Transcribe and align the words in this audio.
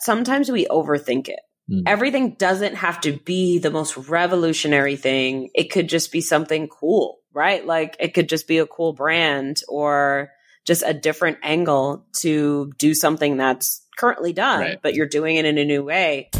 sometimes 0.00 0.50
we 0.50 0.66
overthink 0.66 1.28
it. 1.28 1.40
Mm. 1.70 1.82
Everything 1.86 2.34
doesn't 2.34 2.76
have 2.76 3.00
to 3.02 3.12
be 3.12 3.58
the 3.58 3.70
most 3.70 3.96
revolutionary 3.96 4.96
thing. 4.96 5.50
It 5.54 5.70
could 5.70 5.88
just 5.88 6.10
be 6.10 6.20
something 6.20 6.68
cool, 6.68 7.20
right? 7.32 7.64
Like 7.64 7.96
it 8.00 8.14
could 8.14 8.28
just 8.28 8.48
be 8.48 8.58
a 8.58 8.66
cool 8.66 8.92
brand 8.92 9.62
or 9.68 10.30
just 10.66 10.82
a 10.84 10.92
different 10.92 11.38
angle 11.42 12.06
to 12.20 12.72
do 12.78 12.94
something 12.94 13.36
that's 13.36 13.86
currently 13.96 14.32
done, 14.32 14.60
right. 14.60 14.82
but 14.82 14.94
you're 14.94 15.06
doing 15.06 15.36
it 15.36 15.44
in 15.44 15.58
a 15.58 15.64
new 15.64 15.84
way. 15.84 16.30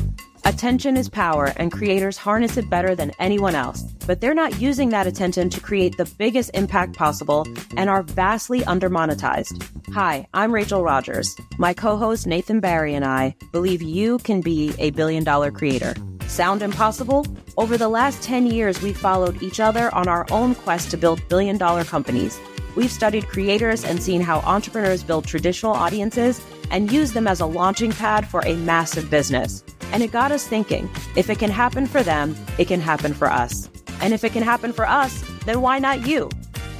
Attention 0.46 0.96
is 0.96 1.10
power, 1.10 1.52
and 1.56 1.70
creators 1.70 2.16
harness 2.16 2.56
it 2.56 2.70
better 2.70 2.94
than 2.94 3.12
anyone 3.18 3.54
else. 3.54 3.82
But 4.06 4.20
they're 4.20 4.34
not 4.34 4.58
using 4.60 4.88
that 4.88 5.06
attention 5.06 5.50
to 5.50 5.60
create 5.60 5.98
the 5.98 6.10
biggest 6.16 6.50
impact 6.54 6.94
possible 6.94 7.46
and 7.76 7.90
are 7.90 8.02
vastly 8.02 8.60
undermonetized. 8.60 9.62
Hi, 9.92 10.26
I'm 10.32 10.52
Rachel 10.52 10.82
Rogers. 10.82 11.36
My 11.58 11.74
co 11.74 11.98
host 11.98 12.26
Nathan 12.26 12.60
Barry 12.60 12.94
and 12.94 13.04
I 13.04 13.36
believe 13.52 13.82
you 13.82 14.18
can 14.18 14.40
be 14.40 14.72
a 14.78 14.90
billion 14.90 15.24
dollar 15.24 15.50
creator. 15.50 15.94
Sound 16.26 16.62
impossible? 16.62 17.26
Over 17.58 17.76
the 17.76 17.88
last 17.88 18.22
10 18.22 18.46
years, 18.46 18.80
we've 18.80 18.96
followed 18.96 19.42
each 19.42 19.60
other 19.60 19.94
on 19.94 20.08
our 20.08 20.26
own 20.30 20.54
quest 20.54 20.90
to 20.92 20.96
build 20.96 21.20
billion 21.28 21.58
dollar 21.58 21.84
companies. 21.84 22.40
We've 22.76 22.90
studied 22.90 23.28
creators 23.28 23.84
and 23.84 24.02
seen 24.02 24.22
how 24.22 24.38
entrepreneurs 24.40 25.02
build 25.02 25.26
traditional 25.26 25.72
audiences 25.72 26.40
and 26.70 26.90
use 26.90 27.12
them 27.12 27.26
as 27.26 27.40
a 27.40 27.46
launching 27.46 27.92
pad 27.92 28.26
for 28.26 28.40
a 28.46 28.54
massive 28.54 29.10
business. 29.10 29.62
And 29.92 30.02
it 30.02 30.12
got 30.12 30.32
us 30.32 30.46
thinking 30.46 30.88
if 31.16 31.30
it 31.30 31.38
can 31.38 31.50
happen 31.50 31.86
for 31.86 32.02
them, 32.02 32.36
it 32.58 32.68
can 32.68 32.80
happen 32.80 33.14
for 33.14 33.28
us. 33.28 33.68
And 34.00 34.14
if 34.14 34.24
it 34.24 34.32
can 34.32 34.42
happen 34.42 34.72
for 34.72 34.86
us, 34.86 35.24
then 35.44 35.60
why 35.60 35.78
not 35.78 36.06
you? 36.06 36.30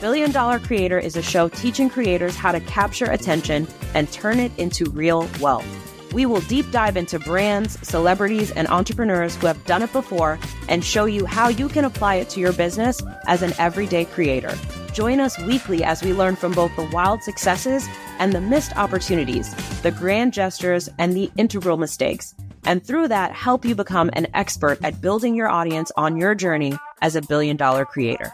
Billion 0.00 0.30
Dollar 0.30 0.59
Creator 0.59 0.98
is 0.98 1.16
a 1.16 1.23
show 1.23 1.48
teaching 1.48 1.91
creators 1.91 2.34
how 2.34 2.52
to 2.52 2.60
capture 2.60 3.10
attention 3.10 3.69
and 3.95 4.10
turn 4.10 4.38
it 4.38 4.50
into 4.59 4.84
real 4.91 5.28
wealth. 5.41 5.66
We 6.14 6.27
will 6.27 6.41
deep 6.41 6.70
dive 6.70 6.96
into 6.96 7.19
brands, 7.19 7.78
celebrities, 7.86 8.50
and 8.52 8.66
entrepreneurs 8.69 9.36
who 9.36 9.47
have 9.47 9.64
done 9.66 9.83
it 9.83 9.92
before 9.92 10.38
and 10.69 10.84
show 10.84 11.05
you 11.05 11.27
how 11.27 11.48
you 11.48 11.69
can 11.69 11.84
apply 11.84 12.16
it 12.16 12.31
to 12.31 12.41
your 12.41 12.53
business 12.53 13.00
as 13.27 13.42
an 13.42 13.53
everyday 13.58 14.06
creator. 14.06 14.56
Join 14.92 15.20
us 15.20 15.38
weekly 15.41 15.84
as 15.84 16.03
we 16.03 16.14
learn 16.14 16.34
from 16.34 16.53
both 16.53 16.75
the 16.75 16.88
wild 16.92 17.22
successes 17.22 17.86
and 18.19 18.33
the 18.33 18.41
missed 18.41 18.77
opportunities, 18.77 19.55
the 19.83 19.92
grand 19.92 20.33
gestures, 20.33 20.88
and 20.98 21.14
the 21.14 21.31
integral 21.36 21.77
mistakes 21.77 22.34
and 22.64 22.84
through 22.84 23.08
that, 23.08 23.33
help 23.33 23.64
you 23.64 23.75
become 23.75 24.11
an 24.12 24.27
expert 24.34 24.78
at 24.83 25.00
building 25.00 25.34
your 25.34 25.48
audience 25.48 25.91
on 25.97 26.16
your 26.16 26.34
journey 26.34 26.78
as 27.00 27.16
a 27.16 27.22
billion 27.22 27.56
dollar 27.56 27.84
creator. 27.84 28.33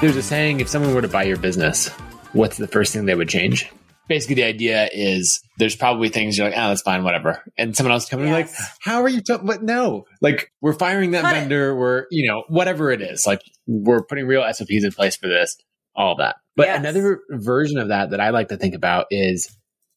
There's 0.00 0.14
a 0.14 0.22
saying 0.22 0.60
if 0.60 0.68
someone 0.68 0.94
were 0.94 1.02
to 1.02 1.08
buy 1.08 1.24
your 1.24 1.38
business, 1.38 1.88
what's 2.32 2.56
the 2.56 2.68
first 2.68 2.92
thing 2.92 3.06
they 3.06 3.16
would 3.16 3.28
change? 3.28 3.68
Basically, 4.06 4.36
the 4.36 4.44
idea 4.44 4.88
is 4.92 5.40
there's 5.58 5.74
probably 5.74 6.08
things 6.08 6.38
you're 6.38 6.48
like, 6.48 6.56
ah, 6.56 6.66
oh, 6.66 6.68
that's 6.68 6.82
fine, 6.82 7.02
whatever. 7.02 7.42
And 7.58 7.76
someone 7.76 7.92
else 7.92 8.08
comes 8.08 8.24
yes. 8.24 8.32
like, 8.32 8.68
how 8.80 9.02
are 9.02 9.08
you? 9.08 9.20
T-? 9.20 9.36
But 9.42 9.64
no, 9.64 10.04
like 10.22 10.52
we're 10.62 10.72
firing 10.72 11.10
that 11.10 11.24
Cut 11.24 11.34
vendor. 11.34 11.70
It. 11.70 11.74
We're, 11.74 12.06
you 12.10 12.30
know, 12.30 12.44
whatever 12.48 12.90
it 12.92 13.02
is, 13.02 13.26
like 13.26 13.42
we're 13.66 14.02
putting 14.02 14.26
real 14.26 14.46
SOPs 14.50 14.84
in 14.84 14.92
place 14.92 15.16
for 15.16 15.26
this 15.26 15.56
all 15.98 16.16
that. 16.16 16.36
But 16.56 16.68
yes. 16.68 16.78
another 16.78 17.20
version 17.30 17.78
of 17.78 17.88
that 17.88 18.10
that 18.10 18.20
I 18.20 18.30
like 18.30 18.48
to 18.48 18.56
think 18.56 18.74
about 18.74 19.06
is 19.10 19.54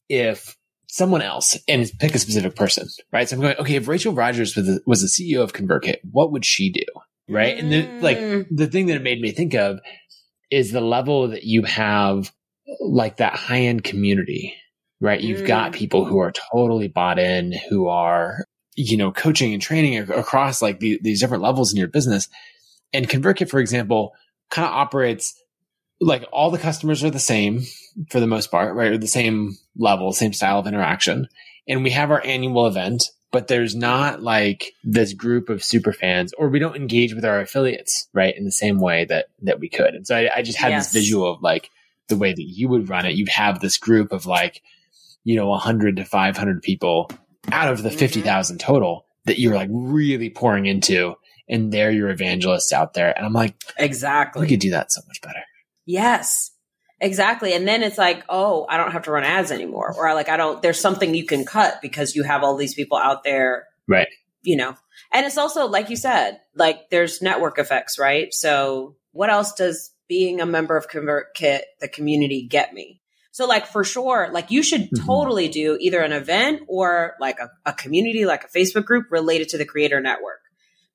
if 0.08 0.56
someone 0.88 1.22
else 1.22 1.56
and 1.66 1.90
pick 2.00 2.14
a 2.14 2.18
specific 2.18 2.54
person, 2.54 2.86
right? 3.12 3.26
So 3.26 3.36
I'm 3.36 3.42
going, 3.42 3.56
okay, 3.56 3.76
if 3.76 3.88
Rachel 3.88 4.12
Rogers 4.12 4.54
was 4.54 4.66
the, 4.66 4.80
was 4.84 5.00
the 5.00 5.06
CEO 5.06 5.42
of 5.42 5.54
ConvertKit, 5.54 5.98
what 6.10 6.32
would 6.32 6.44
she 6.44 6.70
do? 6.70 6.84
Right. 7.28 7.56
Mm. 7.56 7.60
And 7.60 7.72
the, 7.72 8.02
like 8.02 8.18
mm. 8.18 8.46
the 8.50 8.66
thing 8.66 8.86
that 8.86 8.96
it 8.96 9.02
made 9.02 9.20
me 9.20 9.30
think 9.30 9.54
of 9.54 9.78
is 10.50 10.72
the 10.72 10.82
level 10.82 11.28
that 11.28 11.44
you 11.44 11.62
have 11.62 12.30
like 12.80 13.18
that 13.18 13.34
high 13.34 13.60
end 13.60 13.84
community, 13.84 14.54
right? 15.00 15.20
You've 15.20 15.42
mm. 15.42 15.46
got 15.46 15.72
people 15.72 16.04
who 16.04 16.18
are 16.18 16.32
totally 16.52 16.88
bought 16.88 17.18
in, 17.18 17.54
who 17.70 17.88
are, 17.88 18.44
you 18.74 18.96
know, 18.96 19.12
coaching 19.12 19.52
and 19.54 19.62
training 19.62 19.96
across 19.98 20.60
like 20.60 20.80
the, 20.80 20.98
these 21.02 21.20
different 21.20 21.42
levels 21.42 21.72
in 21.72 21.78
your 21.78 21.88
business. 21.88 22.28
And 22.92 23.08
ConvertKit, 23.08 23.48
for 23.48 23.60
example, 23.60 24.12
kind 24.50 24.66
of 24.66 24.74
operates 24.74 25.34
like 26.02 26.24
all 26.32 26.50
the 26.50 26.58
customers 26.58 27.04
are 27.04 27.10
the 27.10 27.18
same 27.18 27.62
for 28.10 28.20
the 28.20 28.26
most 28.26 28.50
part, 28.50 28.74
right? 28.74 28.92
Or 28.92 28.98
the 28.98 29.06
same 29.06 29.56
level, 29.76 30.12
same 30.12 30.32
style 30.32 30.58
of 30.58 30.66
interaction. 30.66 31.28
And 31.68 31.84
we 31.84 31.90
have 31.90 32.10
our 32.10 32.24
annual 32.24 32.66
event, 32.66 33.04
but 33.30 33.46
there's 33.48 33.74
not 33.74 34.20
like 34.20 34.72
this 34.82 35.12
group 35.14 35.48
of 35.48 35.62
super 35.62 35.92
fans 35.92 36.32
or 36.34 36.48
we 36.48 36.58
don't 36.58 36.76
engage 36.76 37.14
with 37.14 37.24
our 37.24 37.40
affiliates, 37.40 38.08
right? 38.12 38.36
In 38.36 38.44
the 38.44 38.52
same 38.52 38.80
way 38.80 39.04
that, 39.04 39.26
that 39.42 39.60
we 39.60 39.68
could. 39.68 39.94
And 39.94 40.06
so 40.06 40.16
I, 40.16 40.38
I 40.38 40.42
just 40.42 40.58
had 40.58 40.70
yes. 40.70 40.86
this 40.86 41.02
visual 41.02 41.30
of 41.30 41.42
like 41.42 41.70
the 42.08 42.16
way 42.16 42.32
that 42.32 42.42
you 42.42 42.68
would 42.68 42.88
run 42.88 43.06
it. 43.06 43.14
You'd 43.14 43.28
have 43.28 43.60
this 43.60 43.78
group 43.78 44.12
of 44.12 44.26
like, 44.26 44.60
you 45.22 45.36
know, 45.36 45.48
100 45.48 45.96
to 45.96 46.04
500 46.04 46.62
people 46.62 47.10
out 47.52 47.72
of 47.72 47.82
the 47.82 47.90
mm-hmm. 47.90 47.98
50,000 47.98 48.58
total 48.58 49.06
that 49.26 49.38
you're 49.38 49.54
like 49.54 49.70
really 49.70 50.30
pouring 50.30 50.66
into. 50.66 51.14
And 51.48 51.72
they're 51.72 51.92
your 51.92 52.08
evangelists 52.08 52.72
out 52.72 52.94
there. 52.94 53.16
And 53.16 53.24
I'm 53.24 53.32
like, 53.32 53.54
exactly. 53.78 54.42
We 54.42 54.48
could 54.48 54.60
do 54.60 54.70
that 54.70 54.90
so 54.90 55.00
much 55.06 55.20
better. 55.20 55.42
Yes. 55.86 56.50
Exactly. 57.00 57.52
And 57.52 57.66
then 57.66 57.82
it's 57.82 57.98
like, 57.98 58.24
oh, 58.28 58.64
I 58.68 58.76
don't 58.76 58.92
have 58.92 59.02
to 59.02 59.10
run 59.10 59.24
ads 59.24 59.50
anymore. 59.50 59.92
Or 59.96 60.14
like, 60.14 60.28
I 60.28 60.36
don't, 60.36 60.62
there's 60.62 60.80
something 60.80 61.14
you 61.14 61.26
can 61.26 61.44
cut 61.44 61.80
because 61.82 62.14
you 62.14 62.22
have 62.22 62.44
all 62.44 62.56
these 62.56 62.74
people 62.74 62.96
out 62.96 63.24
there. 63.24 63.66
Right. 63.88 64.06
You 64.42 64.56
know, 64.56 64.76
and 65.12 65.26
it's 65.26 65.38
also, 65.38 65.66
like 65.66 65.90
you 65.90 65.96
said, 65.96 66.40
like 66.54 66.90
there's 66.90 67.20
network 67.20 67.58
effects, 67.58 67.98
right? 67.98 68.32
So 68.32 68.96
what 69.10 69.30
else 69.30 69.52
does 69.54 69.92
being 70.08 70.40
a 70.40 70.46
member 70.46 70.76
of 70.76 70.88
ConvertKit, 70.88 71.62
the 71.80 71.88
community, 71.88 72.46
get 72.48 72.72
me? 72.72 73.00
So 73.32 73.46
like 73.46 73.66
for 73.66 73.82
sure, 73.82 74.28
like 74.30 74.50
you 74.50 74.62
should 74.62 74.82
mm-hmm. 74.82 75.06
totally 75.06 75.48
do 75.48 75.76
either 75.80 76.00
an 76.00 76.12
event 76.12 76.62
or 76.68 77.14
like 77.18 77.38
a, 77.38 77.50
a 77.64 77.72
community, 77.72 78.26
like 78.26 78.44
a 78.44 78.48
Facebook 78.48 78.84
group 78.84 79.06
related 79.10 79.48
to 79.50 79.58
the 79.58 79.64
creator 79.64 80.00
network. 80.00 80.40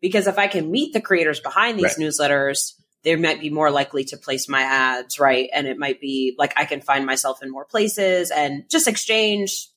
Because 0.01 0.27
if 0.27 0.37
I 0.37 0.47
can 0.47 0.71
meet 0.71 0.93
the 0.93 1.01
creators 1.01 1.39
behind 1.39 1.79
these 1.79 1.97
right. 1.97 2.07
newsletters, 2.07 2.73
they 3.07 3.15
might 3.15 3.39
be 3.39 3.49
more 3.49 3.71
likely 3.71 4.03
to 4.03 4.17
place 4.17 4.49
my 4.49 4.61
ads, 4.61 5.17
right? 5.17 5.49
And 5.53 5.65
it 5.65 5.77
might 5.77 6.01
be 6.01 6.35
like 6.37 6.51
I 6.57 6.65
can 6.65 6.81
find 6.81 7.05
myself 7.05 7.41
in 7.41 7.49
more 7.49 7.63
places 7.63 8.31
and 8.31 8.69
just 8.69 8.85
exchange. 8.85 9.69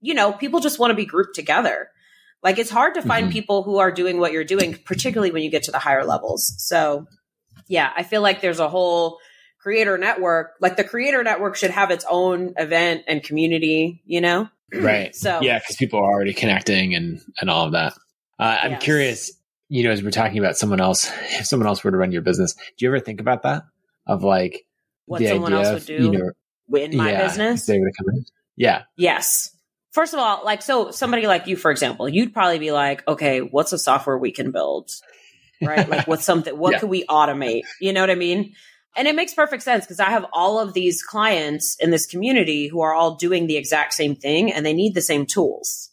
You 0.00 0.14
know, 0.14 0.32
people 0.32 0.60
just 0.60 0.78
want 0.78 0.90
to 0.90 0.94
be 0.94 1.04
grouped 1.04 1.34
together. 1.34 1.90
Like 2.42 2.58
it's 2.58 2.70
hard 2.70 2.94
to 2.94 3.02
find 3.02 3.24
mm-hmm. 3.26 3.32
people 3.34 3.62
who 3.64 3.80
are 3.80 3.92
doing 3.92 4.18
what 4.18 4.32
you're 4.32 4.44
doing, 4.44 4.78
particularly 4.86 5.30
when 5.30 5.42
you 5.42 5.50
get 5.50 5.64
to 5.64 5.72
the 5.72 5.78
higher 5.78 6.06
levels. 6.06 6.54
So, 6.56 7.06
yeah, 7.68 7.92
I 7.94 8.02
feel 8.02 8.22
like 8.22 8.40
there's 8.40 8.60
a 8.60 8.68
whole 8.70 9.18
creator 9.58 9.98
network. 9.98 10.52
Like 10.58 10.78
the 10.78 10.84
creator 10.84 11.22
network 11.22 11.56
should 11.56 11.72
have 11.72 11.90
its 11.90 12.06
own 12.08 12.54
event 12.56 13.02
and 13.08 13.22
community, 13.22 14.00
you 14.06 14.22
know? 14.22 14.48
Right. 14.74 15.14
So, 15.14 15.40
yeah, 15.42 15.58
because 15.58 15.76
people 15.76 15.98
are 15.98 16.10
already 16.10 16.32
connecting 16.32 16.94
and, 16.94 17.20
and 17.42 17.50
all 17.50 17.66
of 17.66 17.72
that. 17.72 17.92
Uh, 18.38 18.58
I'm 18.62 18.70
yes. 18.70 18.82
curious 18.82 19.32
you 19.70 19.84
know, 19.84 19.92
as 19.92 20.02
we're 20.02 20.10
talking 20.10 20.38
about 20.38 20.58
someone 20.58 20.80
else, 20.80 21.10
if 21.38 21.46
someone 21.46 21.68
else 21.68 21.82
were 21.84 21.92
to 21.92 21.96
run 21.96 22.10
your 22.10 22.22
business, 22.22 22.54
do 22.54 22.84
you 22.84 22.88
ever 22.88 22.98
think 22.98 23.20
about 23.20 23.44
that? 23.44 23.62
Of 24.04 24.24
like 24.24 24.66
what 25.06 25.22
someone 25.22 25.52
else 25.52 25.70
would 25.70 25.86
do 25.86 25.94
you 25.94 26.10
know, 26.10 26.30
in 26.76 26.96
my 26.96 27.12
yeah, 27.12 27.26
business? 27.26 27.66
They 27.66 27.78
would 27.78 27.92
come 27.96 28.06
in. 28.16 28.24
Yeah. 28.56 28.82
Yes. 28.96 29.56
First 29.92 30.12
of 30.12 30.18
all, 30.18 30.42
like 30.44 30.62
so 30.62 30.90
somebody 30.90 31.28
like 31.28 31.46
you, 31.46 31.56
for 31.56 31.70
example, 31.70 32.08
you'd 32.08 32.34
probably 32.34 32.58
be 32.58 32.72
like, 32.72 33.06
okay, 33.06 33.40
what's 33.40 33.72
a 33.72 33.78
software 33.78 34.18
we 34.18 34.32
can 34.32 34.50
build? 34.50 34.90
Right? 35.62 35.88
like 35.88 36.08
what's 36.08 36.24
something 36.24 36.58
what 36.58 36.72
yeah. 36.72 36.78
could 36.80 36.90
we 36.90 37.04
automate? 37.06 37.62
You 37.80 37.92
know 37.92 38.00
what 38.00 38.10
I 38.10 38.16
mean? 38.16 38.54
And 38.96 39.06
it 39.06 39.14
makes 39.14 39.34
perfect 39.34 39.62
sense 39.62 39.84
because 39.84 40.00
I 40.00 40.10
have 40.10 40.26
all 40.32 40.58
of 40.58 40.74
these 40.74 41.00
clients 41.00 41.76
in 41.78 41.90
this 41.90 42.06
community 42.06 42.66
who 42.66 42.80
are 42.80 42.92
all 42.92 43.14
doing 43.14 43.46
the 43.46 43.56
exact 43.56 43.94
same 43.94 44.16
thing 44.16 44.52
and 44.52 44.66
they 44.66 44.72
need 44.72 44.94
the 44.94 45.00
same 45.00 45.26
tools. 45.26 45.90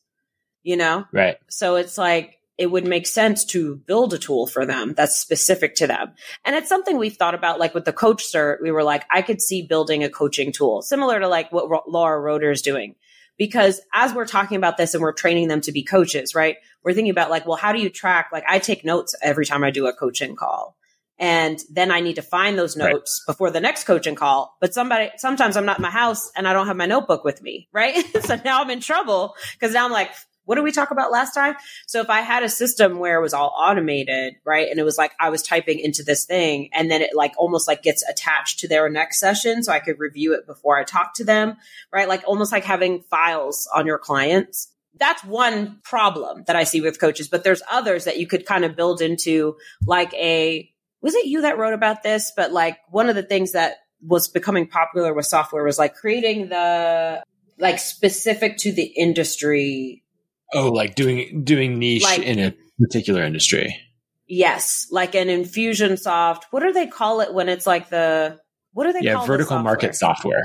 You 0.64 0.78
know? 0.78 1.06
Right. 1.14 1.38
So 1.48 1.76
it's 1.76 1.98
like 1.98 2.37
it 2.58 2.72
would 2.72 2.86
make 2.86 3.06
sense 3.06 3.46
to 3.46 3.76
build 3.76 4.14
a 4.14 4.18
tool 4.18 4.48
for 4.48 4.66
them 4.66 4.94
that's 4.96 5.18
specific 5.18 5.76
to 5.76 5.88
them. 5.88 6.14
And 6.44 6.56
it's 6.56 6.70
something 6.70 6.98
we've 6.98 7.16
thought 7.16 7.36
about, 7.36 7.60
like 7.60 7.76
with 7.76 7.86
the 7.86 7.94
coach 7.94 8.26
cert, 8.26 8.62
we 8.62 8.72
were 8.72 8.84
like, 8.84 9.06
I 9.12 9.22
could 9.22 9.42
see 9.42 9.62
building 9.62 10.04
a 10.04 10.10
coaching 10.10 10.52
tool 10.52 10.82
similar 10.82 11.20
to 11.20 11.28
like 11.28 11.52
what 11.52 11.90
Laura 11.90 12.20
Roeder 12.20 12.52
is 12.52 12.62
doing. 12.62 12.96
Because 13.38 13.80
as 13.94 14.16
we're 14.16 14.26
talking 14.26 14.58
about 14.58 14.78
this 14.78 14.96
and 14.96 15.02
we're 15.02 15.14
training 15.14 15.48
them 15.48 15.62
to 15.62 15.72
be 15.72 15.84
coaches, 15.84 16.34
right? 16.34 16.58
We're 16.84 16.94
thinking 16.94 17.12
about 17.12 17.30
like, 17.30 17.46
well, 17.46 17.58
how 17.58 17.72
do 17.72 17.80
you 17.80 17.90
track? 17.92 18.30
Like 18.34 18.46
I 18.50 18.58
take 18.58 18.84
notes 18.84 19.16
every 19.22 19.46
time 19.46 19.64
I 19.64 19.70
do 19.70 19.86
a 19.86 19.94
coaching 19.94 20.36
call. 20.36 20.76
And 21.20 21.60
then 21.72 21.92
I 21.92 22.00
need 22.00 22.16
to 22.16 22.22
find 22.22 22.58
those 22.58 22.76
notes 22.76 23.24
right. 23.28 23.34
before 23.34 23.50
the 23.52 23.60
next 23.60 23.86
coaching 23.86 24.16
call. 24.16 24.56
But 24.62 24.74
somebody, 24.74 25.10
sometimes 25.18 25.58
I'm 25.58 25.66
not 25.66 25.78
in 25.78 25.84
my 25.84 25.90
house 25.92 26.32
and 26.36 26.48
I 26.48 26.54
don't 26.54 26.68
have 26.68 26.78
my 26.78 26.86
notebook 26.86 27.24
with 27.24 27.42
me, 27.42 27.70
right? 27.72 28.04
so 28.24 28.40
now 28.44 28.62
I'm 28.62 28.70
in 28.70 28.82
trouble 28.82 29.36
because 29.54 29.74
now 29.74 29.86
I'm 29.86 29.92
like, 29.92 30.12
what 30.48 30.56
did 30.56 30.64
we 30.64 30.72
talk 30.72 30.92
about 30.92 31.12
last 31.12 31.34
time? 31.34 31.56
So 31.88 32.00
if 32.00 32.10
I 32.10 32.22
had 32.22 32.42
a 32.42 32.50
system 32.50 33.00
where 33.00 33.20
it 33.20 33.22
was 33.22 33.34
all 33.34 33.54
automated, 33.58 34.36
right? 34.46 34.70
And 34.70 34.80
it 34.80 34.84
was 34.84 34.98
like 34.98 35.12
I 35.20 35.30
was 35.30 35.44
typing 35.44 35.80
into 35.80 36.04
this 36.04 36.24
thing 36.24 36.70
and 36.74 36.90
then 36.90 37.02
it 37.02 37.12
like 37.14 37.34
almost 37.38 37.68
like 37.68 37.84
gets 37.84 38.02
attached 38.10 38.60
to 38.60 38.68
their 38.68 38.90
next 38.90 39.20
session 39.20 39.62
so 39.62 39.74
I 39.74 39.80
could 39.80 40.00
review 40.00 40.34
it 40.34 40.48
before 40.48 40.78
I 40.78 40.86
talk 40.86 41.14
to 41.16 41.26
them, 41.26 41.58
right? 41.92 42.08
Like 42.08 42.24
almost 42.26 42.54
like 42.54 42.64
having 42.64 43.02
files 43.02 43.70
on 43.76 43.86
your 43.86 44.00
clients. 44.00 44.70
That's 44.98 45.22
one 45.26 45.80
problem 45.84 46.46
that 46.48 46.56
I 46.56 46.64
see 46.64 46.80
with 46.80 47.00
coaches, 47.00 47.28
but 47.28 47.44
there's 47.44 47.62
others 47.70 48.06
that 48.06 48.18
you 48.18 48.26
could 48.26 48.46
kind 48.46 48.64
of 48.64 48.78
build 48.78 49.02
into 49.02 49.58
like 49.86 50.14
a 50.14 50.72
was 51.02 51.14
it 51.14 51.26
you 51.26 51.42
that 51.42 51.58
wrote 51.58 51.74
about 51.74 52.04
this? 52.04 52.32
But 52.36 52.54
like 52.54 52.80
one 52.90 53.10
of 53.10 53.16
the 53.16 53.22
things 53.22 53.52
that 53.52 53.76
was 54.02 54.28
becoming 54.28 54.68
popular 54.68 55.14
with 55.14 55.26
software 55.26 55.64
was 55.64 55.78
like 55.78 55.96
creating 55.96 56.50
the 56.50 57.22
like 57.60 57.80
specific 57.80 58.58
to 58.60 58.72
the 58.72 58.84
industry. 58.84 60.04
Oh, 60.54 60.70
like 60.70 60.96
doing 60.96 61.44
doing 61.44 61.80
niche 61.80 62.04
like, 62.04 62.22
in 62.22 62.40
a 62.40 62.54
particular 62.80 63.24
industry. 63.24 63.76
Yes, 64.28 64.88
like 64.92 65.16
an 65.16 65.28
Infusionsoft. 65.28 66.44
What 66.52 66.62
do 66.62 66.72
they 66.74 66.88
call 66.88 67.22
it 67.22 67.34
when 67.34 67.50
it's 67.50 67.68
like 67.68 67.90
the 67.90 68.40
what 68.74 68.86
do 68.86 68.94
they 68.94 69.02
yeah, 69.02 69.26
vertical 69.26 69.58
market 69.60 69.96
software. 69.96 70.44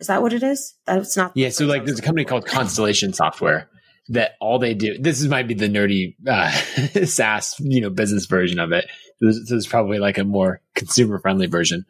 Is 0.00 0.08
that 0.08 0.22
what 0.22 0.32
it 0.32 0.42
is? 0.42 0.74
That's 0.86 1.16
not. 1.16 1.32
Yeah, 1.36 1.50
so 1.50 1.66
like 1.66 1.84
there's 1.84 2.00
a 2.00 2.02
company 2.02 2.24
called 2.24 2.46
Constellation 2.46 3.12
Software 3.12 3.70
that 4.08 4.32
all 4.40 4.58
they 4.58 4.74
do. 4.74 4.98
This 4.98 5.20
is 5.20 5.28
might 5.28 5.46
be 5.46 5.54
the 5.54 5.68
nerdy 5.68 6.16
uh, 6.26 6.50
SaaS, 7.06 7.54
you 7.60 7.80
know, 7.80 7.90
business 7.90 8.26
version 8.26 8.58
of 8.58 8.72
it. 8.72 8.86
This, 9.20 9.38
this 9.38 9.52
is 9.52 9.66
probably 9.66 9.98
like 9.98 10.18
a 10.18 10.24
more 10.24 10.60
consumer 10.74 11.20
friendly 11.20 11.46
version. 11.46 11.86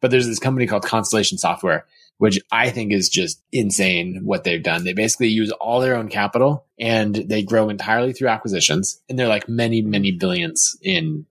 But 0.00 0.10
there's 0.10 0.26
this 0.26 0.38
company 0.38 0.66
called 0.66 0.84
Constellation 0.84 1.38
Software, 1.38 1.86
which 2.18 2.40
I 2.50 2.70
think 2.70 2.92
is 2.92 3.08
just 3.08 3.42
insane 3.52 4.20
what 4.24 4.44
they've 4.44 4.62
done. 4.62 4.84
They 4.84 4.94
basically 4.94 5.28
use 5.28 5.50
all 5.52 5.80
their 5.80 5.96
own 5.96 6.08
capital 6.08 6.64
and 6.78 7.14
they 7.14 7.42
grow 7.42 7.68
entirely 7.68 8.12
through 8.12 8.28
acquisitions. 8.28 9.02
And 9.08 9.18
they're 9.18 9.28
like 9.28 9.48
many, 9.48 9.82
many 9.82 10.12
billions 10.12 10.76
in 10.80 11.26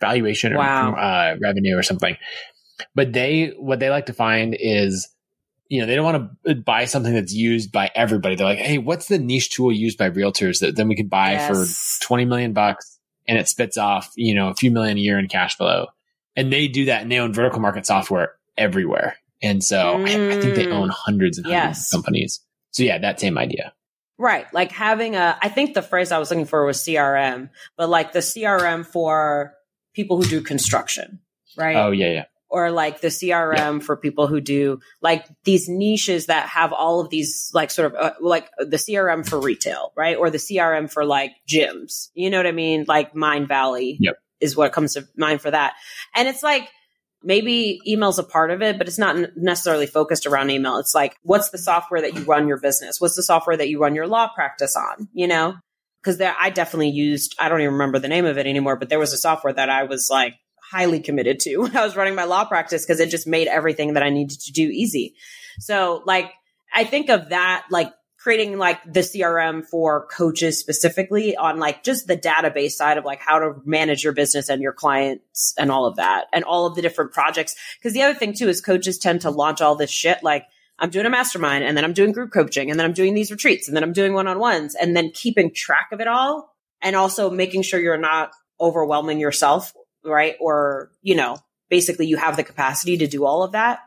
valuation 0.00 0.54
wow. 0.54 0.92
or 0.92 0.98
uh, 0.98 1.36
revenue 1.40 1.76
or 1.76 1.82
something. 1.82 2.16
But 2.94 3.12
they, 3.12 3.54
what 3.58 3.80
they 3.80 3.90
like 3.90 4.06
to 4.06 4.12
find 4.12 4.56
is, 4.58 5.08
you 5.68 5.80
know, 5.80 5.86
they 5.86 5.96
don't 5.96 6.04
want 6.04 6.30
to 6.46 6.54
buy 6.54 6.84
something 6.84 7.12
that's 7.12 7.32
used 7.32 7.72
by 7.72 7.90
everybody. 7.94 8.36
They're 8.36 8.46
like, 8.46 8.58
Hey, 8.58 8.78
what's 8.78 9.08
the 9.08 9.18
niche 9.18 9.50
tool 9.50 9.72
used 9.72 9.98
by 9.98 10.10
realtors 10.10 10.60
that 10.60 10.76
then 10.76 10.88
we 10.88 10.96
can 10.96 11.08
buy 11.08 11.32
yes. 11.32 11.98
for 12.00 12.06
20 12.06 12.24
million 12.26 12.52
bucks 12.52 13.00
and 13.26 13.36
it 13.36 13.48
spits 13.48 13.76
off, 13.76 14.12
you 14.14 14.34
know, 14.34 14.48
a 14.48 14.54
few 14.54 14.70
million 14.70 14.96
a 14.96 15.00
year 15.00 15.18
in 15.18 15.26
cash 15.26 15.56
flow. 15.56 15.86
And 16.36 16.52
they 16.52 16.68
do 16.68 16.84
that 16.84 17.02
and 17.02 17.10
they 17.10 17.18
own 17.18 17.32
vertical 17.32 17.60
market 17.60 17.86
software 17.86 18.34
everywhere. 18.56 19.16
And 19.44 19.62
so 19.62 19.76
mm. 19.76 20.08
I, 20.08 20.36
I, 20.36 20.40
think 20.40 20.54
they 20.54 20.68
own 20.68 20.88
hundreds 20.88 21.38
and 21.38 21.46
hundreds 21.46 21.78
yes. 21.78 21.92
of 21.92 21.96
companies. 21.96 22.40
So 22.72 22.82
yeah, 22.82 22.98
that 22.98 23.20
same 23.20 23.38
idea. 23.38 23.72
Right. 24.18 24.52
Like 24.54 24.72
having 24.72 25.16
a, 25.16 25.36
I 25.40 25.48
think 25.48 25.74
the 25.74 25.82
phrase 25.82 26.12
I 26.12 26.18
was 26.18 26.30
looking 26.30 26.46
for 26.46 26.64
was 26.64 26.78
CRM, 26.78 27.50
but 27.76 27.88
like 27.88 28.12
the 28.12 28.20
CRM 28.20 28.86
for 28.86 29.54
people 29.92 30.16
who 30.16 30.28
do 30.28 30.40
construction, 30.40 31.20
right? 31.56 31.76
Oh, 31.76 31.90
yeah, 31.90 32.10
yeah 32.10 32.24
or 32.54 32.70
like 32.70 33.00
the 33.00 33.08
CRM 33.08 33.56
yeah. 33.56 33.78
for 33.80 33.96
people 33.96 34.28
who 34.28 34.40
do 34.40 34.78
like 35.02 35.26
these 35.42 35.68
niches 35.68 36.26
that 36.26 36.48
have 36.48 36.72
all 36.72 37.00
of 37.00 37.10
these 37.10 37.50
like 37.52 37.68
sort 37.72 37.92
of 37.92 38.00
uh, 38.00 38.12
like 38.20 38.48
the 38.58 38.76
CRM 38.76 39.28
for 39.28 39.40
retail, 39.40 39.92
right? 39.96 40.16
Or 40.16 40.30
the 40.30 40.38
CRM 40.38 40.88
for 40.88 41.04
like 41.04 41.32
gyms. 41.48 42.10
You 42.14 42.30
know 42.30 42.36
what 42.36 42.46
I 42.46 42.52
mean? 42.52 42.84
Like 42.86 43.12
Mindbody 43.12 43.96
yep. 43.98 44.18
is 44.40 44.56
what 44.56 44.72
comes 44.72 44.94
to 44.94 45.04
mind 45.16 45.40
for 45.40 45.50
that. 45.50 45.74
And 46.14 46.28
it's 46.28 46.44
like 46.44 46.68
maybe 47.24 47.80
email's 47.86 48.18
a 48.18 48.24
part 48.24 48.50
of 48.50 48.62
it, 48.62 48.78
but 48.78 48.86
it's 48.86 48.98
not 48.98 49.16
necessarily 49.36 49.86
focused 49.86 50.26
around 50.26 50.50
email. 50.50 50.78
It's 50.78 50.94
like 50.94 51.16
what's 51.22 51.50
the 51.50 51.58
software 51.58 52.00
that 52.00 52.14
you 52.14 52.22
run 52.22 52.46
your 52.46 52.58
business? 52.58 53.00
What's 53.00 53.16
the 53.16 53.22
software 53.22 53.56
that 53.56 53.68
you 53.68 53.80
run 53.80 53.94
your 53.94 54.06
law 54.06 54.28
practice 54.34 54.76
on, 54.76 55.08
you 55.12 55.26
know? 55.26 55.54
Cuz 56.04 56.18
there 56.18 56.36
I 56.38 56.50
definitely 56.50 56.90
used 56.90 57.34
I 57.38 57.48
don't 57.48 57.60
even 57.60 57.72
remember 57.72 57.98
the 57.98 58.08
name 58.08 58.26
of 58.26 58.38
it 58.38 58.46
anymore, 58.46 58.76
but 58.76 58.88
there 58.88 58.98
was 58.98 59.12
a 59.12 59.18
software 59.18 59.52
that 59.52 59.70
I 59.70 59.84
was 59.84 60.08
like 60.10 60.34
highly 60.70 61.00
committed 61.00 61.40
to 61.40 61.56
when 61.62 61.76
I 61.76 61.84
was 61.84 61.96
running 61.96 62.14
my 62.14 62.24
law 62.24 62.44
practice 62.44 62.84
because 62.84 63.00
it 63.00 63.10
just 63.10 63.26
made 63.26 63.48
everything 63.48 63.94
that 63.94 64.02
I 64.02 64.10
needed 64.10 64.40
to 64.40 64.52
do 64.52 64.68
easy. 64.68 65.14
So 65.60 66.02
like 66.04 66.30
I 66.74 66.84
think 66.84 67.08
of 67.08 67.30
that 67.30 67.66
like 67.70 67.92
creating 68.24 68.56
like 68.56 68.82
the 68.90 69.00
CRM 69.00 69.62
for 69.62 70.06
coaches 70.06 70.58
specifically 70.58 71.36
on 71.36 71.58
like 71.58 71.84
just 71.84 72.06
the 72.06 72.16
database 72.16 72.70
side 72.70 72.96
of 72.96 73.04
like 73.04 73.20
how 73.20 73.38
to 73.38 73.52
manage 73.66 74.02
your 74.02 74.14
business 74.14 74.48
and 74.48 74.62
your 74.62 74.72
clients 74.72 75.52
and 75.58 75.70
all 75.70 75.84
of 75.84 75.96
that 75.96 76.24
and 76.32 76.42
all 76.42 76.64
of 76.64 76.74
the 76.74 76.80
different 76.80 77.12
projects. 77.12 77.54
Cause 77.82 77.92
the 77.92 78.02
other 78.02 78.18
thing 78.18 78.32
too 78.32 78.48
is 78.48 78.62
coaches 78.62 78.96
tend 78.96 79.20
to 79.20 79.30
launch 79.30 79.60
all 79.60 79.76
this 79.76 79.90
shit 79.90 80.22
like 80.22 80.46
I'm 80.78 80.88
doing 80.88 81.04
a 81.04 81.10
mastermind 81.10 81.64
and 81.64 81.76
then 81.76 81.84
I'm 81.84 81.92
doing 81.92 82.12
group 82.12 82.32
coaching 82.32 82.70
and 82.70 82.80
then 82.80 82.86
I'm 82.86 82.94
doing 82.94 83.12
these 83.12 83.30
retreats 83.30 83.68
and 83.68 83.76
then 83.76 83.84
I'm 83.84 83.92
doing 83.92 84.14
one 84.14 84.26
on 84.26 84.38
ones 84.38 84.74
and 84.74 84.96
then 84.96 85.10
keeping 85.12 85.52
track 85.52 85.90
of 85.92 86.00
it 86.00 86.08
all 86.08 86.50
and 86.80 86.96
also 86.96 87.28
making 87.28 87.60
sure 87.60 87.78
you're 87.78 87.98
not 87.98 88.30
overwhelming 88.58 89.20
yourself 89.20 89.74
right? 90.02 90.36
Or, 90.40 90.90
you 91.02 91.14
know, 91.14 91.38
basically 91.70 92.06
you 92.06 92.16
have 92.16 92.36
the 92.36 92.44
capacity 92.44 92.98
to 92.98 93.06
do 93.06 93.24
all 93.24 93.42
of 93.42 93.52
that. 93.52 93.80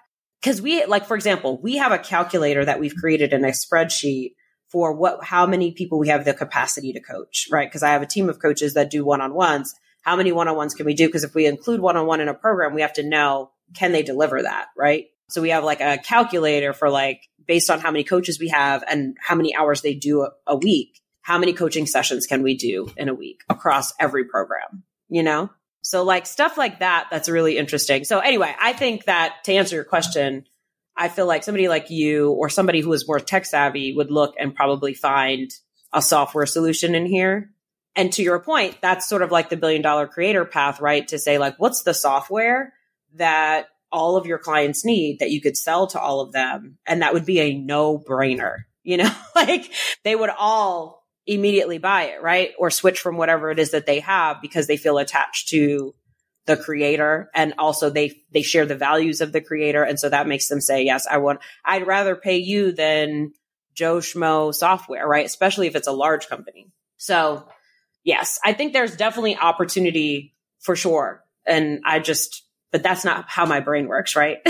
Cause 0.44 0.62
we, 0.62 0.86
like, 0.86 1.06
for 1.06 1.16
example, 1.16 1.60
we 1.62 1.78
have 1.78 1.92
a 1.92 1.98
calculator 1.98 2.63
that 2.63 2.80
we've 2.80 2.95
created 2.95 3.34
in 3.34 3.44
a 3.44 3.50
spreadsheet 3.50 4.34
for 4.72 4.94
what, 4.94 5.24
how 5.24 5.45
many 5.48 5.72
people 5.72 5.98
we 5.98 6.10
have 6.10 6.25
the 6.25 6.34
capacity 6.34 6.94
to 6.94 7.01
coach, 7.01 7.48
right? 7.51 7.72
Cause 7.72 7.84
I 7.84 7.89
have 7.89 8.01
a 8.01 8.07
team 8.07 8.30
of 8.30 8.39
coaches 8.39 8.75
that 8.75 8.92
do 8.92 9.04
one 9.04 9.22
on 9.22 9.34
ones. 9.34 9.74
How 10.04 10.16
many 10.16 10.31
one 10.31 10.48
on 10.48 10.56
ones 10.56 10.74
can 10.74 10.86
we 10.86 10.94
do? 10.94 11.10
Cause 11.10 11.24
if 11.24 11.34
we 11.34 11.45
include 11.45 11.80
one 11.80 11.98
on 11.98 12.06
one 12.06 12.22
in 12.22 12.28
a 12.28 12.34
program, 12.34 12.74
we 12.74 12.81
have 12.81 12.94
to 12.94 13.04
know, 13.04 13.51
can 13.74 13.92
they 13.92 14.04
deliver 14.04 14.42
that, 14.42 14.68
right? 14.78 15.06
So 15.30 15.42
we 15.42 15.50
have 15.50 15.63
like 15.63 15.81
a 15.81 15.98
calculator 15.98 16.72
for 16.72 16.89
like, 16.89 17.22
based 17.48 17.69
on 17.69 17.80
how 17.80 17.92
many 17.92 18.04
coaches 18.04 18.39
we 18.39 18.50
have 18.50 18.84
and 18.88 19.18
how 19.22 19.36
many 19.36 19.56
hours 19.56 19.81
they 19.81 19.94
do 19.94 20.22
a, 20.22 20.31
a 20.45 20.56
week, 20.56 21.01
how 21.22 21.38
many 21.38 21.54
coaching 21.54 21.86
sessions 21.86 22.28
can 22.28 22.44
we 22.44 22.56
do 22.56 22.92
in 22.95 23.10
a 23.10 23.13
week 23.13 23.42
across 23.50 23.94
every 24.00 24.25
program, 24.25 24.84
you 25.10 25.24
know? 25.24 25.50
So 25.88 26.04
like 26.04 26.25
stuff 26.25 26.57
like 26.57 26.80
that, 26.80 27.07
that's 27.10 27.30
really 27.30 27.57
interesting. 27.57 28.04
So 28.04 28.19
anyway, 28.19 28.54
I 28.60 28.74
think 28.74 29.06
that 29.06 29.36
to 29.45 29.54
answer 29.54 29.75
your 29.78 29.86
question, 29.86 30.44
I 30.98 31.07
feel 31.07 31.28
like 31.28 31.45
somebody 31.45 31.69
like 31.69 31.89
you 31.89 32.31
or 32.31 32.50
somebody 32.50 32.81
who 32.81 32.92
is 32.92 33.07
more 33.07 33.22
tech 33.22 33.45
savvy 33.45 33.94
would 33.94 34.12
look 34.12 34.36
and 34.38 34.54
probably 34.54 34.94
find 34.94 35.50
a 35.94 36.01
software 36.01 36.45
solution 36.45 36.94
in 36.94 37.06
here. 37.06 37.51
And 37.95 38.12
to 38.13 38.22
your 38.22 38.38
point, 38.39 38.80
that's 38.81 39.07
sort 39.07 39.22
of 39.22 39.31
like 39.31 39.48
the 39.48 39.56
billion 39.56 39.81
dollar 39.81 40.07
creator 40.07 40.44
path, 40.44 40.81
right? 40.81 41.07
To 41.07 41.18
say 41.18 41.38
like, 41.38 41.56
what's 41.57 41.84
the 41.84 41.94
software 41.94 42.74
that 43.13 43.68
all 43.89 44.18
of 44.18 44.25
your 44.25 44.39
clients 44.39 44.84
need 44.84 45.19
that 45.19 45.31
you 45.31 45.39
could 45.39 45.56
sell 45.56 45.88
to 45.88 46.01
all 46.01 46.19
of 46.19 46.34
them? 46.34 46.80
And 46.86 47.01
that 47.01 47.13
would 47.13 47.25
be 47.25 47.39
a 47.39 47.57
no 47.57 47.98
brainer, 47.98 48.57
you 48.84 48.98
know, 48.98 49.16
like 49.38 49.72
they 50.04 50.18
would 50.18 50.31
all 50.38 50.97
immediately 51.27 51.77
buy 51.77 52.03
it, 52.06 52.21
right? 52.21 52.53
Or 52.57 52.71
switch 52.71 53.00
from 53.00 53.18
whatever 53.18 53.51
it 53.51 53.59
is 53.59 53.71
that 53.71 53.85
they 53.85 54.00
have 54.00 54.41
because 54.41 54.68
they 54.68 54.77
feel 54.77 54.97
attached 54.97 55.50
to 55.50 55.94
the 56.47 56.57
creator 56.57 57.29
and 57.35 57.53
also 57.59 57.89
they 57.89 58.21
they 58.31 58.41
share 58.41 58.65
the 58.65 58.75
values 58.75 59.21
of 59.21 59.33
the 59.33 59.41
creator. 59.41 59.83
And 59.83 60.00
so 60.00 60.09
that 60.09 60.27
makes 60.27 60.47
them 60.47 60.62
say 60.62 60.83
yes 60.83 61.06
i 61.06 61.18
want 61.18 61.41
i'd 61.65 61.85
rather 61.85 62.15
pay 62.15 62.38
you 62.38 62.71
than 62.71 63.33
joe 63.75 63.97
schmo 63.97 64.56
software 64.56 65.06
right? 65.06 65.25
Especially 65.25 65.68
if 65.68 65.75
it's 65.75 65.88
a 65.88 65.91
large 65.91 66.27
company. 66.27 66.71
So 66.95 67.47
yes 68.03 68.39
i 68.44 68.53
think 68.53 68.74
there's 68.74 68.95
definitely 68.95 69.35
opportunity 69.38 70.33
for 70.62 70.75
sure. 70.75 71.21
And 71.45 71.81
i 71.85 72.00
just 72.00 72.44
but 72.71 72.81
that's 72.81 73.03
not 73.06 73.25
how 73.27 73.45
my 73.45 73.59
brain 73.59 73.88
works 73.88 74.15
right? 74.15 74.38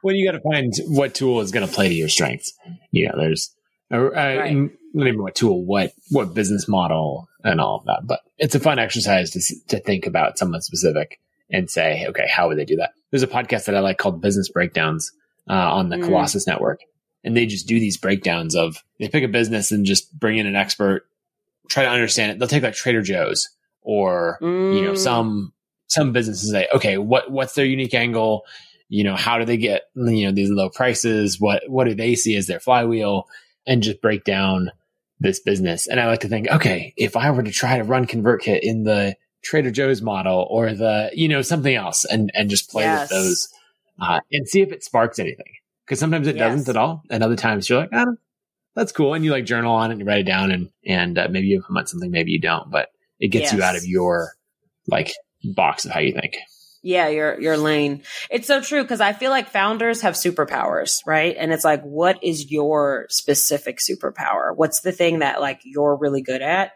Well 0.00 0.14
you 0.14 0.30
got 0.30 0.38
to 0.38 0.40
find 0.40 0.72
what 0.86 1.12
tool 1.12 1.40
is 1.40 1.50
going 1.50 1.66
to 1.66 1.74
play 1.74 1.88
to 1.88 1.94
your 1.94 2.08
strengths. 2.08 2.52
Yeah 2.92 3.10
know 3.16 3.34
there's 3.90 4.12
uh, 4.12 4.40
right. 4.40 4.70
not 4.92 5.06
even 5.06 5.22
what 5.22 5.34
tool, 5.34 5.64
what 5.64 5.92
what 6.10 6.34
business 6.34 6.68
model, 6.68 7.28
and 7.44 7.60
all 7.60 7.76
of 7.76 7.84
that. 7.86 8.06
But 8.06 8.20
it's 8.38 8.54
a 8.54 8.60
fun 8.60 8.78
exercise 8.78 9.30
to 9.30 9.40
to 9.68 9.80
think 9.80 10.06
about 10.06 10.38
someone 10.38 10.60
specific 10.60 11.20
and 11.50 11.70
say, 11.70 12.06
okay, 12.08 12.28
how 12.28 12.48
would 12.48 12.58
they 12.58 12.64
do 12.64 12.76
that? 12.76 12.92
There's 13.10 13.22
a 13.22 13.28
podcast 13.28 13.64
that 13.64 13.74
I 13.74 13.80
like 13.80 13.98
called 13.98 14.20
Business 14.20 14.50
Breakdowns 14.50 15.10
uh, 15.48 15.54
on 15.54 15.88
the 15.88 15.96
mm. 15.96 16.04
Colossus 16.04 16.46
Network, 16.46 16.80
and 17.24 17.36
they 17.36 17.46
just 17.46 17.66
do 17.66 17.80
these 17.80 17.96
breakdowns 17.96 18.54
of 18.54 18.82
they 18.98 19.08
pick 19.08 19.24
a 19.24 19.28
business 19.28 19.72
and 19.72 19.86
just 19.86 20.16
bring 20.18 20.38
in 20.38 20.46
an 20.46 20.56
expert, 20.56 21.06
try 21.68 21.84
to 21.84 21.90
understand 21.90 22.32
it. 22.32 22.38
They'll 22.38 22.48
take 22.48 22.62
like 22.62 22.74
Trader 22.74 23.02
Joe's 23.02 23.48
or 23.80 24.38
mm. 24.42 24.76
you 24.76 24.82
know 24.82 24.92
mm. 24.92 24.98
some 24.98 25.52
some 25.86 26.12
businesses 26.12 26.50
say, 26.50 26.68
okay, 26.74 26.98
what 26.98 27.30
what's 27.30 27.54
their 27.54 27.64
unique 27.64 27.94
angle? 27.94 28.44
You 28.90 29.04
know, 29.04 29.16
how 29.16 29.38
do 29.38 29.44
they 29.44 29.56
get 29.56 29.84
you 29.94 30.26
know 30.26 30.32
these 30.32 30.50
low 30.50 30.68
prices? 30.68 31.40
What 31.40 31.62
what 31.68 31.84
do 31.84 31.94
they 31.94 32.14
see 32.14 32.36
as 32.36 32.46
their 32.46 32.60
flywheel? 32.60 33.26
And 33.68 33.82
just 33.82 34.00
break 34.00 34.24
down 34.24 34.72
this 35.20 35.38
business. 35.38 35.86
And 35.86 36.00
I 36.00 36.06
like 36.06 36.20
to 36.20 36.28
think, 36.28 36.48
okay, 36.48 36.94
if 36.96 37.16
I 37.16 37.30
were 37.30 37.42
to 37.42 37.52
try 37.52 37.76
to 37.76 37.84
run 37.84 38.06
ConvertKit 38.06 38.60
in 38.62 38.82
the 38.82 39.14
Trader 39.44 39.70
Joe's 39.70 40.00
model 40.02 40.46
or 40.50 40.72
the, 40.72 41.10
you 41.12 41.28
know, 41.28 41.42
something 41.42 41.74
else 41.74 42.04
and, 42.04 42.32
and 42.34 42.50
just 42.50 42.70
play 42.70 42.84
yes. 42.84 43.02
with 43.02 43.10
those, 43.10 43.48
uh, 44.00 44.20
and 44.32 44.48
see 44.48 44.62
if 44.62 44.72
it 44.72 44.82
sparks 44.82 45.18
anything. 45.18 45.52
Cause 45.86 45.98
sometimes 45.98 46.26
it 46.26 46.36
yes. 46.36 46.50
doesn't 46.50 46.68
at 46.68 46.76
all. 46.76 47.02
And 47.10 47.22
other 47.22 47.36
times 47.36 47.68
you're 47.68 47.80
like, 47.80 47.90
oh, 47.92 48.16
that's 48.74 48.92
cool. 48.92 49.14
And 49.14 49.24
you 49.24 49.32
like 49.32 49.44
journal 49.44 49.74
on 49.74 49.90
it 49.90 49.94
and 49.94 50.00
you 50.00 50.06
write 50.06 50.20
it 50.20 50.26
down 50.26 50.50
and, 50.50 50.70
and 50.86 51.18
uh, 51.18 51.28
maybe 51.30 51.48
you 51.48 51.56
implement 51.56 51.88
something, 51.88 52.10
maybe 52.10 52.32
you 52.32 52.40
don't, 52.40 52.70
but 52.70 52.88
it 53.20 53.28
gets 53.28 53.44
yes. 53.44 53.52
you 53.52 53.62
out 53.62 53.76
of 53.76 53.84
your 53.84 54.32
like 54.86 55.12
box 55.54 55.84
of 55.84 55.90
how 55.92 56.00
you 56.00 56.12
think. 56.12 56.36
Yeah, 56.82 57.08
your 57.08 57.40
your 57.40 57.56
lane. 57.56 58.02
It's 58.30 58.46
so 58.46 58.60
true 58.60 58.82
because 58.82 59.00
I 59.00 59.12
feel 59.12 59.30
like 59.30 59.48
founders 59.48 60.02
have 60.02 60.14
superpowers, 60.14 60.98
right? 61.06 61.34
And 61.36 61.52
it's 61.52 61.64
like, 61.64 61.82
what 61.82 62.22
is 62.22 62.50
your 62.50 63.06
specific 63.08 63.78
superpower? 63.78 64.54
What's 64.54 64.80
the 64.80 64.92
thing 64.92 65.18
that 65.18 65.40
like 65.40 65.60
you're 65.64 65.96
really 65.96 66.22
good 66.22 66.42
at? 66.42 66.72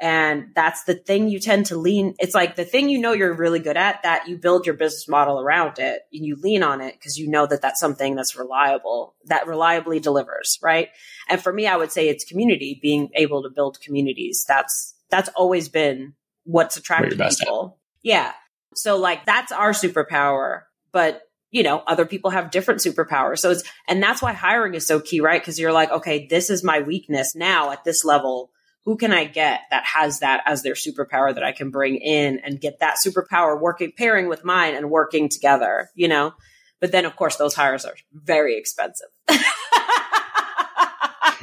And 0.00 0.48
that's 0.56 0.82
the 0.82 0.94
thing 0.94 1.28
you 1.28 1.38
tend 1.38 1.66
to 1.66 1.76
lean. 1.76 2.14
It's 2.18 2.34
like 2.34 2.56
the 2.56 2.64
thing 2.64 2.88
you 2.88 2.98
know 2.98 3.12
you're 3.12 3.32
really 3.32 3.60
good 3.60 3.76
at 3.76 4.02
that 4.02 4.26
you 4.26 4.36
build 4.36 4.66
your 4.66 4.74
business 4.74 5.06
model 5.06 5.40
around 5.40 5.78
it 5.78 6.02
and 6.12 6.26
you 6.26 6.34
lean 6.34 6.64
on 6.64 6.80
it 6.80 6.94
because 6.94 7.18
you 7.18 7.30
know 7.30 7.46
that 7.46 7.62
that's 7.62 7.78
something 7.78 8.16
that's 8.16 8.36
reliable, 8.36 9.14
that 9.26 9.46
reliably 9.46 10.00
delivers, 10.00 10.58
right? 10.60 10.88
And 11.28 11.40
for 11.40 11.52
me, 11.52 11.68
I 11.68 11.76
would 11.76 11.92
say 11.92 12.08
it's 12.08 12.24
community, 12.24 12.80
being 12.82 13.10
able 13.14 13.44
to 13.44 13.48
build 13.48 13.80
communities. 13.80 14.44
That's, 14.46 14.96
that's 15.08 15.28
always 15.36 15.68
been 15.68 16.14
what's 16.42 16.76
attracted 16.76 17.16
people. 17.16 17.78
At. 17.78 18.00
Yeah. 18.02 18.32
So 18.74 18.96
like 18.96 19.24
that's 19.26 19.52
our 19.52 19.72
superpower, 19.72 20.62
but 20.92 21.22
you 21.52 21.62
know, 21.62 21.82
other 21.86 22.06
people 22.06 22.30
have 22.30 22.50
different 22.50 22.80
superpowers. 22.80 23.38
So 23.38 23.50
it's, 23.50 23.62
and 23.86 24.02
that's 24.02 24.22
why 24.22 24.32
hiring 24.32 24.74
is 24.74 24.86
so 24.86 25.00
key, 25.00 25.20
right? 25.20 25.42
Cause 25.42 25.58
you're 25.58 25.72
like, 25.72 25.90
okay, 25.90 26.26
this 26.26 26.48
is 26.48 26.64
my 26.64 26.80
weakness 26.80 27.34
now 27.36 27.70
at 27.70 27.84
this 27.84 28.04
level. 28.04 28.50
Who 28.84 28.96
can 28.96 29.12
I 29.12 29.26
get 29.26 29.60
that 29.70 29.84
has 29.84 30.20
that 30.20 30.42
as 30.46 30.62
their 30.62 30.74
superpower 30.74 31.32
that 31.32 31.44
I 31.44 31.52
can 31.52 31.70
bring 31.70 31.96
in 31.96 32.40
and 32.40 32.60
get 32.60 32.80
that 32.80 32.96
superpower 32.96 33.60
working, 33.60 33.92
pairing 33.96 34.28
with 34.28 34.44
mine 34.44 34.74
and 34.74 34.90
working 34.90 35.28
together, 35.28 35.90
you 35.94 36.08
know? 36.08 36.32
But 36.80 36.90
then 36.90 37.04
of 37.04 37.14
course 37.16 37.36
those 37.36 37.54
hires 37.54 37.84
are 37.84 37.94
very 38.12 38.56
expensive. 38.56 39.08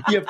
yep. 0.10 0.28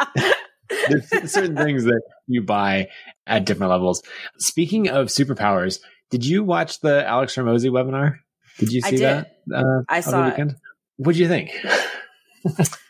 There's 0.89 1.31
certain 1.31 1.55
things 1.55 1.85
that 1.85 2.01
you 2.27 2.43
buy 2.43 2.89
at 3.25 3.45
different 3.45 3.71
levels. 3.71 4.03
Speaking 4.37 4.89
of 4.89 5.07
superpowers, 5.07 5.79
did 6.09 6.25
you 6.25 6.43
watch 6.43 6.79
the 6.81 7.07
Alex 7.07 7.35
Hormozi 7.35 7.69
webinar? 7.69 8.17
Did 8.57 8.71
you 8.71 8.81
see 8.81 8.97
that? 8.97 9.37
Uh, 9.53 9.83
I 9.87 10.01
saw 10.01 10.27
it. 10.27 10.53
What 10.97 11.15
do 11.15 11.21
you 11.21 11.27
think? 11.27 11.51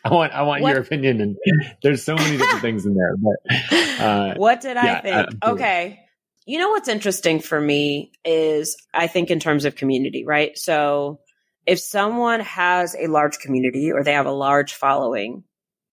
I 0.06 0.14
want 0.14 0.34
I 0.34 0.44
want 0.44 0.62
what? 0.62 0.70
your 0.70 0.82
opinion, 0.82 1.22
and 1.22 1.38
there's 1.84 2.04
so 2.04 2.16
many 2.16 2.38
different 2.38 2.62
things 2.62 2.86
in 2.86 2.96
there. 2.96 3.16
But 3.18 4.00
uh, 4.04 4.34
what 4.36 4.62
did 4.62 4.78
I 4.78 5.02
think? 5.02 5.30
Okay, 5.44 6.00
you 6.46 6.60
know 6.60 6.70
what's 6.70 6.88
interesting 6.88 7.40
for 7.40 7.60
me 7.60 8.12
is 8.24 8.78
I 8.94 9.08
think 9.08 9.30
in 9.30 9.40
terms 9.40 9.66
of 9.66 9.76
community, 9.76 10.26
right? 10.26 10.58
So 10.58 11.20
if 11.66 11.80
someone 11.80 12.40
has 12.42 12.96
a 12.96 13.08
large 13.08 13.40
community 13.40 13.92
or 13.92 14.04
they 14.04 14.14
have 14.14 14.26
a 14.26 14.32
large 14.32 14.74
following, 14.74 15.44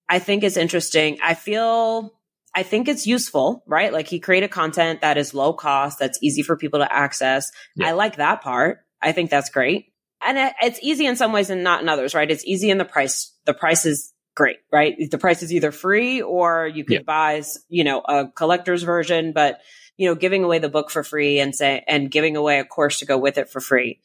I 0.08 0.18
think 0.18 0.44
it's 0.44 0.56
interesting. 0.56 1.18
I 1.22 1.34
feel 1.34 2.15
I 2.56 2.62
think 2.62 2.88
it's 2.88 3.06
useful, 3.06 3.62
right? 3.66 3.92
Like 3.92 4.08
he 4.08 4.18
created 4.18 4.50
content 4.50 5.02
that 5.02 5.18
is 5.18 5.34
low 5.34 5.52
cost, 5.52 5.98
that's 5.98 6.18
easy 6.22 6.42
for 6.42 6.56
people 6.56 6.80
to 6.80 6.90
access. 6.90 7.52
Yeah. 7.76 7.88
I 7.88 7.92
like 7.92 8.16
that 8.16 8.40
part. 8.40 8.78
I 9.02 9.12
think 9.12 9.28
that's 9.28 9.50
great. 9.50 9.92
And 10.26 10.38
it, 10.38 10.54
it's 10.62 10.80
easy 10.82 11.04
in 11.04 11.16
some 11.16 11.32
ways 11.32 11.50
and 11.50 11.62
not 11.62 11.82
in 11.82 11.88
others, 11.90 12.14
right? 12.14 12.30
It's 12.30 12.46
easy 12.46 12.70
in 12.70 12.78
the 12.78 12.86
price. 12.86 13.34
The 13.44 13.52
price 13.52 13.84
is 13.84 14.14
great, 14.34 14.56
right? 14.72 14.96
The 15.10 15.18
price 15.18 15.42
is 15.42 15.52
either 15.52 15.70
free 15.70 16.22
or 16.22 16.66
you 16.66 16.84
could 16.84 16.94
yeah. 16.94 17.02
buy, 17.02 17.42
you 17.68 17.84
know, 17.84 18.00
a 18.00 18.28
collector's 18.34 18.82
version, 18.82 19.32
but 19.34 19.60
you 19.98 20.08
know, 20.08 20.14
giving 20.14 20.42
away 20.42 20.58
the 20.58 20.70
book 20.70 20.90
for 20.90 21.04
free 21.04 21.38
and 21.40 21.54
say, 21.54 21.84
and 21.86 22.10
giving 22.10 22.36
away 22.36 22.58
a 22.58 22.64
course 22.64 23.00
to 23.00 23.06
go 23.06 23.18
with 23.18 23.36
it 23.36 23.50
for 23.50 23.60
free. 23.60 24.00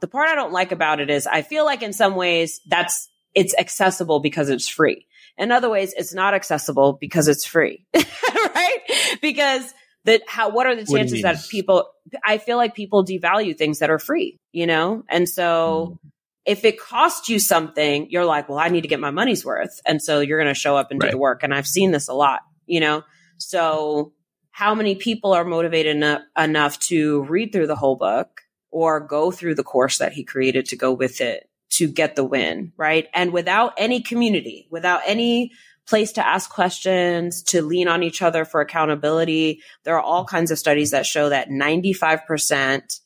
The 0.00 0.08
part 0.08 0.28
I 0.28 0.34
don't 0.34 0.52
like 0.52 0.72
about 0.72 0.98
it 0.98 1.08
is 1.08 1.28
I 1.28 1.42
feel 1.42 1.64
like 1.64 1.82
in 1.82 1.92
some 1.92 2.16
ways 2.16 2.60
that's, 2.66 3.08
it's 3.32 3.54
accessible 3.56 4.18
because 4.18 4.50
it's 4.50 4.68
free. 4.68 5.06
In 5.42 5.50
other 5.50 5.68
ways, 5.68 5.92
it's 5.96 6.14
not 6.14 6.34
accessible 6.34 6.92
because 7.00 7.26
it's 7.26 7.44
free, 7.44 7.84
right? 7.94 8.78
Because 9.20 9.74
that 10.04 10.22
how, 10.28 10.50
what 10.50 10.66
are 10.66 10.76
the 10.76 10.84
chances 10.84 11.22
that 11.22 11.36
people, 11.50 11.88
I 12.24 12.38
feel 12.38 12.56
like 12.56 12.74
people 12.74 13.04
devalue 13.04 13.56
things 13.56 13.80
that 13.80 13.90
are 13.90 13.98
free, 13.98 14.38
you 14.52 14.68
know? 14.68 15.02
And 15.08 15.28
so 15.28 15.98
mm. 16.04 16.10
if 16.46 16.64
it 16.64 16.78
costs 16.78 17.28
you 17.28 17.40
something, 17.40 18.08
you're 18.08 18.24
like, 18.24 18.48
well, 18.48 18.58
I 18.58 18.68
need 18.68 18.82
to 18.82 18.88
get 18.88 19.00
my 19.00 19.10
money's 19.10 19.44
worth. 19.44 19.80
And 19.84 20.00
so 20.00 20.20
you're 20.20 20.38
going 20.38 20.52
to 20.52 20.58
show 20.58 20.76
up 20.76 20.92
and 20.92 21.02
right. 21.02 21.08
do 21.08 21.16
the 21.16 21.18
work. 21.18 21.42
And 21.42 21.52
I've 21.52 21.66
seen 21.66 21.90
this 21.90 22.06
a 22.08 22.14
lot, 22.14 22.40
you 22.66 22.78
know? 22.78 23.02
So 23.38 24.12
how 24.52 24.76
many 24.76 24.94
people 24.94 25.32
are 25.32 25.44
motivated 25.44 25.96
enough, 25.96 26.22
enough 26.38 26.78
to 26.80 27.24
read 27.24 27.52
through 27.52 27.66
the 27.66 27.76
whole 27.76 27.96
book 27.96 28.42
or 28.70 29.00
go 29.00 29.32
through 29.32 29.56
the 29.56 29.64
course 29.64 29.98
that 29.98 30.12
he 30.12 30.22
created 30.22 30.66
to 30.66 30.76
go 30.76 30.92
with 30.92 31.20
it 31.20 31.48
to 31.72 31.88
get 31.88 32.16
the 32.16 32.24
win, 32.24 32.72
right? 32.76 33.08
And 33.14 33.32
without 33.32 33.74
any 33.78 34.02
community, 34.02 34.68
without 34.70 35.02
any 35.06 35.52
place 35.86 36.12
to 36.12 36.26
ask 36.26 36.50
questions, 36.50 37.42
to 37.42 37.62
lean 37.62 37.88
on 37.88 38.02
each 38.02 38.22
other 38.22 38.44
for 38.44 38.60
accountability, 38.60 39.62
there 39.84 39.96
are 39.96 40.02
all 40.02 40.24
kinds 40.24 40.50
of 40.50 40.58
studies 40.58 40.92
that 40.92 41.06
show 41.06 41.30
that 41.30 41.48
95% 41.48 43.00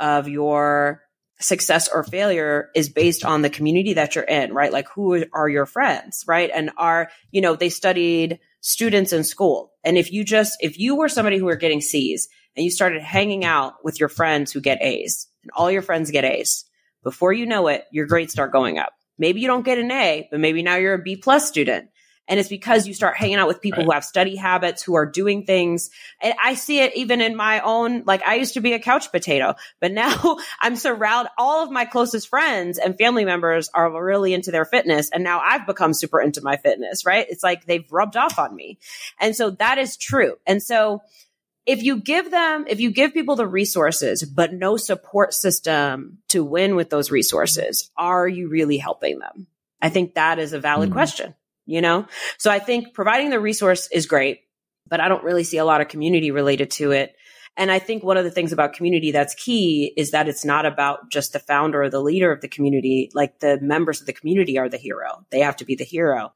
of 0.00 0.28
your 0.28 1.02
success 1.40 1.88
or 1.88 2.04
failure 2.04 2.70
is 2.74 2.88
based 2.88 3.24
on 3.24 3.42
the 3.42 3.50
community 3.50 3.94
that 3.94 4.14
you're 4.14 4.24
in, 4.24 4.54
right? 4.54 4.72
Like 4.72 4.86
who 4.94 5.24
are 5.32 5.48
your 5.48 5.66
friends, 5.66 6.24
right? 6.26 6.50
And 6.54 6.70
are, 6.76 7.10
you 7.30 7.40
know, 7.40 7.56
they 7.56 7.68
studied 7.68 8.38
students 8.60 9.12
in 9.12 9.24
school. 9.24 9.72
And 9.82 9.98
if 9.98 10.12
you 10.12 10.24
just, 10.24 10.56
if 10.60 10.78
you 10.78 10.96
were 10.96 11.08
somebody 11.08 11.38
who 11.38 11.44
were 11.44 11.56
getting 11.56 11.80
C's 11.80 12.28
and 12.56 12.64
you 12.64 12.70
started 12.70 13.02
hanging 13.02 13.44
out 13.44 13.84
with 13.84 14.00
your 14.00 14.08
friends 14.08 14.52
who 14.52 14.60
get 14.60 14.80
A's 14.80 15.26
and 15.42 15.50
all 15.54 15.70
your 15.70 15.82
friends 15.82 16.10
get 16.10 16.24
A's, 16.24 16.64
before 17.04 17.32
you 17.32 17.46
know 17.46 17.68
it, 17.68 17.84
your 17.92 18.06
grades 18.06 18.32
start 18.32 18.52
going 18.52 18.78
up. 18.78 18.92
Maybe 19.18 19.40
you 19.40 19.46
don't 19.46 19.64
get 19.64 19.78
an 19.78 19.90
A, 19.90 20.26
but 20.30 20.40
maybe 20.40 20.62
now 20.62 20.76
you're 20.76 20.94
a 20.94 21.02
B 21.02 21.16
plus 21.16 21.46
student. 21.46 21.90
And 22.26 22.40
it's 22.40 22.48
because 22.48 22.86
you 22.86 22.94
start 22.94 23.18
hanging 23.18 23.36
out 23.36 23.48
with 23.48 23.60
people 23.60 23.80
right. 23.80 23.84
who 23.84 23.92
have 23.92 24.04
study 24.04 24.34
habits, 24.34 24.82
who 24.82 24.94
are 24.94 25.04
doing 25.04 25.44
things. 25.44 25.90
And 26.22 26.32
I 26.42 26.54
see 26.54 26.80
it 26.80 26.96
even 26.96 27.20
in 27.20 27.36
my 27.36 27.60
own, 27.60 28.04
like 28.06 28.22
I 28.22 28.36
used 28.36 28.54
to 28.54 28.60
be 28.60 28.72
a 28.72 28.78
couch 28.78 29.12
potato, 29.12 29.56
but 29.78 29.92
now 29.92 30.38
I'm 30.60 30.76
surrounded, 30.76 31.30
all 31.36 31.62
of 31.62 31.70
my 31.70 31.84
closest 31.84 32.28
friends 32.28 32.78
and 32.78 32.96
family 32.96 33.26
members 33.26 33.68
are 33.74 34.02
really 34.02 34.32
into 34.32 34.50
their 34.50 34.64
fitness. 34.64 35.10
And 35.10 35.22
now 35.22 35.40
I've 35.40 35.66
become 35.66 35.92
super 35.92 36.18
into 36.20 36.40
my 36.42 36.56
fitness, 36.56 37.04
right? 37.04 37.26
It's 37.28 37.42
like 37.42 37.66
they've 37.66 37.90
rubbed 37.92 38.16
off 38.16 38.38
on 38.38 38.56
me. 38.56 38.78
And 39.20 39.36
so 39.36 39.50
that 39.50 39.76
is 39.76 39.98
true. 39.98 40.36
And 40.46 40.62
so 40.62 41.02
if 41.66 41.82
you 41.82 42.00
give 42.00 42.30
them, 42.30 42.66
if 42.68 42.80
you 42.80 42.90
give 42.90 43.14
people 43.14 43.36
the 43.36 43.46
resources, 43.46 44.22
but 44.22 44.52
no 44.52 44.76
support 44.76 45.32
system 45.32 46.18
to 46.28 46.44
win 46.44 46.76
with 46.76 46.90
those 46.90 47.10
resources, 47.10 47.90
are 47.96 48.28
you 48.28 48.48
really 48.48 48.76
helping 48.76 49.18
them? 49.18 49.46
I 49.80 49.88
think 49.88 50.14
that 50.14 50.38
is 50.38 50.52
a 50.52 50.60
valid 50.60 50.90
mm 50.90 50.92
question, 50.92 51.34
you 51.66 51.80
know? 51.80 52.06
So 52.38 52.50
I 52.50 52.58
think 52.58 52.94
providing 52.94 53.30
the 53.30 53.40
resource 53.40 53.88
is 53.90 54.06
great, 54.06 54.40
but 54.88 55.00
I 55.00 55.08
don't 55.08 55.24
really 55.24 55.44
see 55.44 55.58
a 55.58 55.64
lot 55.64 55.80
of 55.80 55.88
community 55.88 56.30
related 56.30 56.70
to 56.72 56.92
it. 56.92 57.14
And 57.56 57.70
I 57.70 57.78
think 57.78 58.02
one 58.02 58.16
of 58.16 58.24
the 58.24 58.30
things 58.30 58.52
about 58.52 58.72
community 58.74 59.12
that's 59.12 59.34
key 59.34 59.92
is 59.96 60.10
that 60.10 60.28
it's 60.28 60.44
not 60.44 60.66
about 60.66 61.10
just 61.10 61.32
the 61.32 61.38
founder 61.38 61.82
or 61.82 61.90
the 61.90 62.00
leader 62.00 62.32
of 62.32 62.40
the 62.40 62.48
community. 62.48 63.10
Like 63.14 63.38
the 63.38 63.60
members 63.60 64.00
of 64.00 64.06
the 64.06 64.12
community 64.12 64.58
are 64.58 64.68
the 64.68 64.76
hero. 64.76 65.24
They 65.30 65.40
have 65.40 65.56
to 65.56 65.64
be 65.64 65.76
the 65.76 65.84
hero. 65.84 66.32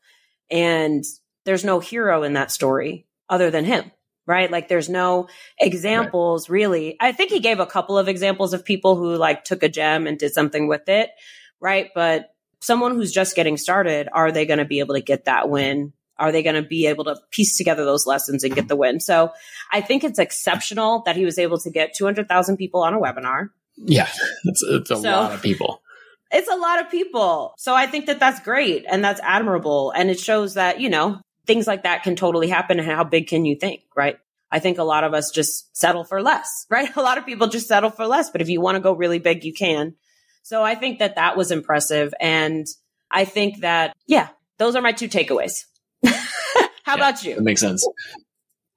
And 0.51 1.05
there's 1.45 1.65
no 1.65 1.81
hero 1.81 2.23
in 2.23 2.35
that 2.35 2.53
story 2.53 3.07
other 3.29 3.51
than 3.51 3.65
him 3.65 3.91
right? 4.29 4.51
Like 4.51 4.69
there's 4.69 4.91
no 4.91 5.27
examples 5.59 6.49
right. 6.49 6.55
really. 6.55 6.97
I 7.01 7.13
think 7.13 7.31
he 7.31 7.41
gave 7.41 7.59
a 7.59 7.67
couple 7.67 7.99
of 7.99 8.09
examples 8.09 8.53
of 8.53 8.65
people 8.65 8.95
who 8.95 9.17
like 9.17 9.43
took 9.43 9.63
a 9.63 9.69
gem 9.69 10.07
and 10.07 10.19
did 10.19 10.35
something 10.35 10.69
with 10.69 10.89
it, 10.89 11.11
right? 11.61 11.89
But 11.95 12.29
someone 12.61 12.95
who's 12.95 13.11
just 13.11 13.35
getting 13.35 13.57
started, 13.57 14.07
are 14.13 14.31
they 14.31 14.45
going 14.45 14.59
to 14.59 14.67
be 14.67 14.81
able 14.81 14.95
to 14.97 15.01
get 15.01 15.25
that 15.25 15.49
win? 15.49 15.95
Are 16.19 16.31
they 16.31 16.43
going 16.43 16.63
to 16.63 16.69
be 16.69 16.87
able 16.87 17.05
to 17.05 17.17
piece 17.31 17.57
together 17.57 17.85
those 17.85 18.07
lessons 18.07 18.45
and 18.45 18.55
get 18.55 18.69
the 18.69 18.77
win? 18.77 19.01
So 19.01 19.33
I 19.73 19.81
think 19.81 20.05
it's 20.05 20.19
exceptional 20.19 21.03
that 21.07 21.17
he 21.17 21.25
was 21.25 21.39
able 21.39 21.59
to 21.61 21.71
get 21.71 21.95
200,000 21.97 22.57
people 22.59 22.83
on 22.83 22.93
a 22.93 23.01
webinar. 23.01 23.49
Yeah, 23.77 24.09
it's, 24.45 24.63
it's 24.63 24.91
a 24.91 24.97
so, 24.97 25.11
lot 25.11 25.33
of 25.33 25.41
people. 25.41 25.81
It's 26.31 26.51
a 26.51 26.57
lot 26.57 26.81
of 26.81 26.91
people. 26.91 27.55
So 27.57 27.75
I 27.75 27.87
think 27.87 28.07
that 28.07 28.21
that's 28.21 28.41
great 28.41 28.85
and 28.87 29.03
that's 29.03 29.21
admirable. 29.23 29.93
And 29.93 30.11
it 30.11 30.21
shows 30.21 30.55
that, 30.55 30.81
you 30.81 30.91
know, 30.91 31.21
things 31.49 31.67
like 31.67 31.83
that 31.83 32.05
can 32.05 32.15
totally 32.15 32.47
happen. 32.49 32.79
And 32.79 32.87
how 32.87 33.03
big 33.03 33.27
can 33.27 33.45
you 33.45 33.57
think, 33.57 33.81
right? 33.97 34.19
I 34.53 34.61
think 34.61 34.79
a 34.79 34.85
lot 34.85 35.03
of 35.03 35.15
us 35.15 35.33
just 35.33 35.77
settle 35.77 36.05
for 36.05 36.23
less, 36.23 36.67
right? 36.71 36.95
A 36.95 37.03
lot 37.03 37.19
of 37.19 37.27
people 37.27 37.49
just 37.49 37.67
settle 37.67 37.91
for 37.91 38.07
less, 38.07 38.31
but 38.31 38.41
if 38.41 38.49
you 38.49 38.61
want 38.61 38.77
to 38.77 38.81
go 38.81 38.93
really 38.93 39.19
big, 39.19 39.43
you 39.43 39.53
can. 39.53 39.95
So 40.43 40.63
I 40.63 40.77
think 40.77 41.01
that 41.01 41.17
that 41.17 41.37
was 41.37 41.51
impressive. 41.51 42.15
And 42.21 42.67
I 43.11 43.25
think 43.25 43.63
that, 43.63 43.97
yeah, 44.07 44.29
those 44.59 44.77
are 44.77 44.83
my 44.83 44.93
two 44.93 45.09
takeaways. 45.09 45.65
how 46.05 46.15
yeah, 46.87 46.95
about 46.95 47.25
you? 47.25 47.35
That 47.35 47.43
makes 47.43 47.61
sense. 47.61 47.87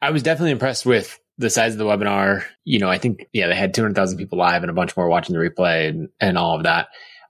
I 0.01 0.10
was 0.10 0.24
definitely 0.24 0.51
impressed 0.51 0.86
with 0.86 1.20
the 1.38 1.50
size 1.50 1.74
of 1.74 1.78
the 1.78 1.86
webinar. 1.86 2.44
You 2.63 2.80
know, 2.80 2.90
I 2.90 2.98
think, 2.98 3.28
yeah, 3.32 3.48
they 3.48 3.56
had 3.56 3.74
200,000 3.74 4.18
people 4.18 4.38
live 4.38 4.63
and 4.63 4.70
a 4.70 4.74
bunch 4.74 4.98
more 4.98 5.08
watching 5.08 5.36
the 5.36 5.42
replay 5.42 5.90
and, 5.90 6.10
and 6.20 6.38
all 6.38 6.58
of 6.58 6.63
that. 6.63 6.88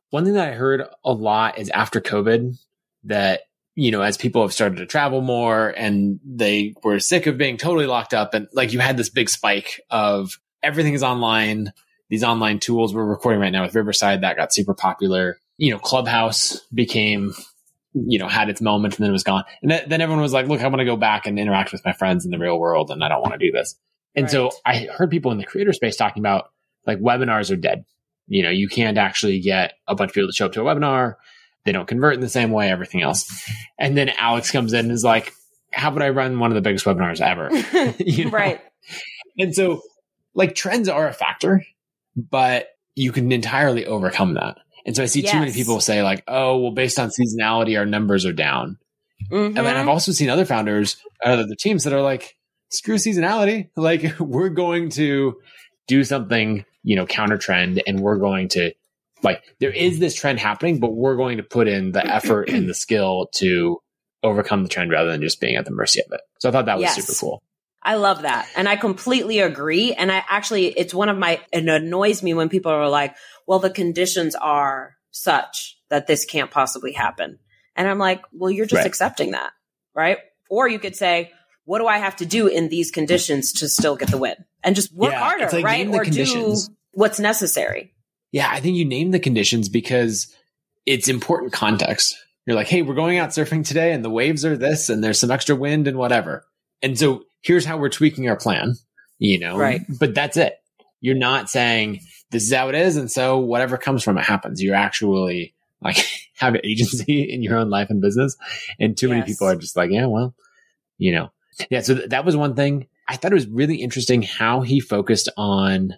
One 0.09 0.23
thing 0.23 0.33
that 0.33 0.49
I 0.49 0.53
heard 0.53 0.83
a 1.03 1.13
lot 1.13 1.57
is 1.57 1.69
after 1.69 2.01
COVID 2.01 2.57
that 3.03 3.41
you 3.75 3.91
know, 3.91 4.01
as 4.01 4.17
people 4.17 4.41
have 4.41 4.53
started 4.53 4.77
to 4.77 4.85
travel 4.85 5.21
more 5.21 5.69
and 5.69 6.19
they 6.25 6.73
were 6.83 6.99
sick 6.99 7.25
of 7.25 7.37
being 7.37 7.57
totally 7.57 7.85
locked 7.85 8.13
up 8.13 8.33
and 8.33 8.47
like 8.53 8.73
you 8.73 8.79
had 8.79 8.97
this 8.97 9.09
big 9.09 9.29
spike 9.29 9.81
of 9.89 10.39
everything 10.61 10.93
is 10.93 11.03
online. 11.03 11.71
These 12.09 12.23
online 12.23 12.59
tools 12.59 12.93
we're 12.93 13.05
recording 13.05 13.39
right 13.39 13.51
now 13.51 13.63
with 13.63 13.75
Riverside 13.75 14.21
that 14.21 14.35
got 14.35 14.53
super 14.53 14.73
popular. 14.73 15.37
You 15.57 15.71
know, 15.71 15.79
Clubhouse 15.79 16.59
became, 16.73 17.33
you 17.93 18.19
know, 18.19 18.27
had 18.27 18.49
its 18.49 18.61
moment 18.61 18.95
and 18.95 19.03
then 19.03 19.09
it 19.11 19.13
was 19.13 19.23
gone. 19.23 19.45
And 19.61 19.71
th- 19.71 19.87
then 19.87 20.01
everyone 20.01 20.21
was 20.21 20.33
like, 20.33 20.47
look, 20.47 20.61
I 20.61 20.67
want 20.67 20.79
to 20.79 20.85
go 20.85 20.97
back 20.97 21.25
and 21.25 21.39
interact 21.39 21.71
with 21.71 21.85
my 21.85 21.93
friends 21.93 22.25
in 22.25 22.31
the 22.31 22.39
real 22.39 22.59
world 22.59 22.91
and 22.91 23.03
I 23.03 23.07
don't 23.07 23.21
want 23.21 23.33
to 23.33 23.39
do 23.39 23.51
this. 23.51 23.75
And 24.15 24.23
right. 24.23 24.31
so 24.31 24.51
I 24.65 24.89
heard 24.93 25.09
people 25.09 25.31
in 25.31 25.37
the 25.37 25.45
creator 25.45 25.71
space 25.71 25.95
talking 25.95 26.21
about 26.21 26.51
like 26.85 26.99
webinars 26.99 27.51
are 27.51 27.57
dead. 27.57 27.85
You 28.27 28.43
know, 28.43 28.49
you 28.49 28.67
can't 28.67 28.97
actually 28.97 29.39
get 29.39 29.73
a 29.87 29.95
bunch 29.95 30.09
of 30.09 30.15
people 30.15 30.29
to 30.29 30.33
show 30.33 30.47
up 30.47 30.53
to 30.53 30.61
a 30.61 30.63
webinar 30.65 31.15
they 31.65 31.71
don't 31.71 31.87
convert 31.87 32.15
in 32.15 32.21
the 32.21 32.29
same 32.29 32.51
way, 32.51 32.69
everything 32.69 33.01
else. 33.01 33.49
And 33.77 33.97
then 33.97 34.09
Alex 34.09 34.51
comes 34.51 34.73
in 34.73 34.85
and 34.85 34.91
is 34.91 35.03
like, 35.03 35.33
how 35.71 35.91
would 35.91 36.01
I 36.01 36.09
run 36.09 36.39
one 36.39 36.51
of 36.51 36.55
the 36.55 36.61
biggest 36.61 36.85
webinars 36.85 37.21
ever? 37.21 37.49
you 38.03 38.25
know? 38.25 38.31
Right. 38.31 38.61
And 39.37 39.55
so 39.55 39.81
like 40.33 40.55
trends 40.55 40.89
are 40.89 41.07
a 41.07 41.13
factor, 41.13 41.63
but 42.15 42.69
you 42.95 43.11
can 43.11 43.31
entirely 43.31 43.85
overcome 43.85 44.35
that. 44.35 44.57
And 44.85 44.95
so 44.95 45.03
I 45.03 45.05
see 45.05 45.21
yes. 45.21 45.31
too 45.31 45.39
many 45.39 45.53
people 45.53 45.79
say 45.79 46.01
like, 46.01 46.23
oh, 46.27 46.57
well, 46.57 46.71
based 46.71 46.99
on 46.99 47.09
seasonality, 47.09 47.77
our 47.77 47.85
numbers 47.85 48.25
are 48.25 48.33
down. 48.33 48.77
Mm-hmm. 49.31 49.57
And 49.57 49.67
then 49.67 49.77
I've 49.77 49.87
also 49.87 50.11
seen 50.11 50.29
other 50.29 50.45
founders, 50.45 50.97
other 51.23 51.45
teams 51.57 51.83
that 51.83 51.93
are 51.93 52.01
like, 52.01 52.35
screw 52.69 52.95
seasonality. 52.95 53.69
Like 53.75 54.19
we're 54.19 54.49
going 54.49 54.89
to 54.91 55.39
do 55.87 56.03
something 56.03 56.65
you 56.83 56.95
know, 56.95 57.05
counter 57.05 57.37
trend 57.37 57.81
and 57.85 57.99
we're 57.99 58.17
going 58.17 58.49
to 58.49 58.73
like 59.23 59.43
there 59.59 59.71
is 59.71 59.99
this 59.99 60.15
trend 60.15 60.39
happening, 60.39 60.79
but 60.79 60.93
we're 60.93 61.15
going 61.15 61.37
to 61.37 61.43
put 61.43 61.67
in 61.67 61.91
the 61.91 62.05
effort 62.05 62.49
and 62.49 62.67
the 62.67 62.73
skill 62.73 63.29
to 63.35 63.79
overcome 64.23 64.63
the 64.63 64.69
trend 64.69 64.91
rather 64.91 65.11
than 65.11 65.21
just 65.21 65.39
being 65.39 65.55
at 65.55 65.65
the 65.65 65.71
mercy 65.71 66.01
of 66.01 66.11
it. 66.11 66.21
So 66.39 66.49
I 66.49 66.51
thought 66.51 66.65
that 66.65 66.77
was 66.77 66.83
yes. 66.83 66.95
super 66.95 67.19
cool. 67.19 67.43
I 67.83 67.95
love 67.95 68.21
that. 68.21 68.47
And 68.55 68.69
I 68.69 68.75
completely 68.75 69.39
agree. 69.39 69.93
And 69.93 70.11
I 70.11 70.23
actually, 70.29 70.67
it's 70.67 70.93
one 70.93 71.09
of 71.09 71.17
my, 71.17 71.41
it 71.51 71.67
annoys 71.67 72.21
me 72.21 72.33
when 72.33 72.49
people 72.49 72.71
are 72.71 72.89
like, 72.89 73.15
well, 73.47 73.59
the 73.59 73.71
conditions 73.71 74.35
are 74.35 74.95
such 75.09 75.77
that 75.89 76.05
this 76.05 76.25
can't 76.25 76.51
possibly 76.51 76.91
happen. 76.91 77.39
And 77.75 77.87
I'm 77.87 77.97
like, 77.97 78.21
well, 78.31 78.51
you're 78.51 78.67
just 78.67 78.79
right. 78.79 78.85
accepting 78.85 79.31
that. 79.31 79.51
Right. 79.95 80.19
Or 80.49 80.67
you 80.67 80.77
could 80.77 80.95
say, 80.95 81.31
what 81.65 81.79
do 81.79 81.87
I 81.87 81.97
have 81.97 82.17
to 82.17 82.25
do 82.25 82.47
in 82.47 82.69
these 82.69 82.91
conditions 82.91 83.53
to 83.53 83.69
still 83.69 83.95
get 83.95 84.11
the 84.11 84.17
win 84.17 84.35
and 84.63 84.75
just 84.75 84.93
work 84.93 85.13
yeah, 85.13 85.19
harder, 85.19 85.49
like 85.51 85.65
right? 85.65 85.87
Or 85.87 86.03
conditions. 86.03 86.67
do 86.67 86.75
what's 86.93 87.19
necessary. 87.19 87.93
Yeah. 88.31 88.49
I 88.49 88.59
think 88.59 88.77
you 88.77 88.85
name 88.85 89.11
the 89.11 89.19
conditions 89.19 89.69
because 89.69 90.33
it's 90.85 91.07
important 91.07 91.53
context. 91.53 92.15
You're 92.45 92.55
like, 92.55 92.67
Hey, 92.67 92.81
we're 92.81 92.95
going 92.95 93.17
out 93.17 93.29
surfing 93.29 93.65
today 93.65 93.93
and 93.93 94.03
the 94.03 94.09
waves 94.09 94.45
are 94.45 94.57
this 94.57 94.89
and 94.89 95.03
there's 95.03 95.19
some 95.19 95.31
extra 95.31 95.55
wind 95.55 95.87
and 95.87 95.97
whatever. 95.97 96.45
And 96.81 96.97
so 96.97 97.23
here's 97.41 97.65
how 97.65 97.77
we're 97.77 97.89
tweaking 97.89 98.27
our 98.29 98.35
plan, 98.35 98.75
you 99.19 99.39
know, 99.39 99.57
right. 99.57 99.81
but 99.99 100.15
that's 100.15 100.37
it. 100.37 100.57
You're 100.99 101.15
not 101.15 101.49
saying 101.49 102.01
this 102.31 102.43
is 102.43 102.53
how 102.53 102.69
it 102.69 102.75
is. 102.75 102.97
And 102.97 103.11
so 103.11 103.37
whatever 103.37 103.77
comes 103.77 104.03
from 104.03 104.17
it 104.17 104.23
happens. 104.23 104.61
You're 104.61 104.75
actually 104.75 105.53
like 105.81 105.97
have 106.35 106.55
agency 106.63 107.21
in 107.31 107.43
your 107.43 107.57
own 107.57 107.69
life 107.69 107.89
and 107.89 108.01
business. 108.01 108.35
And 108.79 108.97
too 108.97 109.07
yes. 109.07 109.13
many 109.13 109.25
people 109.25 109.47
are 109.47 109.55
just 109.55 109.75
like, 109.75 109.91
yeah, 109.91 110.05
well, 110.05 110.33
you 110.97 111.11
know, 111.11 111.31
yeah. 111.69 111.81
So 111.81 111.95
th- 111.95 112.09
that 112.09 112.25
was 112.25 112.35
one 112.35 112.55
thing. 112.55 112.87
I 113.07 113.17
thought 113.17 113.31
it 113.31 113.35
was 113.35 113.47
really 113.47 113.75
interesting 113.75 114.21
how 114.21 114.61
he 114.61 114.79
focused 114.79 115.29
on 115.35 115.95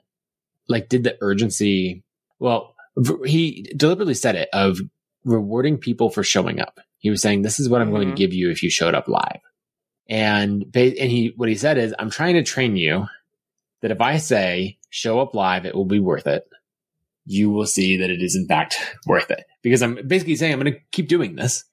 like, 0.68 0.90
did 0.90 1.04
the 1.04 1.18
urgency, 1.22 2.04
well, 2.44 2.76
he 3.26 3.72
deliberately 3.76 4.14
said 4.14 4.36
it 4.36 4.50
of 4.52 4.78
rewarding 5.24 5.78
people 5.78 6.10
for 6.10 6.24
showing 6.24 6.60
up. 6.60 6.82
He 6.98 7.10
was 7.10 7.22
saying, 7.22 7.42
this 7.42 7.58
is 7.58 7.70
what 7.70 7.80
I'm 7.80 7.88
mm-hmm. 7.88 7.96
going 7.96 8.08
to 8.08 8.12
mm-hmm. 8.12 8.18
give 8.18 8.34
you 8.34 8.52
if 8.52 8.62
you 8.62 8.70
showed 8.70 8.94
up 8.94 9.08
live. 9.08 9.40
And, 10.10 10.66
and 10.76 11.10
he, 11.10 11.34
what 11.38 11.48
he 11.48 11.56
said 11.56 11.78
is, 11.78 11.96
I'm 11.98 12.10
trying 12.10 12.34
to 12.34 12.44
train 12.44 12.76
you 12.76 13.08
that 13.82 13.92
if 13.92 14.02
I 14.02 14.18
say 14.18 14.78
show 14.90 15.22
up 15.22 15.34
live, 15.34 15.66
it 15.66 15.74
will 15.74 15.86
be 15.86 16.02
worth 16.02 16.28
it. 16.28 16.44
You 17.26 17.50
will 17.50 17.66
see 17.66 17.96
that 17.98 18.10
it 18.10 18.22
is 18.22 18.36
in 18.36 18.46
fact 18.46 18.78
worth 19.08 19.32
it 19.32 19.46
because 19.62 19.82
I'm 19.82 19.98
basically 20.06 20.36
saying 20.36 20.52
I'm 20.52 20.60
going 20.60 20.74
to 20.74 20.80
keep 20.92 21.08
doing 21.08 21.38
this, 21.38 21.64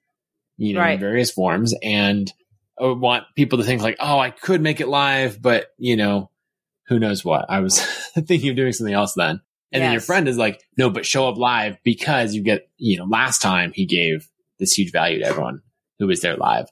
you 0.57 0.75
know, 0.75 0.81
right. 0.81 0.93
in 0.93 1.01
various 1.01 1.33
forms. 1.33 1.75
And 1.83 2.33
I 2.81 2.87
want 2.87 3.25
people 3.35 3.59
to 3.59 3.65
think 3.65 3.83
like, 3.83 3.97
oh, 3.99 4.21
I 4.21 4.31
could 4.31 4.61
make 4.61 4.81
it 4.81 4.87
live, 4.87 5.43
but 5.43 5.67
you 5.79 5.97
know, 5.97 6.31
who 6.87 7.01
knows 7.01 7.25
what? 7.25 7.47
I 7.49 7.59
was 7.59 7.81
thinking 8.15 8.51
of 8.51 8.57
doing 8.57 8.73
something 8.73 8.95
else 8.95 9.15
then. 9.15 9.41
And 9.73 9.81
yes. 9.81 9.87
then 9.87 9.93
your 9.93 10.01
friend 10.01 10.29
is 10.29 10.37
like, 10.37 10.63
no, 10.77 10.91
but 10.91 11.07
show 11.07 11.29
up 11.29 11.37
live 11.37 11.79
because 11.85 12.35
you 12.35 12.43
get, 12.43 12.69
you 12.77 12.99
know, 12.99 13.05
last 13.05 13.41
time 13.41 13.73
he 13.73 13.87
gave 13.87 14.29
this 14.59 14.73
huge 14.73 14.93
value 14.93 15.21
to 15.21 15.27
everyone 15.27 15.63
who 15.99 16.09
was 16.09 16.21
there 16.21 16.37
live. 16.37 16.69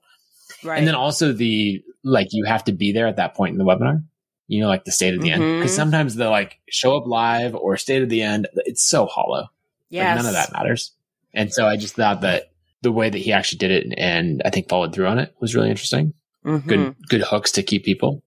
Right. 0.64 0.78
And 0.78 0.86
then 0.86 0.96
also 0.96 1.32
the, 1.32 1.82
like, 2.02 2.28
you 2.32 2.44
have 2.44 2.64
to 2.64 2.72
be 2.72 2.92
there 2.92 3.06
at 3.06 3.16
that 3.16 3.34
point 3.34 3.52
in 3.52 3.58
the 3.58 3.64
webinar, 3.64 4.02
you 4.48 4.60
know, 4.60 4.66
like 4.66 4.84
the 4.84 4.90
state 4.90 5.14
of 5.14 5.20
the 5.20 5.28
mm-hmm. 5.28 5.42
end. 5.42 5.62
Cause 5.62 5.74
sometimes 5.74 6.16
the 6.16 6.28
like 6.28 6.58
show 6.68 6.96
up 6.96 7.06
live 7.06 7.54
or 7.54 7.76
state 7.76 8.02
of 8.02 8.08
the 8.08 8.22
end, 8.22 8.48
it's 8.54 8.88
so 8.88 9.06
hollow. 9.06 9.46
Yeah. 9.90 10.14
Like, 10.14 10.16
none 10.16 10.26
of 10.26 10.32
that 10.32 10.52
matters. 10.52 10.92
And 11.32 11.52
so 11.52 11.66
I 11.66 11.76
just 11.76 11.94
thought 11.94 12.22
that 12.22 12.50
the 12.82 12.90
way 12.92 13.10
that 13.10 13.18
he 13.18 13.32
actually 13.32 13.58
did 13.58 13.70
it 13.70 13.94
and, 13.96 14.42
I 14.44 14.50
think 14.50 14.68
followed 14.68 14.92
through 14.92 15.06
on 15.06 15.18
it 15.18 15.34
was 15.40 15.54
really 15.54 15.70
interesting. 15.70 16.14
Mm-hmm. 16.44 16.68
Good, 16.68 16.96
good 17.08 17.22
hooks 17.22 17.52
to 17.52 17.62
keep 17.62 17.84
people. 17.84 18.24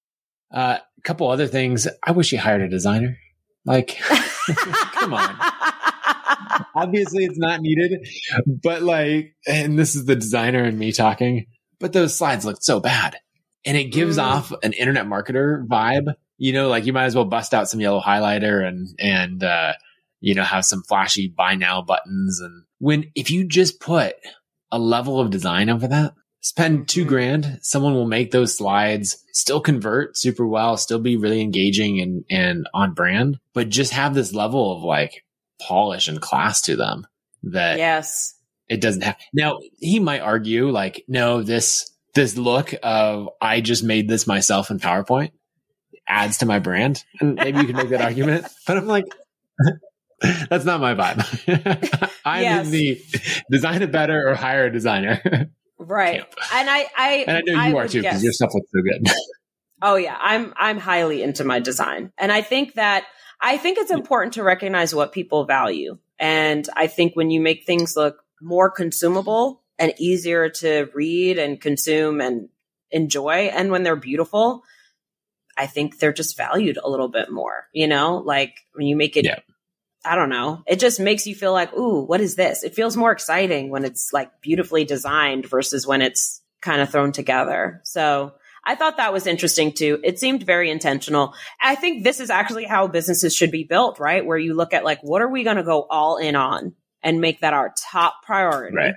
Uh, 0.49 0.77
a 0.97 1.01
couple 1.01 1.29
other 1.29 1.47
things. 1.47 1.87
I 2.03 2.11
wish 2.11 2.29
he 2.29 2.37
hired 2.37 2.61
a 2.61 2.69
designer. 2.69 3.17
Like, 3.65 3.99
come 4.93 5.13
on. 5.13 5.35
Obviously, 6.75 7.25
it's 7.25 7.37
not 7.37 7.61
needed, 7.61 8.07
but 8.45 8.81
like, 8.81 9.35
and 9.47 9.77
this 9.77 9.95
is 9.95 10.05
the 10.05 10.15
designer 10.15 10.63
and 10.63 10.77
me 10.77 10.91
talking, 10.91 11.47
but 11.79 11.93
those 11.93 12.17
slides 12.17 12.45
look 12.45 12.61
so 12.61 12.79
bad. 12.79 13.17
And 13.65 13.77
it 13.77 13.85
gives 13.85 14.17
mm. 14.17 14.23
off 14.23 14.51
an 14.63 14.73
internet 14.73 15.05
marketer 15.05 15.65
vibe. 15.67 16.13
You 16.37 16.53
know, 16.53 16.69
like 16.69 16.85
you 16.85 16.93
might 16.93 17.05
as 17.05 17.15
well 17.15 17.25
bust 17.25 17.53
out 17.53 17.69
some 17.69 17.79
yellow 17.79 18.01
highlighter 18.01 18.67
and, 18.67 18.87
and, 18.99 19.43
uh, 19.43 19.73
you 20.19 20.33
know, 20.33 20.43
have 20.43 20.65
some 20.65 20.83
flashy 20.83 21.27
buy 21.27 21.55
now 21.55 21.81
buttons. 21.81 22.39
And 22.41 22.63
when, 22.79 23.11
if 23.15 23.29
you 23.29 23.45
just 23.45 23.79
put 23.79 24.15
a 24.71 24.79
level 24.79 25.19
of 25.19 25.29
design 25.29 25.69
over 25.69 25.87
that, 25.87 26.13
spend 26.41 26.89
two 26.89 27.01
mm-hmm. 27.01 27.09
grand, 27.09 27.59
someone 27.61 27.93
will 27.93 28.07
make 28.07 28.31
those 28.31 28.57
slides, 28.57 29.23
still 29.31 29.61
convert 29.61 30.17
super 30.17 30.45
well, 30.45 30.77
still 30.77 30.99
be 30.99 31.17
really 31.17 31.41
engaging 31.41 32.01
and, 32.01 32.25
and 32.29 32.67
on 32.73 32.93
brand, 32.93 33.39
but 33.53 33.69
just 33.69 33.93
have 33.93 34.13
this 34.13 34.33
level 34.33 34.75
of 34.75 34.83
like 34.83 35.23
polish 35.61 36.07
and 36.07 36.21
class 36.21 36.61
to 36.61 36.75
them 36.75 37.07
that 37.43 37.77
yes, 37.77 38.35
it 38.67 38.81
doesn't 38.81 39.03
have. 39.03 39.17
Now 39.33 39.59
he 39.79 39.99
might 39.99 40.21
argue 40.21 40.69
like, 40.69 41.03
no, 41.07 41.43
this, 41.43 41.91
this 42.13 42.35
look 42.35 42.73
of 42.83 43.29
I 43.39 43.61
just 43.61 43.83
made 43.83 44.09
this 44.09 44.27
myself 44.27 44.69
in 44.69 44.79
PowerPoint 44.79 45.31
adds 46.07 46.39
to 46.39 46.45
my 46.45 46.59
brand. 46.59 47.03
And 47.19 47.35
maybe 47.35 47.59
you 47.59 47.65
can 47.65 47.75
make 47.75 47.89
that 47.89 48.01
argument, 48.01 48.45
but 48.67 48.77
I'm 48.77 48.87
like, 48.87 49.05
that's 50.49 50.65
not 50.65 50.81
my 50.81 50.93
vibe. 50.93 52.11
I'm 52.25 52.43
yes. 52.43 52.65
in 52.65 52.71
the 52.71 53.01
design 53.49 53.81
it 53.81 53.91
better 53.91 54.29
or 54.29 54.35
hire 54.35 54.65
a 54.65 54.71
designer. 54.71 55.49
Right. 55.81 56.17
Camp. 56.17 56.33
And 56.53 56.69
I, 56.69 56.85
I, 56.95 57.25
and 57.27 57.37
I 57.37 57.41
know 57.41 57.53
you 57.53 57.77
I 57.77 57.81
are 57.81 57.87
too 57.87 58.01
because 58.01 58.23
your 58.23 58.33
stuff 58.33 58.51
looks 58.53 58.69
so 58.71 58.81
good. 58.81 59.11
oh 59.81 59.95
yeah. 59.95 60.17
I'm, 60.19 60.53
I'm 60.55 60.77
highly 60.77 61.23
into 61.23 61.43
my 61.43 61.59
design. 61.59 62.11
And 62.17 62.31
I 62.31 62.41
think 62.41 62.75
that, 62.75 63.05
I 63.41 63.57
think 63.57 63.79
it's 63.79 63.91
important 63.91 64.33
to 64.33 64.43
recognize 64.43 64.93
what 64.93 65.11
people 65.11 65.45
value. 65.45 65.97
And 66.19 66.67
I 66.75 66.85
think 66.87 67.15
when 67.15 67.31
you 67.31 67.41
make 67.41 67.65
things 67.65 67.95
look 67.95 68.17
more 68.39 68.69
consumable 68.69 69.63
and 69.79 69.93
easier 69.97 70.49
to 70.49 70.89
read 70.93 71.39
and 71.39 71.59
consume 71.59 72.21
and 72.21 72.49
enjoy, 72.91 73.49
and 73.51 73.71
when 73.71 73.81
they're 73.81 73.95
beautiful, 73.95 74.63
I 75.57 75.65
think 75.65 75.97
they're 75.97 76.13
just 76.13 76.37
valued 76.37 76.77
a 76.77 76.89
little 76.89 77.09
bit 77.09 77.31
more, 77.31 77.67
you 77.73 77.87
know, 77.87 78.17
like 78.17 78.55
when 78.73 78.85
you 78.85 78.95
make 78.95 79.17
it 79.17 79.25
yeah. 79.25 79.39
I 80.03 80.15
don't 80.15 80.29
know. 80.29 80.63
It 80.65 80.79
just 80.79 80.99
makes 80.99 81.27
you 81.27 81.35
feel 81.35 81.53
like, 81.53 81.73
ooh, 81.73 82.03
what 82.03 82.21
is 82.21 82.35
this? 82.35 82.63
It 82.63 82.75
feels 82.75 82.97
more 82.97 83.11
exciting 83.11 83.69
when 83.69 83.85
it's 83.85 84.11
like 84.11 84.41
beautifully 84.41 84.83
designed 84.83 85.45
versus 85.45 85.85
when 85.85 86.01
it's 86.01 86.41
kind 86.61 86.81
of 86.81 86.89
thrown 86.89 87.11
together. 87.11 87.81
So 87.83 88.33
I 88.63 88.75
thought 88.75 88.97
that 88.97 89.13
was 89.13 89.27
interesting 89.27 89.73
too. 89.73 89.99
It 90.03 90.19
seemed 90.19 90.43
very 90.43 90.69
intentional. 90.69 91.33
I 91.61 91.75
think 91.75 92.03
this 92.03 92.19
is 92.19 92.29
actually 92.29 92.65
how 92.65 92.87
businesses 92.87 93.35
should 93.35 93.51
be 93.51 93.63
built, 93.63 93.99
right? 93.99 94.25
Where 94.25 94.37
you 94.37 94.53
look 94.53 94.73
at 94.73 94.83
like, 94.83 95.01
what 95.01 95.21
are 95.21 95.29
we 95.29 95.43
going 95.43 95.57
to 95.57 95.63
go 95.63 95.85
all 95.89 96.17
in 96.17 96.35
on 96.35 96.73
and 97.01 97.21
make 97.21 97.41
that 97.41 97.53
our 97.53 97.73
top 97.91 98.23
priority? 98.23 98.75
Right. 98.75 98.95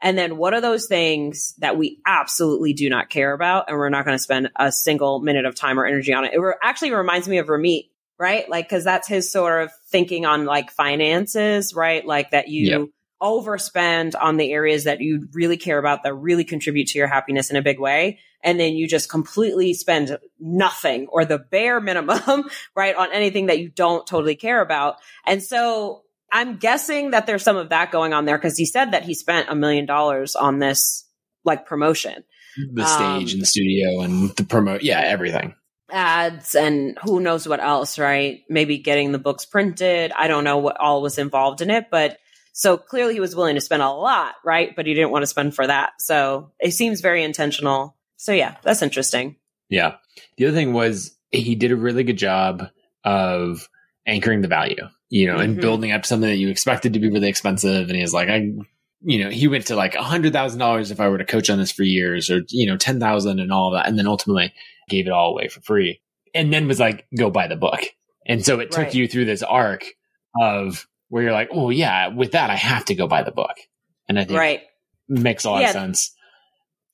And 0.00 0.16
then 0.16 0.36
what 0.36 0.54
are 0.54 0.60
those 0.60 0.86
things 0.86 1.54
that 1.58 1.76
we 1.76 2.00
absolutely 2.06 2.72
do 2.72 2.88
not 2.88 3.10
care 3.10 3.32
about 3.32 3.64
and 3.68 3.76
we're 3.76 3.88
not 3.88 4.04
going 4.04 4.14
to 4.14 4.22
spend 4.22 4.50
a 4.56 4.70
single 4.70 5.20
minute 5.20 5.44
of 5.44 5.54
time 5.54 5.80
or 5.80 5.86
energy 5.86 6.12
on 6.12 6.24
it? 6.24 6.34
It 6.34 6.38
re- 6.38 6.54
actually 6.62 6.92
reminds 6.92 7.28
me 7.28 7.38
of 7.38 7.48
Ramit 7.48 7.87
right? 8.18 8.48
Like, 8.48 8.68
cause 8.68 8.84
that's 8.84 9.08
his 9.08 9.30
sort 9.30 9.62
of 9.62 9.72
thinking 9.90 10.26
on 10.26 10.44
like 10.44 10.70
finances, 10.70 11.74
right? 11.74 12.04
Like 12.04 12.32
that 12.32 12.48
you 12.48 12.66
yep. 12.66 12.88
overspend 13.22 14.14
on 14.20 14.36
the 14.36 14.52
areas 14.52 14.84
that 14.84 15.00
you 15.00 15.28
really 15.32 15.56
care 15.56 15.78
about 15.78 16.02
that 16.02 16.14
really 16.14 16.44
contribute 16.44 16.88
to 16.88 16.98
your 16.98 17.06
happiness 17.06 17.50
in 17.50 17.56
a 17.56 17.62
big 17.62 17.78
way. 17.78 18.18
And 18.42 18.58
then 18.58 18.74
you 18.74 18.88
just 18.88 19.08
completely 19.08 19.74
spend 19.74 20.18
nothing 20.38 21.06
or 21.08 21.24
the 21.24 21.38
bare 21.38 21.80
minimum, 21.80 22.44
right? 22.74 22.94
On 22.94 23.12
anything 23.12 23.46
that 23.46 23.60
you 23.60 23.68
don't 23.68 24.06
totally 24.06 24.36
care 24.36 24.60
about. 24.60 24.96
And 25.26 25.42
so 25.42 26.02
I'm 26.32 26.56
guessing 26.56 27.12
that 27.12 27.26
there's 27.26 27.42
some 27.42 27.56
of 27.56 27.70
that 27.70 27.90
going 27.90 28.12
on 28.12 28.24
there 28.24 28.36
because 28.36 28.56
he 28.58 28.66
said 28.66 28.92
that 28.92 29.04
he 29.04 29.14
spent 29.14 29.48
a 29.48 29.54
million 29.54 29.86
dollars 29.86 30.36
on 30.36 30.58
this 30.58 31.06
like 31.44 31.66
promotion. 31.66 32.24
The 32.72 32.84
stage 32.84 33.32
um, 33.32 33.34
and 33.34 33.42
the 33.42 33.46
studio 33.46 34.00
and 34.00 34.30
the 34.30 34.44
promote. 34.44 34.82
Yeah, 34.82 35.00
everything 35.00 35.54
ads 35.90 36.54
and 36.54 36.98
who 37.02 37.20
knows 37.20 37.48
what 37.48 37.60
else, 37.60 37.98
right? 37.98 38.42
Maybe 38.48 38.78
getting 38.78 39.12
the 39.12 39.18
books 39.18 39.44
printed. 39.44 40.12
I 40.16 40.28
don't 40.28 40.44
know 40.44 40.58
what 40.58 40.78
all 40.78 41.02
was 41.02 41.18
involved 41.18 41.60
in 41.60 41.70
it, 41.70 41.86
but 41.90 42.18
so 42.52 42.76
clearly 42.76 43.14
he 43.14 43.20
was 43.20 43.36
willing 43.36 43.54
to 43.54 43.60
spend 43.60 43.82
a 43.82 43.90
lot, 43.90 44.34
right? 44.44 44.74
But 44.74 44.86
he 44.86 44.94
didn't 44.94 45.10
want 45.10 45.22
to 45.22 45.28
spend 45.28 45.54
for 45.54 45.66
that. 45.66 46.00
So 46.00 46.50
it 46.58 46.72
seems 46.72 47.00
very 47.00 47.22
intentional. 47.22 47.96
So 48.16 48.32
yeah, 48.32 48.56
that's 48.62 48.82
interesting. 48.82 49.36
Yeah. 49.68 49.96
The 50.36 50.46
other 50.46 50.56
thing 50.56 50.72
was 50.72 51.16
he 51.30 51.54
did 51.54 51.72
a 51.72 51.76
really 51.76 52.04
good 52.04 52.18
job 52.18 52.68
of 53.04 53.68
anchoring 54.06 54.40
the 54.40 54.48
value, 54.48 54.88
you 55.08 55.26
know, 55.26 55.34
mm-hmm. 55.34 55.42
and 55.42 55.60
building 55.60 55.92
up 55.92 56.04
something 56.04 56.28
that 56.28 56.36
you 56.36 56.48
expected 56.48 56.94
to 56.94 57.00
be 57.00 57.10
really 57.10 57.28
expensive. 57.28 57.88
And 57.88 57.96
he 57.96 58.02
was 58.02 58.14
like, 58.14 58.28
I, 58.28 58.50
you 59.02 59.22
know, 59.22 59.30
he 59.30 59.46
went 59.46 59.66
to 59.66 59.76
like 59.76 59.94
a 59.94 60.02
hundred 60.02 60.32
thousand 60.32 60.58
dollars 60.58 60.90
if 60.90 61.00
I 61.00 61.08
were 61.08 61.18
to 61.18 61.24
coach 61.24 61.50
on 61.50 61.58
this 61.58 61.70
for 61.70 61.84
years 61.84 62.30
or, 62.30 62.40
you 62.48 62.66
know, 62.66 62.76
10,000 62.76 63.38
and 63.38 63.52
all 63.52 63.70
that. 63.72 63.86
And 63.86 63.98
then 63.98 64.08
ultimately 64.08 64.52
gave 64.88 65.06
it 65.06 65.12
all 65.12 65.30
away 65.30 65.48
for 65.48 65.60
free 65.60 66.00
and 66.34 66.52
then 66.52 66.68
was 66.68 66.80
like, 66.80 67.06
go 67.16 67.30
buy 67.30 67.48
the 67.48 67.56
book. 67.56 67.80
And 68.26 68.44
so 68.44 68.60
it 68.60 68.70
took 68.70 68.84
right. 68.84 68.94
you 68.94 69.08
through 69.08 69.24
this 69.24 69.42
arc 69.42 69.84
of 70.40 70.86
where 71.08 71.22
you're 71.22 71.32
like, 71.32 71.48
oh 71.52 71.70
yeah, 71.70 72.08
with 72.08 72.32
that, 72.32 72.50
I 72.50 72.56
have 72.56 72.84
to 72.86 72.94
go 72.94 73.06
buy 73.06 73.22
the 73.22 73.32
book. 73.32 73.56
And 74.08 74.18
I 74.18 74.24
think 74.24 74.38
right. 74.38 74.60
makes 75.08 75.44
a 75.44 75.50
lot 75.50 75.62
yeah. 75.62 75.68
of 75.68 75.72
sense. 75.72 76.14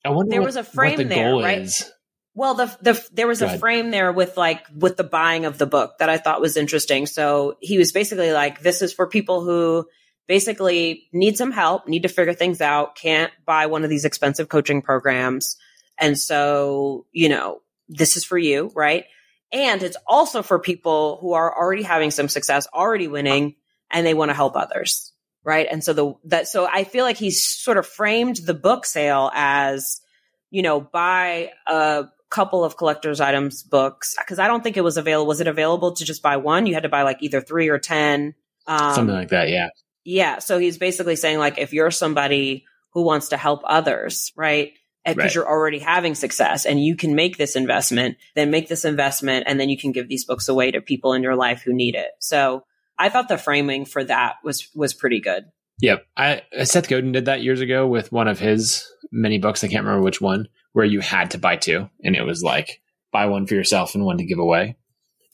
I 0.03 0.09
wonder 0.09 0.31
there 0.31 0.41
what, 0.41 0.47
was 0.47 0.55
a 0.55 0.63
frame 0.63 0.97
the 0.97 1.03
there, 1.05 1.31
goal 1.31 1.43
right? 1.43 1.59
is 1.59 1.91
Well, 2.35 2.53
the 2.53 2.77
the 2.81 3.07
there 3.11 3.27
was 3.27 3.41
a 3.41 3.57
frame 3.57 3.91
there 3.91 4.11
with 4.11 4.37
like 4.37 4.65
with 4.75 4.97
the 4.97 5.03
buying 5.03 5.45
of 5.45 5.57
the 5.57 5.65
book 5.65 5.97
that 5.99 6.09
I 6.09 6.17
thought 6.17 6.41
was 6.41 6.57
interesting. 6.57 7.07
So 7.07 7.57
he 7.59 7.77
was 7.77 7.91
basically 7.91 8.31
like, 8.31 8.61
"This 8.61 8.81
is 8.81 8.93
for 8.93 9.07
people 9.07 9.43
who 9.43 9.87
basically 10.27 11.07
need 11.11 11.37
some 11.37 11.51
help, 11.51 11.87
need 11.87 12.03
to 12.03 12.09
figure 12.09 12.33
things 12.33 12.61
out, 12.61 12.95
can't 12.95 13.31
buy 13.45 13.65
one 13.65 13.83
of 13.83 13.89
these 13.89 14.05
expensive 14.05 14.47
coaching 14.47 14.81
programs, 14.81 15.57
and 15.97 16.19
so 16.19 17.07
you 17.11 17.29
know 17.29 17.61
this 17.87 18.17
is 18.17 18.23
for 18.23 18.37
you, 18.37 18.71
right?" 18.75 19.05
And 19.51 19.81
it's 19.83 19.97
also 20.07 20.41
for 20.41 20.59
people 20.59 21.17
who 21.21 21.33
are 21.33 21.55
already 21.55 21.83
having 21.83 22.11
some 22.11 22.27
success, 22.27 22.67
already 22.73 23.07
winning, 23.07 23.55
and 23.91 24.05
they 24.05 24.13
want 24.13 24.29
to 24.29 24.35
help 24.35 24.55
others. 24.55 25.13
Right. 25.43 25.67
And 25.69 25.83
so 25.83 25.93
the, 25.93 26.13
that, 26.25 26.47
so 26.47 26.67
I 26.67 26.83
feel 26.83 27.05
like 27.05 27.17
he's 27.17 27.47
sort 27.47 27.77
of 27.77 27.85
framed 27.85 28.37
the 28.37 28.55
book 28.55 28.85
sale 28.85 29.29
as, 29.33 30.01
you 30.49 30.63
know, 30.63 30.81
buy 30.81 31.51
a 31.67 32.05
couple 32.29 32.63
of 32.63 32.77
collector's 32.77 33.21
items 33.21 33.61
books. 33.61 34.15
Cause 34.27 34.39
I 34.39 34.47
don't 34.47 34.63
think 34.63 34.75
it 34.75 34.83
was 34.83 34.97
available. 34.97 35.27
Was 35.27 35.41
it 35.41 35.47
available 35.47 35.93
to 35.93 36.03
just 36.03 36.23
buy 36.23 36.37
one? 36.37 36.65
You 36.65 36.73
had 36.73 36.83
to 36.83 36.89
buy 36.89 37.03
like 37.03 37.21
either 37.21 37.41
three 37.41 37.69
or 37.69 37.77
10. 37.77 38.33
Um, 38.65 38.95
Something 38.95 39.15
like 39.15 39.29
that. 39.29 39.49
Yeah. 39.49 39.69
Yeah. 40.03 40.39
So 40.39 40.57
he's 40.57 40.79
basically 40.79 41.15
saying 41.15 41.37
like, 41.37 41.59
if 41.59 41.73
you're 41.73 41.91
somebody 41.91 42.65
who 42.93 43.03
wants 43.03 43.29
to 43.29 43.37
help 43.37 43.61
others, 43.65 44.33
right? 44.35 44.73
Because 45.05 45.23
right. 45.23 45.35
you're 45.35 45.47
already 45.47 45.79
having 45.79 46.15
success 46.15 46.65
and 46.65 46.83
you 46.83 46.95
can 46.95 47.15
make 47.15 47.37
this 47.37 47.55
investment, 47.55 48.17
then 48.35 48.49
make 48.49 48.67
this 48.67 48.85
investment 48.85 49.45
and 49.47 49.59
then 49.59 49.69
you 49.69 49.77
can 49.77 49.91
give 49.91 50.09
these 50.09 50.25
books 50.25 50.47
away 50.47 50.71
to 50.71 50.81
people 50.81 51.13
in 51.13 51.21
your 51.21 51.35
life 51.35 51.61
who 51.61 51.73
need 51.73 51.95
it. 51.95 52.11
So 52.19 52.63
I 52.97 53.09
thought 53.09 53.27
the 53.27 53.37
framing 53.37 53.85
for 53.85 54.03
that 54.03 54.35
was 54.43 54.69
was 54.75 54.93
pretty 54.93 55.19
good. 55.19 55.45
Yep. 55.81 56.05
I 56.15 56.41
uh, 56.57 56.65
Seth 56.65 56.87
Godin 56.87 57.11
did 57.11 57.25
that 57.25 57.43
years 57.43 57.61
ago 57.61 57.87
with 57.87 58.11
one 58.11 58.27
of 58.27 58.39
his 58.39 58.87
many 59.11 59.39
books. 59.39 59.63
I 59.63 59.67
can't 59.67 59.83
remember 59.85 60.03
which 60.03 60.21
one, 60.21 60.47
where 60.73 60.85
you 60.85 61.01
had 61.01 61.31
to 61.31 61.37
buy 61.37 61.57
two. 61.57 61.89
And 62.03 62.15
it 62.15 62.23
was 62.23 62.41
like 62.41 62.81
buy 63.11 63.25
one 63.25 63.45
for 63.45 63.55
yourself 63.55 63.95
and 63.95 64.05
one 64.05 64.17
to 64.17 64.25
give 64.25 64.39
away. 64.39 64.77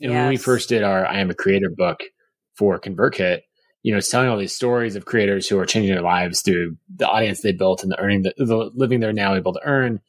And 0.02 0.12
yes. 0.12 0.20
when 0.20 0.30
we 0.30 0.38
first 0.38 0.70
did 0.70 0.84
our 0.84 1.06
I 1.06 1.20
Am 1.20 1.30
a 1.30 1.36
Creator 1.36 1.72
book 1.78 2.02
for 2.56 2.80
ConvertKit, 2.80 3.42
you 3.84 3.92
know, 3.92 3.98
it's 3.98 4.10
telling 4.10 4.30
all 4.30 4.38
these 4.38 4.56
stories 4.56 4.96
of 4.96 5.06
creators 5.06 5.48
who 5.48 5.58
are 5.60 5.66
changing 5.66 5.94
their 5.94 6.04
lives 6.04 6.42
through 6.42 6.78
the 6.96 7.08
audience 7.08 7.42
they 7.42 7.52
built 7.52 7.84
and 7.84 7.92
the 7.92 8.00
earning, 8.00 8.24
the, 8.24 8.34
the 8.38 8.72
living 8.76 9.00
they're 9.00 9.14
now 9.14 9.36
able 9.36 9.54
to 9.54 9.62
earn. 9.64 10.00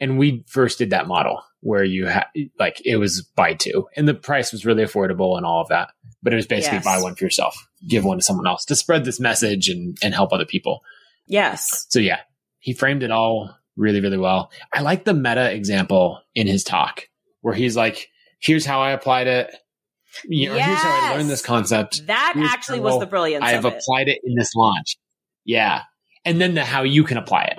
And 0.00 0.18
we 0.18 0.44
first 0.46 0.78
did 0.78 0.90
that 0.90 1.06
model 1.06 1.42
where 1.60 1.84
you 1.84 2.06
had 2.06 2.24
like 2.58 2.80
it 2.86 2.96
was 2.96 3.20
buy 3.20 3.52
two, 3.52 3.86
and 3.94 4.08
the 4.08 4.14
price 4.14 4.50
was 4.50 4.64
really 4.64 4.82
affordable 4.82 5.36
and 5.36 5.44
all 5.44 5.60
of 5.60 5.68
that. 5.68 5.90
But 6.22 6.32
it 6.32 6.36
was 6.36 6.46
basically 6.46 6.78
yes. 6.78 6.84
buy 6.84 7.00
one 7.02 7.14
for 7.14 7.24
yourself, 7.24 7.68
give 7.86 8.04
one 8.04 8.18
to 8.18 8.24
someone 8.24 8.46
else 8.46 8.64
to 8.66 8.76
spread 8.76 9.04
this 9.04 9.20
message 9.20 9.68
and 9.68 9.98
and 10.02 10.14
help 10.14 10.32
other 10.32 10.46
people. 10.46 10.80
Yes. 11.26 11.86
So 11.90 11.98
yeah, 11.98 12.20
he 12.58 12.72
framed 12.72 13.02
it 13.02 13.10
all 13.10 13.54
really 13.76 14.00
really 14.00 14.16
well. 14.16 14.50
I 14.72 14.80
like 14.80 15.04
the 15.04 15.12
meta 15.12 15.52
example 15.52 16.22
in 16.34 16.46
his 16.46 16.64
talk 16.64 17.08
where 17.42 17.54
he's 17.54 17.76
like, 17.76 18.08
"Here's 18.38 18.64
how 18.64 18.80
I 18.80 18.92
applied 18.92 19.26
it." 19.26 19.54
You 20.24 20.48
know, 20.48 20.56
yes. 20.56 20.66
here's 20.66 20.78
how 20.78 21.12
I 21.12 21.16
learned 21.16 21.30
this 21.30 21.42
concept. 21.42 22.06
That 22.06 22.32
here's 22.34 22.50
actually 22.50 22.80
was 22.80 23.00
the 23.00 23.06
brilliance. 23.06 23.44
I 23.44 23.50
have 23.50 23.64
applied 23.64 24.08
it. 24.08 24.20
in 24.24 24.34
this 24.34 24.54
launch. 24.54 24.96
Yeah. 25.44 25.82
And 26.24 26.40
then 26.40 26.54
the 26.54 26.64
how 26.64 26.82
you 26.82 27.04
can 27.04 27.16
apply 27.16 27.44
it. 27.44 27.58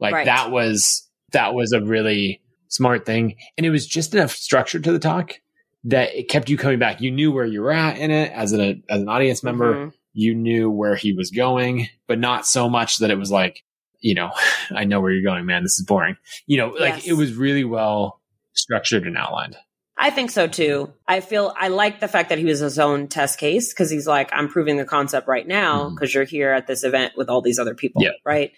Like 0.00 0.14
right. 0.14 0.26
that 0.26 0.50
was 0.50 1.08
that 1.32 1.54
was 1.54 1.72
a 1.72 1.80
really 1.80 2.40
smart 2.68 3.06
thing. 3.06 3.36
And 3.56 3.66
it 3.66 3.70
was 3.70 3.86
just 3.86 4.14
enough 4.14 4.32
structure 4.32 4.80
to 4.80 4.92
the 4.92 4.98
talk 4.98 5.40
that 5.84 6.14
it 6.14 6.28
kept 6.28 6.48
you 6.48 6.56
coming 6.56 6.78
back. 6.78 7.00
You 7.00 7.10
knew 7.10 7.30
where 7.30 7.44
you 7.44 7.60
were 7.60 7.72
at 7.72 7.98
in 7.98 8.10
it 8.10 8.32
as 8.32 8.52
an 8.52 8.82
as 8.88 9.02
an 9.02 9.08
audience 9.08 9.42
member. 9.42 9.74
Mm-hmm. 9.74 9.88
You 10.12 10.34
knew 10.34 10.70
where 10.70 10.96
he 10.96 11.12
was 11.12 11.30
going, 11.30 11.88
but 12.06 12.18
not 12.18 12.46
so 12.46 12.68
much 12.68 12.98
that 12.98 13.10
it 13.10 13.18
was 13.18 13.30
like, 13.30 13.62
you 14.00 14.14
know, 14.14 14.30
I 14.74 14.84
know 14.84 15.00
where 15.00 15.12
you're 15.12 15.28
going, 15.28 15.46
man. 15.46 15.62
This 15.62 15.78
is 15.78 15.84
boring. 15.84 16.16
You 16.46 16.58
know, 16.58 16.68
like 16.68 16.96
yes. 16.96 17.06
it 17.06 17.12
was 17.14 17.34
really 17.34 17.64
well 17.64 18.20
structured 18.54 19.06
and 19.06 19.16
outlined. 19.16 19.56
I 19.96 20.10
think 20.10 20.30
so 20.30 20.46
too. 20.46 20.92
I 21.06 21.20
feel 21.20 21.54
I 21.56 21.68
like 21.68 22.00
the 22.00 22.08
fact 22.08 22.30
that 22.30 22.38
he 22.38 22.44
was 22.44 22.58
his 22.58 22.78
own 22.78 23.06
test 23.06 23.38
case 23.38 23.72
because 23.72 23.90
he's 23.90 24.06
like, 24.06 24.30
I'm 24.32 24.48
proving 24.48 24.76
the 24.76 24.84
concept 24.84 25.28
right 25.28 25.46
now 25.46 25.90
because 25.90 26.10
mm-hmm. 26.10 26.18
you're 26.18 26.24
here 26.24 26.52
at 26.52 26.66
this 26.66 26.82
event 26.82 27.12
with 27.16 27.28
all 27.28 27.42
these 27.42 27.58
other 27.58 27.74
people. 27.74 28.02
Right. 28.24 28.52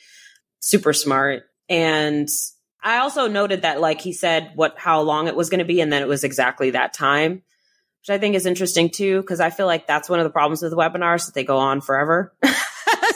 Super 0.60 0.92
smart. 0.92 1.44
And 1.68 2.28
I 2.82 2.98
also 2.98 3.28
noted 3.28 3.62
that 3.62 3.80
like 3.80 4.00
he 4.00 4.12
said 4.12 4.52
what 4.54 4.78
how 4.78 5.02
long 5.02 5.28
it 5.28 5.36
was 5.36 5.50
going 5.50 5.58
to 5.58 5.64
be 5.64 5.80
and 5.80 5.92
then 5.92 6.02
it 6.02 6.08
was 6.08 6.24
exactly 6.24 6.70
that 6.70 6.94
time, 6.94 7.32
which 7.32 8.10
I 8.10 8.18
think 8.18 8.34
is 8.34 8.46
interesting 8.46 8.88
too 8.88 9.20
because 9.20 9.40
I 9.40 9.50
feel 9.50 9.66
like 9.66 9.86
that's 9.86 10.08
one 10.08 10.20
of 10.20 10.24
the 10.24 10.30
problems 10.30 10.62
with 10.62 10.72
webinars 10.72 11.26
that 11.26 11.34
they 11.34 11.44
go 11.44 11.58
on 11.58 11.82
forever. 11.82 12.34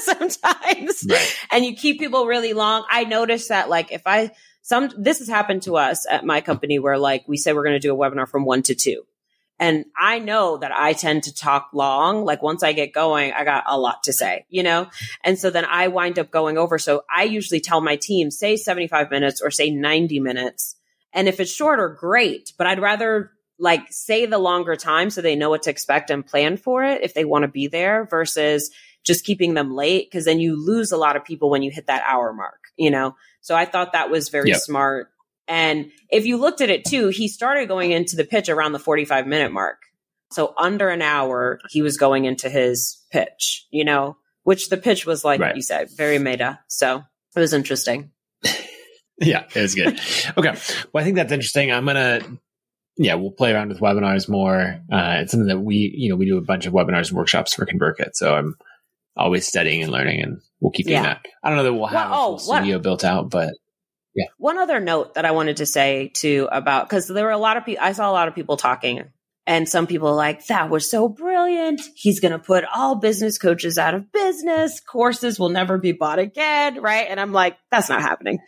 sometimes 0.00 1.06
right. 1.08 1.38
and 1.52 1.64
you 1.64 1.74
keep 1.74 1.98
people 1.98 2.26
really 2.26 2.52
long. 2.52 2.84
I 2.90 3.04
noticed 3.04 3.48
that 3.48 3.68
like 3.68 3.92
if 3.92 4.02
I 4.06 4.32
some 4.62 4.90
this 4.96 5.18
has 5.18 5.28
happened 5.28 5.62
to 5.62 5.76
us 5.76 6.06
at 6.08 6.24
my 6.24 6.40
company 6.40 6.78
where 6.78 6.98
like 6.98 7.26
we 7.26 7.36
say 7.36 7.52
we're 7.52 7.64
going 7.64 7.74
to 7.74 7.78
do 7.80 7.94
a 7.94 7.96
webinar 7.96 8.28
from 8.28 8.44
1 8.44 8.62
to 8.64 8.74
2 8.74 9.04
and 9.60 9.84
I 9.94 10.18
know 10.18 10.56
that 10.56 10.72
I 10.74 10.94
tend 10.94 11.24
to 11.24 11.34
talk 11.34 11.68
long. 11.74 12.24
Like 12.24 12.42
once 12.42 12.62
I 12.62 12.72
get 12.72 12.94
going, 12.94 13.32
I 13.32 13.44
got 13.44 13.64
a 13.66 13.78
lot 13.78 14.04
to 14.04 14.12
say, 14.12 14.46
you 14.48 14.62
know? 14.62 14.88
And 15.22 15.38
so 15.38 15.50
then 15.50 15.66
I 15.66 15.88
wind 15.88 16.18
up 16.18 16.30
going 16.30 16.56
over. 16.56 16.78
So 16.78 17.04
I 17.14 17.24
usually 17.24 17.60
tell 17.60 17.82
my 17.82 17.96
team, 17.96 18.30
say 18.30 18.56
75 18.56 19.10
minutes 19.10 19.42
or 19.42 19.50
say 19.50 19.70
90 19.70 20.18
minutes. 20.18 20.76
And 21.12 21.28
if 21.28 21.40
it's 21.40 21.52
shorter, 21.52 21.90
great. 21.90 22.54
But 22.56 22.68
I'd 22.68 22.80
rather 22.80 23.32
like 23.58 23.82
say 23.90 24.24
the 24.24 24.38
longer 24.38 24.76
time 24.76 25.10
so 25.10 25.20
they 25.20 25.36
know 25.36 25.50
what 25.50 25.64
to 25.64 25.70
expect 25.70 26.08
and 26.08 26.26
plan 26.26 26.56
for 26.56 26.82
it 26.82 27.02
if 27.02 27.12
they 27.12 27.26
want 27.26 27.42
to 27.42 27.48
be 27.48 27.66
there 27.66 28.06
versus 28.06 28.70
just 29.04 29.26
keeping 29.26 29.52
them 29.52 29.74
late. 29.74 30.10
Cause 30.10 30.24
then 30.24 30.40
you 30.40 30.56
lose 30.56 30.90
a 30.90 30.96
lot 30.96 31.16
of 31.16 31.24
people 31.24 31.50
when 31.50 31.62
you 31.62 31.70
hit 31.70 31.86
that 31.88 32.02
hour 32.06 32.32
mark, 32.32 32.60
you 32.78 32.90
know? 32.90 33.14
So 33.40 33.54
I 33.54 33.64
thought 33.64 33.92
that 33.92 34.10
was 34.10 34.28
very 34.28 34.50
yep. 34.50 34.58
smart. 34.58 35.08
And 35.48 35.90
if 36.10 36.26
you 36.26 36.36
looked 36.36 36.60
at 36.60 36.70
it 36.70 36.84
too, 36.84 37.08
he 37.08 37.28
started 37.28 37.68
going 37.68 37.90
into 37.90 38.16
the 38.16 38.24
pitch 38.24 38.48
around 38.48 38.72
the 38.72 38.78
45 38.78 39.26
minute 39.26 39.52
mark. 39.52 39.78
So 40.32 40.54
under 40.56 40.88
an 40.88 41.02
hour, 41.02 41.58
he 41.70 41.82
was 41.82 41.96
going 41.96 42.24
into 42.24 42.48
his 42.48 43.02
pitch, 43.10 43.66
you 43.70 43.84
know, 43.84 44.16
which 44.44 44.68
the 44.68 44.76
pitch 44.76 45.04
was 45.04 45.24
like 45.24 45.40
right. 45.40 45.56
you 45.56 45.62
said, 45.62 45.88
very 45.96 46.18
meta. 46.18 46.60
So 46.68 47.02
it 47.34 47.40
was 47.40 47.52
interesting. 47.52 48.12
yeah, 49.18 49.44
it 49.54 49.60
was 49.60 49.74
good. 49.74 50.00
okay. 50.36 50.54
Well, 50.92 51.02
I 51.02 51.04
think 51.04 51.16
that's 51.16 51.32
interesting. 51.32 51.72
I'm 51.72 51.84
going 51.84 51.96
to, 51.96 52.38
yeah, 52.96 53.14
we'll 53.14 53.32
play 53.32 53.52
around 53.52 53.70
with 53.70 53.80
webinars 53.80 54.28
more. 54.28 54.80
Uh, 54.92 55.18
it's 55.20 55.32
something 55.32 55.48
that 55.48 55.60
we, 55.60 55.92
you 55.96 56.10
know, 56.10 56.16
we 56.16 56.26
do 56.26 56.38
a 56.38 56.42
bunch 56.42 56.66
of 56.66 56.72
webinars 56.72 57.08
and 57.08 57.16
workshops 57.16 57.54
for 57.54 57.66
ConvertKit. 57.66 58.10
So 58.14 58.34
I'm 58.34 58.54
always 59.20 59.46
studying 59.46 59.82
and 59.82 59.92
learning 59.92 60.22
and 60.22 60.40
we'll 60.60 60.72
keep 60.72 60.86
doing 60.86 61.02
yeah. 61.02 61.14
that. 61.14 61.26
I 61.42 61.48
don't 61.48 61.58
know 61.58 61.64
that 61.64 61.74
we'll 61.74 61.86
have 61.86 62.10
well, 62.10 62.20
a 62.20 62.34
oh, 62.34 62.38
full 62.38 62.52
oh, 62.52 62.56
studio 62.56 62.76
what, 62.76 62.82
built 62.82 63.04
out, 63.04 63.30
but 63.30 63.54
yeah. 64.14 64.26
One 64.38 64.58
other 64.58 64.80
note 64.80 65.14
that 65.14 65.24
I 65.24 65.30
wanted 65.30 65.58
to 65.58 65.66
say 65.66 66.10
too 66.12 66.48
about 66.50 66.88
because 66.88 67.06
there 67.06 67.24
were 67.24 67.30
a 67.30 67.38
lot 67.38 67.56
of 67.56 67.64
people. 67.64 67.84
I 67.84 67.92
saw 67.92 68.10
a 68.10 68.12
lot 68.12 68.28
of 68.28 68.34
people 68.34 68.56
talking, 68.56 69.04
and 69.46 69.68
some 69.68 69.86
people 69.86 70.14
like 70.14 70.46
that 70.46 70.68
was 70.68 70.90
so 70.90 71.08
brilliant. 71.08 71.29
He's 71.94 72.20
going 72.20 72.32
to 72.32 72.38
put 72.38 72.64
all 72.64 72.96
business 72.96 73.38
coaches 73.38 73.78
out 73.78 73.94
of 73.94 74.10
business. 74.12 74.80
Courses 74.80 75.38
will 75.38 75.48
never 75.48 75.78
be 75.78 75.92
bought 75.92 76.18
again, 76.18 76.80
right? 76.80 77.06
And 77.08 77.20
I'm 77.20 77.32
like, 77.32 77.56
that's 77.70 77.88
not 77.88 78.02
happening 78.02 78.38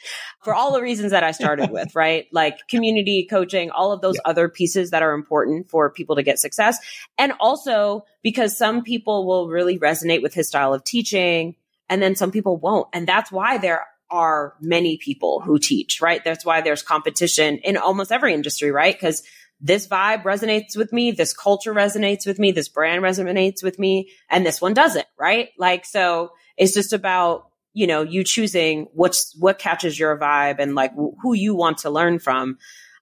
for 0.43 0.55
all 0.55 0.73
the 0.73 0.83
reasons 0.83 1.13
that 1.13 1.25
I 1.25 1.33
started 1.33 1.71
with, 1.73 1.95
right? 1.95 2.27
Like 2.33 2.67
community 2.69 3.27
coaching, 3.29 3.71
all 3.71 3.93
of 3.93 4.01
those 4.01 4.17
yeah. 4.17 4.31
other 4.31 4.49
pieces 4.49 4.91
that 4.91 5.03
are 5.03 5.13
important 5.13 5.71
for 5.71 5.91
people 5.91 6.17
to 6.17 6.23
get 6.23 6.39
success, 6.39 6.79
and 7.19 7.33
also 7.41 8.05
because 8.23 8.57
some 8.57 8.83
people 8.83 9.27
will 9.27 9.49
really 9.49 9.79
resonate 9.79 10.23
with 10.23 10.35
his 10.35 10.49
style 10.49 10.75
of 10.75 10.85
teaching 10.85 11.57
and 11.93 12.03
then 12.03 12.17
some 12.17 12.31
people 12.31 12.57
won't. 12.57 12.89
And 12.95 13.07
that's 13.07 13.31
why 13.31 13.59
there 13.59 13.85
are 14.11 14.55
many 14.61 14.97
people 14.97 15.41
who 15.41 15.59
teach, 15.59 16.01
right? 16.01 16.23
That's 16.25 16.45
why 16.45 16.61
there's 16.61 16.83
competition 16.83 17.59
in 17.59 17.77
almost 17.77 18.13
every 18.13 18.33
industry, 18.33 18.71
right? 18.71 18.95
Because 18.95 19.23
this 19.63 19.87
vibe 19.87 20.25
resonates 20.25 20.77
with 20.77 20.93
me, 20.93 21.13
this 21.13 21.33
culture 21.33 21.73
resonates 21.73 22.27
with 22.27 22.39
me, 22.41 22.51
this 22.51 22.69
brand 22.69 23.03
resonates 23.03 23.63
with 23.63 23.79
me, 23.79 24.11
and 24.29 24.45
this 24.45 24.61
one 24.61 24.75
doesn't, 24.75 25.07
right? 25.17 25.51
Like, 25.57 25.87
so 25.87 26.33
it's 26.57 26.75
just 26.75 26.93
about, 26.93 27.49
you 27.73 27.87
know, 27.87 28.03
you 28.03 28.25
choosing 28.25 28.89
what's, 28.93 29.35
what 29.39 29.61
catches 29.61 29.99
your 29.99 30.19
vibe 30.19 30.59
and 30.59 30.75
like 30.75 30.93
who 30.95 31.33
you 31.33 31.55
want 31.55 31.79
to 31.79 31.91
learn 31.91 32.19
from. 32.19 32.59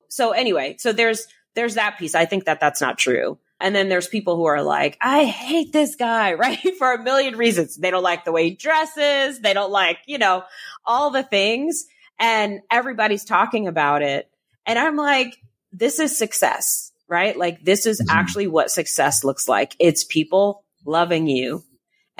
So 0.08 0.32
anyway, 0.32 0.76
so 0.78 0.92
there's, 0.92 1.26
there's 1.54 1.74
that 1.74 1.98
piece. 1.98 2.14
I 2.14 2.26
think 2.26 2.44
that 2.44 2.60
that's 2.60 2.80
not 2.80 2.98
true. 2.98 3.38
And 3.58 3.74
then 3.74 3.88
there's 3.88 4.08
people 4.08 4.36
who 4.36 4.44
are 4.44 4.62
like, 4.62 4.98
I 5.00 5.24
hate 5.24 5.72
this 5.72 5.96
guy, 5.96 6.34
right? 6.34 6.58
For 6.78 6.92
a 6.92 7.02
million 7.02 7.36
reasons. 7.36 7.76
They 7.76 7.90
don't 7.90 8.02
like 8.02 8.24
the 8.24 8.32
way 8.32 8.50
he 8.50 8.54
dresses. 8.54 9.40
They 9.40 9.54
don't 9.54 9.72
like, 9.72 9.98
you 10.06 10.18
know, 10.18 10.44
all 10.84 11.10
the 11.10 11.22
things. 11.22 11.86
And 12.18 12.60
everybody's 12.70 13.24
talking 13.24 13.66
about 13.66 14.02
it. 14.02 14.30
And 14.66 14.78
I'm 14.78 14.96
like, 14.96 15.40
this 15.72 15.98
is 15.98 16.16
success, 16.16 16.92
right? 17.08 17.36
Like 17.36 17.64
this 17.64 17.86
is 17.86 18.00
mm-hmm. 18.00 18.10
actually 18.10 18.46
what 18.46 18.70
success 18.70 19.24
looks 19.24 19.48
like. 19.48 19.74
It's 19.78 20.04
people 20.04 20.64
loving 20.84 21.26
you 21.26 21.64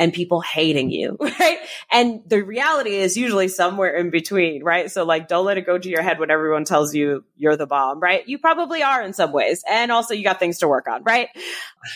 and 0.00 0.14
people 0.14 0.40
hating 0.40 0.90
you, 0.90 1.16
right? 1.20 1.58
And 1.92 2.22
the 2.26 2.42
reality 2.42 2.96
is 2.96 3.16
usually 3.16 3.48
somewhere 3.48 3.94
in 3.94 4.10
between, 4.10 4.64
right? 4.64 4.90
So 4.90 5.04
like, 5.04 5.28
don't 5.28 5.44
let 5.44 5.58
it 5.58 5.66
go 5.66 5.78
to 5.78 5.88
your 5.88 6.02
head 6.02 6.18
when 6.18 6.30
everyone 6.30 6.64
tells 6.64 6.94
you 6.94 7.22
you're 7.36 7.56
the 7.56 7.66
bomb, 7.66 8.00
right? 8.00 8.26
You 8.26 8.38
probably 8.38 8.82
are 8.82 9.02
in 9.02 9.12
some 9.12 9.30
ways. 9.30 9.62
And 9.68 9.92
also 9.92 10.14
you 10.14 10.24
got 10.24 10.38
things 10.38 10.58
to 10.60 10.68
work 10.68 10.88
on, 10.88 11.02
right? 11.04 11.28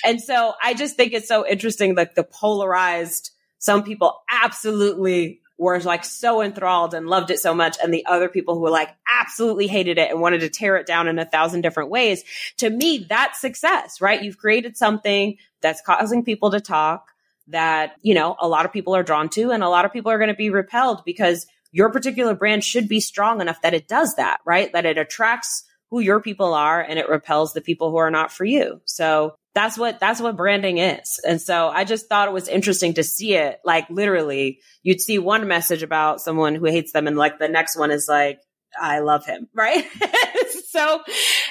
And 0.05 0.21
so 0.21 0.53
I 0.63 0.75
just 0.75 0.97
think 0.97 1.15
it's 1.15 1.29
so 1.29 1.47
interesting, 1.47 1.95
like 1.95 2.15
the 2.15 2.25
polarized, 2.25 3.31
some 3.59 3.83
people 3.83 4.21
absolutely 4.31 5.41
were 5.57 5.79
like 5.81 6.05
so 6.05 6.43
enthralled 6.43 6.95
and 6.95 7.07
loved 7.07 7.31
it 7.31 7.39
so 7.39 7.55
much 7.55 7.77
and 7.83 7.95
the 7.95 8.07
other 8.07 8.29
people 8.29 8.55
who 8.55 8.61
were 8.61 8.71
like 8.71 8.91
absolutely 9.09 9.67
hated 9.67 9.99
it 9.99 10.11
and 10.11 10.21
wanted 10.21 10.41
to 10.41 10.49
tear 10.49 10.77
it 10.77 10.87
down 10.87 11.07
in 11.07 11.19
a 11.19 11.25
thousand 11.25 11.61
different 11.61 11.91
ways 11.91 12.25
to 12.57 12.69
me 12.69 13.07
that's 13.09 13.41
success 13.41 14.01
right? 14.01 14.23
You've 14.23 14.39
created 14.39 14.77
something 14.77 15.37
that's 15.61 15.81
causing 15.81 16.25
people 16.25 16.51
to 16.51 16.61
talk 16.61 17.09
that 17.49 17.97
you 18.03 18.15
know 18.15 18.37
a 18.41 18.49
lot 18.49 18.65
of 18.65 18.73
people 18.73 18.97
are 18.97 19.03
drawn 19.03 19.29
to 19.29 19.51
and 19.51 19.63
a 19.63 19.69
lot 19.69 19.85
of 19.85 19.93
people 19.93 20.11
are 20.11 20.19
going 20.19 20.29
to 20.29 20.35
be 20.35 20.51
repelled 20.51 21.05
because 21.05 21.47
your 21.73 21.91
particular 21.91 22.35
brand 22.35 22.65
should 22.65 22.89
be 22.89 23.01
strong 23.01 23.41
enough 23.41 23.61
that 23.63 23.75
it 23.75 23.87
does 23.87 24.15
that 24.17 24.41
right? 24.45 24.73
That 24.73 24.87
it 24.87 24.99
attracts 24.99 25.65
who 25.91 26.01
your 26.01 26.21
people 26.21 26.55
are 26.55 26.81
and 26.81 26.99
it 26.99 27.09
repels 27.09 27.53
the 27.53 27.61
people 27.61 27.91
who 27.91 27.99
are 27.99 28.11
not 28.11 28.33
for 28.33 28.45
you. 28.45 28.81
So 28.85 29.37
that's 29.55 29.79
what 29.79 30.01
that's 30.01 30.21
what 30.21 30.37
branding 30.37 30.79
is. 30.79 31.21
And 31.27 31.41
so 31.41 31.69
i 31.69 31.85
just 31.85 32.09
thought 32.09 32.29
it 32.29 32.35
was 32.35 32.49
interesting 32.49 32.95
to 32.95 33.05
see 33.05 33.35
it 33.35 33.61
like 33.65 33.89
literally 33.89 34.61
you'd 34.83 35.01
see 35.01 35.19
one 35.19 35.49
message 35.49 35.83
about 35.83 36.21
someone 36.21 36.55
who 36.55 36.67
hates 36.67 36.93
them 36.93 37.07
and 37.07 37.17
like 37.17 37.39
the 37.39 37.49
next 37.49 37.77
one 37.79 37.91
is 37.91 38.07
like 38.09 38.41
i 38.81 38.99
love 38.99 39.25
him 39.25 39.49
right? 39.55 39.87
So 40.75 41.03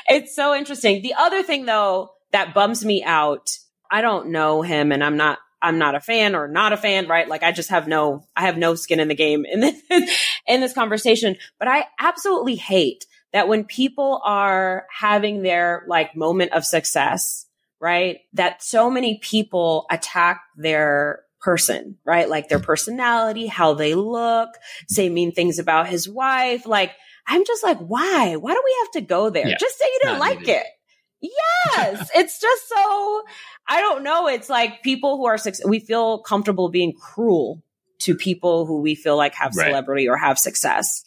it's 0.10 0.36
so 0.36 0.54
interesting. 0.54 1.02
The 1.02 1.14
other 1.18 1.44
thing 1.44 1.66
though 1.66 2.12
that 2.34 2.54
bums 2.54 2.84
me 2.84 3.04
out 3.06 3.58
i 3.90 4.02
don't 4.02 4.28
know 4.28 4.62
him 4.62 4.92
and 4.92 5.02
i'm 5.02 5.16
not 5.16 5.40
i'm 5.62 5.78
not 5.78 5.96
a 5.96 6.02
fan 6.02 6.36
or 6.36 6.50
not 6.50 6.74
a 6.74 6.78
fan 6.78 7.08
right? 7.08 7.28
Like 7.28 7.42
i 7.42 7.54
just 7.54 7.70
have 7.70 7.88
no 7.88 8.26
i 8.36 8.42
have 8.42 8.58
no 8.58 8.76
skin 8.76 9.00
in 9.00 9.08
the 9.08 9.16
game 9.16 9.46
in 9.46 9.62
this 9.62 9.82
in 10.48 10.60
this 10.60 10.74
conversation. 10.74 11.38
But 11.58 11.70
i 11.70 11.86
absolutely 12.00 12.56
hate 12.56 13.06
that 13.32 13.48
when 13.48 13.64
people 13.64 14.22
are 14.26 14.86
having 14.92 15.42
their 15.42 15.86
like 15.88 16.18
moment 16.18 16.52
of 16.52 16.66
success 16.66 17.46
right? 17.84 18.20
That 18.32 18.64
so 18.64 18.90
many 18.90 19.20
people 19.22 19.86
attack 19.92 20.42
their 20.56 21.24
person, 21.42 21.98
right? 22.06 22.30
Like 22.30 22.48
their 22.48 22.62
personality, 22.62 23.46
how 23.46 23.74
they 23.74 23.94
look, 23.94 24.52
say 24.88 25.10
mean 25.10 25.34
things 25.34 25.60
about 25.60 25.90
his 25.90 26.08
wife. 26.08 26.66
Like, 26.66 26.92
I'm 27.28 27.44
just 27.46 27.62
like, 27.62 27.80
why? 27.80 28.38
Why 28.38 28.54
do 28.54 28.62
we 28.64 28.76
have 28.84 28.92
to 28.94 29.02
go 29.02 29.30
there? 29.30 29.46
Yeah, 29.46 29.58
just 29.60 29.78
say 29.78 29.84
you 29.86 30.00
didn't 30.04 30.20
like 30.20 30.40
needed. 30.40 30.62
it. 30.62 31.32
Yes. 31.76 32.10
it's 32.16 32.40
just 32.40 32.70
so, 32.70 33.24
I 33.68 33.82
don't 33.82 34.04
know. 34.04 34.30
It's 34.30 34.50
like 34.50 34.82
people 34.82 35.18
who 35.18 35.26
are, 35.26 35.38
we 35.68 35.82
feel 35.82 36.20
comfortable 36.20 36.70
being 36.70 36.94
cruel 36.94 37.62
to 38.00 38.16
people 38.16 38.66
who 38.66 38.82
we 38.82 38.96
feel 38.96 39.18
like 39.18 39.34
have 39.36 39.58
right. 39.58 39.68
celebrity 39.68 40.08
or 40.08 40.16
have 40.16 40.40
success. 40.40 41.04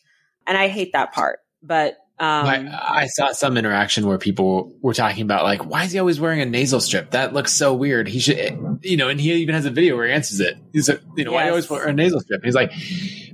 And 0.46 0.58
I 0.58 0.68
hate 0.68 0.92
that 0.92 1.14
part. 1.14 1.38
But 1.62 1.96
um, 2.18 2.46
I, 2.46 3.02
I, 3.02 3.06
saw 3.08 3.32
some 3.32 3.58
interaction 3.58 4.06
where 4.06 4.16
people 4.16 4.72
were 4.80 4.94
talking 4.94 5.22
about 5.22 5.44
like, 5.44 5.66
why 5.66 5.84
is 5.84 5.92
he 5.92 5.98
always 5.98 6.18
wearing 6.18 6.40
a 6.40 6.46
nasal 6.46 6.80
strip? 6.80 7.10
That 7.10 7.34
looks 7.34 7.52
so 7.52 7.74
weird. 7.74 8.08
He 8.08 8.20
should, 8.20 8.78
you 8.80 8.96
know, 8.96 9.10
and 9.10 9.20
he 9.20 9.34
even 9.34 9.54
has 9.54 9.66
a 9.66 9.70
video 9.70 9.96
where 9.96 10.06
he 10.06 10.14
answers 10.14 10.40
it. 10.40 10.56
He's 10.72 10.88
like, 10.88 11.02
you 11.14 11.24
know, 11.24 11.32
yes. 11.32 11.34
why 11.34 11.42
do 11.42 11.46
you 11.46 11.50
always 11.50 11.68
wear 11.68 11.86
a 11.86 11.92
nasal 11.92 12.20
strip? 12.20 12.42
he's 12.42 12.54
like, 12.54 12.72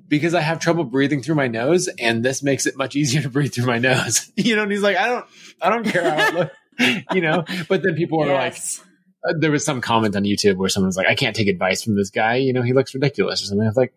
because 0.08 0.34
I 0.34 0.40
have 0.40 0.58
trouble 0.58 0.82
breathing 0.82 1.22
through 1.22 1.36
my 1.36 1.46
nose, 1.46 1.88
and 1.98 2.24
this 2.24 2.42
makes 2.42 2.66
it 2.66 2.76
much 2.76 2.96
easier 2.96 3.22
to 3.22 3.30
breathe 3.30 3.54
through 3.54 3.66
my 3.66 3.78
nose. 3.78 4.32
you 4.36 4.56
know, 4.56 4.64
and 4.64 4.72
he's 4.72 4.82
like, 4.82 4.96
I 4.96 5.06
don't, 5.06 5.26
I 5.60 5.70
don't 5.70 5.84
care 5.84 6.10
how 6.10 6.26
it 6.26 6.34
looks, 6.34 7.04
you 7.14 7.20
know. 7.20 7.44
But 7.68 7.82
then 7.82 7.94
people 7.94 8.18
were 8.18 8.26
yes. 8.26 8.80
like, 8.80 9.36
uh, 9.36 9.38
there 9.38 9.50
was 9.52 9.64
some 9.64 9.80
comment 9.80 10.16
on 10.16 10.24
YouTube 10.24 10.56
where 10.56 10.68
someone 10.68 10.88
was 10.88 10.96
like, 10.96 11.06
I 11.06 11.14
can't 11.14 11.36
take 11.36 11.48
advice 11.48 11.82
from 11.82 11.94
this 11.94 12.10
guy. 12.10 12.34
You 12.34 12.52
know, 12.52 12.62
he 12.62 12.72
looks 12.72 12.92
ridiculous 12.94 13.42
or 13.42 13.46
something. 13.46 13.64
I 13.64 13.68
was 13.68 13.76
like, 13.76 13.94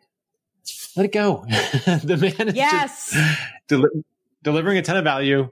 let 0.96 1.06
it 1.06 1.12
go. 1.12 1.44
the 1.50 2.18
man 2.38 2.50
is 2.50 2.56
yes. 2.56 3.12
just 3.12 3.40
deli- 3.68 3.90
delivering 4.46 4.78
a 4.78 4.82
ton 4.82 4.96
of 4.96 5.04
value, 5.04 5.52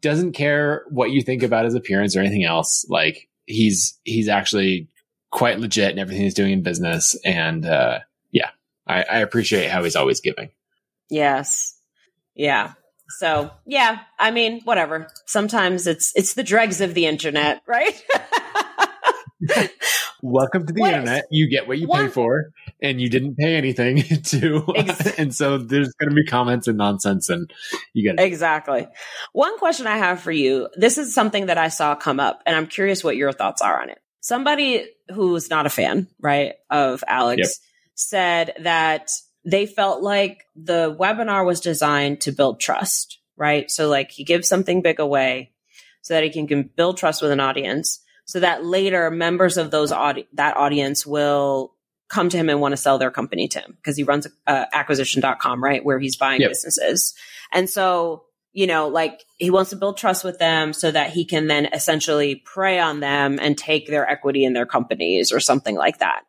doesn't 0.00 0.32
care 0.32 0.84
what 0.90 1.10
you 1.10 1.22
think 1.22 1.42
about 1.42 1.64
his 1.64 1.74
appearance 1.74 2.14
or 2.14 2.20
anything 2.20 2.44
else. 2.44 2.86
Like 2.88 3.28
he's 3.46 3.98
he's 4.04 4.28
actually 4.28 4.88
quite 5.32 5.58
legit 5.58 5.90
in 5.90 5.98
everything 5.98 6.22
he's 6.22 6.34
doing 6.34 6.52
in 6.52 6.62
business. 6.62 7.16
And 7.24 7.66
uh, 7.66 8.00
yeah, 8.30 8.50
I, 8.86 9.02
I 9.02 9.18
appreciate 9.18 9.70
how 9.70 9.82
he's 9.82 9.96
always 9.96 10.20
giving. 10.20 10.50
Yes. 11.10 11.76
Yeah. 12.34 12.74
So 13.18 13.50
yeah, 13.64 14.00
I 14.18 14.30
mean, 14.30 14.60
whatever. 14.62 15.08
Sometimes 15.26 15.86
it's 15.86 16.12
it's 16.14 16.34
the 16.34 16.44
dregs 16.44 16.80
of 16.80 16.94
the 16.94 17.06
internet, 17.06 17.62
right? 17.66 18.04
Welcome 20.22 20.66
to 20.66 20.72
the 20.72 20.80
what 20.80 20.92
internet. 20.94 21.24
Is, 21.24 21.28
you 21.30 21.50
get 21.50 21.68
what 21.68 21.78
you 21.78 21.86
one, 21.86 22.06
pay 22.06 22.10
for, 22.10 22.52
and 22.80 23.00
you 23.00 23.10
didn't 23.10 23.36
pay 23.36 23.56
anything 23.56 24.02
to. 24.24 24.64
And 25.18 25.34
so 25.34 25.58
there's 25.58 25.92
going 25.94 26.10
to 26.10 26.14
be 26.14 26.24
comments 26.24 26.68
and 26.68 26.78
nonsense, 26.78 27.28
and 27.28 27.52
you 27.92 28.02
get 28.02 28.20
it. 28.20 28.26
Exactly. 28.26 28.88
One 29.32 29.58
question 29.58 29.86
I 29.86 29.98
have 29.98 30.20
for 30.20 30.32
you 30.32 30.68
this 30.76 30.98
is 30.98 31.14
something 31.14 31.46
that 31.46 31.58
I 31.58 31.68
saw 31.68 31.94
come 31.94 32.20
up, 32.20 32.42
and 32.46 32.56
I'm 32.56 32.66
curious 32.66 33.04
what 33.04 33.16
your 33.16 33.32
thoughts 33.32 33.60
are 33.60 33.82
on 33.82 33.90
it. 33.90 33.98
Somebody 34.20 34.88
who's 35.12 35.50
not 35.50 35.66
a 35.66 35.70
fan, 35.70 36.08
right, 36.20 36.54
of 36.70 37.04
Alex 37.06 37.38
yep. 37.38 37.50
said 37.94 38.52
that 38.60 39.10
they 39.44 39.66
felt 39.66 40.02
like 40.02 40.44
the 40.56 40.94
webinar 40.98 41.46
was 41.46 41.60
designed 41.60 42.22
to 42.22 42.32
build 42.32 42.58
trust, 42.58 43.20
right? 43.36 43.70
So, 43.70 43.88
like, 43.88 44.10
he 44.10 44.24
gives 44.24 44.48
something 44.48 44.82
big 44.82 44.98
away 44.98 45.52
so 46.02 46.14
that 46.14 46.24
he 46.24 46.30
can 46.30 46.70
build 46.76 46.96
trust 46.96 47.22
with 47.22 47.30
an 47.30 47.40
audience 47.40 48.00
so 48.26 48.40
that 48.40 48.64
later 48.64 49.10
members 49.10 49.56
of 49.56 49.70
those 49.70 49.92
audi- 49.92 50.28
that 50.34 50.56
audience 50.56 51.06
will 51.06 51.72
come 52.08 52.28
to 52.28 52.36
him 52.36 52.48
and 52.48 52.60
want 52.60 52.72
to 52.72 52.76
sell 52.76 52.98
their 52.98 53.10
company 53.10 53.48
to 53.48 53.60
him 53.60 53.76
because 53.76 53.96
he 53.96 54.02
runs 54.02 54.26
uh, 54.46 54.66
acquisition.com, 54.72 55.62
right? 55.62 55.84
Where 55.84 55.98
he's 55.98 56.16
buying 56.16 56.40
yep. 56.40 56.50
businesses. 56.50 57.14
And 57.52 57.68
so, 57.70 58.24
you 58.52 58.66
know, 58.66 58.88
like 58.88 59.24
he 59.38 59.50
wants 59.50 59.70
to 59.70 59.76
build 59.76 59.96
trust 59.96 60.24
with 60.24 60.38
them 60.38 60.72
so 60.72 60.90
that 60.90 61.10
he 61.10 61.24
can 61.24 61.46
then 61.46 61.66
essentially 61.72 62.36
prey 62.44 62.78
on 62.78 63.00
them 63.00 63.38
and 63.40 63.56
take 63.56 63.86
their 63.86 64.08
equity 64.08 64.44
in 64.44 64.52
their 64.52 64.66
companies 64.66 65.32
or 65.32 65.40
something 65.40 65.76
like 65.76 65.98
that. 65.98 66.22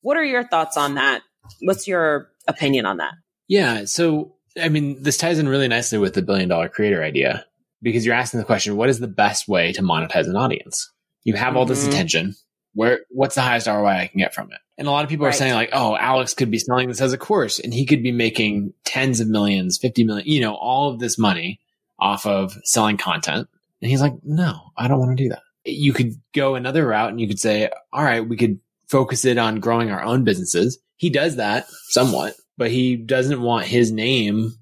What 0.00 0.16
are 0.16 0.24
your 0.24 0.46
thoughts 0.46 0.76
on 0.76 0.94
that? 0.94 1.22
What's 1.60 1.86
your 1.88 2.30
opinion 2.46 2.86
on 2.86 2.98
that? 2.98 3.14
Yeah. 3.48 3.84
So, 3.84 4.34
I 4.60 4.68
mean, 4.68 5.02
this 5.02 5.16
ties 5.16 5.38
in 5.38 5.48
really 5.48 5.68
nicely 5.68 5.98
with 5.98 6.14
the 6.14 6.22
billion 6.22 6.48
dollar 6.48 6.68
creator 6.68 7.02
idea 7.02 7.46
because 7.82 8.04
you're 8.04 8.14
asking 8.14 8.38
the 8.38 8.46
question, 8.46 8.76
what 8.76 8.88
is 8.88 8.98
the 8.98 9.08
best 9.08 9.48
way 9.48 9.72
to 9.72 9.82
monetize 9.82 10.26
an 10.26 10.36
audience? 10.36 10.90
You 11.24 11.34
have 11.34 11.56
all 11.56 11.66
this 11.66 11.80
mm-hmm. 11.80 11.90
attention. 11.90 12.34
Where 12.74 13.00
what's 13.10 13.34
the 13.34 13.42
highest 13.42 13.66
ROI 13.66 13.86
I 13.86 14.06
can 14.06 14.18
get 14.18 14.34
from 14.34 14.52
it? 14.52 14.58
And 14.76 14.86
a 14.86 14.90
lot 14.92 15.02
of 15.02 15.10
people 15.10 15.26
right. 15.26 15.34
are 15.34 15.38
saying 15.38 15.54
like, 15.54 15.70
oh, 15.72 15.96
Alex 15.96 16.34
could 16.34 16.50
be 16.50 16.58
selling 16.58 16.88
this 16.88 17.00
as 17.00 17.12
a 17.12 17.18
course 17.18 17.58
and 17.58 17.74
he 17.74 17.84
could 17.84 18.02
be 18.02 18.12
making 18.12 18.72
tens 18.84 19.18
of 19.18 19.26
millions, 19.26 19.78
50 19.78 20.04
million, 20.04 20.28
you 20.28 20.40
know, 20.40 20.54
all 20.54 20.90
of 20.90 21.00
this 21.00 21.18
money 21.18 21.60
off 21.98 22.26
of 22.26 22.56
selling 22.62 22.96
content. 22.96 23.48
And 23.82 23.90
he's 23.90 24.00
like, 24.00 24.14
no, 24.22 24.70
I 24.76 24.86
don't 24.86 25.00
want 25.00 25.16
to 25.16 25.22
do 25.22 25.30
that. 25.30 25.42
You 25.64 25.92
could 25.92 26.14
go 26.32 26.54
another 26.54 26.86
route 26.86 27.10
and 27.10 27.20
you 27.20 27.26
could 27.26 27.40
say, 27.40 27.70
all 27.92 28.04
right, 28.04 28.26
we 28.26 28.36
could 28.36 28.60
focus 28.88 29.24
it 29.24 29.38
on 29.38 29.60
growing 29.60 29.90
our 29.90 30.02
own 30.02 30.24
businesses. 30.24 30.78
He 30.96 31.10
does 31.10 31.36
that 31.36 31.66
somewhat, 31.88 32.34
but 32.56 32.70
he 32.70 32.96
doesn't 32.96 33.42
want 33.42 33.66
his 33.66 33.90
name 33.90 34.52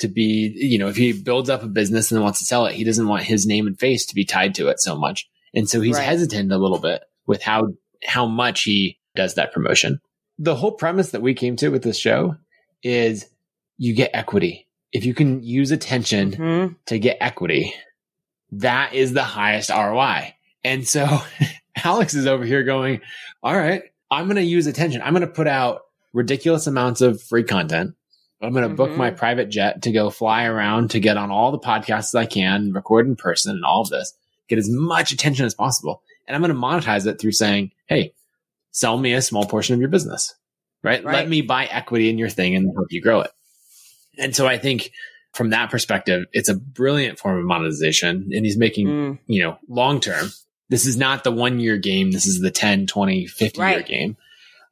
to 0.00 0.08
be, 0.08 0.52
you 0.56 0.78
know, 0.78 0.88
if 0.88 0.96
he 0.96 1.12
builds 1.12 1.50
up 1.50 1.62
a 1.62 1.68
business 1.68 2.10
and 2.10 2.22
wants 2.22 2.38
to 2.38 2.44
sell 2.44 2.66
it, 2.66 2.74
he 2.74 2.84
doesn't 2.84 3.08
want 3.08 3.24
his 3.24 3.46
name 3.46 3.66
and 3.66 3.78
face 3.78 4.06
to 4.06 4.14
be 4.14 4.24
tied 4.24 4.54
to 4.56 4.68
it 4.68 4.80
so 4.80 4.96
much. 4.96 5.28
And 5.54 5.68
so 5.68 5.80
he's 5.80 5.96
right. 5.96 6.04
hesitant 6.04 6.52
a 6.52 6.58
little 6.58 6.78
bit 6.78 7.02
with 7.26 7.42
how, 7.42 7.68
how 8.04 8.26
much 8.26 8.62
he 8.62 8.98
does 9.14 9.34
that 9.34 9.52
promotion. 9.52 10.00
The 10.38 10.56
whole 10.56 10.72
premise 10.72 11.10
that 11.10 11.22
we 11.22 11.34
came 11.34 11.56
to 11.56 11.68
with 11.68 11.82
this 11.82 11.98
show 11.98 12.36
is 12.82 13.28
you 13.78 13.94
get 13.94 14.10
equity. 14.14 14.66
If 14.92 15.04
you 15.04 15.14
can 15.14 15.42
use 15.42 15.70
attention 15.70 16.32
mm-hmm. 16.32 16.74
to 16.86 16.98
get 16.98 17.18
equity, 17.20 17.74
that 18.52 18.94
is 18.94 19.12
the 19.12 19.22
highest 19.22 19.70
ROI. 19.70 20.34
And 20.64 20.86
so 20.86 21.20
Alex 21.84 22.14
is 22.14 22.26
over 22.26 22.44
here 22.44 22.64
going, 22.64 23.00
all 23.42 23.56
right, 23.56 23.82
I'm 24.10 24.24
going 24.24 24.36
to 24.36 24.42
use 24.42 24.66
attention. 24.66 25.02
I'm 25.02 25.14
going 25.14 25.26
to 25.26 25.32
put 25.32 25.48
out 25.48 25.82
ridiculous 26.12 26.66
amounts 26.66 27.00
of 27.00 27.22
free 27.22 27.44
content. 27.44 27.94
I'm 28.42 28.52
going 28.52 28.62
to 28.62 28.68
mm-hmm. 28.68 28.76
book 28.76 28.90
my 28.92 29.08
mm-hmm. 29.10 29.18
private 29.18 29.48
jet 29.48 29.82
to 29.82 29.92
go 29.92 30.10
fly 30.10 30.44
around 30.44 30.90
to 30.90 31.00
get 31.00 31.16
on 31.16 31.30
all 31.30 31.52
the 31.52 31.58
podcasts 31.58 32.14
I 32.14 32.26
can, 32.26 32.72
record 32.72 33.06
in 33.06 33.16
person 33.16 33.54
and 33.54 33.64
all 33.64 33.82
of 33.82 33.88
this 33.88 34.12
get 34.48 34.58
as 34.58 34.68
much 34.70 35.12
attention 35.12 35.46
as 35.46 35.54
possible. 35.54 36.02
And 36.26 36.34
I'm 36.34 36.42
going 36.42 36.54
to 36.54 36.58
monetize 36.58 37.06
it 37.06 37.20
through 37.20 37.32
saying, 37.32 37.72
Hey, 37.86 38.14
sell 38.70 38.98
me 38.98 39.12
a 39.12 39.22
small 39.22 39.46
portion 39.46 39.74
of 39.74 39.80
your 39.80 39.88
business, 39.88 40.34
right? 40.82 41.04
right? 41.04 41.14
Let 41.14 41.28
me 41.28 41.42
buy 41.42 41.66
equity 41.66 42.10
in 42.10 42.18
your 42.18 42.28
thing 42.28 42.54
and 42.54 42.72
help 42.74 42.88
you 42.90 43.00
grow 43.00 43.20
it. 43.20 43.30
And 44.18 44.34
so 44.34 44.46
I 44.46 44.58
think 44.58 44.90
from 45.32 45.50
that 45.50 45.70
perspective, 45.70 46.26
it's 46.32 46.48
a 46.48 46.54
brilliant 46.54 47.18
form 47.18 47.38
of 47.38 47.44
monetization 47.44 48.30
and 48.32 48.44
he's 48.44 48.56
making, 48.56 48.86
mm. 48.86 49.18
you 49.26 49.42
know, 49.42 49.58
long 49.68 50.00
term. 50.00 50.30
This 50.70 50.86
is 50.86 50.96
not 50.96 51.24
the 51.24 51.32
one 51.32 51.60
year 51.60 51.76
game. 51.76 52.10
This 52.10 52.26
is 52.26 52.40
the 52.40 52.50
10, 52.50 52.86
20, 52.86 53.26
50 53.26 53.60
right. 53.60 53.70
year 53.70 53.82
game. 53.82 54.16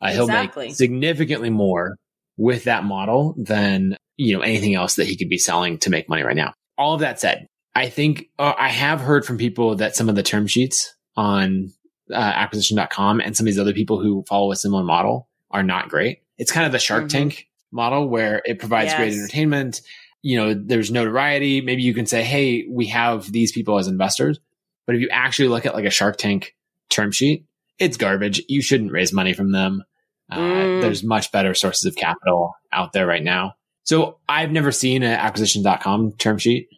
Uh, 0.03 0.09
exactly. 0.09 0.65
He'll 0.65 0.69
make 0.69 0.77
significantly 0.77 1.51
more 1.51 1.97
with 2.37 2.65
that 2.65 2.85
model 2.85 3.35
than, 3.37 3.97
you 4.17 4.37
know, 4.37 4.43
anything 4.43 4.75
else 4.75 4.97
that 4.97 5.07
he 5.07 5.17
could 5.17 5.29
be 5.29 5.39
selling 5.39 5.79
to 5.79 5.91
make 5.91 6.09
money 6.09 6.23
right 6.23 6.37
now. 6.37 6.55
All 6.79 6.95
of 6.95 7.01
that 7.01 7.21
said, 7.21 7.47
I 7.75 7.89
think 7.89 8.29
uh, 8.39 8.53
I 8.59 8.69
have 8.69 9.01
heard 9.01 9.25
from 9.25 9.39
people 9.39 9.77
that 9.77 9.97
some 9.97 10.09
of 10.09 10.15
the 10.15 10.23
term 10.23 10.47
sheets 10.47 10.95
on 11.17 11.73
uh, 12.11 12.17
acquisition.com 12.17 13.21
and 13.21 13.37
some 13.37 13.45
of 13.45 13.47
these 13.47 13.59
other 13.59 13.73
people 13.73 14.01
who 14.01 14.25
follow 14.29 14.53
a 14.53 14.57
similar 14.57 14.83
model 14.83 15.29
are 15.51 15.63
not 15.63 15.89
great. 15.89 16.23
It's 16.39 16.53
kind 16.53 16.67
of 16.67 16.73
the 16.73 16.79
Shark 16.79 17.05
mm-hmm. 17.05 17.19
Tank 17.19 17.49
model 17.71 18.09
where 18.09 18.43
it 18.45 18.59
provides 18.59 18.91
yes. 18.91 18.97
great 18.97 19.13
entertainment. 19.15 19.81
You 20.23 20.37
know, 20.37 20.55
there's 20.55 20.91
notoriety. 20.91 21.61
Maybe 21.61 21.83
you 21.83 21.95
can 21.95 22.07
say, 22.07 22.23
Hey, 22.23 22.67
we 22.69 22.87
have 22.87 23.31
these 23.31 23.53
people 23.53 23.79
as 23.79 23.89
investors. 23.89 24.39
But 24.87 24.97
if 24.97 25.03
you 25.03 25.09
actually 25.11 25.49
look 25.49 25.67
at 25.67 25.75
like 25.75 25.85
a 25.85 25.91
Shark 25.91 26.17
Tank 26.17 26.55
term 26.91 27.13
sheet, 27.13 27.47
it's 27.79 27.97
garbage. 27.97 28.43
You 28.49 28.63
shouldn't 28.63 28.93
raise 28.93 29.13
money 29.13 29.33
from 29.33 29.53
them. 29.53 29.85
Uh, 30.31 30.39
mm. 30.39 30.81
There's 30.83 31.03
much 31.05 31.33
better 31.33 31.55
sources 31.55 31.85
of 31.85 31.97
capital 31.97 32.55
out 32.73 32.93
there 32.93 33.07
right 33.07 33.23
now. 33.23 33.55
So 33.85 34.19
I've 34.29 34.53
never 34.53 34.73
seen 34.73 35.03
an 35.03 35.13
acquisition.com 35.13 36.13
term 36.13 36.39
sheet, 36.39 36.69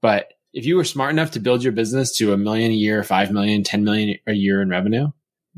but 0.00 0.33
if 0.54 0.64
you 0.64 0.76
were 0.76 0.84
smart 0.84 1.10
enough 1.10 1.32
to 1.32 1.40
build 1.40 1.62
your 1.62 1.72
business 1.72 2.16
to 2.16 2.32
a 2.32 2.38
million 2.38 2.70
a 2.70 2.74
year, 2.74 3.02
5 3.02 3.32
million, 3.32 3.64
10 3.64 3.84
million 3.84 4.18
a 4.26 4.32
year 4.32 4.62
in 4.62 4.68
revenue, 4.68 5.08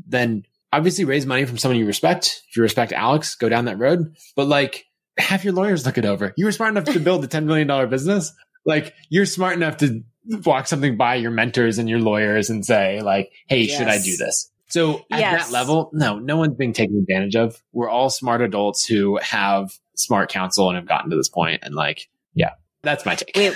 then 0.07 0.43
obviously 0.73 1.05
raise 1.05 1.25
money 1.25 1.45
from 1.45 1.59
someone 1.59 1.77
you 1.77 1.85
respect. 1.85 2.41
If 2.49 2.57
you 2.57 2.63
respect 2.63 2.91
Alex, 2.91 3.35
go 3.35 3.47
down 3.47 3.65
that 3.65 3.77
road. 3.77 4.15
But 4.35 4.47
like, 4.47 4.85
have 5.19 5.43
your 5.43 5.53
lawyers 5.53 5.85
look 5.85 5.99
it 5.99 6.05
over. 6.05 6.33
You 6.35 6.45
were 6.45 6.51
smart 6.51 6.71
enough 6.71 6.85
to 6.93 6.99
build 6.99 7.23
a 7.23 7.27
$10 7.27 7.45
million 7.45 7.89
business. 7.89 8.33
Like, 8.65 8.95
you're 9.09 9.27
smart 9.27 9.55
enough 9.55 9.77
to 9.77 10.03
walk 10.43 10.67
something 10.67 10.97
by 10.97 11.15
your 11.15 11.31
mentors 11.31 11.77
and 11.77 11.87
your 11.87 11.99
lawyers 11.99 12.49
and 12.49 12.65
say, 12.65 12.99
like, 13.01 13.31
hey, 13.47 13.61
yes. 13.61 13.77
should 13.77 13.87
I 13.87 14.01
do 14.01 14.17
this? 14.17 14.51
So 14.69 15.05
at 15.11 15.19
yes. 15.19 15.45
that 15.45 15.53
level, 15.53 15.91
no, 15.93 16.19
no 16.19 16.37
one's 16.37 16.57
being 16.57 16.73
taken 16.73 16.97
advantage 16.97 17.35
of. 17.35 17.61
We're 17.71 17.89
all 17.89 18.09
smart 18.09 18.41
adults 18.41 18.85
who 18.85 19.17
have 19.17 19.71
smart 19.95 20.29
counsel 20.29 20.69
and 20.69 20.75
have 20.75 20.87
gotten 20.87 21.11
to 21.11 21.15
this 21.15 21.29
point 21.29 21.61
and 21.63 21.75
like, 21.75 22.09
yeah, 22.33 22.51
that's 22.83 23.05
my 23.05 23.15
take. 23.15 23.55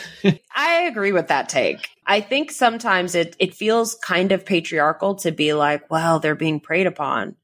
I 0.56 0.84
agree 0.84 1.12
with 1.12 1.28
that 1.28 1.50
take. 1.50 1.88
I 2.06 2.22
think 2.22 2.52
sometimes 2.52 3.16
it 3.16 3.36
it 3.40 3.54
feels 3.54 3.96
kind 3.96 4.32
of 4.32 4.46
patriarchal 4.46 5.16
to 5.16 5.32
be 5.32 5.54
like, 5.54 5.90
well, 5.90 6.20
they're 6.20 6.36
being 6.36 6.60
preyed 6.60 6.88
upon. 6.88 7.36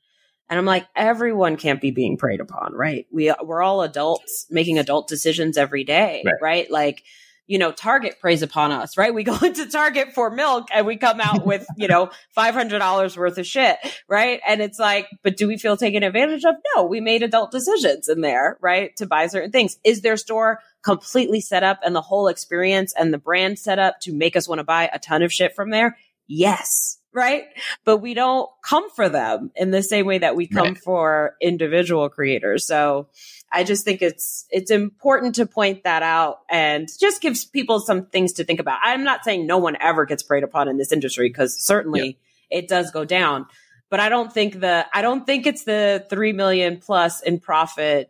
And 0.49 0.57
I'm 0.57 0.65
like, 0.65 0.87
everyone 0.95 1.57
can't 1.57 1.81
be 1.81 1.91
being 1.91 2.17
preyed 2.17 2.39
upon, 2.39 2.73
right? 2.73 3.05
We 3.11 3.33
we're 3.43 3.61
all 3.61 3.81
adults 3.81 4.47
making 4.49 4.79
adult 4.79 5.07
decisions 5.07 5.57
every 5.57 5.83
day, 5.83 6.23
right? 6.25 6.35
right? 6.41 6.71
Like 6.71 7.03
you 7.47 7.57
know, 7.57 7.71
Target 7.71 8.19
preys 8.19 8.41
upon 8.41 8.71
us, 8.71 8.97
right? 8.97 9.13
We 9.13 9.23
go 9.23 9.37
into 9.43 9.67
Target 9.67 10.13
for 10.13 10.29
milk 10.29 10.67
and 10.73 10.85
we 10.85 10.97
come 10.97 11.19
out 11.19 11.45
with, 11.45 11.65
you 11.77 11.87
know, 11.87 12.11
$500 12.37 13.17
worth 13.17 13.37
of 13.37 13.47
shit, 13.47 13.77
right? 14.07 14.41
And 14.47 14.61
it's 14.61 14.77
like, 14.77 15.07
but 15.23 15.37
do 15.37 15.47
we 15.47 15.57
feel 15.57 15.77
taken 15.77 16.03
advantage 16.03 16.43
of? 16.43 16.55
No, 16.75 16.83
we 16.83 17.01
made 17.01 17.23
adult 17.23 17.51
decisions 17.51 18.09
in 18.09 18.21
there, 18.21 18.57
right? 18.61 18.95
To 18.97 19.07
buy 19.07 19.27
certain 19.27 19.51
things. 19.51 19.77
Is 19.83 20.01
their 20.01 20.17
store 20.17 20.59
completely 20.87 21.41
set 21.41 21.63
up 21.63 21.79
and 21.83 21.93
the 21.93 22.01
whole 22.01 22.29
experience 22.29 22.93
and 22.97 23.13
the 23.13 23.17
brand 23.17 23.59
set 23.59 23.77
up 23.77 23.99
to 23.99 24.13
make 24.13 24.37
us 24.37 24.47
want 24.47 24.59
to 24.59 24.63
buy 24.63 24.89
a 24.93 24.99
ton 24.99 25.21
of 25.21 25.33
shit 25.33 25.53
from 25.53 25.69
there? 25.69 25.97
Yes. 26.27 26.97
Right. 27.13 27.43
But 27.83 27.97
we 27.97 28.13
don't 28.13 28.49
come 28.63 28.89
for 28.91 29.09
them 29.09 29.51
in 29.55 29.71
the 29.71 29.83
same 29.83 30.05
way 30.05 30.19
that 30.19 30.35
we 30.35 30.47
come 30.47 30.67
right. 30.67 30.77
for 30.77 31.35
individual 31.41 32.07
creators. 32.09 32.65
So, 32.65 33.09
I 33.51 33.63
just 33.63 33.85
think 33.85 34.01
it's 34.01 34.45
it's 34.49 34.71
important 34.71 35.35
to 35.35 35.45
point 35.45 35.83
that 35.85 36.03
out 36.03 36.39
and 36.49 36.87
just 36.99 37.21
gives 37.21 37.45
people 37.45 37.79
some 37.79 38.07
things 38.07 38.33
to 38.33 38.43
think 38.43 38.59
about. 38.59 38.79
I'm 38.83 39.05
not 39.05 39.23
saying 39.23 39.47
no 39.47 39.57
one 39.57 39.77
ever 39.79 40.05
gets 40.05 40.21
preyed 40.21 40.43
upon 40.43 40.67
in 40.67 40.77
this 40.77 40.91
industry 40.91 41.29
because 41.29 41.57
certainly 41.57 42.19
it 42.49 42.67
does 42.67 42.91
go 42.91 43.05
down. 43.05 43.45
But 43.89 44.01
I 44.01 44.09
don't 44.09 44.33
think 44.33 44.59
the 44.59 44.85
I 44.93 45.01
don't 45.01 45.25
think 45.25 45.47
it's 45.47 45.63
the 45.63 46.05
three 46.09 46.33
million 46.33 46.79
plus 46.79 47.21
in 47.21 47.39
profit 47.39 48.09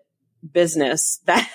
business 0.52 1.18
that 1.26 1.48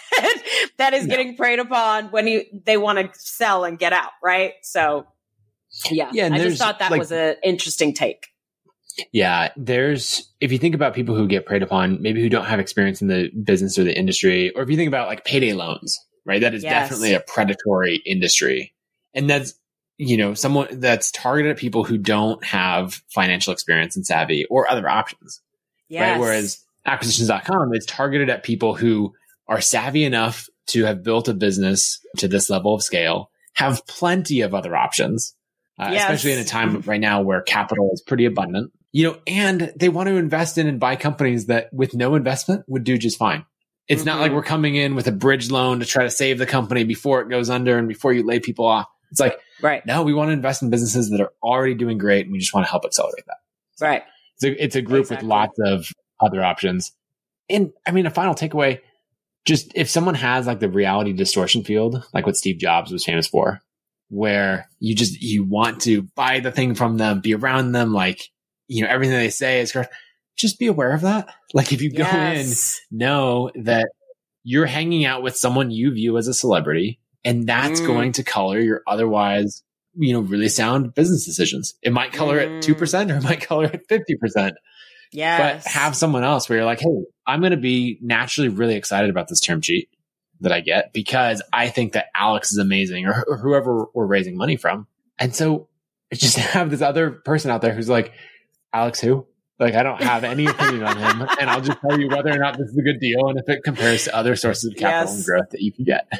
that 0.83 0.95
is 0.95 1.07
no. 1.07 1.17
getting 1.17 1.37
preyed 1.37 1.61
upon 1.61 2.07
when 2.07 2.27
you 2.27 2.45
they 2.65 2.77
want 2.77 2.99
to 2.99 3.09
sell 3.19 3.65
and 3.65 3.79
get 3.79 3.93
out, 3.93 4.11
right? 4.23 4.55
So 4.63 5.07
yeah, 5.91 6.11
yeah 6.13 6.29
I 6.31 6.39
just 6.39 6.59
thought 6.59 6.81
that 6.81 6.91
like, 6.91 6.99
was 6.99 7.13
an 7.13 7.37
interesting 7.45 7.95
take. 7.95 8.27
Yeah, 9.13 9.53
there's 9.57 10.29
if 10.41 10.51
you 10.51 10.59
think 10.59 10.75
about 10.75 10.93
people 10.93 11.15
who 11.15 11.29
get 11.29 11.47
preyed 11.47 11.63
upon, 11.63 12.03
maybe 12.03 12.21
who 12.21 12.29
don't 12.29 12.47
have 12.47 12.59
experience 12.59 13.01
in 13.01 13.07
the 13.07 13.31
business 13.31 13.79
or 13.79 13.85
the 13.85 13.97
industry, 13.97 14.51
or 14.51 14.63
if 14.63 14.71
you 14.71 14.77
think 14.77 14.89
about 14.89 15.07
like 15.07 15.25
payday 15.25 15.53
loans, 15.53 15.99
right? 16.27 16.41
That 16.41 16.53
is 16.53 16.65
yes. 16.65 16.73
definitely 16.73 17.15
a 17.15 17.21
predatory 17.21 18.03
industry. 18.05 18.75
And 19.15 19.31
that's 19.31 19.55
you 19.99 20.17
know, 20.17 20.35
someone 20.35 20.81
that's 20.81 21.13
targeted 21.13 21.53
at 21.53 21.59
people 21.59 21.85
who 21.85 21.97
don't 21.97 22.45
have 22.45 23.01
financial 23.15 23.53
experience 23.53 23.95
and 23.95 24.05
savvy 24.05 24.47
or 24.47 24.69
other 24.69 24.89
options. 24.89 25.41
Yes. 25.89 26.19
Right. 26.19 26.21
Whereas 26.21 26.65
acquisitions.com 26.87 27.73
is 27.75 27.87
targeted 27.87 28.29
at 28.29 28.43
people 28.43 28.75
who 28.75 29.15
are 29.47 29.61
savvy 29.61 30.05
enough 30.05 30.49
to 30.73 30.85
have 30.85 31.03
built 31.03 31.29
a 31.29 31.35
business 31.35 31.99
to 32.19 32.29
this 32.29 32.51
level 32.51 32.75
of 32.75 32.83
scale, 32.83 33.31
have 33.55 33.87
plenty 33.87 34.43
of 34.43 34.55
other 34.55 34.77
options, 34.77 35.35
uh, 35.79 35.91
yes. 35.93 36.03
especially 36.03 36.33
in 36.33 36.39
a 36.41 36.45
time 36.45 36.81
right 36.83 37.01
now 37.01 37.23
where 37.23 37.41
capital 37.41 37.91
is 37.93 38.03
pretty 38.03 38.25
abundant 38.25 38.73
you 38.93 39.09
know, 39.09 39.19
and 39.27 39.73
they 39.75 39.89
want 39.89 40.09
to 40.09 40.17
invest 40.17 40.59
in 40.59 40.69
and 40.69 40.79
buy 40.79 40.97
companies 40.97 41.47
that 41.47 41.73
with 41.73 41.95
no 41.95 42.15
investment 42.15 42.65
would 42.69 42.85
do 42.85 42.99
just 42.99 43.19
fine. 43.19 43.45
It's 43.89 44.03
mm-hmm. 44.03 44.07
not 44.07 44.21
like 44.21 44.29
mm-hmm. 44.29 44.37
we're 44.37 44.43
coming 44.45 44.75
in 44.77 44.95
with 44.95 45.09
a 45.09 45.13
bridge 45.13 45.51
loan 45.51 45.81
to 45.81 45.87
try 45.87 46.05
to 46.05 46.11
save 46.11 46.39
the 46.39 46.47
company 46.47 46.85
before 46.85 47.23
it 47.23 47.31
goes 47.31 47.51
under 47.51 47.79
and 47.79 47.89
before 47.89 48.13
you 48.13 48.25
lay 48.25 48.39
people 48.39 48.67
off. 48.67 48.87
It's 49.11 49.19
like, 49.19 49.39
right. 49.61 49.85
No, 49.85 50.03
we 50.03 50.15
want 50.15 50.29
to 50.29 50.33
invest 50.33 50.63
in 50.63 50.71
businesses 50.71 51.11
that 51.11 51.21
are 51.21 51.33
already 51.43 51.75
doing 51.75 51.99
great 51.99 52.27
and 52.27 52.33
we 52.33 52.39
just 52.39 52.55
want 52.55 52.67
to 52.67 52.71
help 52.71 52.85
accelerate 52.85 53.25
that. 53.27 53.39
So 53.77 53.87
right. 53.87 54.03
It's 54.37 54.45
a, 54.45 54.65
it's 54.65 54.77
a 54.77 54.83
group 54.83 55.03
exactly. 55.03 55.27
with 55.27 55.31
lots 55.31 55.59
of 55.59 55.87
other 56.21 56.43
options. 56.43 56.93
And 57.49 57.73
I 57.87 57.93
mean, 57.93 58.07
a 58.07 58.11
final 58.11 58.35
takeaway, 58.35 58.81
just 59.45 59.73
if 59.75 59.91
someone 59.91 60.15
has 60.15 60.47
like 60.47 60.61
the 60.61 60.69
reality 60.69 61.13
distortion 61.13 61.65
field, 61.65 62.05
like 62.15 62.27
what 62.27 62.37
Steve 62.37 62.59
Jobs 62.59 62.93
was 62.93 63.05
famous 63.05 63.27
for, 63.27 63.61
where 64.09 64.69
you 64.79 64.95
just, 64.95 65.21
you 65.21 65.45
want 65.45 65.83
to 65.83 66.03
buy 66.15 66.41
the 66.41 66.53
thing 66.53 66.75
from 66.75 66.99
them, 66.99 67.21
be 67.21 67.35
around 67.35 67.73
them, 67.73 67.93
like 67.93 68.29
you 68.69 68.83
know, 68.83 68.89
everything 68.89 69.17
they 69.17 69.31
say 69.31 69.61
is 69.61 69.73
correct. 69.73 69.95
Just 70.37 70.59
be 70.59 70.67
aware 70.67 70.93
of 70.93 71.03
that. 71.03 71.29
Like 71.53 71.73
if 71.73 71.83
you 71.83 71.93
go 71.93 72.05
yes. 72.05 72.81
in, 72.91 72.99
know 72.99 73.51
that 73.57 73.89
you're 74.45 74.67
hanging 74.67 75.05
out 75.05 75.23
with 75.23 75.37
someone 75.37 75.71
you 75.71 75.93
view 75.93 76.17
as 76.17 76.27
a 76.27 76.35
celebrity 76.35 76.99
and 77.25 77.47
that's 77.47 77.81
mm. 77.81 77.87
going 77.87 78.13
to 78.13 78.25
color 78.25 78.59
your 78.59 78.83
otherwise, 78.87 79.63
you 79.95 80.13
know, 80.13 80.21
really 80.21 80.49
sound 80.49 80.95
business 80.95 81.25
decisions. 81.25 81.75
It 81.83 81.93
might 81.93 82.13
color 82.13 82.39
mm. 82.41 82.59
it 82.59 82.65
2% 82.65 83.11
or 83.11 83.17
it 83.19 83.23
might 83.23 83.41
color 83.47 83.67
it 83.67 83.87
50%. 83.89 84.53
Yes. 85.13 85.65
But 85.65 85.71
have 85.71 85.97
someone 85.97 86.25
else 86.25 86.49
where 86.49 86.59
you're 86.59 86.67
like, 86.67 86.81
Hey, 86.81 87.05
I'm 87.27 87.41
going 87.41 87.53
to 87.53 87.57
be 87.57 87.99
naturally 88.01 88.49
really 88.49 88.75
excited 88.75 89.11
about 89.11 89.29
this 89.29 89.41
term 89.41 89.61
sheet 89.61 89.89
that 90.41 90.53
I 90.53 90.61
get 90.61 90.93
because 90.93 91.43
I 91.53 91.69
think 91.69 91.93
that 91.93 92.07
Alex 92.15 92.53
is 92.53 92.59
amazing 92.59 93.07
or, 93.07 93.25
or 93.27 93.37
whoever 93.37 93.87
we're 93.95 94.07
raising 94.07 94.37
money 94.37 94.57
from. 94.57 94.87
And 95.19 95.35
so 95.35 95.69
just 96.13 96.37
have 96.39 96.71
this 96.71 96.83
other 96.83 97.11
person 97.11 97.51
out 97.51 97.63
there 97.63 97.75
who's 97.75 97.89
like, 97.89 98.13
Alex 98.73 99.01
who? 99.01 99.27
Like 99.59 99.75
I 99.75 99.83
don't 99.83 100.03
have 100.03 100.25
any 100.25 100.47
opinion 100.49 100.83
on 100.83 100.97
him, 100.97 101.29
and 101.41 101.49
I'll 101.49 101.61
just 101.61 101.81
tell 101.81 101.99
you 102.01 102.09
whether 102.09 102.31
or 102.31 102.39
not 102.39 102.59
this 102.59 102.69
is 102.69 102.77
a 102.77 102.83
good 102.83 102.99
deal 102.99 103.29
and 103.29 103.39
if 103.39 103.49
it 103.49 103.63
compares 103.63 104.05
to 104.05 104.17
other 104.17 104.35
sources 104.35 104.65
of 104.65 104.77
capital 104.77 105.15
yes. 105.15 105.17
and 105.17 105.25
growth 105.25 105.51
that 105.51 105.61
you 105.61 105.73
can 105.73 105.85
get. 105.85 106.11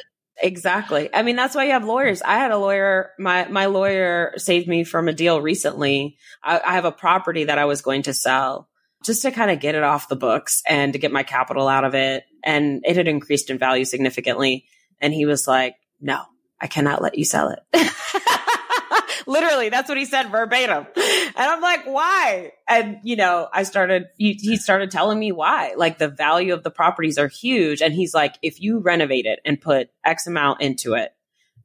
Exactly. 0.41 1.09
I 1.13 1.23
mean, 1.23 1.35
that's 1.35 1.53
why 1.53 1.65
you 1.65 1.71
have 1.71 1.83
lawyers. 1.83 2.21
I 2.21 2.37
had 2.37 2.51
a 2.51 2.57
lawyer. 2.57 3.11
My 3.19 3.47
my 3.49 3.65
lawyer 3.65 4.33
saved 4.37 4.67
me 4.67 4.83
from 4.83 5.07
a 5.07 5.13
deal 5.13 5.41
recently. 5.41 6.17
I, 6.43 6.61
I 6.65 6.73
have 6.73 6.85
a 6.85 6.91
property 6.91 7.45
that 7.45 7.57
I 7.57 7.65
was 7.65 7.81
going 7.81 8.03
to 8.03 8.13
sell 8.13 8.69
just 9.03 9.21
to 9.23 9.31
kind 9.31 9.51
of 9.51 9.59
get 9.59 9.75
it 9.75 9.83
off 9.83 10.07
the 10.07 10.15
books 10.15 10.61
and 10.67 10.93
to 10.93 10.99
get 10.99 11.11
my 11.11 11.23
capital 11.23 11.67
out 11.67 11.83
of 11.83 11.95
it, 11.95 12.23
and 12.43 12.81
it 12.85 12.95
had 12.95 13.07
increased 13.07 13.49
in 13.49 13.57
value 13.57 13.85
significantly. 13.85 14.65
And 14.99 15.13
he 15.13 15.25
was 15.25 15.47
like, 15.47 15.75
"No, 15.99 16.21
I 16.59 16.67
cannot 16.67 17.01
let 17.01 17.17
you 17.17 17.25
sell 17.25 17.49
it." 17.49 17.59
Literally, 19.27 19.69
that's 19.69 19.89
what 19.89 19.97
he 19.97 20.05
said 20.05 20.29
verbatim. 20.29 20.85
And 20.95 21.33
I'm 21.37 21.61
like, 21.61 21.85
why? 21.85 22.51
And, 22.67 22.99
you 23.03 23.15
know, 23.15 23.47
I 23.51 23.63
started, 23.63 24.07
he, 24.17 24.33
he 24.33 24.57
started 24.57 24.91
telling 24.91 25.17
me 25.17 25.31
why. 25.31 25.73
Like 25.77 25.97
the 25.97 26.09
value 26.09 26.53
of 26.53 26.63
the 26.63 26.71
properties 26.71 27.17
are 27.17 27.27
huge. 27.27 27.81
And 27.81 27.93
he's 27.93 28.13
like, 28.13 28.35
if 28.41 28.61
you 28.61 28.79
renovate 28.79 29.25
it 29.25 29.39
and 29.45 29.59
put 29.59 29.89
X 30.05 30.27
amount 30.27 30.61
into 30.61 30.93
it, 30.93 31.11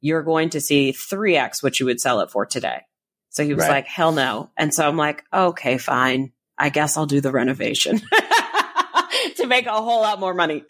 you're 0.01 0.23
going 0.23 0.51
to 0.51 0.61
see 0.61 0.93
3X 0.93 1.61
what 1.61 1.79
you 1.79 1.85
would 1.87 1.99
sell 1.99 2.21
it 2.21 2.31
for 2.31 2.45
today. 2.45 2.81
So 3.29 3.43
he 3.43 3.53
was 3.53 3.63
right. 3.63 3.71
like, 3.71 3.87
hell 3.87 4.11
no. 4.11 4.49
And 4.57 4.73
so 4.73 4.87
I'm 4.87 4.97
like, 4.97 5.23
okay, 5.33 5.77
fine. 5.77 6.31
I 6.59 6.69
guess 6.69 6.97
I'll 6.97 7.05
do 7.05 7.21
the 7.21 7.31
renovation 7.31 8.01
to 9.37 9.47
make 9.47 9.65
a 9.65 9.71
whole 9.71 10.01
lot 10.01 10.19
more 10.19 10.33
money. 10.33 10.63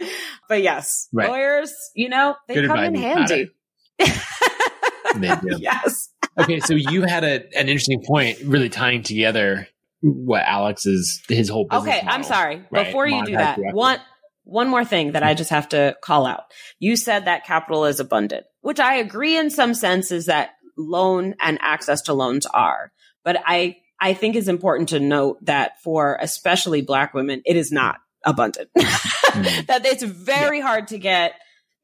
But 0.48 0.62
yes, 0.62 1.08
right. 1.12 1.30
lawyers, 1.30 1.74
you 1.96 2.10
know, 2.10 2.36
they 2.48 2.56
Good 2.56 2.68
come 2.68 2.80
in 2.80 2.96
handy. 2.96 3.52
they 4.00 5.36
do. 5.36 5.58
yes 5.60 6.10
okay, 6.40 6.60
so 6.60 6.74
you 6.74 7.04
had 7.04 7.24
a, 7.24 7.44
an 7.58 7.70
interesting 7.70 8.04
point, 8.06 8.40
really 8.44 8.70
tying 8.70 9.04
together 9.04 9.68
what 10.02 10.44
Alex 10.44 10.86
is 10.86 11.22
his 11.28 11.50
whole 11.50 11.66
business. 11.66 11.84
Okay, 11.84 12.06
model, 12.06 12.12
I'm 12.12 12.24
sorry. 12.24 12.64
Right? 12.72 12.86
Before 12.86 13.08
you 13.08 13.26
do 13.26 13.34
that, 13.34 13.60
one 13.74 14.00
one 14.44 14.70
more 14.70 14.86
thing 14.86 15.12
that 15.12 15.22
I 15.22 15.36
just 15.36 15.52
have 15.52 15.70
to 15.70 15.96
call 16.02 16.26
out. 16.26 16.44
You 16.80 16.96
said 16.96 17.26
that 17.26 17.46
capital 17.46 17.86
is 17.86 18.00
abundant, 18.00 18.46
which 18.62 18.80
I 18.80 18.96
agree 18.96 19.38
in 19.38 19.50
some 19.50 19.74
senses 19.74 20.26
that 20.26 20.52
loan 20.78 21.36
and 21.40 21.60
access 21.62 22.04
to 22.04 22.14
loans 22.14 22.46
are. 22.48 22.92
But 23.24 23.42
I 23.46 23.78
I 24.02 24.14
think 24.14 24.36
it's 24.36 24.48
important 24.48 24.90
to 24.90 25.00
note 25.00 25.44
that 25.46 25.82
for 25.82 26.18
especially 26.22 26.82
black 26.82 27.14
women, 27.14 27.42
it 27.46 27.56
is 27.56 27.72
not 27.72 27.98
abundant. 28.26 28.70
mm. 28.78 29.68
that 29.68 29.86
it's 29.86 30.04
very 30.04 30.60
yeah. 30.60 30.66
hard 30.66 30.88
to 30.90 30.98
get 30.98 31.34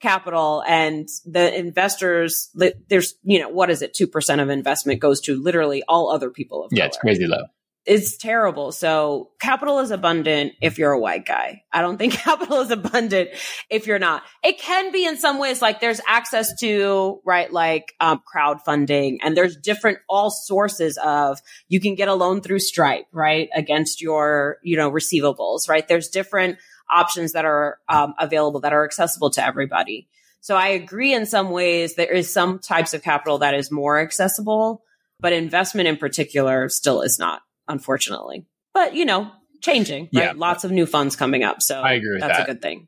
capital 0.01 0.61
and 0.67 1.07
the 1.25 1.57
investors 1.57 2.49
there's 2.89 3.15
you 3.23 3.39
know 3.39 3.49
what 3.49 3.69
is 3.69 3.81
it 3.81 3.95
2% 3.99 4.41
of 4.41 4.49
investment 4.49 4.99
goes 4.99 5.21
to 5.21 5.41
literally 5.41 5.83
all 5.87 6.11
other 6.11 6.29
people 6.29 6.65
of 6.65 6.71
yeah 6.73 6.81
color. 6.81 6.87
it's 6.87 6.97
crazy 6.97 7.25
low 7.25 7.43
it's 7.85 8.17
terrible. 8.17 8.71
So 8.71 9.29
capital 9.39 9.79
is 9.79 9.91
abundant 9.91 10.53
if 10.59 10.79
you're 10.79 10.91
a 10.91 10.99
white 10.99 11.25
guy. 11.25 11.63
I 11.71 11.81
don't 11.81 11.97
think 11.97 12.13
capital 12.23 12.61
is 12.61 12.71
abundant 12.71 13.29
if 13.69 13.85
you're 13.85 13.99
not. 13.99 14.23
It 14.43 14.57
can 14.57 14.91
be 14.91 15.05
in 15.05 15.17
some 15.17 15.37
ways 15.37 15.61
like 15.61 15.81
there's 15.81 16.01
access 16.07 16.59
to, 16.61 17.21
right, 17.25 17.51
like 17.51 17.93
um, 17.99 18.21
crowdfunding 18.33 19.17
and 19.23 19.37
there's 19.37 19.55
different 19.55 19.99
all 20.09 20.31
sources 20.31 20.97
of 21.03 21.39
you 21.67 21.79
can 21.79 21.95
get 21.95 22.07
a 22.07 22.15
loan 22.15 22.41
through 22.41 22.59
Stripe, 22.59 23.05
right, 23.11 23.49
against 23.53 24.01
your, 24.01 24.57
you 24.63 24.77
know, 24.77 24.89
receivables, 24.89 25.69
right? 25.69 25.87
There's 25.87 26.09
different 26.09 26.57
options 26.89 27.33
that 27.33 27.45
are 27.45 27.79
um, 27.87 28.15
available 28.19 28.61
that 28.61 28.73
are 28.73 28.83
accessible 28.83 29.29
to 29.31 29.45
everybody. 29.45 30.07
So 30.41 30.55
I 30.55 30.69
agree 30.69 31.13
in 31.13 31.25
some 31.25 31.51
ways 31.51 31.95
there 31.95 32.11
is 32.11 32.31
some 32.31 32.59
types 32.59 32.93
of 32.93 33.03
capital 33.03 33.39
that 33.39 33.53
is 33.53 33.71
more 33.71 33.99
accessible, 33.99 34.83
but 35.19 35.33
investment 35.33 35.87
in 35.87 35.97
particular 35.97 36.69
still 36.69 37.01
is 37.01 37.17
not 37.17 37.41
unfortunately. 37.67 38.45
But 38.73 38.95
you 38.95 39.05
know, 39.05 39.31
changing, 39.61 40.09
right? 40.13 40.23
Yeah. 40.25 40.33
Lots 40.35 40.63
of 40.63 40.71
new 40.71 40.85
funds 40.85 41.15
coming 41.15 41.43
up. 41.43 41.61
So 41.61 41.81
I 41.81 41.93
agree 41.93 42.19
that's 42.19 42.37
that. 42.37 42.43
a 42.43 42.53
good 42.53 42.61
thing. 42.61 42.87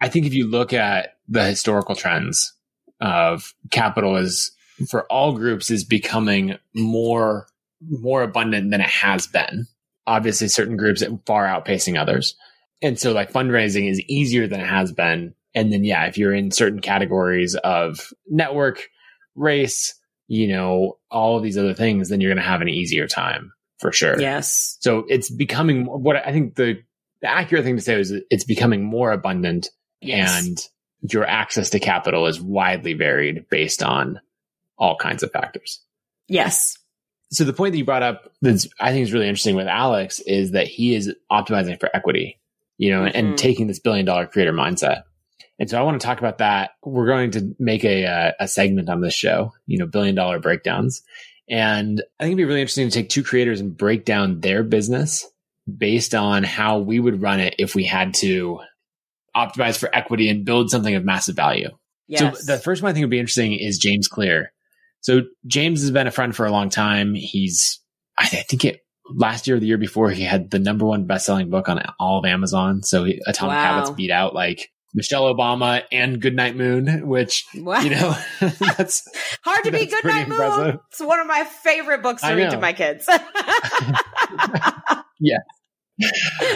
I 0.00 0.08
think 0.08 0.26
if 0.26 0.34
you 0.34 0.48
look 0.48 0.72
at 0.72 1.16
the 1.28 1.44
historical 1.44 1.94
trends 1.94 2.52
of 3.00 3.54
capital 3.70 4.16
is 4.16 4.52
for 4.88 5.04
all 5.04 5.32
groups 5.32 5.70
is 5.70 5.84
becoming 5.84 6.58
more 6.74 7.46
more 7.80 8.22
abundant 8.22 8.70
than 8.70 8.80
it 8.80 8.88
has 8.88 9.26
been. 9.26 9.66
Obviously, 10.06 10.48
certain 10.48 10.76
groups 10.76 11.02
are 11.02 11.18
far 11.26 11.44
outpacing 11.44 11.98
others. 11.98 12.34
And 12.82 12.98
so 12.98 13.12
like 13.12 13.32
fundraising 13.32 13.90
is 13.90 14.00
easier 14.00 14.46
than 14.46 14.60
it 14.60 14.68
has 14.68 14.92
been. 14.92 15.34
And 15.54 15.72
then 15.72 15.84
yeah, 15.84 16.04
if 16.06 16.18
you're 16.18 16.34
in 16.34 16.50
certain 16.50 16.80
categories 16.80 17.54
of 17.56 18.12
network, 18.28 18.88
race, 19.34 19.94
you 20.28 20.48
know, 20.48 20.98
all 21.10 21.36
of 21.36 21.42
these 21.42 21.56
other 21.56 21.74
things, 21.74 22.08
then 22.08 22.20
you're 22.20 22.30
going 22.30 22.42
to 22.42 22.48
have 22.48 22.60
an 22.60 22.68
easier 22.68 23.06
time 23.06 23.52
for 23.78 23.92
sure. 23.92 24.20
Yes. 24.20 24.78
So 24.80 25.04
it's 25.08 25.30
becoming 25.30 25.84
what 25.86 26.16
I 26.16 26.32
think 26.32 26.54
the, 26.54 26.82
the 27.20 27.28
accurate 27.28 27.64
thing 27.64 27.76
to 27.76 27.82
say 27.82 28.00
is 28.00 28.12
it's 28.30 28.44
becoming 28.44 28.84
more 28.84 29.12
abundant 29.12 29.70
yes. 30.00 30.46
and 30.46 30.58
your 31.12 31.24
access 31.24 31.70
to 31.70 31.80
capital 31.80 32.26
is 32.26 32.40
widely 32.40 32.94
varied 32.94 33.48
based 33.48 33.82
on 33.82 34.20
all 34.78 34.96
kinds 34.96 35.22
of 35.22 35.32
factors. 35.32 35.80
Yes. 36.28 36.78
So 37.30 37.44
the 37.44 37.52
point 37.52 37.72
that 37.72 37.78
you 37.78 37.84
brought 37.84 38.02
up 38.02 38.32
that 38.42 38.66
I 38.80 38.92
think 38.92 39.02
is 39.02 39.12
really 39.12 39.28
interesting 39.28 39.56
with 39.56 39.66
Alex 39.66 40.20
is 40.20 40.52
that 40.52 40.68
he 40.68 40.94
is 40.94 41.12
optimizing 41.30 41.78
for 41.80 41.90
equity, 41.94 42.38
you 42.78 42.90
know, 42.90 43.02
mm-hmm. 43.02 43.16
and 43.16 43.38
taking 43.38 43.66
this 43.66 43.78
billion 43.80 44.06
dollar 44.06 44.26
creator 44.26 44.52
mindset. 44.52 45.02
And 45.58 45.70
so 45.70 45.78
I 45.78 45.82
want 45.82 46.00
to 46.00 46.06
talk 46.06 46.18
about 46.18 46.38
that. 46.38 46.72
We're 46.82 47.06
going 47.06 47.32
to 47.32 47.54
make 47.58 47.84
a, 47.84 48.04
a, 48.04 48.34
a 48.40 48.48
segment 48.48 48.88
on 48.88 49.00
this 49.00 49.14
show, 49.14 49.52
you 49.66 49.78
know, 49.78 49.86
billion 49.86 50.14
dollar 50.14 50.38
breakdowns. 50.38 51.02
And 51.48 52.02
I 52.18 52.24
think 52.24 52.32
it'd 52.32 52.38
be 52.38 52.44
really 52.44 52.60
interesting 52.60 52.88
to 52.88 52.94
take 52.94 53.08
two 53.08 53.22
creators 53.22 53.60
and 53.60 53.76
break 53.76 54.04
down 54.04 54.40
their 54.40 54.62
business 54.62 55.26
based 55.76 56.14
on 56.14 56.42
how 56.42 56.78
we 56.78 57.00
would 57.00 57.20
run 57.20 57.40
it 57.40 57.54
if 57.58 57.74
we 57.74 57.84
had 57.84 58.14
to 58.14 58.60
optimize 59.36 59.76
for 59.76 59.94
equity 59.94 60.28
and 60.28 60.44
build 60.44 60.70
something 60.70 60.94
of 60.94 61.04
massive 61.04 61.36
value. 61.36 61.68
Yes. 62.06 62.44
So 62.44 62.52
the 62.52 62.58
first 62.58 62.82
one 62.82 62.90
I 62.90 62.92
think 62.92 63.04
would 63.04 63.10
be 63.10 63.18
interesting 63.18 63.54
is 63.54 63.78
James 63.78 64.08
Clear. 64.08 64.52
So 65.00 65.22
James 65.46 65.80
has 65.80 65.90
been 65.90 66.06
a 66.06 66.10
friend 66.10 66.34
for 66.34 66.46
a 66.46 66.50
long 66.50 66.70
time. 66.70 67.14
He's, 67.14 67.80
I 68.16 68.26
think 68.26 68.64
it 68.64 68.80
last 69.10 69.46
year 69.46 69.56
or 69.56 69.60
the 69.60 69.66
year 69.66 69.78
before, 69.78 70.10
he 70.10 70.22
had 70.22 70.50
the 70.50 70.58
number 70.58 70.86
one 70.86 71.06
best 71.06 71.26
selling 71.26 71.50
book 71.50 71.68
on 71.68 71.82
all 71.98 72.18
of 72.18 72.24
Amazon. 72.24 72.82
So 72.82 73.04
he, 73.04 73.20
Atomic 73.26 73.56
wow. 73.56 73.62
Habits 73.62 73.90
beat 73.90 74.10
out 74.10 74.34
like 74.34 74.70
Michelle 74.94 75.34
Obama 75.34 75.82
and 75.90 76.20
Goodnight 76.20 76.56
Moon, 76.56 77.08
which 77.08 77.44
wow. 77.56 77.80
you 77.80 77.90
know 77.90 78.16
that's 78.40 79.08
hard 79.42 79.64
to 79.64 79.72
be 79.72 79.86
Goodnight 79.86 80.28
Moon. 80.28 80.78
It's 80.90 81.00
one 81.00 81.20
of 81.20 81.26
my 81.26 81.44
favorite 81.44 82.02
books 82.02 82.22
to 82.22 82.32
read 82.32 82.50
to 82.50 82.60
my 82.60 82.72
kids. 82.72 83.06
yeah. 85.20 85.38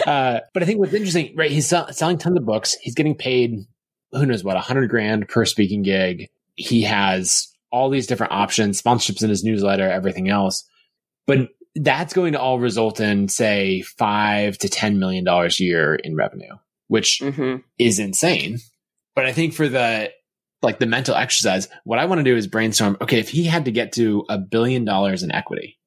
Uh, 0.05 0.39
but 0.53 0.63
I 0.63 0.65
think 0.65 0.79
what's 0.79 0.93
interesting, 0.93 1.33
right? 1.35 1.51
He's 1.51 1.67
sell- 1.67 1.91
selling 1.91 2.17
tons 2.17 2.37
of 2.37 2.45
books. 2.45 2.75
He's 2.81 2.95
getting 2.95 3.15
paid, 3.15 3.65
who 4.11 4.25
knows 4.25 4.43
what, 4.43 4.55
a 4.55 4.61
hundred 4.61 4.89
grand 4.89 5.27
per 5.27 5.45
speaking 5.45 5.83
gig. 5.83 6.29
He 6.55 6.83
has 6.83 7.47
all 7.71 7.89
these 7.89 8.07
different 8.07 8.33
options, 8.33 8.81
sponsorships 8.81 9.21
in 9.21 9.29
his 9.29 9.43
newsletter, 9.43 9.89
everything 9.89 10.29
else. 10.29 10.65
But 11.27 11.49
that's 11.75 12.13
going 12.13 12.33
to 12.33 12.39
all 12.39 12.59
result 12.59 12.99
in, 12.99 13.27
say, 13.27 13.81
five 13.81 14.57
to 14.59 14.69
ten 14.69 14.97
million 14.97 15.25
dollars 15.25 15.59
a 15.59 15.63
year 15.63 15.95
in 15.95 16.15
revenue 16.15 16.55
which 16.89 17.21
mm-hmm. 17.21 17.61
is 17.77 17.99
insane. 17.99 18.59
But 19.15 19.25
I 19.25 19.31
think 19.31 19.53
for 19.53 19.69
the 19.69 20.11
like 20.61 20.79
the 20.79 20.85
mental 20.85 21.15
exercise, 21.15 21.69
what 21.85 21.99
I 21.99 22.05
want 22.05 22.19
to 22.19 22.23
do 22.23 22.35
is 22.35 22.47
brainstorm. 22.47 22.97
Okay, 22.99 23.19
if 23.19 23.29
he 23.29 23.45
had 23.45 23.65
to 23.65 23.71
get 23.71 23.93
to 23.93 24.25
a 24.27 24.37
billion 24.37 24.83
dollars 24.83 25.23
in 25.23 25.31
equity, 25.31 25.79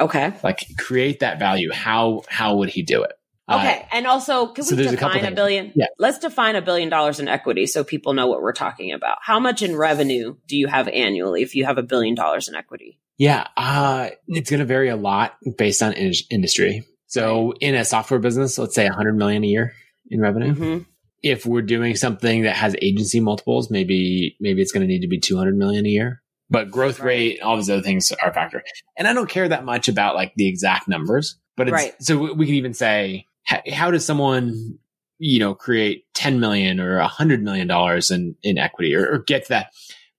okay, 0.00 0.32
like 0.42 0.64
create 0.76 1.20
that 1.20 1.38
value, 1.38 1.70
how 1.72 2.22
how 2.28 2.56
would 2.56 2.70
he 2.70 2.82
do 2.82 3.04
it? 3.04 3.12
Okay, 3.50 3.80
uh, 3.80 3.96
and 3.96 4.06
also 4.06 4.48
can 4.48 4.64
so 4.64 4.76
we 4.76 4.82
define 4.82 5.24
a, 5.24 5.28
a 5.28 5.30
billion? 5.30 5.72
Yeah. 5.74 5.86
Let's 5.98 6.18
define 6.18 6.56
a 6.56 6.62
billion 6.62 6.88
dollars 6.88 7.20
in 7.20 7.28
equity 7.28 7.66
so 7.66 7.84
people 7.84 8.12
know 8.12 8.26
what 8.26 8.42
we're 8.42 8.52
talking 8.52 8.92
about. 8.92 9.18
How 9.22 9.38
much 9.38 9.62
in 9.62 9.76
revenue 9.76 10.36
do 10.46 10.56
you 10.56 10.66
have 10.66 10.88
annually 10.88 11.42
if 11.42 11.54
you 11.54 11.64
have 11.64 11.78
a 11.78 11.82
billion 11.82 12.14
dollars 12.14 12.48
in 12.48 12.54
equity? 12.54 12.98
Yeah, 13.16 13.46
uh, 13.56 14.10
it's 14.28 14.50
going 14.50 14.60
to 14.60 14.66
vary 14.66 14.88
a 14.88 14.96
lot 14.96 15.36
based 15.56 15.82
on 15.82 15.92
in- 15.94 16.12
industry. 16.30 16.86
So 17.06 17.52
in 17.60 17.74
a 17.74 17.84
software 17.84 18.20
business, 18.20 18.58
let's 18.58 18.74
say 18.74 18.84
100 18.84 19.16
million 19.16 19.42
a 19.42 19.46
year 19.46 19.72
in 20.10 20.20
revenue. 20.20 20.54
Mm-hmm. 20.54 20.82
If 21.22 21.46
we're 21.46 21.62
doing 21.62 21.96
something 21.96 22.42
that 22.42 22.56
has 22.56 22.76
agency 22.80 23.20
multiples, 23.20 23.70
maybe 23.70 24.36
maybe 24.40 24.62
it's 24.62 24.72
going 24.72 24.86
to 24.86 24.86
need 24.86 25.00
to 25.00 25.08
be 25.08 25.18
200 25.18 25.56
million 25.56 25.84
a 25.84 25.88
year. 25.88 26.22
But 26.50 26.70
growth 26.70 27.00
right. 27.00 27.06
rate, 27.06 27.40
all 27.42 27.56
these 27.56 27.68
other 27.68 27.82
things 27.82 28.10
are 28.22 28.30
a 28.30 28.32
factor. 28.32 28.62
And 28.96 29.06
I 29.06 29.12
don't 29.12 29.28
care 29.28 29.48
that 29.48 29.64
much 29.64 29.88
about 29.88 30.14
like 30.14 30.32
the 30.36 30.48
exact 30.48 30.88
numbers, 30.88 31.36
but 31.56 31.68
it's, 31.68 31.72
right. 31.72 31.94
so 32.00 32.32
we 32.32 32.46
can 32.46 32.54
even 32.54 32.72
say, 32.72 33.26
how, 33.42 33.60
how 33.70 33.90
does 33.90 34.06
someone, 34.06 34.78
you 35.18 35.40
know, 35.40 35.54
create 35.54 36.04
10 36.14 36.40
million 36.40 36.80
or 36.80 36.98
100 36.98 37.42
million 37.42 37.66
dollars 37.66 38.10
in, 38.10 38.34
in 38.42 38.56
equity 38.56 38.94
or, 38.94 39.06
or 39.06 39.18
get 39.18 39.44
to 39.44 39.48
that? 39.50 39.72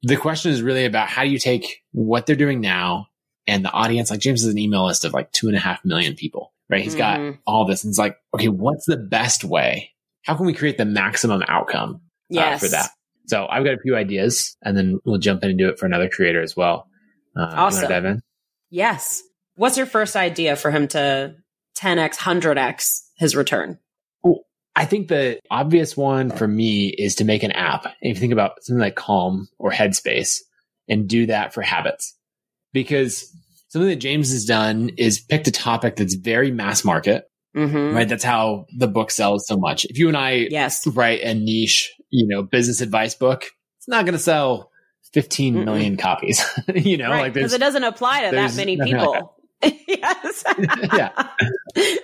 The 0.04 0.18
question 0.18 0.52
is 0.52 0.62
really 0.62 0.86
about 0.86 1.08
how 1.08 1.24
do 1.24 1.30
you 1.30 1.40
take 1.40 1.84
what 1.92 2.26
they're 2.26 2.36
doing 2.36 2.62
now 2.62 3.08
and 3.48 3.66
the 3.66 3.72
audience, 3.72 4.12
like 4.12 4.20
James 4.20 4.44
has 4.44 4.52
an 4.52 4.60
email 4.60 4.86
list 4.86 5.06
of 5.06 5.14
like 5.14 5.32
two 5.32 5.48
and 5.48 5.58
a 5.58 5.60
half 5.60 5.84
million 5.84 6.16
people 6.16 6.54
right? 6.70 6.84
He's 6.84 6.96
mm-hmm. 6.96 7.32
got 7.32 7.40
all 7.46 7.66
this 7.66 7.84
and 7.84 7.92
it's 7.92 8.00
like, 8.00 8.18
okay, 8.34 8.48
what's 8.48 8.86
the 8.86 8.98
best 8.98 9.44
way? 9.44 9.92
How 10.24 10.36
can 10.36 10.46
we 10.46 10.54
create 10.54 10.78
the 10.78 10.86
maximum 10.86 11.44
outcome 11.48 12.02
yes. 12.30 12.62
uh, 12.62 12.66
for 12.66 12.72
that? 12.72 12.90
So 13.28 13.48
I've 13.48 13.64
got 13.64 13.74
a 13.74 13.80
few 13.80 13.96
ideas 13.96 14.56
and 14.64 14.76
then 14.76 15.00
we'll 15.06 15.20
jump 15.20 15.44
in 15.44 15.52
and 15.52 15.60
do 15.60 15.70
it 15.70 15.80
for 15.80 15.86
another 15.86 16.10
creator 16.10 16.42
as 16.42 16.56
well. 16.56 16.88
Uh, 17.36 17.50
awesome. 17.52 18.22
Yes. 18.70 19.22
What's 19.56 19.78
your 19.78 19.86
first 19.86 20.16
idea 20.16 20.56
for 20.56 20.72
him 20.72 20.88
to 20.90 21.36
10x, 21.78 22.16
100x 22.16 23.02
his 23.18 23.36
return? 23.36 23.80
I 24.76 24.86
think 24.86 25.10
the 25.10 25.42
obvious 25.52 25.98
one 25.98 26.32
for 26.32 26.48
me 26.48 26.88
is 26.88 27.16
to 27.16 27.26
make 27.26 27.44
an 27.44 27.52
app. 27.52 27.84
And 27.84 27.94
if 28.00 28.16
you 28.16 28.22
think 28.22 28.32
about 28.32 28.64
something 28.64 28.80
like 28.80 28.96
Calm 28.96 29.50
or 29.58 29.72
Headspace 29.72 30.40
and 30.88 31.08
do 31.08 31.26
that 31.26 31.54
for 31.54 31.62
habits, 31.62 32.16
because 32.72 33.36
something 33.70 33.90
that 33.90 33.98
James 33.98 34.32
has 34.32 34.46
done 34.46 34.90
is 34.98 35.20
picked 35.20 35.48
a 35.48 35.52
topic 35.52 35.96
that's 35.96 36.16
very 36.16 36.52
mass 36.52 36.84
market. 36.84 37.26
Mm-hmm. 37.56 37.96
Right. 37.96 38.08
That's 38.08 38.24
how 38.24 38.66
the 38.78 38.88
book 38.88 39.10
sells 39.10 39.48
so 39.48 39.58
much. 39.58 39.86
If 39.86 39.98
you 39.98 40.08
and 40.08 40.18
I 40.18 40.48
yes. 40.50 40.86
write 40.86 41.22
a 41.22 41.34
niche, 41.34 41.96
you 42.10 42.28
know, 42.28 42.44
business 42.44 42.82
advice 42.82 43.16
book, 43.16 43.46
it's 43.78 43.88
not 43.88 44.06
going 44.06 44.14
to 44.14 44.20
sell 44.20 44.72
15 45.14 45.56
Mm-mm. 45.56 45.66
million 45.66 45.98
copies, 45.98 46.44
you 46.76 46.98
know, 46.98 47.10
right. 47.10 47.22
like 47.22 47.34
because 47.34 47.54
it 47.54 47.60
doesn't 47.60 47.84
apply 47.84 48.30
to 48.30 48.36
that 48.36 48.56
many 48.56 48.78
people. 48.84 49.36
Like 49.64 49.80
yes. 49.88 50.44
yeah. 50.94 51.12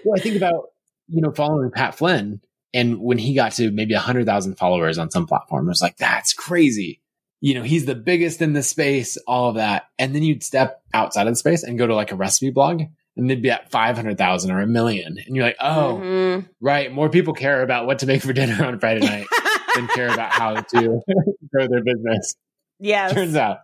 Well, 0.03 0.16
I 0.18 0.20
think 0.20 0.36
about, 0.36 0.70
you 1.07 1.22
know, 1.22 1.32
following 1.32 1.72
Pat 1.72 1.95
Flynn 1.95 2.41
and 2.74 2.99
when 2.99 3.18
he 3.18 3.36
got 3.36 3.53
to 3.53 3.72
maybe 3.72 3.93
a 3.93 3.99
hundred 3.99 4.26
thousand 4.26 4.55
followers 4.55 4.97
on 4.97 5.11
some 5.11 5.28
platform, 5.28 5.68
it 5.68 5.70
was 5.70 5.82
like, 5.82 5.97
that's 5.97 6.34
crazy 6.34 7.01
you 7.42 7.54
know, 7.54 7.64
he's 7.64 7.86
the 7.86 7.96
biggest 7.96 8.42
in 8.42 8.54
the 8.54 8.64
space, 8.64 9.18
all 9.28 9.50
of 9.50 9.56
that. 9.56 9.84
And 10.00 10.16
then 10.16 10.24
you'd 10.24 10.44
step 10.44 10.82
outside 10.94 11.28
of 11.28 11.32
the 11.34 11.38
space 11.38 11.64
and 11.64 11.78
go 11.78 11.88
to 11.88 11.96
like 11.96 12.12
a 12.12 12.16
recipe 12.16 12.50
blog 12.50 12.84
and 13.18 13.30
they'd 13.30 13.42
be 13.42 13.52
at 13.52 13.72
500,000 13.72 14.52
or 14.52 14.62
a 14.62 14.68
million. 14.68 15.18
And 15.26 15.36
you're 15.36 15.46
like, 15.46 15.58
oh, 15.60 16.00
mm-hmm. 16.02 16.48
right. 16.60 16.92
More 16.92 17.10
people 17.10 17.34
care 17.34 17.62
about 17.62 17.86
what 17.86 18.00
to 18.00 18.06
make 18.06 18.22
for 18.22 18.34
dinner 18.34 18.64
on 18.66 18.80
Friday 18.80 19.06
night 19.06 19.28
than 19.76 19.88
care 19.88 20.12
about 20.14 20.32
how 20.32 20.54
to 20.62 21.02
grow 21.54 21.68
their 21.68 21.84
business. 21.84 22.36
Yeah. 22.80 23.10
Turns 23.10 23.36
out. 23.36 23.60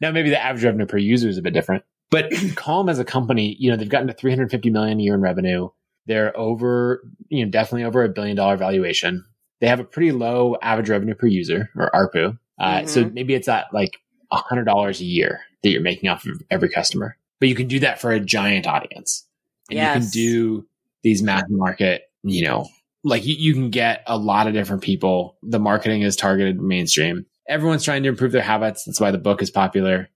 Now, 0.00 0.12
maybe 0.12 0.30
the 0.30 0.42
average 0.42 0.64
revenue 0.64 0.86
per 0.86 0.98
user 0.98 1.28
is 1.28 1.38
a 1.38 1.42
bit 1.42 1.52
different, 1.52 1.84
but 2.10 2.32
Calm 2.54 2.88
as 2.88 2.98
a 2.98 3.04
company, 3.04 3.56
you 3.58 3.70
know, 3.70 3.76
they've 3.76 3.88
gotten 3.88 4.06
to 4.06 4.12
350 4.12 4.70
million 4.70 5.00
a 5.00 5.02
year 5.02 5.14
in 5.14 5.20
revenue. 5.20 5.68
They're 6.06 6.36
over, 6.38 7.02
you 7.28 7.44
know, 7.44 7.50
definitely 7.50 7.84
over 7.84 8.04
a 8.04 8.08
billion 8.08 8.36
dollar 8.36 8.56
valuation. 8.56 9.24
They 9.60 9.66
have 9.66 9.80
a 9.80 9.84
pretty 9.84 10.12
low 10.12 10.56
average 10.62 10.88
revenue 10.88 11.14
per 11.14 11.26
user 11.26 11.70
or 11.76 11.90
ARPU. 11.92 12.38
Uh, 12.58 12.78
mm-hmm. 12.78 12.86
So 12.88 13.10
maybe 13.12 13.34
it's 13.34 13.48
at 13.48 13.72
like 13.72 13.98
a 14.30 14.36
hundred 14.36 14.64
dollars 14.64 15.00
a 15.00 15.04
year 15.04 15.40
that 15.62 15.70
you're 15.70 15.80
making 15.80 16.08
off 16.08 16.26
of 16.26 16.42
every 16.50 16.68
customer, 16.68 17.16
but 17.40 17.48
you 17.48 17.54
can 17.54 17.68
do 17.68 17.80
that 17.80 18.00
for 18.00 18.10
a 18.10 18.20
giant 18.20 18.66
audience 18.66 19.26
and 19.70 19.76
yes. 19.76 19.94
you 19.94 20.00
can 20.00 20.10
do 20.10 20.68
these 21.02 21.22
mass 21.22 21.44
market, 21.48 22.02
you 22.22 22.44
know, 22.44 22.68
like 23.04 23.24
you, 23.24 23.34
you 23.34 23.54
can 23.54 23.70
get 23.70 24.02
a 24.06 24.16
lot 24.16 24.46
of 24.46 24.54
different 24.54 24.82
people. 24.82 25.36
The 25.42 25.58
marketing 25.58 26.02
is 26.02 26.16
targeted 26.16 26.60
mainstream. 26.60 27.26
Everyone's 27.48 27.84
trying 27.84 28.02
to 28.02 28.08
improve 28.08 28.32
their 28.32 28.42
habits. 28.42 28.84
That's 28.84 29.00
why 29.00 29.10
the 29.10 29.18
book 29.18 29.42
is 29.42 29.50
popular. 29.50 30.08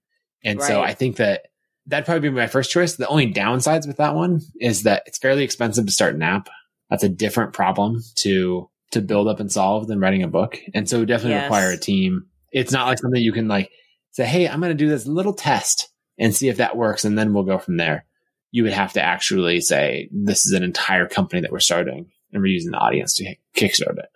And 0.43 0.59
right. 0.59 0.67
so 0.67 0.81
I 0.81 0.93
think 0.93 1.17
that 1.17 1.47
that'd 1.87 2.05
probably 2.05 2.29
be 2.29 2.35
my 2.35 2.47
first 2.47 2.71
choice. 2.71 2.95
The 2.95 3.07
only 3.07 3.33
downsides 3.33 3.87
with 3.87 3.97
that 3.97 4.15
one 4.15 4.41
is 4.59 4.83
that 4.83 5.03
it's 5.05 5.17
fairly 5.17 5.43
expensive 5.43 5.85
to 5.85 5.91
start 5.91 6.15
an 6.15 6.21
app. 6.21 6.49
That's 6.89 7.03
a 7.03 7.09
different 7.09 7.53
problem 7.53 8.01
to 8.17 8.69
to 8.91 9.01
build 9.01 9.27
up 9.27 9.39
and 9.39 9.51
solve 9.51 9.87
than 9.87 9.99
writing 9.99 10.21
a 10.21 10.27
book. 10.27 10.59
And 10.75 10.87
so 10.87 11.03
definitely 11.03 11.31
yes. 11.31 11.45
require 11.45 11.71
a 11.71 11.77
team. 11.77 12.27
It's 12.53 12.71
not 12.71 12.87
like 12.87 12.99
something 12.99 13.21
you 13.21 13.33
can 13.33 13.49
like 13.49 13.71
say, 14.11 14.25
Hey, 14.25 14.47
I'm 14.47 14.61
going 14.61 14.69
to 14.69 14.75
do 14.75 14.89
this 14.89 15.05
little 15.05 15.33
test 15.33 15.89
and 16.17 16.33
see 16.33 16.47
if 16.47 16.57
that 16.57 16.77
works. 16.77 17.03
And 17.03 17.17
then 17.17 17.33
we'll 17.33 17.43
go 17.43 17.57
from 17.57 17.77
there. 17.77 18.05
You 18.51 18.63
would 18.63 18.73
have 18.73 18.93
to 18.93 19.01
actually 19.01 19.59
say, 19.61 20.09
this 20.11 20.45
is 20.45 20.53
an 20.53 20.63
entire 20.63 21.07
company 21.07 21.41
that 21.41 21.51
we're 21.51 21.59
starting 21.59 22.11
and 22.31 22.41
we're 22.41 22.47
using 22.47 22.71
the 22.71 22.77
audience 22.77 23.15
to 23.15 23.35
kickstart 23.55 23.97
it. 23.97 24.09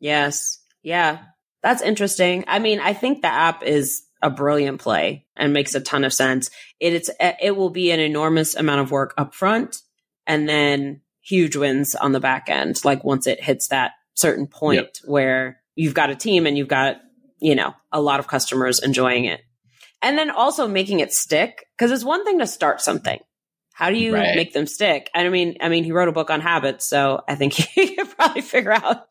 Yes. 0.00 0.58
Yeah. 0.82 1.18
That's 1.62 1.82
interesting. 1.82 2.44
I 2.48 2.58
mean, 2.58 2.80
I 2.80 2.94
think 2.94 3.22
the 3.22 3.28
app 3.28 3.62
is 3.62 4.02
a 4.22 4.30
brilliant 4.30 4.80
play 4.80 5.26
and 5.36 5.52
makes 5.52 5.74
a 5.74 5.80
ton 5.80 6.04
of 6.04 6.12
sense. 6.12 6.50
It, 6.80 6.94
it's, 6.94 7.10
eh, 7.20 7.34
it 7.40 7.56
will 7.56 7.70
be 7.70 7.90
an 7.90 8.00
enormous 8.00 8.54
amount 8.54 8.80
of 8.80 8.90
work 8.90 9.14
upfront 9.16 9.82
and 10.26 10.48
then 10.48 11.02
huge 11.20 11.56
wins 11.56 11.94
on 11.94 12.12
the 12.12 12.20
back 12.20 12.48
end. 12.48 12.84
Like 12.84 13.04
once 13.04 13.26
it 13.26 13.42
hits 13.42 13.68
that 13.68 13.92
certain 14.14 14.46
point 14.46 14.76
yep. 14.76 14.96
where 15.04 15.60
you've 15.74 15.94
got 15.94 16.10
a 16.10 16.16
team 16.16 16.46
and 16.46 16.56
you've 16.56 16.68
got, 16.68 16.96
you 17.42 17.54
know, 17.54 17.74
a 17.90 18.00
lot 18.00 18.20
of 18.20 18.28
customers 18.28 18.78
enjoying 18.78 19.24
it. 19.24 19.40
And 20.00 20.16
then 20.16 20.30
also 20.30 20.66
making 20.66 21.00
it 21.00 21.12
stick 21.12 21.66
because 21.76 21.90
it's 21.90 22.04
one 22.04 22.24
thing 22.24 22.38
to 22.38 22.46
start 22.46 22.80
something. 22.80 23.18
How 23.74 23.90
do 23.90 23.96
you 23.96 24.14
right. 24.14 24.36
make 24.36 24.52
them 24.52 24.66
stick? 24.66 25.10
I 25.14 25.28
mean, 25.28 25.56
I 25.60 25.68
mean, 25.68 25.84
he 25.84 25.92
wrote 25.92 26.08
a 26.08 26.12
book 26.12 26.30
on 26.30 26.40
habits, 26.40 26.88
so 26.88 27.22
I 27.28 27.34
think 27.34 27.52
he 27.74 27.96
could 27.96 28.10
probably 28.16 28.42
figure 28.42 28.72
out 28.72 29.04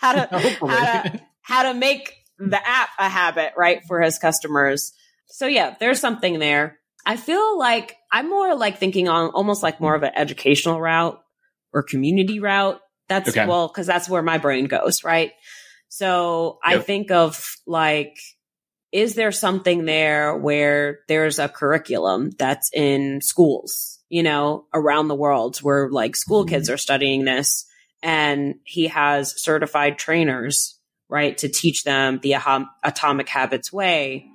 how 0.00 0.12
to 0.12 0.38
how 0.60 1.02
to 1.02 1.20
how 1.42 1.62
to 1.72 1.74
make 1.74 2.14
the 2.38 2.60
app 2.68 2.90
a 2.98 3.08
habit, 3.08 3.52
right, 3.56 3.82
for 3.86 4.00
his 4.00 4.18
customers. 4.18 4.92
So 5.26 5.46
yeah, 5.46 5.74
there's 5.80 6.00
something 6.00 6.38
there. 6.38 6.78
I 7.04 7.16
feel 7.16 7.58
like 7.58 7.96
I'm 8.12 8.28
more 8.28 8.54
like 8.54 8.78
thinking 8.78 9.08
on 9.08 9.30
almost 9.30 9.62
like 9.62 9.80
more 9.80 9.94
of 9.94 10.02
an 10.02 10.12
educational 10.14 10.80
route 10.80 11.20
or 11.72 11.82
community 11.82 12.40
route. 12.40 12.80
That's 13.08 13.28
okay. 13.30 13.46
well, 13.46 13.68
cause 13.68 13.86
that's 13.86 14.08
where 14.08 14.22
my 14.22 14.38
brain 14.38 14.66
goes, 14.66 15.04
right? 15.04 15.32
So 15.88 16.58
yep. 16.66 16.78
I 16.78 16.82
think 16.82 17.10
of 17.10 17.56
like, 17.66 18.16
is 18.92 19.14
there 19.14 19.32
something 19.32 19.84
there 19.84 20.36
where 20.36 21.00
there's 21.08 21.38
a 21.38 21.48
curriculum 21.48 22.30
that's 22.38 22.70
in 22.72 23.20
schools, 23.20 23.98
you 24.08 24.22
know, 24.22 24.66
around 24.72 25.08
the 25.08 25.14
world 25.14 25.58
where 25.58 25.90
like 25.90 26.16
school 26.16 26.44
mm-hmm. 26.44 26.54
kids 26.54 26.70
are 26.70 26.76
studying 26.76 27.24
this 27.24 27.66
and 28.02 28.56
he 28.64 28.86
has 28.88 29.40
certified 29.42 29.98
trainers, 29.98 30.78
right, 31.08 31.36
to 31.38 31.48
teach 31.48 31.84
them 31.84 32.20
the 32.22 32.36
atomic 32.84 33.28
habits 33.28 33.72
way 33.72 34.28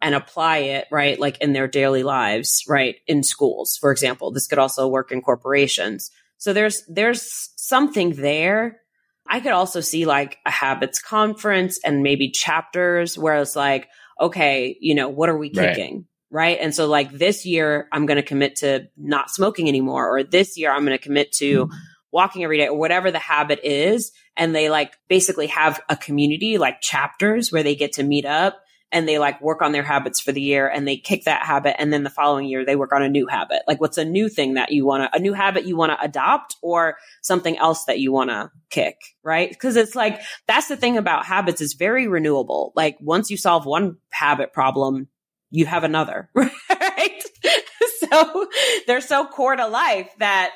and 0.00 0.14
apply 0.14 0.58
it, 0.58 0.86
right, 0.90 1.18
like 1.18 1.38
in 1.40 1.52
their 1.52 1.66
daily 1.66 2.02
lives, 2.02 2.62
right, 2.68 2.96
in 3.06 3.22
schools, 3.22 3.76
for 3.76 3.90
example. 3.90 4.30
This 4.30 4.46
could 4.46 4.58
also 4.58 4.86
work 4.86 5.10
in 5.10 5.22
corporations. 5.22 6.10
So 6.38 6.52
there's, 6.52 6.84
there's 6.86 7.50
something 7.56 8.10
there. 8.10 8.80
I 9.28 9.40
could 9.40 9.52
also 9.52 9.80
see 9.80 10.06
like 10.06 10.38
a 10.46 10.50
habits 10.50 11.00
conference 11.00 11.78
and 11.84 12.02
maybe 12.02 12.30
chapters 12.30 13.18
where 13.18 13.36
it's 13.36 13.56
like, 13.56 13.88
okay, 14.20 14.76
you 14.80 14.94
know, 14.94 15.08
what 15.08 15.28
are 15.28 15.36
we 15.36 15.50
kicking? 15.50 16.06
Right. 16.30 16.56
right? 16.56 16.58
And 16.60 16.74
so 16.74 16.86
like 16.86 17.10
this 17.12 17.44
year, 17.44 17.88
I'm 17.92 18.06
going 18.06 18.16
to 18.16 18.22
commit 18.22 18.56
to 18.56 18.88
not 18.96 19.30
smoking 19.30 19.68
anymore, 19.68 20.16
or 20.16 20.22
this 20.22 20.56
year, 20.56 20.70
I'm 20.70 20.84
going 20.84 20.96
to 20.96 21.02
commit 21.02 21.32
to 21.32 21.66
mm-hmm. 21.66 21.76
walking 22.12 22.44
every 22.44 22.58
day 22.58 22.68
or 22.68 22.78
whatever 22.78 23.10
the 23.10 23.18
habit 23.18 23.60
is. 23.62 24.12
And 24.36 24.54
they 24.54 24.70
like 24.70 24.94
basically 25.08 25.48
have 25.48 25.80
a 25.88 25.96
community 25.96 26.58
like 26.58 26.80
chapters 26.80 27.50
where 27.50 27.62
they 27.62 27.74
get 27.74 27.94
to 27.94 28.02
meet 28.02 28.24
up 28.24 28.58
and 28.92 29.08
they 29.08 29.18
like 29.18 29.40
work 29.40 29.62
on 29.62 29.72
their 29.72 29.82
habits 29.82 30.20
for 30.20 30.32
the 30.32 30.40
year 30.40 30.68
and 30.68 30.86
they 30.86 30.96
kick 30.96 31.24
that 31.24 31.44
habit 31.44 31.80
and 31.80 31.92
then 31.92 32.04
the 32.04 32.10
following 32.10 32.46
year 32.46 32.64
they 32.64 32.76
work 32.76 32.92
on 32.92 33.02
a 33.02 33.08
new 33.08 33.26
habit. 33.26 33.62
Like 33.66 33.80
what's 33.80 33.98
a 33.98 34.04
new 34.04 34.28
thing 34.28 34.54
that 34.54 34.72
you 34.72 34.86
want 34.86 35.10
to 35.10 35.16
a 35.16 35.20
new 35.20 35.32
habit 35.32 35.66
you 35.66 35.76
want 35.76 35.92
to 35.92 36.04
adopt 36.04 36.56
or 36.62 36.96
something 37.20 37.56
else 37.58 37.84
that 37.84 37.98
you 37.98 38.12
want 38.12 38.30
to 38.30 38.50
kick 38.70 38.96
right? 39.22 39.50
Because 39.50 39.76
it's 39.76 39.94
like 39.94 40.20
that's 40.46 40.68
the 40.68 40.76
thing 40.76 40.96
about 40.96 41.26
habits 41.26 41.60
is 41.60 41.74
very 41.74 42.06
renewable. 42.06 42.72
Like 42.76 42.96
once 43.00 43.30
you 43.30 43.36
solve 43.36 43.66
one 43.66 43.96
habit 44.10 44.52
problem 44.52 45.08
you 45.50 45.66
have 45.66 45.84
another 45.84 46.28
right? 46.34 47.22
So 48.10 48.46
they're 48.86 49.00
so 49.00 49.26
core 49.26 49.56
to 49.56 49.66
life 49.66 50.10
that 50.18 50.52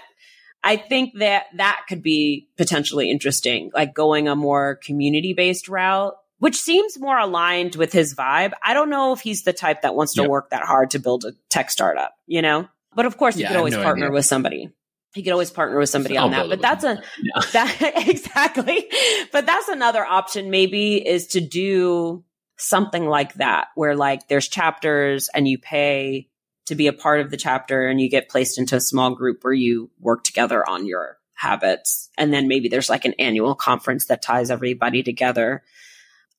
I 0.62 0.76
think 0.76 1.18
that 1.18 1.46
that 1.56 1.82
could 1.88 2.02
be 2.02 2.48
potentially 2.56 3.10
interesting, 3.10 3.70
like 3.72 3.94
going 3.94 4.28
a 4.28 4.36
more 4.36 4.76
community 4.76 5.32
based 5.32 5.68
route 5.68 6.14
which 6.40 6.56
seems 6.56 6.98
more 6.98 7.18
aligned 7.18 7.76
with 7.76 7.92
his 7.92 8.14
vibe. 8.14 8.52
I 8.62 8.74
don't 8.74 8.90
know 8.90 9.12
if 9.12 9.20
he's 9.20 9.44
the 9.44 9.52
type 9.52 9.82
that 9.82 9.94
wants 9.94 10.14
to 10.14 10.22
yep. 10.22 10.30
work 10.30 10.50
that 10.50 10.62
hard 10.62 10.90
to 10.90 10.98
build 10.98 11.24
a 11.24 11.32
tech 11.50 11.70
startup, 11.70 12.14
you 12.26 12.42
know? 12.42 12.68
But 12.94 13.06
of 13.06 13.16
course, 13.16 13.36
he 13.36 13.42
yeah, 13.42 13.48
could 13.48 13.58
always 13.58 13.74
no 13.74 13.82
partner 13.82 14.06
idea. 14.06 14.14
with 14.14 14.24
somebody. 14.24 14.70
He 15.14 15.22
could 15.22 15.32
always 15.32 15.50
partner 15.50 15.78
with 15.78 15.90
somebody 15.90 16.16
I'll 16.16 16.24
on 16.24 16.30
that. 16.32 16.48
But 16.48 16.62
that's 16.62 16.82
a, 16.82 17.02
yeah. 17.22 17.42
that, 17.52 18.08
exactly. 18.08 18.90
But 19.32 19.46
that's 19.46 19.68
another 19.68 20.04
option 20.04 20.50
maybe 20.50 20.96
is 21.06 21.28
to 21.28 21.40
do 21.40 22.24
something 22.56 23.06
like 23.06 23.34
that 23.34 23.68
where 23.74 23.94
like 23.94 24.28
there's 24.28 24.48
chapters 24.48 25.28
and 25.34 25.46
you 25.46 25.58
pay 25.58 26.28
to 26.66 26.74
be 26.74 26.86
a 26.86 26.92
part 26.92 27.20
of 27.20 27.30
the 27.30 27.36
chapter 27.36 27.86
and 27.86 28.00
you 28.00 28.08
get 28.08 28.28
placed 28.28 28.58
into 28.58 28.76
a 28.76 28.80
small 28.80 29.14
group 29.14 29.42
where 29.42 29.52
you 29.52 29.90
work 29.98 30.24
together 30.24 30.66
on 30.66 30.86
your 30.86 31.18
habits. 31.34 32.08
And 32.16 32.32
then 32.32 32.48
maybe 32.48 32.68
there's 32.68 32.90
like 32.90 33.04
an 33.04 33.14
annual 33.18 33.54
conference 33.54 34.06
that 34.06 34.22
ties 34.22 34.50
everybody 34.50 35.02
together. 35.02 35.62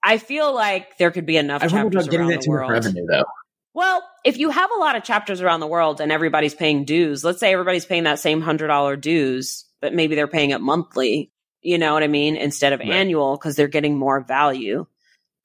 I 0.03 0.17
feel 0.17 0.53
like 0.53 0.97
there 0.97 1.11
could 1.11 1.25
be 1.25 1.37
enough 1.37 1.63
I 1.63 1.67
chapters 1.67 2.07
around 2.07 2.29
the 2.29 2.49
world. 2.49 2.71
Revenue, 2.71 3.05
though. 3.05 3.25
Well, 3.73 4.03
if 4.25 4.37
you 4.37 4.49
have 4.49 4.69
a 4.71 4.79
lot 4.79 4.95
of 4.95 5.03
chapters 5.03 5.41
around 5.41 5.61
the 5.61 5.67
world 5.67 6.01
and 6.01 6.11
everybody's 6.11 6.53
paying 6.53 6.83
dues, 6.83 7.23
let's 7.23 7.39
say 7.39 7.53
everybody's 7.53 7.85
paying 7.85 8.03
that 8.03 8.19
same 8.19 8.41
hundred 8.41 8.67
dollar 8.67 8.95
dues, 8.95 9.65
but 9.79 9.93
maybe 9.93 10.15
they're 10.15 10.27
paying 10.27 10.49
it 10.49 10.61
monthly. 10.61 11.31
You 11.61 11.77
know 11.77 11.93
what 11.93 12.03
I 12.03 12.07
mean? 12.07 12.35
Instead 12.35 12.73
of 12.73 12.79
right. 12.79 12.89
annual, 12.89 13.37
because 13.37 13.55
they're 13.55 13.67
getting 13.67 13.97
more 13.97 14.19
value 14.19 14.87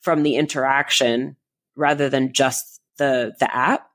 from 0.01 0.23
the 0.23 0.37
interaction 0.37 1.37
rather 1.77 2.09
than 2.09 2.33
just 2.33 2.81
the 2.97 3.35
the 3.39 3.55
app. 3.55 3.89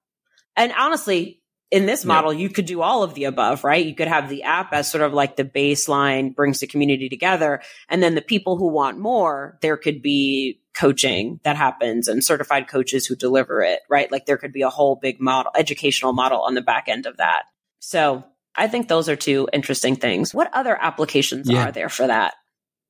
And 0.55 0.72
honestly, 0.78 1.41
in 1.72 1.86
this 1.86 2.03
model, 2.03 2.34
you 2.34 2.49
could 2.49 2.65
do 2.65 2.82
all 2.82 3.01
of 3.01 3.13
the 3.13 3.24
above, 3.24 3.63
right? 3.63 3.86
You 3.86 3.95
could 3.95 4.09
have 4.09 4.30
the 4.30 4.43
app 4.43 4.74
as 4.74 4.91
sort 4.91 5.03
of 5.03 5.13
like 5.13 5.38
the 5.38 5.45
baseline, 5.45 6.36
brings 6.36 6.59
the 6.59 6.67
community 6.67 7.07
together. 7.07 7.61
And 7.88 8.03
then 8.03 8.13
the 8.13 8.22
people 8.22 8.57
who 8.57 8.67
want 8.67 8.99
more, 8.99 9.57
there 9.61 9.78
could 9.78 10.01
be 10.01 10.59
coaching 10.78 11.39
that 11.43 11.55
happens 11.55 12.09
and 12.09 12.24
certified 12.24 12.67
coaches 12.67 13.05
who 13.05 13.15
deliver 13.15 13.61
it, 13.61 13.80
right? 13.89 14.11
Like 14.11 14.26
there 14.26 14.38
could 14.38 14.51
be 14.51 14.63
a 14.63 14.69
whole 14.69 14.97
big 14.97 15.22
model, 15.22 15.51
educational 15.55 16.11
model 16.11 16.41
on 16.41 16.55
the 16.55 16.61
back 16.61 16.89
end 16.89 17.05
of 17.05 17.17
that. 17.17 17.43
So 17.80 18.26
I 18.53 18.67
think 18.67 18.89
those 18.89 19.07
are 19.07 19.15
two 19.15 19.47
interesting 19.53 19.95
things. 19.95 20.34
What 20.34 20.53
other 20.53 20.78
applications 20.80 21.49
yeah. 21.49 21.69
are 21.69 21.72
there 21.72 21.89
for 21.89 22.05
that? 22.07 22.34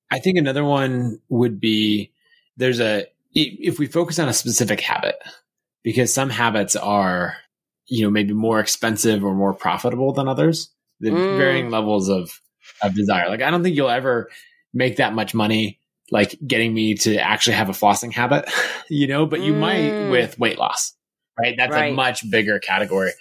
I 0.09 0.19
think 0.19 0.39
another 0.39 0.65
one 0.65 1.19
would 1.29 1.59
be 1.59 2.13
there's 2.57 2.79
a, 2.79 3.05
if 3.33 3.77
we 3.77 3.85
focus 3.85 4.17
on 4.17 4.27
a 4.27 4.33
specific 4.33 4.81
habit, 4.81 5.15
because 5.83 6.13
some 6.13 6.29
habits 6.29 6.75
are 6.75 7.37
you 7.91 8.03
know, 8.03 8.09
maybe 8.09 8.33
more 8.33 8.61
expensive 8.61 9.23
or 9.23 9.35
more 9.35 9.53
profitable 9.53 10.13
than 10.13 10.29
others. 10.29 10.71
The 11.01 11.09
mm. 11.09 11.37
varying 11.37 11.69
levels 11.69 12.07
of 12.07 12.31
of 12.81 12.95
desire. 12.95 13.27
Like 13.27 13.41
I 13.41 13.51
don't 13.51 13.63
think 13.63 13.75
you'll 13.75 13.89
ever 13.89 14.29
make 14.73 14.95
that 14.95 15.13
much 15.13 15.33
money 15.33 15.79
like 16.09 16.37
getting 16.45 16.73
me 16.73 16.95
to 16.95 17.17
actually 17.17 17.55
have 17.57 17.69
a 17.69 17.73
flossing 17.73 18.13
habit, 18.13 18.49
you 18.89 19.07
know, 19.07 19.25
but 19.25 19.41
you 19.41 19.53
mm. 19.53 19.59
might 19.59 20.09
with 20.09 20.39
weight 20.39 20.57
loss. 20.57 20.93
Right? 21.37 21.55
That's 21.57 21.73
right. 21.73 21.91
a 21.91 21.95
much 21.95 22.29
bigger 22.29 22.59
category. 22.59 23.11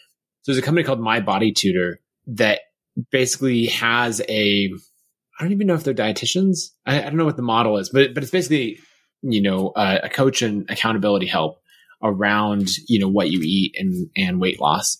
So 0.42 0.52
there's 0.52 0.58
a 0.58 0.62
company 0.62 0.84
called 0.84 1.00
My 1.00 1.20
Body 1.20 1.52
Tutor 1.52 2.00
that 2.28 2.60
basically 3.10 3.66
has 3.66 4.20
a 4.28 4.70
I 5.38 5.42
don't 5.42 5.52
even 5.52 5.66
know 5.66 5.74
if 5.74 5.82
they're 5.82 5.94
dietitians. 5.94 6.70
I, 6.86 7.00
I 7.00 7.02
don't 7.04 7.16
know 7.16 7.24
what 7.24 7.36
the 7.36 7.42
model 7.42 7.76
is, 7.78 7.88
but 7.88 8.14
but 8.14 8.22
it's 8.22 8.32
basically 8.32 8.78
you 9.22 9.42
know 9.42 9.72
a 9.74 10.08
coach 10.08 10.42
and 10.42 10.70
accountability 10.70 11.26
help 11.26 11.59
around, 12.02 12.68
you 12.88 12.98
know, 12.98 13.08
what 13.08 13.30
you 13.30 13.40
eat 13.42 13.74
and, 13.78 14.08
and 14.16 14.40
weight 14.40 14.60
loss. 14.60 14.98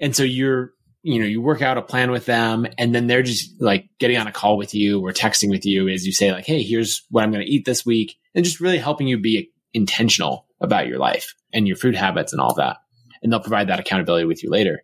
And 0.00 0.14
so 0.14 0.22
you're, 0.22 0.72
you 1.02 1.20
know, 1.20 1.26
you 1.26 1.40
work 1.40 1.62
out 1.62 1.78
a 1.78 1.82
plan 1.82 2.10
with 2.10 2.26
them 2.26 2.66
and 2.76 2.94
then 2.94 3.06
they're 3.06 3.22
just 3.22 3.60
like 3.60 3.88
getting 3.98 4.18
on 4.18 4.26
a 4.26 4.32
call 4.32 4.56
with 4.56 4.74
you 4.74 5.00
or 5.00 5.12
texting 5.12 5.50
with 5.50 5.64
you 5.64 5.88
as 5.88 6.06
you 6.06 6.12
say 6.12 6.32
like, 6.32 6.44
Hey, 6.44 6.62
here's 6.62 7.04
what 7.10 7.24
I'm 7.24 7.30
going 7.30 7.44
to 7.44 7.50
eat 7.50 7.64
this 7.64 7.86
week 7.86 8.16
and 8.34 8.44
just 8.44 8.60
really 8.60 8.78
helping 8.78 9.06
you 9.06 9.18
be 9.18 9.50
intentional 9.72 10.46
about 10.60 10.86
your 10.86 10.98
life 10.98 11.34
and 11.52 11.66
your 11.66 11.76
food 11.76 11.94
habits 11.94 12.32
and 12.32 12.40
all 12.40 12.54
that. 12.54 12.78
And 13.22 13.32
they'll 13.32 13.40
provide 13.40 13.68
that 13.68 13.80
accountability 13.80 14.26
with 14.26 14.42
you 14.42 14.50
later. 14.50 14.82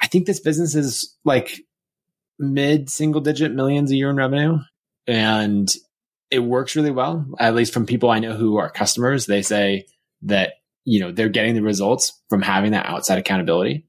I 0.00 0.06
think 0.06 0.26
this 0.26 0.40
business 0.40 0.74
is 0.74 1.16
like 1.24 1.60
mid 2.38 2.90
single 2.90 3.20
digit 3.20 3.52
millions 3.52 3.90
a 3.90 3.96
year 3.96 4.10
in 4.10 4.16
revenue 4.16 4.58
and 5.06 5.74
it 6.30 6.40
works 6.40 6.76
really 6.76 6.90
well. 6.90 7.26
At 7.38 7.54
least 7.54 7.72
from 7.72 7.86
people 7.86 8.10
I 8.10 8.18
know 8.18 8.34
who 8.34 8.56
are 8.56 8.70
customers, 8.70 9.26
they 9.26 9.42
say, 9.42 9.86
that, 10.22 10.54
you 10.84 11.00
know, 11.00 11.12
they're 11.12 11.28
getting 11.28 11.54
the 11.54 11.62
results 11.62 12.20
from 12.28 12.42
having 12.42 12.72
that 12.72 12.86
outside 12.86 13.18
accountability. 13.18 13.86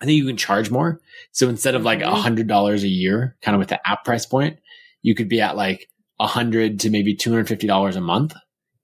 I 0.00 0.04
think 0.04 0.18
you 0.18 0.26
can 0.26 0.36
charge 0.36 0.70
more. 0.70 1.00
So 1.32 1.48
instead 1.48 1.74
of 1.74 1.84
like 1.84 2.00
a 2.00 2.04
mm-hmm. 2.04 2.20
hundred 2.20 2.48
dollars 2.48 2.84
a 2.84 2.88
year, 2.88 3.36
kind 3.42 3.54
of 3.54 3.58
with 3.58 3.68
the 3.68 3.88
app 3.88 4.04
price 4.04 4.26
point, 4.26 4.58
you 5.02 5.14
could 5.14 5.28
be 5.28 5.40
at 5.40 5.56
like 5.56 5.88
a 6.20 6.26
hundred 6.26 6.80
to 6.80 6.90
maybe 6.90 7.16
$250 7.16 7.96
a 7.96 8.00
month. 8.00 8.34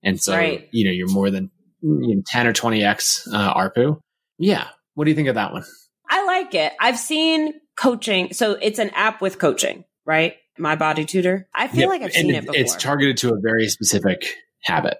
And 0.03 0.21
so, 0.21 0.37
right. 0.37 0.69
you 0.73 0.85
know, 0.85 0.91
you're 0.91 1.11
more 1.11 1.31
than 1.31 1.51
you 1.83 2.17
know, 2.17 2.23
10 2.27 2.47
or 2.47 2.53
20x 2.53 3.29
uh, 3.33 3.55
ARPU. 3.55 4.01
Yeah. 4.39 4.69
What 4.95 5.05
do 5.05 5.11
you 5.11 5.15
think 5.15 5.29
of 5.29 5.35
that 5.35 5.53
one? 5.53 5.65
I 6.09 6.25
like 6.25 6.55
it. 6.55 6.73
I've 6.81 6.99
seen 6.99 7.55
coaching. 7.77 8.33
So 8.33 8.53
it's 8.53 8.79
an 8.79 8.91
app 8.91 9.21
with 9.21 9.39
coaching, 9.39 9.85
right? 10.05 10.37
My 10.59 10.77
body 10.77 11.05
tutor. 11.05 11.49
I 11.55 11.69
feel 11.69 11.89
like 11.89 12.03
I've 12.03 12.13
seen 12.13 12.31
it, 12.31 12.37
it 12.37 12.41
before. 12.47 12.55
It's 12.57 12.77
targeted 12.77 13.17
to 13.19 13.31
a 13.31 13.41
very 13.43 13.69
specific 13.69 14.27
habit. 14.63 14.99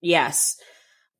Yes. 0.00 0.56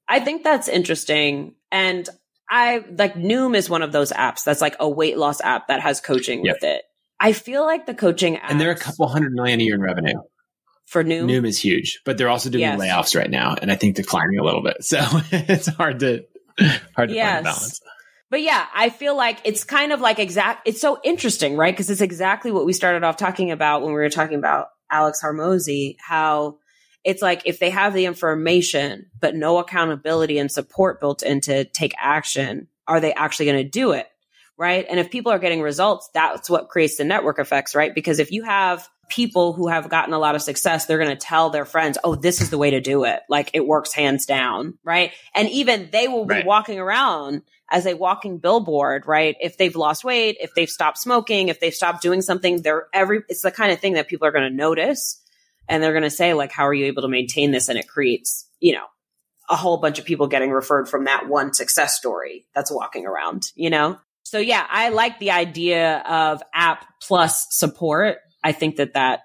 I 0.08 0.20
think 0.20 0.42
that's 0.42 0.68
interesting. 0.68 1.54
And 1.70 2.08
I 2.50 2.84
like 2.96 3.14
Noom 3.14 3.54
is 3.54 3.68
one 3.68 3.82
of 3.82 3.92
those 3.92 4.10
apps 4.12 4.44
that's 4.44 4.60
like 4.60 4.76
a 4.80 4.88
weight 4.88 5.18
loss 5.18 5.40
app 5.40 5.68
that 5.68 5.80
has 5.80 6.00
coaching 6.00 6.44
yep. 6.44 6.56
with 6.56 6.64
it. 6.64 6.82
I 7.20 7.32
feel 7.32 7.64
like 7.64 7.86
the 7.86 7.94
coaching 7.94 8.36
apps, 8.36 8.50
and 8.50 8.60
they're 8.60 8.70
a 8.70 8.76
couple 8.76 9.06
hundred 9.08 9.32
million 9.32 9.60
a 9.60 9.64
year 9.64 9.74
in 9.74 9.82
revenue 9.82 10.20
for 10.86 11.04
Noom. 11.04 11.24
Noom 11.24 11.46
is 11.46 11.58
huge, 11.58 12.00
but 12.04 12.16
they're 12.16 12.28
also 12.28 12.48
doing 12.48 12.62
yes. 12.62 12.80
layoffs 12.80 13.16
right 13.16 13.30
now, 13.30 13.54
and 13.60 13.70
I 13.70 13.76
think 13.76 13.96
declining 13.96 14.38
a 14.38 14.44
little 14.44 14.62
bit. 14.62 14.84
So 14.84 14.98
it's 15.30 15.66
hard 15.66 16.00
to 16.00 16.24
hard 16.94 17.10
to 17.10 17.14
yes. 17.14 17.34
find 17.34 17.44
balance. 17.44 17.80
But 18.30 18.42
yeah, 18.42 18.66
I 18.74 18.90
feel 18.90 19.16
like 19.16 19.40
it's 19.44 19.64
kind 19.64 19.92
of 19.92 20.00
like 20.00 20.18
exact. 20.18 20.68
It's 20.68 20.80
so 20.80 20.98
interesting, 21.02 21.56
right? 21.56 21.72
Because 21.72 21.90
it's 21.90 22.00
exactly 22.00 22.52
what 22.52 22.66
we 22.66 22.72
started 22.72 23.02
off 23.02 23.16
talking 23.16 23.50
about 23.50 23.82
when 23.82 23.90
we 23.90 24.00
were 24.00 24.10
talking 24.10 24.38
about 24.38 24.68
Alex 24.90 25.20
Hormozi. 25.22 25.96
How 25.98 26.58
it's 27.08 27.22
like 27.22 27.40
if 27.46 27.58
they 27.58 27.70
have 27.70 27.94
the 27.94 28.04
information 28.04 29.06
but 29.18 29.34
no 29.34 29.56
accountability 29.56 30.38
and 30.38 30.52
support 30.52 31.00
built 31.00 31.22
in 31.22 31.40
to 31.40 31.64
take 31.64 31.94
action, 31.98 32.68
are 32.86 33.00
they 33.00 33.14
actually 33.14 33.46
going 33.46 33.64
to 33.64 33.68
do 33.68 33.92
it? 33.92 34.06
Right. 34.58 34.84
And 34.86 35.00
if 35.00 35.10
people 35.10 35.32
are 35.32 35.38
getting 35.38 35.62
results, 35.62 36.10
that's 36.12 36.50
what 36.50 36.68
creates 36.68 36.98
the 36.98 37.04
network 37.04 37.38
effects, 37.38 37.74
right? 37.74 37.94
Because 37.94 38.18
if 38.18 38.30
you 38.30 38.42
have 38.42 38.86
people 39.08 39.54
who 39.54 39.68
have 39.68 39.88
gotten 39.88 40.12
a 40.12 40.18
lot 40.18 40.34
of 40.34 40.42
success, 40.42 40.84
they're 40.84 40.98
going 40.98 41.08
to 41.08 41.16
tell 41.16 41.48
their 41.48 41.64
friends, 41.64 41.96
oh, 42.04 42.14
this 42.14 42.42
is 42.42 42.50
the 42.50 42.58
way 42.58 42.72
to 42.72 42.80
do 42.82 43.04
it. 43.04 43.20
Like 43.30 43.52
it 43.54 43.66
works 43.66 43.94
hands 43.94 44.26
down. 44.26 44.76
Right. 44.84 45.12
And 45.34 45.48
even 45.48 45.88
they 45.90 46.08
will 46.08 46.26
right. 46.26 46.42
be 46.42 46.46
walking 46.46 46.78
around 46.78 47.40
as 47.70 47.86
a 47.86 47.94
walking 47.94 48.36
billboard, 48.36 49.06
right? 49.06 49.34
If 49.40 49.56
they've 49.56 49.74
lost 49.74 50.04
weight, 50.04 50.36
if 50.40 50.54
they've 50.54 50.68
stopped 50.68 50.98
smoking, 50.98 51.48
if 51.48 51.58
they've 51.58 51.72
stopped 51.72 52.02
doing 52.02 52.20
something, 52.20 52.60
they're 52.60 52.86
every, 52.92 53.22
it's 53.30 53.40
the 53.40 53.50
kind 53.50 53.72
of 53.72 53.80
thing 53.80 53.94
that 53.94 54.08
people 54.08 54.26
are 54.26 54.32
going 54.32 54.50
to 54.50 54.54
notice 54.54 55.22
and 55.68 55.82
they're 55.82 55.92
going 55.92 56.02
to 56.02 56.10
say, 56.10 56.34
like, 56.34 56.52
how 56.52 56.66
are 56.66 56.74
you 56.74 56.86
able 56.86 57.02
to 57.02 57.08
maintain 57.08 57.50
this? 57.50 57.68
And 57.68 57.78
it 57.78 57.88
creates, 57.88 58.48
you 58.60 58.72
know, 58.72 58.86
a 59.50 59.56
whole 59.56 59.78
bunch 59.78 59.98
of 59.98 60.04
people 60.04 60.26
getting 60.26 60.50
referred 60.50 60.88
from 60.88 61.04
that 61.04 61.28
one 61.28 61.52
success 61.52 61.96
story 61.96 62.46
that's 62.54 62.70
walking 62.70 63.06
around, 63.06 63.52
you 63.54 63.70
know? 63.70 63.98
So 64.24 64.38
yeah, 64.38 64.66
I 64.68 64.90
like 64.90 65.18
the 65.18 65.30
idea 65.30 65.98
of 66.00 66.42
app 66.52 66.84
plus 67.00 67.46
support. 67.50 68.18
I 68.44 68.52
think 68.52 68.76
that 68.76 68.94
that 68.94 69.20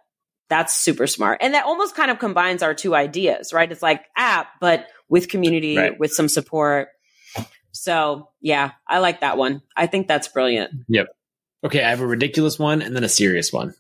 that's 0.50 0.74
super 0.74 1.08
smart. 1.08 1.40
And 1.42 1.54
that 1.56 1.66
almost 1.66 1.96
kind 1.96 2.12
of 2.12 2.20
combines 2.20 2.64
our 2.64 2.74
two 2.74 2.96
ideas, 2.96 3.52
right? 3.54 3.72
It's 3.72 3.82
like 3.82 4.06
app, 4.16 4.48
but 4.62 4.88
with 5.10 5.28
community, 5.28 5.78
right. 5.78 6.00
with 6.00 6.14
some 6.14 6.30
support. 6.30 6.90
So 7.72 8.30
yeah, 8.40 8.72
I 8.88 9.00
like 9.00 9.22
that 9.22 9.38
one. 9.38 9.62
I 9.76 9.88
think 9.88 10.08
that's 10.08 10.28
brilliant. 10.28 10.72
Yep. 10.88 11.08
Okay, 11.66 11.84
I 11.84 11.90
have 11.90 12.02
a 12.02 12.08
ridiculous 12.08 12.60
one 12.60 12.82
and 12.82 12.96
then 12.96 13.04
a 13.04 13.10
serious 13.10 13.52
one. 13.52 13.74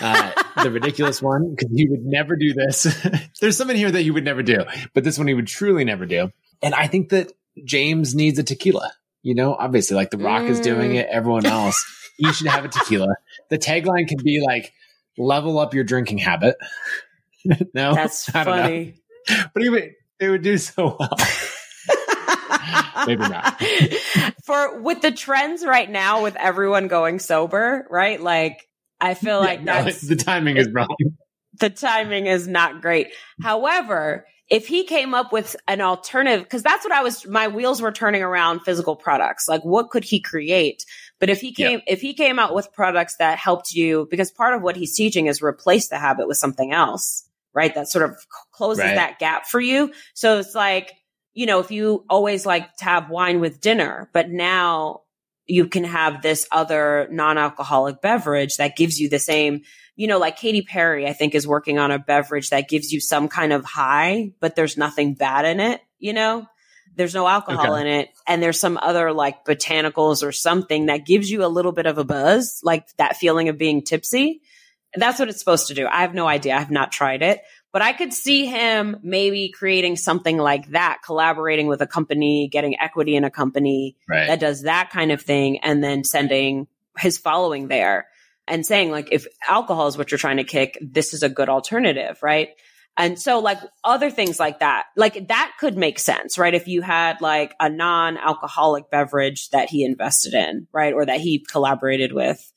Uh, 0.00 0.32
the 0.62 0.70
ridiculous 0.70 1.22
one, 1.22 1.54
because 1.54 1.70
he 1.74 1.88
would 1.88 2.04
never 2.04 2.36
do 2.36 2.52
this. 2.52 2.86
There's 3.40 3.56
some 3.56 3.70
in 3.70 3.76
here 3.76 3.90
that 3.90 4.02
he 4.02 4.10
would 4.10 4.24
never 4.24 4.42
do, 4.42 4.58
but 4.92 5.04
this 5.04 5.18
one 5.18 5.26
he 5.26 5.34
would 5.34 5.46
truly 5.46 5.84
never 5.84 6.06
do. 6.06 6.30
And 6.62 6.74
I 6.74 6.86
think 6.86 7.10
that 7.10 7.32
James 7.64 8.14
needs 8.14 8.38
a 8.38 8.42
tequila. 8.42 8.92
You 9.22 9.34
know, 9.34 9.54
obviously, 9.54 9.96
like 9.96 10.10
The 10.10 10.18
Rock 10.18 10.42
mm. 10.42 10.50
is 10.50 10.60
doing 10.60 10.92
mm. 10.92 10.96
it, 10.96 11.08
everyone 11.10 11.46
else. 11.46 11.82
you 12.18 12.32
should 12.32 12.48
have 12.48 12.64
a 12.64 12.68
tequila. 12.68 13.14
The 13.48 13.58
tagline 13.58 14.06
can 14.06 14.18
be 14.22 14.44
like, 14.44 14.72
level 15.16 15.58
up 15.58 15.74
your 15.74 15.84
drinking 15.84 16.18
habit. 16.18 16.56
no, 17.74 17.94
that's 17.94 18.24
funny. 18.30 18.94
Know. 19.28 19.44
But 19.54 19.62
even 19.62 19.94
it 20.20 20.28
would 20.28 20.42
do 20.42 20.58
so 20.58 20.96
well. 20.98 21.16
Maybe 23.06 23.22
not. 23.22 23.62
For 24.44 24.80
with 24.80 25.02
the 25.02 25.12
trends 25.12 25.64
right 25.64 25.88
now, 25.88 26.22
with 26.22 26.36
everyone 26.36 26.88
going 26.88 27.18
sober, 27.18 27.86
right? 27.90 28.20
Like, 28.20 28.66
I 29.04 29.12
feel 29.14 29.38
like 29.38 29.60
yeah, 29.64 29.82
that's 29.82 30.02
no, 30.02 30.08
the 30.08 30.16
timing 30.16 30.56
is 30.56 30.68
wrong. 30.70 30.88
The 31.60 31.68
timing 31.68 32.26
is 32.26 32.48
not 32.48 32.80
great. 32.80 33.08
However, 33.42 34.26
if 34.50 34.66
he 34.66 34.84
came 34.84 35.12
up 35.14 35.30
with 35.30 35.56
an 35.68 35.82
alternative, 35.82 36.42
because 36.42 36.62
that's 36.62 36.84
what 36.84 36.92
I 36.92 37.02
was, 37.02 37.26
my 37.26 37.48
wheels 37.48 37.82
were 37.82 37.92
turning 37.92 38.22
around 38.22 38.60
physical 38.60 38.96
products. 38.96 39.46
Like, 39.46 39.62
what 39.62 39.90
could 39.90 40.04
he 40.04 40.20
create? 40.20 40.84
But 41.20 41.28
if 41.30 41.40
he 41.40 41.52
came, 41.52 41.80
yeah. 41.86 41.92
if 41.92 42.00
he 42.00 42.14
came 42.14 42.38
out 42.38 42.54
with 42.54 42.72
products 42.72 43.16
that 43.18 43.38
helped 43.38 43.72
you, 43.72 44.08
because 44.10 44.30
part 44.30 44.54
of 44.54 44.62
what 44.62 44.74
he's 44.74 44.96
teaching 44.96 45.26
is 45.26 45.42
replace 45.42 45.88
the 45.88 45.98
habit 45.98 46.26
with 46.26 46.38
something 46.38 46.72
else, 46.72 47.28
right? 47.54 47.74
That 47.74 47.88
sort 47.88 48.10
of 48.10 48.16
closes 48.52 48.84
right. 48.84 48.94
that 48.94 49.18
gap 49.18 49.46
for 49.46 49.60
you. 49.60 49.92
So 50.14 50.38
it's 50.38 50.54
like, 50.54 50.92
you 51.34 51.46
know, 51.46 51.60
if 51.60 51.70
you 51.70 52.04
always 52.08 52.46
like 52.46 52.74
to 52.78 52.84
have 52.84 53.10
wine 53.10 53.40
with 53.40 53.60
dinner, 53.60 54.10
but 54.12 54.30
now 54.30 55.02
you 55.46 55.68
can 55.68 55.84
have 55.84 56.22
this 56.22 56.46
other 56.50 57.08
non-alcoholic 57.10 58.00
beverage 58.00 58.56
that 58.56 58.76
gives 58.76 58.98
you 58.98 59.08
the 59.08 59.18
same, 59.18 59.62
you 59.96 60.06
know, 60.06 60.18
like 60.18 60.36
Katy 60.36 60.62
Perry, 60.62 61.06
I 61.06 61.12
think 61.12 61.34
is 61.34 61.46
working 61.46 61.78
on 61.78 61.90
a 61.90 61.98
beverage 61.98 62.50
that 62.50 62.68
gives 62.68 62.92
you 62.92 63.00
some 63.00 63.28
kind 63.28 63.52
of 63.52 63.64
high, 63.64 64.32
but 64.40 64.56
there's 64.56 64.76
nothing 64.76 65.14
bad 65.14 65.44
in 65.44 65.60
it, 65.60 65.80
you 65.98 66.12
know? 66.12 66.46
There's 66.96 67.14
no 67.14 67.26
alcohol 67.26 67.74
okay. 67.74 67.80
in 67.80 67.86
it. 67.86 68.08
And 68.26 68.42
there's 68.42 68.60
some 68.60 68.78
other 68.80 69.12
like 69.12 69.44
botanicals 69.44 70.22
or 70.22 70.32
something 70.32 70.86
that 70.86 71.06
gives 71.06 71.30
you 71.30 71.44
a 71.44 71.48
little 71.48 71.72
bit 71.72 71.86
of 71.86 71.98
a 71.98 72.04
buzz, 72.04 72.60
like 72.62 72.86
that 72.98 73.16
feeling 73.16 73.48
of 73.48 73.58
being 73.58 73.82
tipsy. 73.82 74.42
That's 74.94 75.18
what 75.18 75.28
it's 75.28 75.40
supposed 75.40 75.68
to 75.68 75.74
do. 75.74 75.88
I 75.88 76.02
have 76.02 76.14
no 76.14 76.28
idea. 76.28 76.54
I 76.54 76.60
have 76.60 76.70
not 76.70 76.92
tried 76.92 77.22
it, 77.22 77.42
but 77.74 77.82
I 77.82 77.92
could 77.92 78.14
see 78.14 78.46
him 78.46 78.98
maybe 79.02 79.48
creating 79.48 79.96
something 79.96 80.38
like 80.38 80.70
that, 80.70 81.00
collaborating 81.04 81.66
with 81.66 81.82
a 81.82 81.88
company, 81.88 82.46
getting 82.46 82.78
equity 82.78 83.16
in 83.16 83.24
a 83.24 83.32
company 83.32 83.96
right. 84.08 84.28
that 84.28 84.38
does 84.38 84.62
that 84.62 84.90
kind 84.90 85.10
of 85.10 85.20
thing, 85.20 85.58
and 85.58 85.82
then 85.82 86.04
sending 86.04 86.68
his 86.96 87.18
following 87.18 87.66
there 87.66 88.06
and 88.46 88.64
saying, 88.64 88.92
like, 88.92 89.08
if 89.10 89.26
alcohol 89.48 89.88
is 89.88 89.98
what 89.98 90.12
you're 90.12 90.18
trying 90.18 90.36
to 90.36 90.44
kick, 90.44 90.78
this 90.80 91.12
is 91.12 91.24
a 91.24 91.28
good 91.28 91.48
alternative, 91.48 92.22
right? 92.22 92.50
And 92.96 93.18
so 93.18 93.40
like 93.40 93.58
other 93.82 94.08
things 94.08 94.38
like 94.38 94.60
that, 94.60 94.84
like 94.96 95.26
that 95.26 95.54
could 95.58 95.76
make 95.76 95.98
sense, 95.98 96.38
right? 96.38 96.54
If 96.54 96.68
you 96.68 96.80
had 96.80 97.20
like 97.20 97.56
a 97.58 97.68
non-alcoholic 97.68 98.88
beverage 98.88 99.50
that 99.50 99.68
he 99.68 99.84
invested 99.84 100.32
in, 100.32 100.68
right? 100.72 100.94
Or 100.94 101.04
that 101.04 101.20
he 101.20 101.40
collaborated 101.40 102.12
with. 102.12 102.52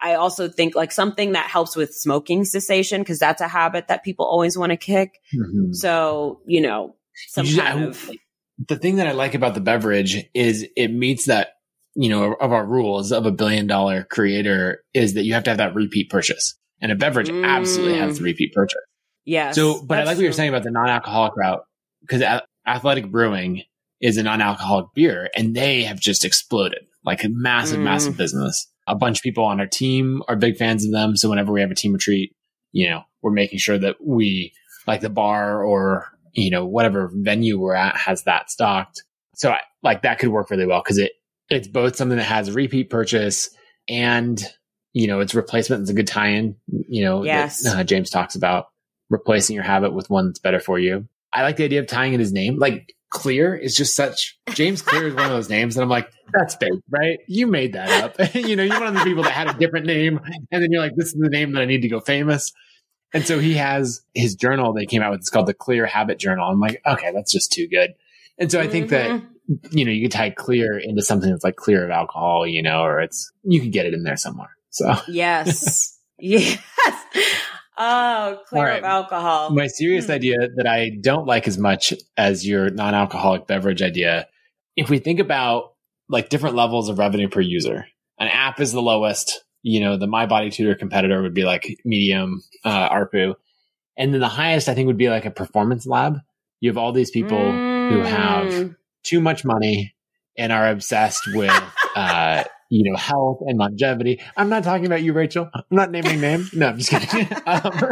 I 0.00 0.14
also 0.14 0.48
think 0.48 0.74
like 0.74 0.92
something 0.92 1.32
that 1.32 1.46
helps 1.46 1.74
with 1.74 1.94
smoking 1.94 2.44
cessation 2.44 3.00
because 3.00 3.18
that's 3.18 3.40
a 3.40 3.48
habit 3.48 3.88
that 3.88 4.04
people 4.04 4.26
always 4.26 4.56
want 4.56 4.70
to 4.70 4.76
kick. 4.76 5.20
Mm-hmm. 5.34 5.72
So, 5.72 6.40
you 6.46 6.60
know, 6.60 6.96
some 7.28 7.46
yeah, 7.46 7.72
kind 7.72 7.84
of 7.84 8.10
the 8.68 8.76
thing 8.76 8.96
that 8.96 9.06
I 9.06 9.12
like 9.12 9.34
about 9.34 9.54
the 9.54 9.60
beverage 9.60 10.28
is 10.34 10.66
it 10.76 10.88
meets 10.88 11.26
that, 11.26 11.54
you 11.94 12.08
know, 12.08 12.34
of 12.34 12.52
our 12.52 12.64
rules 12.64 13.12
of 13.12 13.26
a 13.26 13.32
billion 13.32 13.66
dollar 13.66 14.04
creator 14.04 14.82
is 14.92 15.14
that 15.14 15.24
you 15.24 15.34
have 15.34 15.44
to 15.44 15.50
have 15.50 15.58
that 15.58 15.74
repeat 15.74 16.10
purchase. 16.10 16.54
And 16.80 16.92
a 16.92 16.94
beverage 16.94 17.28
mm. 17.28 17.46
absolutely 17.46 17.98
has 17.98 18.18
the 18.18 18.24
repeat 18.24 18.52
purchase. 18.52 18.82
Yeah. 19.24 19.52
So, 19.52 19.82
but 19.82 19.98
I 19.98 20.04
like 20.04 20.16
what 20.16 20.22
you're 20.22 20.32
saying 20.32 20.50
about 20.50 20.62
the 20.62 20.70
non-alcoholic 20.70 21.36
route 21.36 21.64
because 22.02 22.20
a- 22.20 22.44
Athletic 22.66 23.10
Brewing 23.10 23.62
is 24.00 24.18
a 24.18 24.22
non-alcoholic 24.22 24.88
beer 24.94 25.30
and 25.34 25.54
they 25.54 25.84
have 25.84 25.98
just 25.98 26.24
exploded 26.24 26.86
like 27.02 27.24
a 27.24 27.28
massive, 27.30 27.78
mm. 27.78 27.84
massive 27.84 28.16
business 28.16 28.70
a 28.86 28.94
bunch 28.94 29.18
of 29.18 29.22
people 29.22 29.44
on 29.44 29.60
our 29.60 29.66
team 29.66 30.22
are 30.28 30.36
big 30.36 30.56
fans 30.56 30.84
of 30.84 30.92
them. 30.92 31.16
So 31.16 31.28
whenever 31.28 31.52
we 31.52 31.60
have 31.60 31.70
a 31.70 31.74
team 31.74 31.92
retreat, 31.92 32.34
you 32.72 32.88
know, 32.88 33.02
we're 33.22 33.32
making 33.32 33.58
sure 33.58 33.78
that 33.78 33.96
we 34.04 34.52
like 34.86 35.00
the 35.00 35.10
bar 35.10 35.64
or, 35.64 36.06
you 36.32 36.50
know, 36.50 36.64
whatever 36.64 37.10
venue 37.12 37.58
we're 37.58 37.74
at 37.74 37.96
has 37.96 38.22
that 38.24 38.50
stocked. 38.50 39.02
So 39.34 39.50
I, 39.50 39.60
like 39.82 40.02
that 40.02 40.18
could 40.18 40.28
work 40.28 40.50
really 40.50 40.66
well 40.66 40.82
because 40.82 40.98
it, 40.98 41.12
it's 41.48 41.68
both 41.68 41.96
something 41.96 42.18
that 42.18 42.24
has 42.24 42.50
repeat 42.50 42.90
purchase 42.90 43.50
and, 43.88 44.42
you 44.92 45.06
know, 45.06 45.20
it's 45.20 45.34
replacement. 45.34 45.82
It's 45.82 45.90
a 45.90 45.94
good 45.94 46.06
tie 46.06 46.28
in, 46.28 46.56
you 46.88 47.04
know, 47.04 47.24
yes. 47.24 47.62
that 47.62 47.76
uh, 47.76 47.84
James 47.84 48.10
talks 48.10 48.34
about 48.34 48.66
replacing 49.10 49.54
your 49.54 49.64
habit 49.64 49.92
with 49.92 50.10
one 50.10 50.26
that's 50.26 50.40
better 50.40 50.60
for 50.60 50.78
you. 50.78 51.06
I 51.32 51.42
like 51.42 51.56
the 51.56 51.64
idea 51.64 51.80
of 51.80 51.86
tying 51.86 52.14
in 52.14 52.20
his 52.20 52.32
name. 52.32 52.58
Like 52.58 52.94
Clear 53.16 53.54
is 53.54 53.74
just 53.74 53.96
such 53.96 54.38
James 54.50 54.82
Clear 54.82 55.08
is 55.08 55.14
one 55.14 55.24
of 55.24 55.30
those 55.30 55.48
names, 55.48 55.76
and 55.76 55.82
I'm 55.82 55.88
like, 55.88 56.10
that's 56.32 56.54
fake, 56.54 56.82
right? 56.90 57.18
You 57.26 57.46
made 57.46 57.72
that 57.72 58.04
up. 58.04 58.34
you 58.34 58.56
know, 58.56 58.62
you're 58.62 58.78
one 58.78 58.88
of 58.88 58.94
the 58.94 59.04
people 59.04 59.22
that 59.22 59.32
had 59.32 59.48
a 59.48 59.54
different 59.54 59.86
name, 59.86 60.20
and 60.52 60.62
then 60.62 60.70
you're 60.70 60.82
like, 60.82 60.94
this 60.96 61.06
is 61.06 61.14
the 61.18 61.30
name 61.30 61.52
that 61.52 61.62
I 61.62 61.64
need 61.64 61.80
to 61.80 61.88
go 61.88 62.00
famous. 62.00 62.52
And 63.14 63.26
so 63.26 63.38
he 63.38 63.54
has 63.54 64.02
his 64.14 64.34
journal 64.34 64.74
they 64.74 64.84
came 64.84 65.00
out 65.00 65.12
with. 65.12 65.20
It's 65.20 65.30
called 65.30 65.46
the 65.46 65.54
Clear 65.54 65.86
Habit 65.86 66.18
Journal. 66.18 66.46
I'm 66.46 66.60
like, 66.60 66.82
okay, 66.86 67.12
that's 67.14 67.32
just 67.32 67.52
too 67.52 67.66
good. 67.68 67.94
And 68.38 68.52
so 68.52 68.60
I 68.60 68.68
think 68.68 68.90
mm-hmm. 68.90 69.24
that 69.48 69.72
you 69.72 69.86
know 69.86 69.90
you 69.90 70.02
could 70.02 70.12
tie 70.12 70.30
clear 70.30 70.78
into 70.78 71.00
something 71.00 71.30
that's 71.30 71.44
like 71.44 71.56
clear 71.56 71.84
of 71.84 71.90
alcohol, 71.90 72.46
you 72.46 72.62
know, 72.62 72.82
or 72.82 73.00
it's 73.00 73.32
you 73.44 73.60
can 73.60 73.70
get 73.70 73.86
it 73.86 73.94
in 73.94 74.02
there 74.02 74.16
somewhere. 74.16 74.50
So 74.70 74.94
yes, 75.08 75.98
yes. 76.18 76.58
Oh, 77.78 78.38
clear 78.48 78.64
right. 78.64 78.82
alcohol. 78.82 79.50
My 79.50 79.66
serious 79.66 80.06
hmm. 80.06 80.12
idea 80.12 80.36
that 80.56 80.66
I 80.66 80.92
don't 81.00 81.26
like 81.26 81.46
as 81.46 81.58
much 81.58 81.92
as 82.16 82.46
your 82.46 82.70
non 82.70 82.94
alcoholic 82.94 83.46
beverage 83.46 83.82
idea. 83.82 84.26
If 84.76 84.90
we 84.90 84.98
think 84.98 85.20
about 85.20 85.74
like 86.08 86.28
different 86.28 86.56
levels 86.56 86.88
of 86.88 86.98
revenue 86.98 87.28
per 87.28 87.40
user, 87.40 87.86
an 88.18 88.28
app 88.28 88.60
is 88.60 88.72
the 88.72 88.82
lowest. 88.82 89.44
You 89.62 89.80
know, 89.80 89.96
the 89.96 90.06
My 90.06 90.26
Body 90.26 90.50
Tutor 90.50 90.74
competitor 90.74 91.20
would 91.20 91.34
be 91.34 91.44
like 91.44 91.66
medium 91.84 92.42
uh, 92.64 92.88
ARPU. 92.88 93.34
And 93.98 94.12
then 94.12 94.20
the 94.20 94.28
highest, 94.28 94.68
I 94.68 94.74
think, 94.74 94.86
would 94.86 94.98
be 94.98 95.08
like 95.08 95.24
a 95.24 95.30
performance 95.30 95.86
lab. 95.86 96.18
You 96.60 96.70
have 96.70 96.78
all 96.78 96.92
these 96.92 97.10
people 97.10 97.38
mm. 97.38 97.90
who 97.90 98.00
have 98.00 98.52
hmm. 98.52 98.72
too 99.02 99.20
much 99.20 99.44
money 99.44 99.94
and 100.38 100.52
are 100.52 100.68
obsessed 100.68 101.22
with, 101.34 101.62
uh, 101.96 102.44
you 102.70 102.90
know, 102.90 102.96
health 102.96 103.40
and 103.46 103.58
longevity. 103.58 104.20
I'm 104.36 104.48
not 104.48 104.64
talking 104.64 104.86
about 104.86 105.02
you, 105.02 105.12
Rachel. 105.12 105.48
I'm 105.54 105.64
not 105.70 105.90
naming 105.90 106.20
names. 106.20 106.52
No, 106.52 106.68
I'm 106.68 106.78
just 106.78 106.90
kidding. 106.90 107.28
um, 107.46 107.90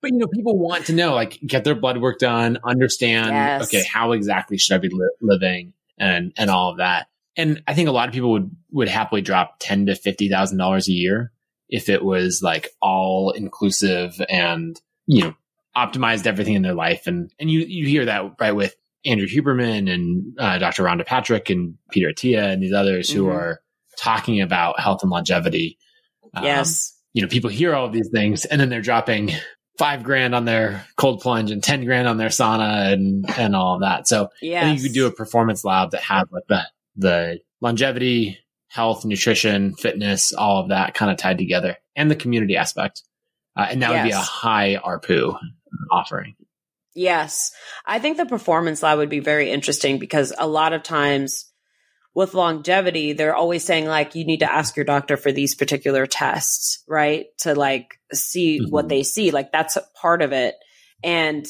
but 0.00 0.10
you 0.10 0.18
know, 0.18 0.26
people 0.26 0.58
want 0.58 0.86
to 0.86 0.92
know, 0.92 1.14
like, 1.14 1.38
get 1.46 1.64
their 1.64 1.74
blood 1.74 1.98
work 1.98 2.18
done, 2.18 2.58
understand, 2.64 3.30
yes. 3.30 3.64
okay, 3.64 3.84
how 3.84 4.12
exactly 4.12 4.58
should 4.58 4.74
I 4.74 4.78
be 4.78 4.88
li- 4.88 5.16
living, 5.20 5.72
and 5.98 6.32
and 6.36 6.50
all 6.50 6.70
of 6.70 6.78
that. 6.78 7.08
And 7.36 7.62
I 7.66 7.74
think 7.74 7.88
a 7.88 7.92
lot 7.92 8.08
of 8.08 8.14
people 8.14 8.32
would 8.32 8.50
would 8.72 8.88
happily 8.88 9.22
drop 9.22 9.56
ten 9.58 9.86
to 9.86 9.94
fifty 9.94 10.28
thousand 10.28 10.58
dollars 10.58 10.88
a 10.88 10.92
year 10.92 11.32
if 11.68 11.88
it 11.88 12.04
was 12.04 12.42
like 12.42 12.68
all 12.82 13.30
inclusive 13.30 14.20
and 14.28 14.80
you 15.06 15.24
know 15.24 15.34
optimized 15.76 16.26
everything 16.26 16.54
in 16.54 16.62
their 16.62 16.74
life. 16.74 17.06
And 17.06 17.32
and 17.38 17.50
you 17.50 17.60
you 17.60 17.86
hear 17.86 18.04
that 18.06 18.34
right 18.40 18.54
with 18.54 18.74
Andrew 19.04 19.26
Huberman 19.26 19.92
and 19.92 20.38
uh, 20.38 20.58
Dr. 20.58 20.84
Rhonda 20.84 21.04
Patrick 21.04 21.50
and 21.50 21.76
Peter 21.90 22.08
Attia 22.08 22.52
and 22.52 22.62
these 22.62 22.72
others 22.72 23.10
mm-hmm. 23.10 23.18
who 23.18 23.28
are 23.28 23.60
talking 23.98 24.40
about 24.40 24.80
health 24.80 25.02
and 25.02 25.10
longevity. 25.10 25.78
Um, 26.34 26.44
yes. 26.44 26.96
You 27.12 27.22
know, 27.22 27.28
people 27.28 27.50
hear 27.50 27.74
all 27.74 27.86
of 27.86 27.92
these 27.92 28.08
things 28.12 28.44
and 28.44 28.60
then 28.60 28.68
they're 28.68 28.80
dropping 28.80 29.32
five 29.78 30.02
grand 30.02 30.34
on 30.34 30.44
their 30.44 30.84
cold 30.96 31.20
plunge 31.20 31.50
and 31.50 31.62
10 31.62 31.84
grand 31.84 32.06
on 32.06 32.16
their 32.16 32.28
sauna 32.28 32.92
and, 32.92 33.28
and 33.38 33.56
all 33.56 33.74
of 33.74 33.80
that. 33.80 34.06
So 34.06 34.28
yes. 34.40 34.62
I 34.62 34.66
think 34.66 34.78
you 34.78 34.88
could 34.88 34.94
do 34.94 35.06
a 35.06 35.12
performance 35.12 35.64
lab 35.64 35.90
that 35.90 36.02
had 36.02 36.24
like 36.30 36.44
the, 36.48 36.62
the 36.96 37.40
longevity, 37.60 38.38
health, 38.68 39.04
nutrition, 39.04 39.74
fitness, 39.74 40.32
all 40.32 40.60
of 40.60 40.68
that 40.68 40.94
kind 40.94 41.10
of 41.10 41.16
tied 41.16 41.38
together 41.38 41.76
and 41.96 42.10
the 42.10 42.16
community 42.16 42.56
aspect. 42.56 43.02
Uh, 43.56 43.66
and 43.70 43.82
that 43.82 43.90
yes. 43.90 44.04
would 44.04 44.08
be 44.08 44.12
a 44.12 44.18
high 44.18 44.80
ARPU 44.82 45.38
offering. 45.90 46.34
Yes. 46.94 47.52
I 47.86 47.98
think 47.98 48.16
the 48.16 48.26
performance 48.26 48.82
lab 48.82 48.98
would 48.98 49.08
be 49.08 49.20
very 49.20 49.50
interesting 49.50 49.98
because 49.98 50.32
a 50.36 50.46
lot 50.46 50.72
of 50.72 50.82
times 50.82 51.46
with 52.14 52.34
longevity, 52.34 53.14
they're 53.14 53.34
always 53.34 53.64
saying 53.64 53.86
like, 53.86 54.14
you 54.14 54.26
need 54.26 54.40
to 54.40 54.52
ask 54.52 54.76
your 54.76 54.84
doctor 54.84 55.16
for 55.16 55.32
these 55.32 55.54
particular 55.54 56.06
tests, 56.06 56.82
right? 56.86 57.26
To 57.40 57.54
like 57.54 57.98
see 58.12 58.60
mm-hmm. 58.60 58.70
what 58.70 58.88
they 58.88 59.02
see. 59.02 59.30
Like 59.30 59.52
that's 59.52 59.78
part 60.00 60.20
of 60.20 60.32
it. 60.32 60.54
And 61.02 61.46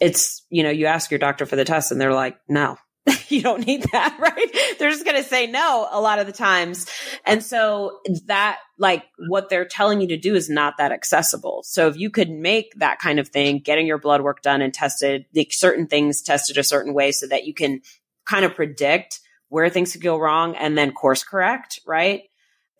it's, 0.00 0.44
you 0.50 0.64
know, 0.64 0.70
you 0.70 0.86
ask 0.86 1.10
your 1.10 1.20
doctor 1.20 1.46
for 1.46 1.54
the 1.56 1.64
test 1.64 1.92
and 1.92 2.00
they're 2.00 2.12
like, 2.12 2.36
no, 2.48 2.76
you 3.28 3.42
don't 3.42 3.66
need 3.66 3.82
that, 3.92 4.16
right? 4.20 4.78
They're 4.78 4.90
just 4.90 5.04
going 5.04 5.16
to 5.16 5.28
say 5.28 5.46
no 5.46 5.88
a 5.90 6.00
lot 6.00 6.18
of 6.18 6.26
the 6.26 6.32
times. 6.32 6.86
And 7.24 7.42
so 7.42 7.98
that, 8.26 8.58
like, 8.78 9.04
what 9.28 9.48
they're 9.48 9.66
telling 9.66 10.00
you 10.00 10.08
to 10.08 10.16
do 10.16 10.34
is 10.34 10.48
not 10.48 10.78
that 10.78 10.92
accessible. 10.92 11.62
So 11.64 11.88
if 11.88 11.96
you 11.96 12.10
could 12.10 12.30
make 12.30 12.72
that 12.76 12.98
kind 12.98 13.18
of 13.18 13.28
thing, 13.28 13.58
getting 13.58 13.86
your 13.86 13.98
blood 13.98 14.22
work 14.22 14.42
done 14.42 14.62
and 14.62 14.72
tested, 14.72 15.26
certain 15.50 15.86
things 15.86 16.22
tested 16.22 16.56
a 16.58 16.64
certain 16.64 16.94
way 16.94 17.12
so 17.12 17.26
that 17.26 17.44
you 17.44 17.54
can 17.54 17.82
kind 18.26 18.44
of 18.44 18.54
predict 18.54 19.20
where 19.48 19.68
things 19.68 19.92
could 19.92 20.02
go 20.02 20.18
wrong 20.18 20.56
and 20.56 20.76
then 20.76 20.92
course 20.92 21.22
correct, 21.22 21.80
right? 21.86 22.22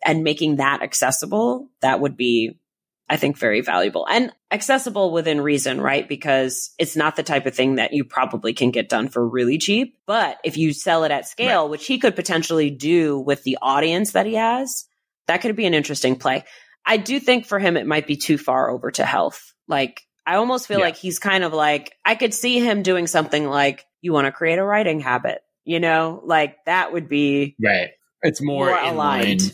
And 0.03 0.23
making 0.23 0.57
that 0.57 0.81
accessible, 0.81 1.69
that 1.81 1.99
would 1.99 2.17
be 2.17 2.59
I 3.07 3.17
think 3.17 3.37
very 3.37 3.61
valuable 3.61 4.07
and 4.09 4.31
accessible 4.51 5.11
within 5.11 5.39
reason, 5.41 5.79
right? 5.79 6.09
Because 6.09 6.73
it's 6.79 6.95
not 6.95 7.15
the 7.15 7.23
type 7.23 7.45
of 7.45 7.53
thing 7.53 7.75
that 7.75 7.93
you 7.93 8.03
probably 8.03 8.53
can 8.53 8.71
get 8.71 8.89
done 8.89 9.09
for 9.09 9.27
really 9.27 9.59
cheap. 9.59 9.97
But 10.07 10.37
if 10.43 10.57
you 10.57 10.73
sell 10.73 11.03
it 11.03 11.11
at 11.11 11.27
scale, 11.27 11.63
right. 11.63 11.69
which 11.69 11.85
he 11.85 11.99
could 11.99 12.15
potentially 12.15 12.71
do 12.71 13.19
with 13.19 13.43
the 13.43 13.59
audience 13.61 14.13
that 14.13 14.25
he 14.25 14.33
has, 14.33 14.85
that 15.27 15.41
could 15.41 15.55
be 15.55 15.65
an 15.65 15.75
interesting 15.75 16.15
play. 16.15 16.45
I 16.85 16.97
do 16.97 17.19
think 17.19 17.45
for 17.45 17.59
him, 17.59 17.77
it 17.77 17.85
might 17.85 18.07
be 18.07 18.15
too 18.15 18.37
far 18.37 18.69
over 18.69 18.89
to 18.91 19.05
health. 19.05 19.53
Like, 19.67 20.01
I 20.25 20.37
almost 20.37 20.67
feel 20.67 20.79
yeah. 20.79 20.85
like 20.85 20.95
he's 20.95 21.19
kind 21.19 21.43
of 21.43 21.53
like, 21.53 21.93
I 22.03 22.15
could 22.15 22.33
see 22.33 22.59
him 22.59 22.81
doing 22.81 23.05
something 23.05 23.47
like, 23.47 23.85
you 24.01 24.13
want 24.13 24.25
to 24.25 24.31
create 24.31 24.59
a 24.59 24.63
writing 24.63 24.99
habit, 24.99 25.41
you 25.63 25.79
know, 25.79 26.21
like 26.25 26.57
that 26.65 26.93
would 26.93 27.09
be 27.09 27.55
right. 27.63 27.89
It's 28.21 28.41
more, 28.41 28.67
more 28.67 28.77
aligned. 28.77 29.41
Line 29.41 29.51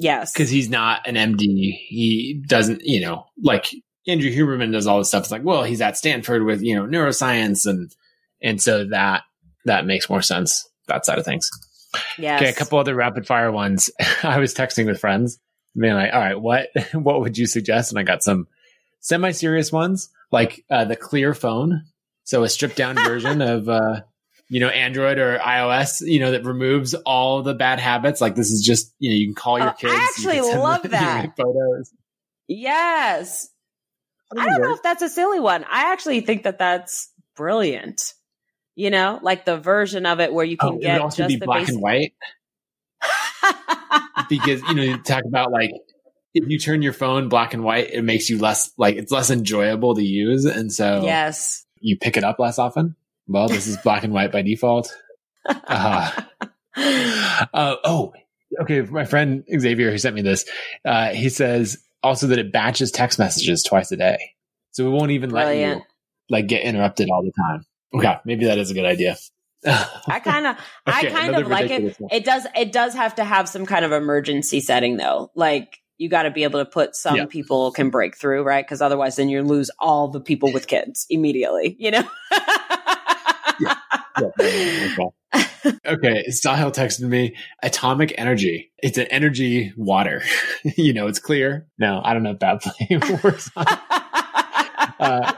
Yes. 0.00 0.32
Because 0.32 0.48
he's 0.48 0.70
not 0.70 1.06
an 1.06 1.14
MD. 1.14 1.76
He 1.76 2.42
doesn't, 2.46 2.80
you 2.82 3.00
know, 3.00 3.26
like 3.42 3.66
Andrew 4.08 4.30
Huberman 4.30 4.72
does 4.72 4.86
all 4.86 4.96
this 4.98 5.08
stuff. 5.08 5.24
It's 5.24 5.30
like, 5.30 5.44
well, 5.44 5.62
he's 5.62 5.82
at 5.82 5.98
Stanford 5.98 6.42
with, 6.42 6.62
you 6.62 6.74
know, 6.74 6.84
neuroscience 6.86 7.66
and, 7.66 7.94
and 8.42 8.62
so 8.62 8.86
that, 8.86 9.24
that 9.66 9.84
makes 9.84 10.08
more 10.08 10.22
sense, 10.22 10.66
that 10.88 11.04
side 11.04 11.18
of 11.18 11.26
things. 11.26 11.50
Yeah. 12.16 12.36
Okay. 12.36 12.48
A 12.48 12.54
couple 12.54 12.78
other 12.78 12.94
rapid 12.94 13.26
fire 13.26 13.52
ones. 13.52 13.90
I 14.22 14.38
was 14.38 14.54
texting 14.54 14.86
with 14.86 15.00
friends 15.00 15.38
being 15.78 15.94
like, 15.94 16.14
all 16.14 16.20
right, 16.20 16.40
what, 16.40 16.70
what 16.94 17.20
would 17.20 17.36
you 17.36 17.44
suggest? 17.46 17.92
And 17.92 17.98
I 17.98 18.02
got 18.02 18.22
some 18.22 18.48
semi 19.00 19.32
serious 19.32 19.70
ones 19.70 20.08
like, 20.32 20.64
uh, 20.70 20.86
the 20.86 20.96
clear 20.96 21.34
phone. 21.34 21.84
So 22.24 22.42
a 22.42 22.48
stripped 22.48 22.76
down 22.76 22.94
version 23.04 23.42
of, 23.42 23.68
uh, 23.68 24.00
you 24.50 24.58
know, 24.58 24.68
Android 24.68 25.18
or 25.18 25.38
iOS, 25.38 26.00
you 26.00 26.18
know, 26.18 26.32
that 26.32 26.44
removes 26.44 26.94
all 26.94 27.42
the 27.42 27.54
bad 27.54 27.78
habits. 27.78 28.20
Like 28.20 28.34
this 28.34 28.50
is 28.50 28.62
just, 28.62 28.92
you 28.98 29.10
know, 29.10 29.16
you 29.16 29.26
can 29.28 29.34
call 29.36 29.60
your 29.60 29.68
oh, 29.68 29.74
kids. 29.74 29.92
I 29.94 30.04
actually 30.04 30.40
love 30.40 30.82
that. 30.90 31.36
Photos. 31.36 31.92
Yes. 32.48 33.48
I 34.36 34.46
don't 34.46 34.60
know 34.60 34.74
if 34.74 34.82
that's 34.82 35.02
a 35.02 35.08
silly 35.08 35.38
one. 35.38 35.64
I 35.70 35.92
actually 35.92 36.20
think 36.22 36.42
that 36.42 36.58
that's 36.58 37.12
brilliant. 37.36 38.12
You 38.74 38.90
know, 38.90 39.20
like 39.22 39.44
the 39.44 39.56
version 39.56 40.04
of 40.04 40.18
it 40.18 40.32
where 40.32 40.44
you 40.44 40.56
can 40.56 40.70
oh, 40.70 40.78
get 40.78 41.00
also 41.00 41.18
just 41.18 41.28
be 41.28 41.36
the 41.36 41.46
black 41.46 41.60
basic- 41.60 41.74
and 41.74 41.82
white. 41.82 42.14
because 44.28 44.62
you 44.62 44.74
know, 44.74 44.82
you 44.82 44.98
talk 44.98 45.24
about 45.24 45.52
like 45.52 45.70
if 46.34 46.48
you 46.48 46.58
turn 46.58 46.82
your 46.82 46.92
phone 46.92 47.28
black 47.28 47.54
and 47.54 47.62
white, 47.62 47.90
it 47.92 48.02
makes 48.02 48.28
you 48.28 48.38
less 48.38 48.72
like 48.76 48.96
it's 48.96 49.12
less 49.12 49.30
enjoyable 49.30 49.94
to 49.94 50.02
use, 50.02 50.44
and 50.44 50.72
so 50.72 51.02
yes, 51.04 51.66
you 51.80 51.98
pick 51.98 52.16
it 52.16 52.24
up 52.24 52.38
less 52.38 52.58
often 52.58 52.96
well, 53.30 53.48
this 53.48 53.66
is 53.66 53.76
black 53.78 54.02
and 54.04 54.12
white 54.12 54.32
by 54.32 54.42
default. 54.42 54.94
Uh, 55.46 56.10
uh, 56.76 57.76
oh, 57.84 58.12
okay. 58.60 58.82
My 58.82 59.04
friend 59.04 59.44
Xavier, 59.56 59.90
who 59.90 59.98
sent 59.98 60.16
me 60.16 60.22
this, 60.22 60.44
uh, 60.84 61.10
he 61.10 61.28
says 61.28 61.78
also 62.02 62.26
that 62.28 62.38
it 62.38 62.52
batches 62.52 62.90
text 62.90 63.18
messages 63.18 63.62
twice 63.62 63.92
a 63.92 63.96
day. 63.96 64.18
So 64.72 64.86
it 64.86 64.90
won't 64.90 65.12
even 65.12 65.30
Brilliant. 65.30 65.72
let 65.72 65.78
you 65.78 65.84
like 66.28 66.46
get 66.48 66.62
interrupted 66.62 67.08
all 67.10 67.22
the 67.22 67.32
time. 67.32 67.64
Okay. 67.94 68.20
Maybe 68.24 68.46
that 68.46 68.58
is 68.58 68.70
a 68.70 68.74
good 68.74 68.84
idea. 68.84 69.16
I 69.66 70.20
kind 70.24 70.46
of, 70.46 70.56
okay, 70.88 71.08
I 71.08 71.10
kind 71.10 71.36
of 71.36 71.48
like 71.48 71.70
it. 71.70 72.00
One. 72.00 72.10
It 72.12 72.24
does, 72.24 72.46
it 72.56 72.72
does 72.72 72.94
have 72.94 73.16
to 73.16 73.24
have 73.24 73.48
some 73.48 73.66
kind 73.66 73.84
of 73.84 73.92
emergency 73.92 74.60
setting 74.60 74.96
though. 74.96 75.30
Like 75.34 75.80
you 76.00 76.08
got 76.08 76.22
to 76.22 76.30
be 76.30 76.44
able 76.44 76.60
to 76.60 76.64
put 76.64 76.96
some 76.96 77.16
yeah. 77.16 77.26
people 77.26 77.72
can 77.72 77.90
break 77.90 78.16
through, 78.16 78.42
right? 78.42 78.64
Because 78.64 78.80
otherwise, 78.80 79.16
then 79.16 79.28
you 79.28 79.42
lose 79.42 79.70
all 79.78 80.08
the 80.08 80.20
people 80.20 80.50
with 80.50 80.66
kids 80.66 81.06
immediately. 81.10 81.76
You 81.78 81.90
know. 81.90 82.04
okay, 85.86 86.24
Sahil 86.28 86.72
texted 86.72 87.08
me 87.08 87.36
atomic 87.62 88.14
energy. 88.18 88.72
It's 88.78 88.98
an 88.98 89.06
energy 89.06 89.72
water. 89.76 90.22
you 90.76 90.92
know, 90.92 91.06
it's 91.06 91.18
clear. 91.18 91.66
No, 91.78 92.00
I 92.04 92.14
don't 92.14 92.22
know 92.22 92.32
if 92.32 92.38
that 92.40 92.62
play 92.62 93.18
works. 93.22 93.50
uh, 93.56 95.32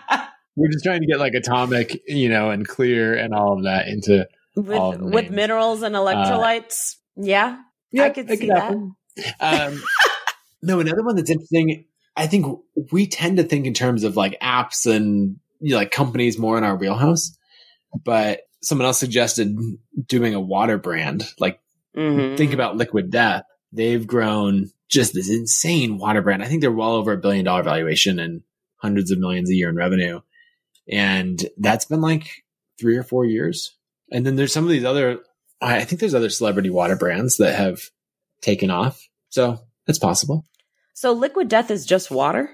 we're 0.57 0.71
just 0.71 0.85
trying 0.85 1.01
to 1.01 1.07
get 1.07 1.19
like 1.19 1.35
atomic, 1.35 2.03
you 2.07 2.29
know, 2.29 2.51
and 2.51 2.67
clear 2.67 3.15
and 3.15 3.35
all 3.35 3.55
of 3.57 3.65
that 3.65 3.89
into 3.89 4.27
with 4.55 5.01
with 5.01 5.31
minerals 5.31 5.83
and 5.83 5.95
electrolytes. 5.95 6.97
Uh, 6.97 7.23
yeah, 7.25 7.59
yeah, 7.91 8.05
I 8.05 8.11
could 8.11 8.29
see 8.29 8.49
that. 8.49 8.73
Um, 9.41 9.83
no, 10.63 10.81
another 10.81 11.03
one 11.03 11.17
that's 11.17 11.31
interesting. 11.31 11.87
I 12.17 12.27
think 12.27 12.47
we 12.91 13.07
tend 13.07 13.39
to 13.39 13.45
think 13.45 13.67
in 13.67 13.75
terms 13.75 14.05
of 14.05 14.17
like 14.17 14.39
apps 14.41 14.87
and 14.87 15.37
you 15.61 15.71
know, 15.71 15.77
like 15.77 15.91
companies 15.91 16.39
more 16.39 16.59
in 16.59 16.65
our 16.65 16.77
wheelhouse, 16.77 17.37
but 18.05 18.41
someone 18.63 18.87
else 18.87 18.99
suggested 18.99 19.57
doing 20.07 20.35
a 20.35 20.41
water 20.41 20.79
brand. 20.79 21.25
Like, 21.39 21.61
mm-hmm. 21.97 22.37
think 22.37 22.53
about 22.53 22.77
Liquid 22.77 23.11
Death. 23.11 23.45
They've 23.73 24.07
grown 24.07 24.71
just 24.89 25.15
this 25.15 25.31
insane 25.31 25.99
water 25.99 26.23
brand. 26.23 26.43
I 26.43 26.47
think 26.47 26.61
they're 26.61 26.71
well 26.71 26.93
over 26.93 27.13
a 27.13 27.19
billion 27.19 27.45
dollar 27.45 27.63
valuation 27.63 28.19
and 28.19 28.43
hundreds 28.77 29.11
of 29.11 29.19
millions 29.19 29.51
a 29.51 29.55
year 29.55 29.69
in 29.69 29.77
revenue. 29.77 30.21
And 30.91 31.45
that's 31.57 31.85
been 31.85 32.01
like 32.01 32.45
three 32.79 32.97
or 32.97 33.03
four 33.03 33.25
years. 33.25 33.77
And 34.11 34.27
then 34.27 34.37
there's 34.37 34.53
some 34.53 34.65
of 34.65 34.71
these 34.71 34.85
other, 34.85 35.21
I 35.61 35.85
think 35.85 36.01
there's 36.01 36.15
other 36.15 36.31
celebrity 36.31 36.71
water 36.71 36.97
brands 36.97 37.39
that 37.39 37.55
have 37.55 37.81
taken 38.43 38.71
off. 38.71 39.09
So 39.31 39.61
it's 39.87 39.99
possible. 39.99 40.45
So 40.95 41.13
Liquid 41.13 41.49
Death 41.49 41.71
is 41.71 41.87
just 41.87 42.11
water? 42.11 42.51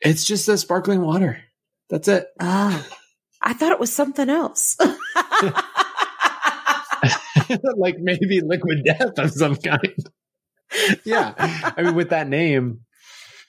It's 0.00 0.24
just 0.24 0.48
a 0.48 0.58
sparkling 0.58 1.02
water. 1.02 1.38
That's 1.88 2.08
it. 2.08 2.26
Ah. 2.40 2.86
I 3.40 3.52
thought 3.52 3.72
it 3.72 3.80
was 3.80 3.94
something 3.94 4.28
else. 4.28 4.76
like 7.76 7.98
maybe 7.98 8.40
liquid 8.40 8.84
death 8.84 9.18
of 9.18 9.30
some 9.30 9.56
kind. 9.56 10.10
yeah. 11.04 11.34
I 11.76 11.82
mean, 11.82 11.94
with 11.94 12.10
that 12.10 12.28
name, 12.28 12.80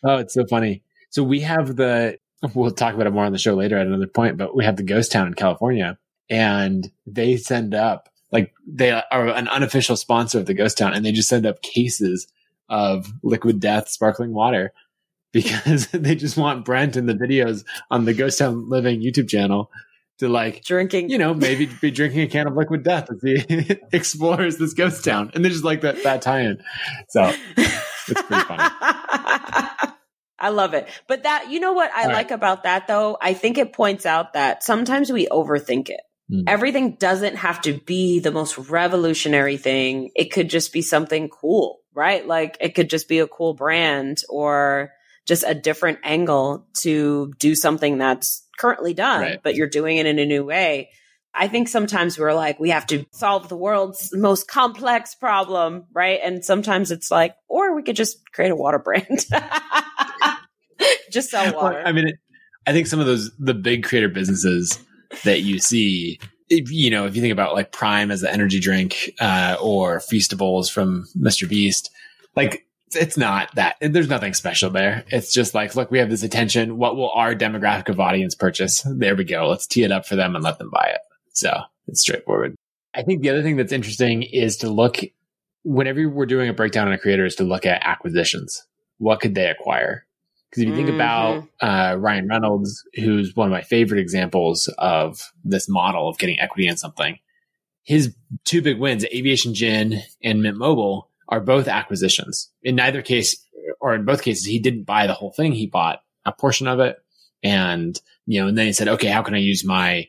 oh, 0.04 0.18
it's 0.18 0.34
so 0.34 0.46
funny. 0.46 0.84
So 1.10 1.24
we 1.24 1.42
have 1.42 1.76
the, 1.76 2.20
we'll 2.54 2.72
talk 2.72 2.94
about 2.94 3.08
it 3.08 3.14
more 3.14 3.26
on 3.26 3.32
the 3.32 3.38
show 3.38 3.56
later 3.56 3.78
at 3.78 3.88
another 3.88 4.08
point, 4.08 4.38
but 4.38 4.56
we 4.56 4.66
have 4.66 4.78
the 4.78 4.84
ghost 4.84 5.12
town 5.12 5.28
in 5.28 5.34
California 5.34 5.98
and 6.30 6.92
they 7.06 7.38
send 7.38 7.74
up, 7.74 8.10
like, 8.32 8.54
they 8.68 8.92
are 8.92 9.28
an 9.30 9.48
unofficial 9.48 9.96
sponsor 9.96 10.40
of 10.40 10.46
the 10.46 10.54
ghost 10.54 10.78
town 10.78 10.94
and 10.94 11.06
they 11.06 11.12
just 11.12 11.30
send 11.30 11.46
up 11.46 11.62
cases 11.62 12.28
of 12.70 13.12
liquid 13.24 13.60
death 13.60 13.90
sparkling 13.90 14.34
water 14.34 14.72
because 15.32 15.88
they 15.88 16.16
just 16.16 16.38
want 16.38 16.66
Brent 16.66 16.96
in 16.96 17.06
the 17.06 17.14
videos 17.14 17.64
on 17.92 18.06
the 18.06 18.16
Ghost 18.16 18.40
Town 18.40 18.68
Living 18.68 19.02
YouTube 19.02 19.30
channel 19.30 19.70
to 20.20 20.30
like 20.30 20.64
drinking, 20.64 21.10
you 21.10 21.18
know, 21.18 21.34
maybe 21.34 21.66
be 21.66 21.92
drinking 21.92 22.22
a 22.22 22.28
can 22.28 22.48
of 22.48 22.56
liquid 22.56 22.84
death 22.84 23.10
as 23.10 23.22
he 23.22 23.80
explores 23.92 24.58
this 24.58 24.74
ghost 24.74 25.04
town. 25.04 25.32
And 25.34 25.44
then 25.44 25.52
just 25.52 25.64
like 25.64 25.82
that, 25.82 26.04
that 26.04 26.22
tie 26.22 26.42
in. 26.42 26.62
So 27.10 27.34
it's 27.58 28.22
pretty 28.22 28.44
funny. 28.44 28.64
I 30.42 30.50
love 30.50 30.74
it. 30.74 30.88
But 31.08 31.24
that, 31.24 31.50
you 31.50 31.60
know 31.60 31.74
what 31.74 31.92
I 31.94 32.04
All 32.04 32.10
like 32.10 32.30
right. 32.30 32.36
about 32.36 32.64
that 32.64 32.88
though? 32.88 33.18
I 33.22 33.34
think 33.34 33.58
it 33.58 33.74
points 33.74 34.06
out 34.06 34.34
that 34.34 34.64
sometimes 34.64 35.12
we 35.12 35.28
overthink 35.28 35.90
it. 35.90 36.02
Mm. 36.32 36.44
Everything 36.48 36.96
doesn't 36.96 37.38
have 37.38 37.62
to 37.62 37.74
be 37.74 38.20
the 38.20 38.32
most 38.32 38.58
revolutionary 38.58 39.58
thing. 39.58 40.12
It 40.16 40.32
could 40.32 40.50
just 40.50 40.72
be 40.72 40.82
something 40.82 41.30
cool, 41.30 41.80
right? 41.94 42.26
Like 42.26 42.58
it 42.60 42.76
could 42.76 42.90
just 42.90 43.08
be 43.08 43.20
a 43.20 43.28
cool 43.28 43.54
brand 43.54 44.20
or 44.30 44.92
just 45.28 45.44
a 45.46 45.54
different 45.54 46.00
angle 46.04 46.68
to 46.82 47.34
do 47.38 47.56
something 47.56 47.98
that's 47.98 48.48
currently 48.60 48.94
done, 48.94 49.22
right. 49.22 49.44
but 49.44 49.56
you're 49.56 49.70
doing 49.70 49.98
it 49.98 50.06
in 50.06 50.20
a 50.20 50.26
new 50.26 50.44
way. 50.44 50.90
I 51.34 51.48
think 51.48 51.68
sometimes 51.68 52.20
we're 52.20 52.34
like, 52.34 52.60
we 52.60 52.72
have 52.72 52.86
to 52.88 53.06
solve 53.12 53.50
the 53.50 53.56
world's 53.56 54.10
most 54.14 54.48
complex 54.48 55.16
problem, 55.16 55.86
right? 55.94 56.20
And 56.24 56.44
sometimes 56.44 56.92
it's 56.92 57.10
like, 57.10 57.36
or 57.48 57.76
we 57.76 57.84
could 57.84 57.96
just 57.96 58.20
create 58.32 58.52
a 58.52 58.56
water 58.56 58.80
brand. 58.80 59.08
just 61.12 61.30
sell 61.30 61.54
water. 61.54 61.78
Well, 61.78 61.88
I 61.88 61.92
mean, 61.92 62.10
it, 62.10 62.16
I 62.68 62.74
think 62.74 62.88
some 62.88 63.00
of 63.00 63.06
those, 63.06 63.32
the 63.38 63.54
big 63.54 63.84
creator 63.84 64.10
businesses 64.10 64.80
that 65.24 65.42
you 65.42 65.60
see, 65.60 66.20
if, 66.50 66.72
you 66.72 66.90
know, 66.90 67.06
if 67.06 67.16
you 67.16 67.22
think 67.22 67.32
about 67.32 67.54
like 67.54 67.72
Prime 67.72 68.12
as 68.12 68.22
the 68.22 68.32
energy 68.32 68.60
drink, 68.60 69.12
uh, 69.22 69.56
or 69.62 70.00
Feastables 70.00 70.72
from 70.72 71.06
Mr. 71.18 71.48
Beast, 71.48 71.92
like 72.36 72.66
it's 72.96 73.18
not 73.18 73.54
that 73.56 73.78
there's 73.82 74.10
nothing 74.10 74.34
special 74.34 74.70
there. 74.70 75.04
It's 75.08 75.34
just 75.34 75.54
like, 75.54 75.76
look, 75.76 75.92
we 75.92 76.00
have 76.00 76.10
this 76.10 76.24
attention. 76.24 76.78
What 76.78 76.96
will 76.96 77.12
our 77.12 77.36
demographic 77.36 77.90
of 77.90 78.00
audience 78.00 78.36
purchase? 78.36 78.86
There 78.86 79.16
we 79.16 79.24
go. 79.24 79.48
Let's 79.48 79.68
tee 79.68 79.84
it 79.84 79.92
up 79.92 80.06
for 80.06 80.16
them 80.16 80.36
and 80.36 80.44
let 80.44 80.58
them 80.58 80.70
buy 80.72 80.92
it. 80.94 81.02
So 81.34 81.62
it's 81.88 82.02
straightforward. 82.02 82.56
I 82.94 83.04
think 83.04 83.22
the 83.22 83.30
other 83.30 83.44
thing 83.44 83.56
that's 83.56 83.72
interesting 83.72 84.24
is 84.24 84.58
to 84.58 84.70
look 84.70 84.98
whenever 85.64 86.10
we're 86.10 86.26
doing 86.26 86.50
a 86.50 86.54
breakdown 86.54 86.88
on 86.88 86.94
a 86.94 86.98
creator 86.98 87.26
is 87.26 87.36
to 87.36 87.44
look 87.44 87.66
at 87.66 87.86
acquisitions. 87.86 88.66
What 88.98 89.20
could 89.20 89.36
they 89.36 89.50
acquire? 89.50 90.06
Because 90.50 90.64
if 90.64 90.70
you 90.70 90.76
think 90.76 90.88
mm-hmm. 90.88 90.96
about 90.96 91.48
uh, 91.62 91.96
Ryan 91.98 92.28
Reynolds, 92.28 92.84
who's 92.96 93.36
one 93.36 93.48
of 93.48 93.52
my 93.52 93.62
favorite 93.62 94.00
examples 94.00 94.68
of 94.80 95.22
this 95.44 95.70
model 95.70 96.10
of 96.10 96.18
getting 96.18 96.40
equity 96.40 96.68
in 96.68 96.78
something, 96.78 97.20
his 97.84 98.16
two 98.46 98.62
big 98.62 98.80
wins, 98.80 99.06
Aviation 99.06 99.54
Gin 99.54 100.02
and 100.24 100.42
Mint 100.42 100.58
Mobile, 100.58 101.09
are 101.30 101.40
both 101.40 101.68
acquisitions. 101.68 102.52
In 102.64 102.76
neither 102.76 103.02
case, 103.02 103.38
or 103.80 103.96
in 103.96 104.06
both 104.06 104.22
cases, 104.22 104.46
he 104.46 104.60
didn't 104.60 104.84
buy 104.84 105.08
the 105.08 105.14
whole 105.14 105.32
thing. 105.32 105.54
He 105.54 105.68
bought 105.68 106.02
a 106.26 106.32
portion 106.32 106.68
of 106.68 106.80
it. 106.80 106.98
And, 107.44 108.00
you 108.26 108.42
know, 108.42 108.48
and 108.48 108.58
then 108.58 108.66
he 108.66 108.74
said, 108.74 108.90
okay, 108.90 109.08
how 109.08 109.22
can 109.22 109.36
I 109.36 109.40
use 109.40 109.64
my 109.64 110.08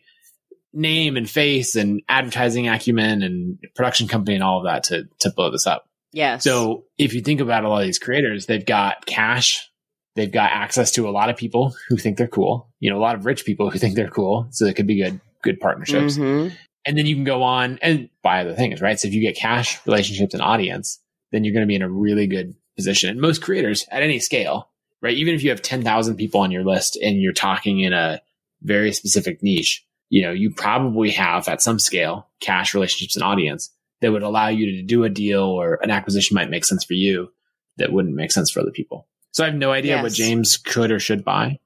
name 0.72 1.16
and 1.16 1.30
face 1.30 1.76
and 1.76 2.02
advertising 2.08 2.68
acumen 2.68 3.22
and 3.22 3.58
production 3.76 4.08
company 4.08 4.34
and 4.34 4.42
all 4.42 4.58
of 4.58 4.64
that 4.64 4.84
to, 4.84 5.04
to 5.20 5.30
blow 5.30 5.50
this 5.50 5.66
up? 5.66 5.86
Yes. 6.12 6.42
So 6.42 6.86
if 6.98 7.14
you 7.14 7.20
think 7.20 7.40
about 7.40 7.64
a 7.64 7.68
lot 7.68 7.82
of 7.82 7.86
these 7.86 8.00
creators, 8.00 8.46
they've 8.46 8.66
got 8.66 9.06
cash 9.06 9.70
They've 10.16 10.30
got 10.30 10.50
access 10.50 10.90
to 10.92 11.08
a 11.08 11.10
lot 11.10 11.30
of 11.30 11.36
people 11.36 11.74
who 11.88 11.96
think 11.96 12.18
they're 12.18 12.26
cool, 12.26 12.68
you 12.80 12.90
know, 12.90 12.98
a 12.98 13.00
lot 13.00 13.14
of 13.14 13.24
rich 13.24 13.44
people 13.44 13.70
who 13.70 13.78
think 13.78 13.94
they're 13.94 14.08
cool. 14.08 14.48
So 14.50 14.66
it 14.66 14.76
could 14.76 14.86
be 14.86 15.02
good, 15.02 15.20
good 15.42 15.60
partnerships. 15.60 16.18
Mm-hmm. 16.18 16.54
And 16.84 16.98
then 16.98 17.06
you 17.06 17.14
can 17.14 17.24
go 17.24 17.42
on 17.42 17.78
and 17.80 18.10
buy 18.22 18.40
other 18.40 18.54
things, 18.54 18.82
right? 18.82 18.98
So 18.98 19.08
if 19.08 19.14
you 19.14 19.22
get 19.22 19.36
cash, 19.36 19.80
relationships, 19.86 20.34
and 20.34 20.42
audience, 20.42 20.99
then 21.32 21.44
you're 21.44 21.54
going 21.54 21.64
to 21.64 21.68
be 21.68 21.76
in 21.76 21.82
a 21.82 21.88
really 21.88 22.26
good 22.26 22.54
position. 22.76 23.10
And 23.10 23.20
most 23.20 23.42
creators 23.42 23.86
at 23.90 24.02
any 24.02 24.18
scale, 24.18 24.70
right? 25.00 25.16
Even 25.16 25.34
if 25.34 25.42
you 25.42 25.50
have 25.50 25.62
10,000 25.62 26.16
people 26.16 26.40
on 26.40 26.50
your 26.50 26.64
list 26.64 26.96
and 26.96 27.20
you're 27.20 27.32
talking 27.32 27.80
in 27.80 27.92
a 27.92 28.20
very 28.62 28.92
specific 28.92 29.42
niche, 29.42 29.84
you 30.08 30.22
know, 30.22 30.32
you 30.32 30.50
probably 30.50 31.10
have 31.10 31.48
at 31.48 31.62
some 31.62 31.78
scale 31.78 32.28
cash, 32.40 32.74
relationships, 32.74 33.16
and 33.16 33.22
audience 33.22 33.70
that 34.00 34.12
would 34.12 34.22
allow 34.22 34.48
you 34.48 34.76
to 34.76 34.82
do 34.82 35.04
a 35.04 35.08
deal 35.08 35.42
or 35.42 35.78
an 35.82 35.90
acquisition 35.90 36.34
might 36.34 36.50
make 36.50 36.64
sense 36.64 36.84
for 36.84 36.94
you 36.94 37.30
that 37.76 37.92
wouldn't 37.92 38.14
make 38.14 38.32
sense 38.32 38.50
for 38.50 38.60
other 38.60 38.70
people. 38.70 39.06
So 39.32 39.44
I 39.44 39.46
have 39.48 39.56
no 39.56 39.70
idea 39.70 39.96
yes. 39.96 40.02
what 40.02 40.12
James 40.12 40.56
could 40.56 40.90
or 40.90 40.98
should 40.98 41.24
buy, 41.24 41.60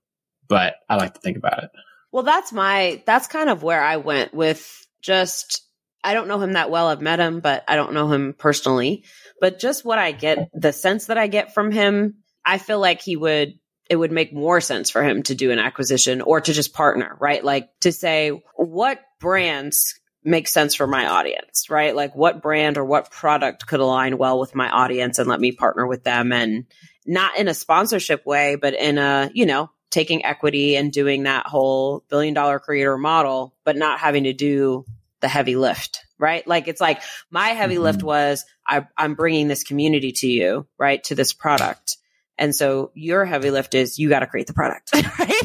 but 0.49 0.77
I 0.89 0.97
like 0.97 1.15
to 1.15 1.21
think 1.21 1.37
about 1.37 1.63
it. 1.63 1.71
Well, 2.13 2.23
that's 2.23 2.53
my, 2.53 3.03
that's 3.07 3.27
kind 3.27 3.49
of 3.49 3.63
where 3.63 3.83
I 3.83 3.97
went 3.97 4.35
with 4.35 4.87
just, 5.01 5.63
I 6.03 6.13
don't 6.13 6.29
know 6.29 6.41
him 6.41 6.53
that 6.53 6.71
well. 6.71 6.89
I've 6.89 7.01
met 7.01 7.19
him, 7.19 7.41
but 7.41 7.65
I 7.67 7.77
don't 7.77 7.95
know 7.95 8.09
him 8.13 8.35
personally. 8.37 9.05
But 9.45 9.59
just 9.59 9.85
what 9.85 9.99
I 9.99 10.13
get, 10.13 10.49
the 10.55 10.73
sense 10.73 11.05
that 11.09 11.19
I 11.19 11.27
get 11.27 11.53
from 11.53 11.71
him, 11.71 12.15
I 12.47 12.57
feel 12.57 12.81
like 12.81 13.03
he 13.03 13.15
would, 13.15 13.59
it 13.91 13.97
would 13.97 14.11
make 14.11 14.33
more 14.33 14.59
sense 14.63 14.89
for 14.89 15.03
him 15.03 15.23
to 15.25 15.35
do 15.35 15.51
an 15.51 15.59
acquisition 15.59 16.23
or 16.23 16.41
to 16.41 16.53
just 16.55 16.73
partner, 16.73 17.15
right? 17.21 17.45
Like 17.45 17.69
to 17.81 17.93
say, 17.93 18.43
what 18.57 19.03
brands 19.21 20.01
make 20.25 20.49
sense 20.49 20.75
for 20.75 20.87
my 20.87 21.09
audience, 21.09 21.69
right? 21.69 21.95
Like 21.95 22.17
what 22.17 22.41
brand 22.41 22.79
or 22.79 22.87
what 22.87 23.11
product 23.11 23.67
could 23.67 23.81
align 23.81 24.17
well 24.17 24.41
with 24.41 24.55
my 24.55 24.71
audience 24.71 25.19
and 25.19 25.29
let 25.29 25.41
me 25.41 25.53
partner 25.53 25.87
with 25.87 26.05
them 26.05 26.33
and 26.33 26.65
not 27.05 27.37
in 27.37 27.47
a 27.47 27.53
sponsorship 27.53 28.25
way, 28.25 28.57
but 28.57 28.73
in 28.73 28.97
a, 28.97 29.31
you 29.35 29.45
know, 29.45 29.69
taking 29.91 30.25
equity 30.25 30.75
and 30.75 30.91
doing 30.91 31.25
that 31.25 31.47
whole 31.47 32.03
billion 32.09 32.33
dollar 32.33 32.59
creator 32.61 32.97
model, 32.97 33.55
but 33.63 33.77
not 33.77 33.99
having 33.99 34.25
to 34.25 34.33
do 34.33 34.87
the 35.21 35.29
heavy 35.29 35.55
lift, 35.55 36.04
right? 36.19 36.47
Like 36.47 36.69
it's 36.69 36.81
like 36.81 37.03
my 37.31 37.49
heavy 37.49 37.75
mm-hmm. 37.75 37.85
lift 37.85 38.03
was 38.03 38.45
I, 38.67 38.87
I'm 38.97 39.15
bringing 39.15 39.49
this 39.49 39.65
community 39.65 40.13
to 40.13 40.27
you, 40.27 40.67
right? 40.79 41.03
To 41.05 41.15
this 41.15 41.33
product. 41.33 41.97
And 42.37 42.55
so 42.55 42.91
your 42.95 43.25
heavy 43.25 43.51
lift 43.51 43.75
is 43.75 43.99
you 43.99 44.09
got 44.09 44.21
to 44.21 44.27
create 44.27 44.47
the 44.47 44.55
product, 44.55 44.91
right? 45.19 45.43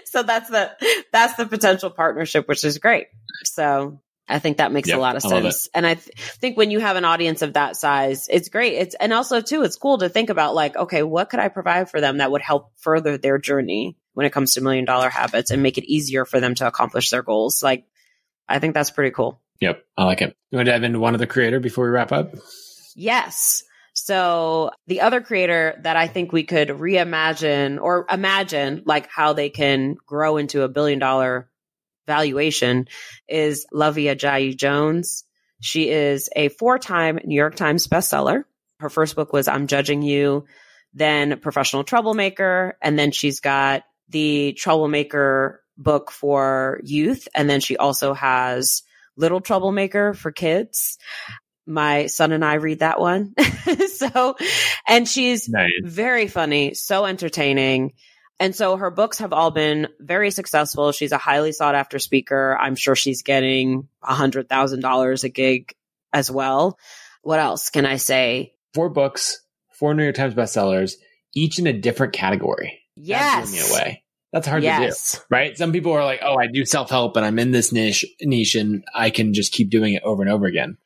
so 0.06 0.22
that's 0.22 0.48
the, 0.48 0.70
that's 1.12 1.36
the 1.36 1.46
potential 1.46 1.90
partnership, 1.90 2.48
which 2.48 2.64
is 2.64 2.78
great. 2.78 3.08
So 3.44 4.00
I 4.28 4.38
think 4.38 4.58
that 4.58 4.72
makes 4.72 4.88
yep, 4.88 4.98
a 4.98 5.00
lot 5.00 5.16
of 5.16 5.22
sense. 5.22 5.68
And 5.74 5.86
I 5.86 5.94
th- 5.94 6.16
think 6.16 6.56
when 6.56 6.70
you 6.70 6.80
have 6.80 6.96
an 6.96 7.04
audience 7.04 7.42
of 7.42 7.54
that 7.54 7.76
size, 7.76 8.28
it's 8.30 8.48
great. 8.48 8.74
It's, 8.74 8.94
and 8.94 9.12
also 9.12 9.40
too, 9.40 9.62
it's 9.62 9.76
cool 9.76 9.98
to 9.98 10.08
think 10.08 10.30
about 10.30 10.54
like, 10.54 10.76
okay, 10.76 11.02
what 11.02 11.30
could 11.30 11.40
I 11.40 11.48
provide 11.48 11.90
for 11.90 12.00
them 12.00 12.18
that 12.18 12.30
would 12.30 12.42
help 12.42 12.72
further 12.76 13.16
their 13.16 13.38
journey 13.38 13.96
when 14.12 14.26
it 14.26 14.32
comes 14.32 14.54
to 14.54 14.60
million 14.60 14.84
dollar 14.84 15.08
habits 15.08 15.50
and 15.50 15.62
make 15.62 15.78
it 15.78 15.84
easier 15.84 16.24
for 16.24 16.40
them 16.40 16.54
to 16.56 16.66
accomplish 16.66 17.10
their 17.10 17.22
goals? 17.22 17.62
Like, 17.62 17.86
I 18.48 18.58
think 18.58 18.74
that's 18.74 18.90
pretty 18.90 19.10
cool. 19.10 19.40
Yep. 19.60 19.84
I 19.96 20.04
like 20.04 20.22
it. 20.22 20.36
You 20.50 20.56
want 20.56 20.66
to 20.66 20.72
dive 20.72 20.84
into 20.84 21.00
one 21.00 21.14
of 21.14 21.20
the 21.20 21.26
creator 21.26 21.60
before 21.60 21.84
we 21.84 21.90
wrap 21.90 22.12
up? 22.12 22.34
Yes. 22.94 23.62
So 23.94 24.70
the 24.86 25.00
other 25.00 25.20
creator 25.20 25.80
that 25.82 25.96
I 25.96 26.06
think 26.06 26.32
we 26.32 26.44
could 26.44 26.68
reimagine 26.68 27.80
or 27.82 28.06
imagine 28.10 28.82
like 28.86 29.08
how 29.10 29.32
they 29.32 29.50
can 29.50 29.96
grow 30.06 30.36
into 30.36 30.62
a 30.62 30.68
billion 30.68 31.00
dollar 31.00 31.50
valuation 32.06 32.86
is 33.28 33.66
Luvvie 33.74 34.14
Ajayi 34.14 34.56
Jones. 34.56 35.24
She 35.60 35.90
is 35.90 36.30
a 36.34 36.48
four 36.48 36.78
time 36.78 37.18
New 37.24 37.34
York 37.34 37.56
Times 37.56 37.88
bestseller. 37.88 38.44
Her 38.78 38.88
first 38.88 39.16
book 39.16 39.32
was 39.32 39.48
I'm 39.48 39.66
Judging 39.66 40.02
You, 40.02 40.46
then 40.94 41.40
Professional 41.40 41.82
Troublemaker, 41.82 42.78
and 42.80 42.96
then 42.96 43.10
she's 43.10 43.40
got 43.40 43.82
the 44.08 44.52
Troublemaker 44.52 45.62
book 45.78 46.10
for 46.10 46.80
youth. 46.82 47.28
And 47.34 47.48
then 47.48 47.60
she 47.60 47.76
also 47.76 48.12
has 48.12 48.82
Little 49.16 49.40
Troublemaker 49.40 50.12
for 50.12 50.32
kids. 50.32 50.98
My 51.66 52.06
son 52.06 52.32
and 52.32 52.44
I 52.44 52.54
read 52.54 52.80
that 52.80 53.00
one. 53.00 53.34
so, 53.94 54.36
and 54.86 55.08
she's 55.08 55.48
nice. 55.48 55.70
very 55.84 56.26
funny, 56.26 56.74
so 56.74 57.04
entertaining. 57.04 57.92
And 58.40 58.54
so 58.54 58.76
her 58.76 58.90
books 58.90 59.18
have 59.18 59.32
all 59.32 59.50
been 59.50 59.88
very 59.98 60.30
successful. 60.30 60.92
She's 60.92 61.12
a 61.12 61.18
highly 61.18 61.52
sought 61.52 61.74
after 61.74 61.98
speaker. 61.98 62.56
I'm 62.58 62.76
sure 62.76 62.94
she's 62.94 63.22
getting 63.22 63.88
a 64.02 64.14
hundred 64.14 64.48
thousand 64.48 64.80
dollars 64.80 65.24
a 65.24 65.28
gig 65.28 65.74
as 66.12 66.30
well. 66.30 66.78
What 67.22 67.40
else 67.40 67.70
can 67.70 67.84
I 67.84 67.96
say? 67.96 68.54
Four 68.74 68.90
books, 68.90 69.40
four 69.72 69.92
New 69.94 70.04
York 70.04 70.14
Times 70.14 70.34
bestsellers, 70.34 70.94
each 71.34 71.58
in 71.58 71.66
a 71.66 71.72
different 71.72 72.12
category. 72.12 72.80
Yes. 72.94 73.50
That's 73.50 73.72
away. 73.72 74.04
That's 74.32 74.46
hard 74.46 74.62
yes. 74.62 75.12
to 75.12 75.16
do, 75.18 75.24
right? 75.30 75.56
Some 75.56 75.72
people 75.72 75.92
are 75.92 76.04
like, 76.04 76.20
"Oh, 76.22 76.36
I 76.36 76.48
do 76.48 76.64
self 76.64 76.90
help, 76.90 77.16
and 77.16 77.24
I'm 77.24 77.38
in 77.38 77.50
this 77.50 77.72
niche 77.72 78.04
niche, 78.20 78.54
and 78.54 78.84
I 78.94 79.10
can 79.10 79.32
just 79.32 79.52
keep 79.52 79.70
doing 79.70 79.94
it 79.94 80.02
over 80.02 80.22
and 80.22 80.30
over 80.30 80.46
again." 80.46 80.76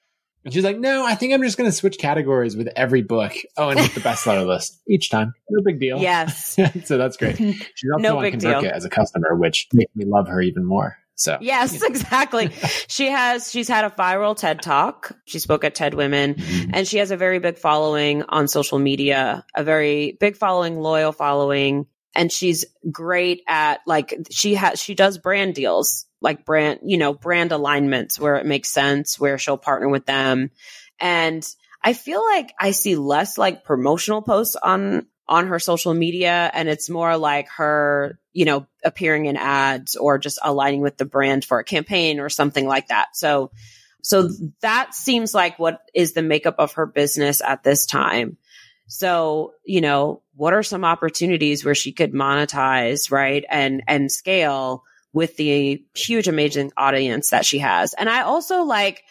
And 0.45 0.53
she's 0.53 0.65
like, 0.65 0.79
no, 0.79 1.07
I 1.07 1.15
think 1.15 1.33
I'm 1.33 1.43
just 1.43 1.57
going 1.57 1.71
to 1.71 1.77
switch 1.77 1.99
categories 1.99 2.57
with 2.57 2.69
every 2.75 3.03
book. 3.03 3.33
Oh, 3.57 3.69
and 3.69 3.79
hit 3.79 3.95
the 3.95 4.01
bestseller 4.09 4.47
list 4.47 4.81
each 4.89 5.09
time. 5.09 5.35
No 5.49 5.63
big 5.63 5.79
deal. 5.79 5.99
Yes. 5.99 6.59
so 6.85 6.99
that's 6.99 7.17
great. 7.17 7.37
She's 7.37 7.91
also 7.93 8.03
no 8.03 8.19
on 8.19 8.25
ConvertKit 8.25 8.73
as 8.73 8.85
a 8.85 8.91
customer, 8.91 9.37
which 9.37 9.69
makes 9.73 9.95
me 9.95 10.05
love 10.05 10.27
her 10.29 10.41
even 10.41 10.65
more. 10.65 10.97
So 11.15 11.39
yes, 11.41 11.75
you 11.75 11.81
know. 11.81 11.87
exactly. 11.87 12.49
she 12.89 13.07
has 13.11 13.51
she's 13.51 13.69
had 13.69 13.85
a 13.85 13.91
viral 13.91 14.37
TED 14.37 14.63
talk. 14.63 15.13
She 15.27 15.39
spoke 15.39 15.63
at 15.63 15.75
TED 15.75 15.95
Women, 15.95 16.35
mm-hmm. 16.35 16.71
and 16.73 16.89
she 16.89 16.99
has 16.99 17.11
a 17.11 17.17
very 17.17 17.39
big 17.39 17.59
following 17.59 18.25
on 18.25 18.49
social 18.49 18.79
media. 18.79 19.45
A 19.55 19.63
very 19.63 20.17
big 20.19 20.37
following, 20.37 20.81
loyal 20.81 21.13
following, 21.13 21.87
and 22.15 22.31
she's 22.31 22.65
great 22.91 23.43
at 23.49 23.81
like 23.87 24.15
she 24.31 24.55
has 24.55 24.81
she 24.81 24.95
does 24.95 25.19
brand 25.19 25.55
deals 25.55 26.07
like 26.21 26.45
brand, 26.45 26.81
you 26.85 26.97
know, 26.97 27.13
brand 27.13 27.53
alignments 27.53 28.19
where 28.19 28.37
it 28.37 28.47
makes 28.47 28.69
sense, 28.69 29.19
where 29.19 29.39
she'll 29.39 29.59
partner 29.59 29.89
with 29.89 30.07
them. 30.07 30.51
And 31.01 31.47
I 31.83 31.95
feel 31.95 32.25
like 32.25 32.55
I 32.59 32.71
see 32.71 32.97
less 32.97 33.37
like 33.37 33.65
promotional 33.65 34.23
posts 34.23 34.57
on 34.57 35.07
on 35.29 35.47
her 35.47 35.59
social 35.59 35.95
media 35.95 36.51
and 36.53 36.69
it's 36.69 36.91
more 36.91 37.17
like 37.17 37.49
her, 37.57 38.19
you 38.33 38.45
know, 38.45 38.67
appearing 38.85 39.27
in 39.27 39.37
ads 39.37 39.97
or 39.97 40.19
just 40.19 40.39
aligning 40.43 40.81
with 40.81 40.97
the 40.97 41.05
brand 41.05 41.45
for 41.45 41.59
a 41.59 41.65
campaign 41.65 42.21
or 42.21 42.29
something 42.29 42.67
like 42.67 42.89
that. 42.89 43.17
So, 43.17 43.51
so 44.03 44.29
that 44.61 44.95
seems 44.95 45.33
like 45.33 45.59
what 45.59 45.81
is 45.95 46.13
the 46.13 46.23
makeup 46.23 46.57
of 46.59 46.75
her 46.75 46.87
business 46.87 47.41
at 47.41 47.63
this 47.63 47.87
time. 47.87 48.37
So, 48.89 49.53
you 49.65 49.81
know, 49.81 50.22
what 50.35 50.53
are 50.53 50.63
some 50.63 50.85
opportunities 50.85 51.65
where 51.65 51.75
she 51.75 51.93
could 51.93 52.13
monetize, 52.13 53.11
right? 53.11 53.45
And, 53.49 53.83
and 53.87 54.11
scale 54.11 54.85
with 55.13 55.37
the 55.37 55.85
huge, 55.95 56.29
amazing 56.29 56.73
audience 56.77 57.31
that 57.31 57.45
she 57.45 57.59
has. 57.59 57.95
And 57.95 58.09
I 58.09 58.23
also 58.23 58.63
like, 58.63 59.03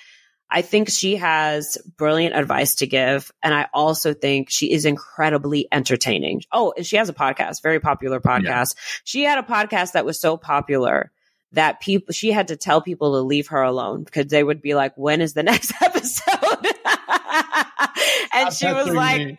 I 0.50 0.62
think 0.62 0.90
she 0.90 1.16
has 1.16 1.78
brilliant 1.98 2.36
advice 2.36 2.76
to 2.76 2.88
give. 2.88 3.32
And 3.42 3.54
I 3.54 3.68
also 3.74 4.14
think 4.14 4.50
she 4.50 4.72
is 4.72 4.84
incredibly 4.86 5.68
entertaining. 5.72 6.42
Oh, 6.52 6.74
and 6.76 6.86
she 6.86 6.98
has 6.98 7.08
a 7.08 7.14
podcast, 7.14 7.62
very 7.64 7.80
popular 7.80 8.20
podcast. 8.20 8.76
Yeah. 8.76 8.82
She 9.06 9.24
had 9.24 9.38
a 9.38 9.44
podcast 9.44 9.94
that 9.94 10.06
was 10.06 10.20
so 10.20 10.36
popular 10.36 11.12
that 11.54 11.80
people, 11.80 12.14
she 12.14 12.32
had 12.32 12.50
to 12.50 12.58
tell 12.58 12.82
people 12.82 13.14
to 13.14 13.22
leave 13.22 13.48
her 13.48 13.62
alone 13.62 14.04
because 14.04 14.28
they 14.28 14.44
would 14.44 14.62
be 14.62 14.74
like, 14.74 14.94
when 14.98 15.22
is 15.22 15.34
the 15.34 15.44
next 15.44 15.74
episode? 15.82 16.68
and 18.34 18.54
she 18.54 18.68
was 18.68 18.90
like, 18.90 19.22
me. 19.22 19.38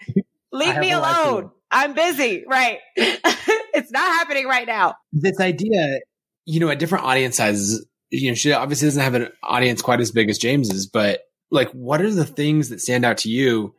leave 0.50 0.78
me 0.78 0.92
alone. 0.92 1.50
I'm 1.72 1.94
busy. 1.94 2.44
Right. 2.46 2.78
it's 2.96 3.90
not 3.90 4.02
happening 4.02 4.46
right 4.46 4.66
now. 4.66 4.94
This 5.12 5.40
idea, 5.40 6.00
you 6.44 6.60
know, 6.60 6.68
at 6.68 6.78
different 6.78 7.04
audience 7.04 7.36
sizes, 7.36 7.86
you 8.10 8.30
know, 8.30 8.34
she 8.34 8.52
obviously 8.52 8.86
doesn't 8.86 9.02
have 9.02 9.14
an 9.14 9.28
audience 9.42 9.82
quite 9.82 10.00
as 10.00 10.12
big 10.12 10.28
as 10.28 10.38
James's, 10.38 10.86
but 10.86 11.20
like, 11.50 11.70
what 11.70 12.00
are 12.02 12.10
the 12.10 12.26
things 12.26 12.68
that 12.68 12.80
stand 12.80 13.04
out 13.04 13.18
to 13.18 13.30
you 13.30 13.74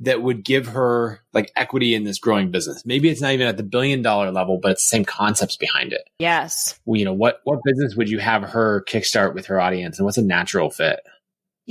that 0.00 0.22
would 0.22 0.44
give 0.44 0.66
her 0.68 1.20
like 1.32 1.50
equity 1.56 1.94
in 1.94 2.04
this 2.04 2.18
growing 2.18 2.50
business? 2.50 2.84
Maybe 2.86 3.08
it's 3.08 3.20
not 3.20 3.32
even 3.32 3.48
at 3.48 3.56
the 3.56 3.62
billion 3.64 4.02
dollar 4.02 4.30
level, 4.30 4.58
but 4.62 4.72
it's 4.72 4.84
the 4.84 4.96
same 4.96 5.04
concepts 5.04 5.56
behind 5.56 5.92
it. 5.92 6.02
Yes. 6.20 6.78
Well, 6.84 6.98
you 6.98 7.04
know, 7.04 7.12
what, 7.12 7.40
what 7.44 7.60
business 7.64 7.96
would 7.96 8.08
you 8.08 8.20
have 8.20 8.42
her 8.42 8.84
kickstart 8.88 9.34
with 9.34 9.46
her 9.46 9.60
audience 9.60 9.98
and 9.98 10.04
what's 10.04 10.18
a 10.18 10.22
natural 10.22 10.70
fit? 10.70 11.00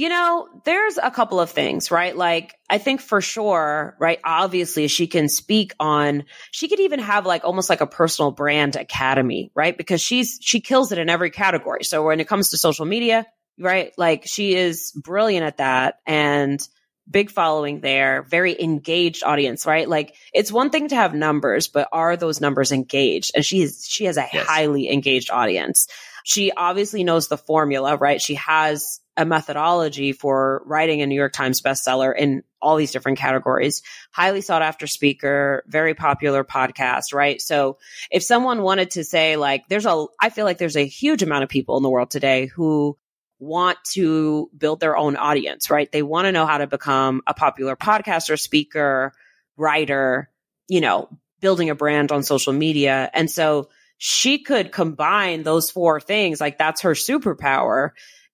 You 0.01 0.09
know, 0.09 0.49
there's 0.63 0.97
a 0.97 1.11
couple 1.11 1.39
of 1.39 1.51
things, 1.51 1.91
right? 1.91 2.17
Like, 2.17 2.55
I 2.67 2.79
think 2.79 3.01
for 3.01 3.21
sure, 3.21 3.95
right? 3.99 4.19
Obviously, 4.23 4.87
she 4.87 5.05
can 5.05 5.29
speak 5.29 5.75
on, 5.79 6.23
she 6.49 6.67
could 6.69 6.79
even 6.79 6.97
have 6.97 7.27
like 7.27 7.43
almost 7.43 7.69
like 7.69 7.81
a 7.81 7.85
personal 7.85 8.31
brand 8.31 8.75
academy, 8.75 9.51
right? 9.53 9.77
Because 9.77 10.01
she's, 10.01 10.39
she 10.41 10.59
kills 10.59 10.91
it 10.91 10.97
in 10.97 11.07
every 11.07 11.29
category. 11.29 11.83
So 11.83 12.03
when 12.03 12.19
it 12.19 12.27
comes 12.27 12.49
to 12.49 12.57
social 12.57 12.87
media, 12.87 13.27
right? 13.59 13.93
Like, 13.95 14.23
she 14.25 14.55
is 14.55 14.91
brilliant 14.91 15.45
at 15.45 15.57
that 15.57 15.99
and 16.07 16.59
big 17.07 17.29
following 17.29 17.81
there, 17.81 18.23
very 18.23 18.59
engaged 18.59 19.23
audience, 19.23 19.67
right? 19.67 19.87
Like, 19.87 20.15
it's 20.33 20.51
one 20.51 20.71
thing 20.71 20.87
to 20.87 20.95
have 20.95 21.13
numbers, 21.13 21.67
but 21.67 21.87
are 21.91 22.17
those 22.17 22.41
numbers 22.41 22.71
engaged? 22.71 23.33
And 23.35 23.45
she 23.45 23.61
is, 23.61 23.85
she 23.87 24.05
has 24.05 24.17
a 24.17 24.27
yes. 24.33 24.47
highly 24.47 24.91
engaged 24.91 25.29
audience. 25.29 25.85
She 26.23 26.51
obviously 26.51 27.03
knows 27.03 27.27
the 27.27 27.37
formula, 27.37 27.97
right? 27.97 28.19
She 28.19 28.33
has 28.33 28.99
a 29.17 29.25
methodology 29.25 30.13
for 30.13 30.61
writing 30.65 31.01
a 31.01 31.05
New 31.05 31.15
York 31.15 31.33
Times 31.33 31.61
bestseller 31.61 32.15
in 32.17 32.43
all 32.61 32.77
these 32.77 32.91
different 32.91 33.17
categories. 33.17 33.81
Highly 34.11 34.41
sought 34.41 34.61
after 34.61 34.87
speaker, 34.87 35.63
very 35.67 35.93
popular 35.93 36.43
podcast, 36.43 37.13
right? 37.13 37.41
So 37.41 37.77
if 38.09 38.23
someone 38.23 38.61
wanted 38.61 38.91
to 38.91 39.03
say 39.03 39.35
like, 39.35 39.67
there's 39.67 39.85
a, 39.85 40.05
I 40.19 40.29
feel 40.29 40.45
like 40.45 40.57
there's 40.57 40.77
a 40.77 40.85
huge 40.85 41.23
amount 41.23 41.43
of 41.43 41.49
people 41.49 41.77
in 41.77 41.83
the 41.83 41.89
world 41.89 42.11
today 42.11 42.45
who 42.45 42.97
want 43.39 43.77
to 43.93 44.49
build 44.55 44.79
their 44.79 44.95
own 44.95 45.15
audience, 45.17 45.69
right? 45.69 45.91
They 45.91 46.03
want 46.03 46.25
to 46.25 46.31
know 46.31 46.45
how 46.45 46.59
to 46.59 46.67
become 46.67 47.21
a 47.27 47.33
popular 47.33 47.75
podcaster, 47.75 48.39
speaker, 48.39 49.13
writer, 49.57 50.29
you 50.67 50.79
know, 50.79 51.09
building 51.41 51.69
a 51.69 51.75
brand 51.75 52.11
on 52.11 52.23
social 52.23 52.53
media. 52.53 53.09
And 53.13 53.29
so 53.29 53.69
she 53.97 54.39
could 54.39 54.71
combine 54.71 55.43
those 55.43 55.69
four 55.69 55.99
things. 55.99 56.39
Like 56.39 56.57
that's 56.57 56.81
her 56.81 56.93
superpower 56.93 57.91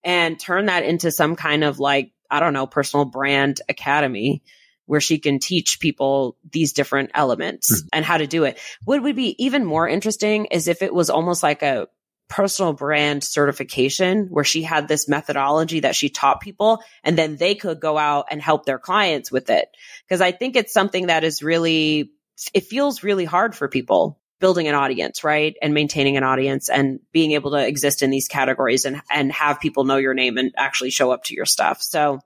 and 0.07 0.39
turn 0.39 0.67
that 0.67 0.85
into 0.85 1.11
some 1.11 1.35
kind 1.35 1.65
of 1.65 1.79
like, 1.79 2.13
I 2.31 2.39
don't 2.39 2.53
know, 2.53 2.65
personal 2.65 3.03
brand 3.03 3.59
academy 3.67 4.41
where 4.85 5.01
she 5.01 5.19
can 5.19 5.39
teach 5.39 5.81
people 5.81 6.37
these 6.49 6.71
different 6.71 7.11
elements 7.13 7.73
mm-hmm. 7.73 7.87
and 7.91 8.05
how 8.05 8.17
to 8.17 8.25
do 8.25 8.45
it. 8.45 8.57
What 8.85 9.03
would 9.03 9.17
be 9.17 9.35
even 9.43 9.65
more 9.65 9.85
interesting 9.85 10.45
is 10.45 10.69
if 10.69 10.81
it 10.81 10.93
was 10.93 11.09
almost 11.09 11.43
like 11.43 11.61
a 11.61 11.89
personal 12.29 12.71
brand 12.71 13.21
certification 13.21 14.27
where 14.29 14.45
she 14.45 14.63
had 14.63 14.87
this 14.87 15.09
methodology 15.09 15.81
that 15.81 15.95
she 15.95 16.07
taught 16.07 16.39
people 16.39 16.81
and 17.03 17.17
then 17.17 17.35
they 17.35 17.55
could 17.55 17.81
go 17.81 17.97
out 17.97 18.27
and 18.31 18.41
help 18.41 18.65
their 18.65 18.79
clients 18.79 19.29
with 19.29 19.49
it. 19.49 19.67
Cause 20.07 20.21
I 20.21 20.31
think 20.31 20.55
it's 20.55 20.73
something 20.73 21.07
that 21.07 21.25
is 21.25 21.43
really, 21.43 22.11
it 22.53 22.63
feels 22.63 23.03
really 23.03 23.25
hard 23.25 23.55
for 23.55 23.67
people 23.67 24.21
building 24.39 24.67
an 24.67 24.75
audience, 24.75 25.23
right? 25.23 25.55
And 25.61 25.73
maintaining 25.73 26.17
an 26.17 26.23
audience 26.23 26.69
and 26.69 26.99
being 27.11 27.31
able 27.31 27.51
to 27.51 27.65
exist 27.65 28.01
in 28.01 28.09
these 28.09 28.27
categories 28.27 28.85
and, 28.85 29.01
and 29.11 29.31
have 29.31 29.59
people 29.59 29.83
know 29.83 29.97
your 29.97 30.13
name 30.13 30.37
and 30.37 30.53
actually 30.57 30.91
show 30.91 31.11
up 31.11 31.23
to 31.25 31.35
your 31.35 31.45
stuff. 31.45 31.81
So 31.81 32.19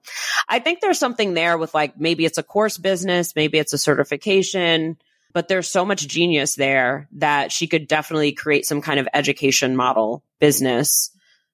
I 0.49 0.59
think 0.59 0.82
there's 0.82 0.99
something 0.99 1.34
there 1.34 1.57
with 1.57 1.74
like, 1.74 1.99
maybe 1.99 2.26
it's 2.26 2.38
a 2.38 2.43
course 2.43 2.78
business, 2.78 3.36
maybe 3.36 3.57
it's 3.57 3.74
a 3.74 3.78
certification, 3.78 4.97
but 5.34 5.47
there's 5.47 5.70
so 5.70 5.86
much 5.86 6.07
genius 6.07 6.55
there 6.55 7.07
that 7.14 7.51
she 7.51 7.68
could 7.68 7.88
definitely 7.88 8.34
create 8.34 8.66
some 8.66 8.82
kind 8.82 8.99
of 8.99 9.07
education 9.14 9.76
model 9.76 10.24
business 10.39 11.12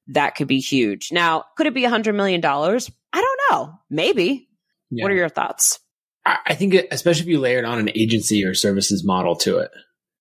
that 0.07 0.35
could 0.35 0.47
be 0.47 0.59
huge. 0.59 1.11
Now, 1.11 1.45
could 1.55 1.67
it 1.67 1.73
be 1.73 1.85
a 1.85 1.89
hundred 1.89 2.15
million 2.15 2.41
dollars? 2.41 2.89
I 3.13 3.21
don't 3.21 3.39
know. 3.51 3.79
Maybe. 3.89 4.47
Yeah. 4.89 5.03
What 5.03 5.11
are 5.11 5.15
your 5.15 5.29
thoughts? 5.29 5.79
I 6.25 6.55
think, 6.55 6.75
especially 6.91 7.21
if 7.21 7.27
you 7.27 7.39
layered 7.39 7.63
on 7.63 7.79
an 7.79 7.89
agency 7.95 8.43
or 8.43 8.53
services 8.53 9.05
model 9.05 9.37
to 9.37 9.59
it, 9.59 9.71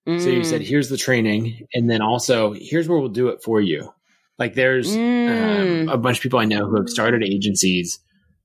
Mm. 0.06 0.20
So 0.20 0.28
you 0.28 0.44
said, 0.44 0.60
mm. 0.60 0.66
here's 0.66 0.88
the 0.88 0.96
training. 0.96 1.66
And 1.74 1.90
then 1.90 2.00
also, 2.00 2.52
here's 2.52 2.88
where 2.88 2.98
we'll 2.98 3.08
do 3.08 3.28
it 3.28 3.42
for 3.42 3.60
you. 3.60 3.92
Like 4.38 4.54
there's 4.54 4.94
mm. 4.94 5.82
um, 5.82 5.88
a 5.88 5.96
bunch 5.96 6.18
of 6.18 6.22
people 6.22 6.38
I 6.38 6.44
know 6.44 6.66
who 6.66 6.76
have 6.76 6.88
started 6.88 7.22
agencies. 7.22 7.98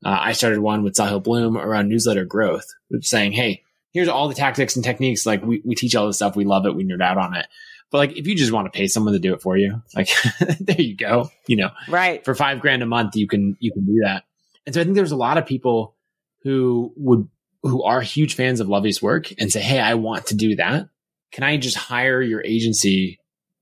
Uh, 0.03 0.17
I 0.19 0.31
started 0.31 0.59
one 0.59 0.83
with 0.83 0.95
Sahil 0.95 1.21
Bloom 1.21 1.57
around 1.57 1.89
newsletter 1.89 2.25
growth, 2.25 2.65
saying, 3.01 3.33
Hey, 3.33 3.63
here's 3.91 4.07
all 4.07 4.27
the 4.27 4.35
tactics 4.35 4.75
and 4.75 4.83
techniques. 4.85 5.25
Like 5.25 5.43
we, 5.43 5.61
we 5.63 5.75
teach 5.75 5.95
all 5.95 6.07
this 6.07 6.15
stuff. 6.15 6.35
We 6.35 6.45
love 6.45 6.65
it. 6.65 6.75
We 6.75 6.85
nerd 6.85 7.03
out 7.03 7.17
on 7.17 7.35
it. 7.35 7.47
But 7.91 7.97
like, 7.97 8.17
if 8.17 8.25
you 8.25 8.35
just 8.35 8.53
want 8.53 8.71
to 8.71 8.75
pay 8.75 8.87
someone 8.87 9.13
to 9.13 9.19
do 9.19 9.33
it 9.33 9.41
for 9.41 9.57
you, 9.57 9.83
like 9.95 10.09
there 10.59 10.81
you 10.81 10.95
go. 10.95 11.29
You 11.45 11.57
know, 11.57 11.69
right. 11.89 12.23
For 12.23 12.33
five 12.33 12.61
grand 12.61 12.81
a 12.81 12.85
month, 12.85 13.15
you 13.15 13.27
can, 13.27 13.57
you 13.59 13.71
can 13.71 13.85
do 13.85 13.99
that. 14.03 14.23
And 14.65 14.73
so 14.73 14.81
I 14.81 14.85
think 14.85 14.95
there's 14.95 15.11
a 15.11 15.17
lot 15.17 15.37
of 15.37 15.45
people 15.45 15.95
who 16.43 16.93
would, 16.95 17.27
who 17.63 17.83
are 17.83 18.01
huge 18.01 18.35
fans 18.35 18.59
of 18.59 18.67
Luvvie's 18.67 19.01
work 19.01 19.31
and 19.37 19.51
say, 19.51 19.59
Hey, 19.59 19.79
I 19.79 19.95
want 19.95 20.27
to 20.27 20.35
do 20.35 20.55
that 20.55 20.87
can 21.31 21.43
I 21.43 21.57
just 21.57 21.77
hire 21.77 22.21
your 22.21 22.43
agency 22.43 23.19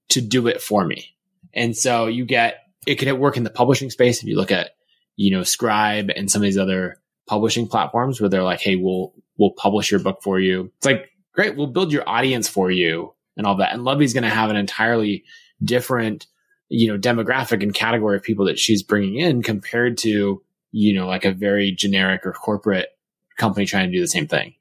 to 0.09 0.21
do 0.21 0.47
it 0.47 0.61
for 0.61 0.85
me? 0.85 1.15
And 1.53 1.75
so 1.75 2.07
you 2.07 2.25
get, 2.25 2.63
it 2.85 2.95
could 2.95 3.11
work 3.13 3.37
in 3.37 3.43
the 3.43 3.49
publishing 3.49 3.89
space. 3.89 4.21
If 4.21 4.27
you 4.27 4.35
look 4.35 4.51
at, 4.51 4.71
you 5.15 5.31
know, 5.31 5.43
Scribe 5.43 6.09
and 6.15 6.29
some 6.29 6.41
of 6.41 6.45
these 6.45 6.57
other 6.57 6.97
publishing 7.27 7.67
platforms 7.67 8.19
where 8.19 8.29
they're 8.29 8.43
like, 8.43 8.61
Hey, 8.61 8.75
we'll, 8.75 9.13
we'll 9.37 9.51
publish 9.51 9.91
your 9.91 9.99
book 9.99 10.21
for 10.23 10.39
you. 10.39 10.71
It's 10.77 10.85
like, 10.85 11.11
great. 11.33 11.55
We'll 11.55 11.67
build 11.67 11.91
your 11.91 12.07
audience 12.07 12.47
for 12.47 12.69
you 12.71 13.13
and 13.37 13.47
all 13.47 13.55
that. 13.55 13.73
And 13.73 13.83
Luvvie's 13.83 14.13
going 14.13 14.23
to 14.23 14.29
have 14.29 14.49
an 14.49 14.55
entirely 14.55 15.23
different, 15.63 16.27
you 16.67 16.87
know, 16.91 16.97
demographic 16.99 17.63
and 17.63 17.73
category 17.73 18.17
of 18.17 18.23
people 18.23 18.45
that 18.45 18.59
she's 18.59 18.83
bringing 18.83 19.15
in 19.15 19.41
compared 19.41 19.97
to, 19.99 20.41
you 20.71 20.93
know, 20.93 21.07
like 21.07 21.25
a 21.25 21.31
very 21.31 21.71
generic 21.71 22.25
or 22.25 22.33
corporate 22.33 22.89
company 23.37 23.65
trying 23.65 23.89
to 23.89 23.95
do 23.95 24.01
the 24.01 24.07
same 24.07 24.27
thing. 24.27 24.55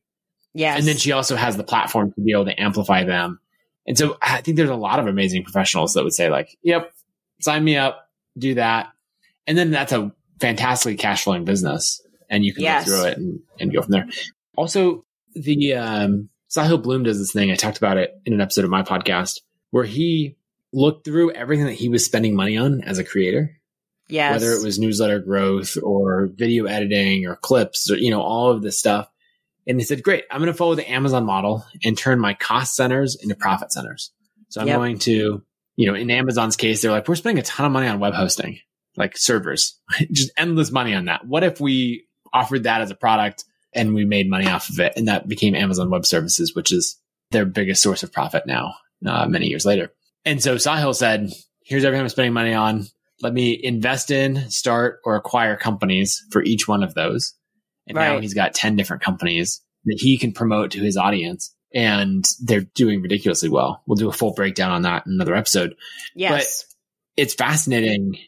Yes. 0.59 0.77
And 0.77 0.89
then 0.89 0.97
she 0.97 1.13
also 1.13 1.37
has 1.37 1.57
the 1.57 1.63
platform 1.63 2.13
to 2.13 2.21
be 2.21 2.33
able 2.33 2.47
to 2.47 2.61
amplify 2.61 3.05
them. 3.05 3.39
And 3.87 3.97
so 3.97 4.19
I 4.21 4.41
think 4.41 4.57
there's 4.57 4.69
a 4.69 4.75
lot 4.75 4.99
of 4.99 5.07
amazing 5.07 5.45
professionals 5.45 5.95
that 5.95 6.03
would 6.03 6.13
say 6.13 6.31
like, 6.31 6.59
yep, 6.63 6.93
sign 7.41 7.63
me 7.63 7.77
up, 7.77 8.09
do 8.37 8.55
that. 8.55 8.89
And 9.47 9.57
then 9.57 9.71
that's 9.71 9.93
a 9.93 10.13
fantastically 10.41 10.97
cash 10.97 11.23
flowing 11.23 11.45
business 11.45 12.03
and 12.29 12.45
you 12.45 12.53
can 12.53 12.65
yes. 12.65 12.89
go 12.89 12.91
through 12.91 13.09
it 13.09 13.19
and, 13.19 13.41
and, 13.61 13.73
go 13.73 13.83
from 13.83 13.93
there. 13.93 14.09
Also, 14.57 15.05
the, 15.35 15.75
um, 15.75 16.29
Sahil 16.51 16.83
Bloom 16.83 17.05
does 17.05 17.21
this 17.21 17.33
thing. 17.33 17.53
I 17.53 17.55
talked 17.55 17.79
about 17.79 17.97
it 17.97 18.21
in 18.27 18.33
an 18.33 18.41
episode 18.41 18.65
of 18.65 18.71
my 18.71 18.83
podcast 18.83 19.41
where 19.71 19.85
he 19.85 20.37
looked 20.73 21.05
through 21.05 21.31
everything 21.35 21.67
that 21.67 21.75
he 21.75 21.89
was 21.89 22.05
spending 22.05 22.35
money 22.35 22.57
on 22.57 22.83
as 22.83 22.99
a 22.99 23.05
creator. 23.05 23.57
Yes. 24.09 24.33
Whether 24.33 24.55
it 24.55 24.65
was 24.65 24.81
newsletter 24.81 25.21
growth 25.21 25.79
or 25.81 26.27
video 26.35 26.65
editing 26.65 27.27
or 27.27 27.37
clips 27.37 27.91
or, 27.91 27.97
you 27.97 28.11
know, 28.11 28.23
all 28.23 28.51
of 28.51 28.61
this 28.61 28.77
stuff. 28.77 29.09
And 29.69 29.79
they 29.79 29.85
said, 29.85 30.03
great, 30.03 30.25
I'm 30.31 30.41
going 30.41 30.51
to 30.51 30.57
follow 30.57 30.75
the 30.75 30.91
Amazon 30.91 31.27
model 31.27 31.65
and 31.85 31.97
turn 31.97 32.19
my 32.19 32.33
cost 32.33 32.75
centers 32.75 33.17
into 33.21 33.35
profit 33.35 33.71
centers. 33.71 34.11
So 34.49 34.63
I'm 34.63 34.67
yep. 34.67 34.79
going 34.79 34.99
to, 35.01 35.43
you 35.77 35.87
know, 35.87 35.95
in 35.95 36.11
Amazon's 36.11 36.57
case, 36.57 36.81
they're 36.81 36.91
like, 36.91 37.07
we're 37.07 37.17
spending 37.17 37.39
a 37.39 37.45
ton 37.45 37.67
of 37.67 37.73
money 37.73 37.87
on 37.87 38.01
web 38.01 38.15
hosting, 38.15 38.61
like 38.97 39.19
servers, 39.19 39.79
just 40.11 40.33
endless 40.39 40.73
money 40.73 40.95
on 40.95 41.05
that. 41.05 41.27
What 41.27 41.45
if 41.45 41.61
we 41.61 42.07
offered 42.33 42.63
that 42.63 42.81
as 42.81 42.91
a 42.91 42.95
product 42.95 43.45
and 43.75 43.95
we 43.95 44.07
made 44.07 44.31
money 44.31 44.49
off 44.49 44.71
of 44.71 44.81
it? 44.81 44.95
And 44.97 45.09
that 45.09 45.29
became 45.29 45.55
Amazon 45.55 45.91
Web 45.91 46.07
Services, 46.07 46.55
which 46.55 46.73
is 46.73 46.99
their 47.31 47.45
biggest 47.45 47.83
source 47.83 48.03
of 48.03 48.11
profit 48.11 48.47
now, 48.47 48.75
uh, 49.07 49.27
many 49.27 49.49
years 49.49 49.67
later. 49.67 49.93
And 50.25 50.43
so 50.43 50.57
Sahil 50.57 50.95
said, 50.95 51.31
here's 51.63 51.85
everything 51.85 52.03
I'm 52.03 52.09
spending 52.09 52.33
money 52.33 52.55
on. 52.55 52.87
Let 53.21 53.35
me 53.35 53.59
invest 53.63 54.11
in, 54.11 54.49
start, 54.49 55.01
or 55.05 55.17
acquire 55.17 55.57
companies 55.57 56.25
for 56.31 56.43
each 56.43 56.67
one 56.67 56.83
of 56.83 56.95
those. 56.95 57.35
And 57.89 57.97
right. 57.97 58.15
now 58.15 58.21
he's 58.21 58.35
got 58.35 58.55
10 58.55 58.77
different 58.77 59.03
companies 59.03 59.61
that 59.85 59.99
he 59.99 60.19
can 60.19 60.33
promote 60.33 60.73
to 60.73 60.81
his 60.81 60.97
audience. 60.97 61.55
and 61.75 62.25
they're 62.41 62.67
doing 62.75 63.03
ridiculously 63.03 63.49
well. 63.49 63.83
We'll 63.87 63.97
do 63.97 64.09
a 64.09 64.13
full 64.13 64.33
breakdown 64.33 64.71
on 64.71 64.83
that 64.83 65.07
in 65.07 65.13
another 65.13 65.35
episode. 65.35 65.75
Yes. 66.15 66.65
But 66.65 67.23
it's 67.23 67.35
fascinating. 67.35 68.19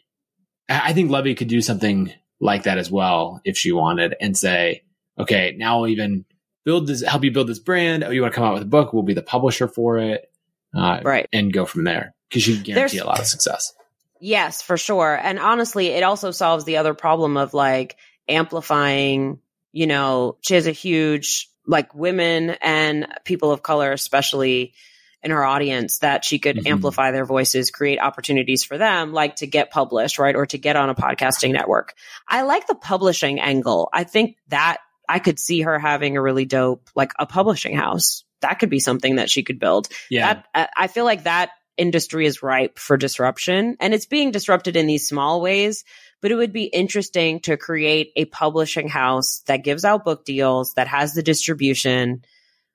I 0.69 0.93
think 0.93 1.11
Luvvie 1.11 1.37
could 1.37 1.49
do 1.49 1.63
something 1.63 2.13
like 2.41 2.65
that 2.65 2.79
as 2.79 2.91
well 2.91 3.41
if 3.45 3.57
she 3.57 3.73
wanted 3.73 4.15
and 4.21 4.37
say, 4.37 4.83
okay, 5.19 5.55
now 5.57 5.81
we'll 5.81 5.89
even 5.89 6.25
build 6.65 6.87
this, 6.87 7.03
help 7.03 7.25
you 7.25 7.33
build 7.33 7.49
this 7.49 7.59
brand. 7.59 8.05
Oh, 8.05 8.11
you 8.11 8.23
want 8.23 8.35
to 8.35 8.37
come 8.37 8.47
out 8.47 8.55
with 8.55 8.63
a 8.63 8.67
book? 8.67 8.93
We'll 8.93 9.03
be 9.03 9.15
the 9.15 9.23
publisher 9.23 9.69
for 9.69 9.99
it. 9.99 10.31
Uh, 10.77 11.01
right. 11.03 11.27
And 11.33 11.53
go 11.53 11.65
from 11.65 11.85
there 11.85 12.15
because 12.29 12.47
you 12.47 12.57
can 12.57 12.65
guarantee 12.65 12.99
There's, 12.99 13.05
a 13.05 13.09
lot 13.09 13.21
of 13.21 13.27
success. 13.27 13.73
Yes, 14.21 14.63
for 14.63 14.77
sure. 14.77 15.19
And 15.21 15.39
honestly, 15.39 15.89
it 15.89 16.03
also 16.03 16.31
solves 16.31 16.65
the 16.65 16.77
other 16.77 16.95
problem 16.95 17.37
of 17.37 17.55
like 17.55 17.97
amplifying, 18.29 19.41
you 19.73 19.87
know, 19.87 20.37
she 20.41 20.55
has 20.55 20.67
a 20.67 20.73
huge, 20.73 21.49
like 21.67 21.95
women 21.95 22.51
and 22.61 23.07
people 23.25 23.53
of 23.53 23.63
color, 23.63 23.93
especially 23.93 24.75
in 25.23 25.31
her 25.31 25.45
audience 25.45 25.99
that 25.99 26.25
she 26.25 26.39
could 26.39 26.57
mm-hmm. 26.57 26.67
amplify 26.67 27.11
their 27.11 27.27
voices, 27.27 27.71
create 27.71 28.01
opportunities 28.01 28.65
for 28.65 28.79
them, 28.79 29.13
like 29.13 29.37
to 29.37 29.47
get 29.47 29.71
published, 29.71 30.19
right? 30.19 30.35
Or 30.35 30.47
to 30.47 30.59
get 30.59 30.77
on 30.77 30.89
a 30.89 30.95
podcasting 30.95 31.53
network. 31.53 31.95
I 32.27 32.43
like 32.43 32.67
the 32.67 32.75
publishing 32.75 33.39
angle. 33.39 33.91
I 33.93 34.05
think 34.05 34.37
that 34.49 34.79
I 35.09 35.19
could 35.19 35.39
see 35.39 35.61
her 35.61 35.79
having 35.79 36.17
a 36.17 36.23
really 36.23 36.47
dope, 36.47 36.89
like 36.95 37.13
a 37.19 37.27
publishing 37.27 37.77
house. 37.77 38.25
That 38.41 38.55
could 38.55 38.71
be 38.71 38.81
something 38.81 39.17
that 39.17 39.29
she 39.29 39.43
could 39.43 39.59
build. 39.59 39.89
Yeah. 40.09 40.43
That, 40.55 40.71
I 40.77 40.87
feel 40.87 41.05
like 41.05 41.25
that 41.25 41.51
industry 41.77 42.27
is 42.27 42.43
ripe 42.43 42.79
for 42.79 42.97
disruption 42.97 43.77
and 43.81 43.93
it's 43.93 44.07
being 44.07 44.31
disrupted 44.31 44.77
in 44.77 44.87
these 44.87 45.09
small 45.09 45.41
ways. 45.41 45.85
But 46.21 46.31
it 46.31 46.37
would 46.37 46.53
be 46.53 46.65
interesting 46.65 47.41
to 47.41 47.57
create 47.57 48.13
a 48.17 48.27
publishing 48.27 48.89
house 48.89 49.41
that 49.47 49.65
gives 49.65 49.85
out 49.85 50.05
book 50.05 50.25
deals, 50.25 50.75
that 50.75 50.89
has 50.89 51.15
the 51.15 51.23
distribution, 51.23 52.25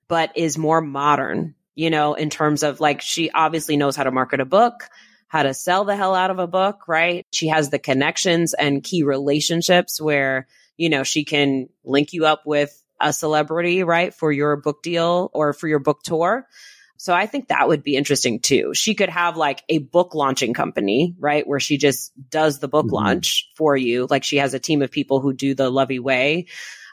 but 0.08 0.32
is 0.36 0.58
more 0.58 0.82
modern 0.82 1.56
you 1.76 1.90
know, 1.90 2.14
in 2.14 2.30
terms 2.30 2.64
of 2.64 2.80
like, 2.80 3.02
she 3.02 3.30
obviously 3.30 3.78
knows 3.78 3.96
how 3.96 4.04
to 4.04 4.12
market 4.12 4.40
a 4.40 4.46
book, 4.46 4.90
how 5.28 5.44
to 5.44 5.54
sell 5.54 5.84
the 5.84 5.96
hell 5.96 6.16
out 6.16 6.32
of 6.32 6.40
a 6.40 6.48
book, 6.48 6.88
right? 6.88 7.26
She 7.32 7.50
has 7.50 7.70
the 7.70 7.80
connections 7.80 8.54
and 8.54 8.84
key 8.84 9.04
relationships 9.04 10.02
where, 10.02 10.48
you 10.78 10.90
know, 10.90 11.04
she 11.04 11.26
can 11.26 11.68
link 11.84 12.14
you 12.14 12.26
up 12.26 12.44
with 12.46 12.82
a 13.02 13.12
celebrity, 13.12 13.84
right? 13.84 14.14
For 14.14 14.32
your 14.32 14.56
book 14.56 14.82
deal 14.82 15.30
or 15.34 15.52
for 15.52 15.68
your 15.68 15.80
book 15.80 16.02
tour. 16.04 16.48
So 16.98 17.14
I 17.14 17.26
think 17.26 17.50
that 17.50 17.68
would 17.68 17.84
be 17.84 17.96
interesting 17.98 18.40
too. 18.40 18.74
She 18.74 18.96
could 18.96 19.10
have 19.10 19.38
like 19.38 19.64
a 19.70 19.80
book 19.80 20.16
launching 20.16 20.54
company, 20.54 21.16
right? 21.20 21.46
Where 21.46 21.60
she 21.60 21.78
just 21.78 22.12
does 22.30 22.60
the 22.60 22.68
book 22.68 22.86
mm-hmm. 22.86 22.96
launch 22.96 23.50
for 23.56 23.76
you. 23.76 24.08
Like 24.10 24.24
she 24.24 24.38
has 24.38 24.54
a 24.54 24.60
team 24.60 24.82
of 24.82 24.92
people 24.92 25.20
who 25.20 25.34
do 25.34 25.54
the 25.54 25.72
Luvvie 25.72 26.00
way, 26.00 26.48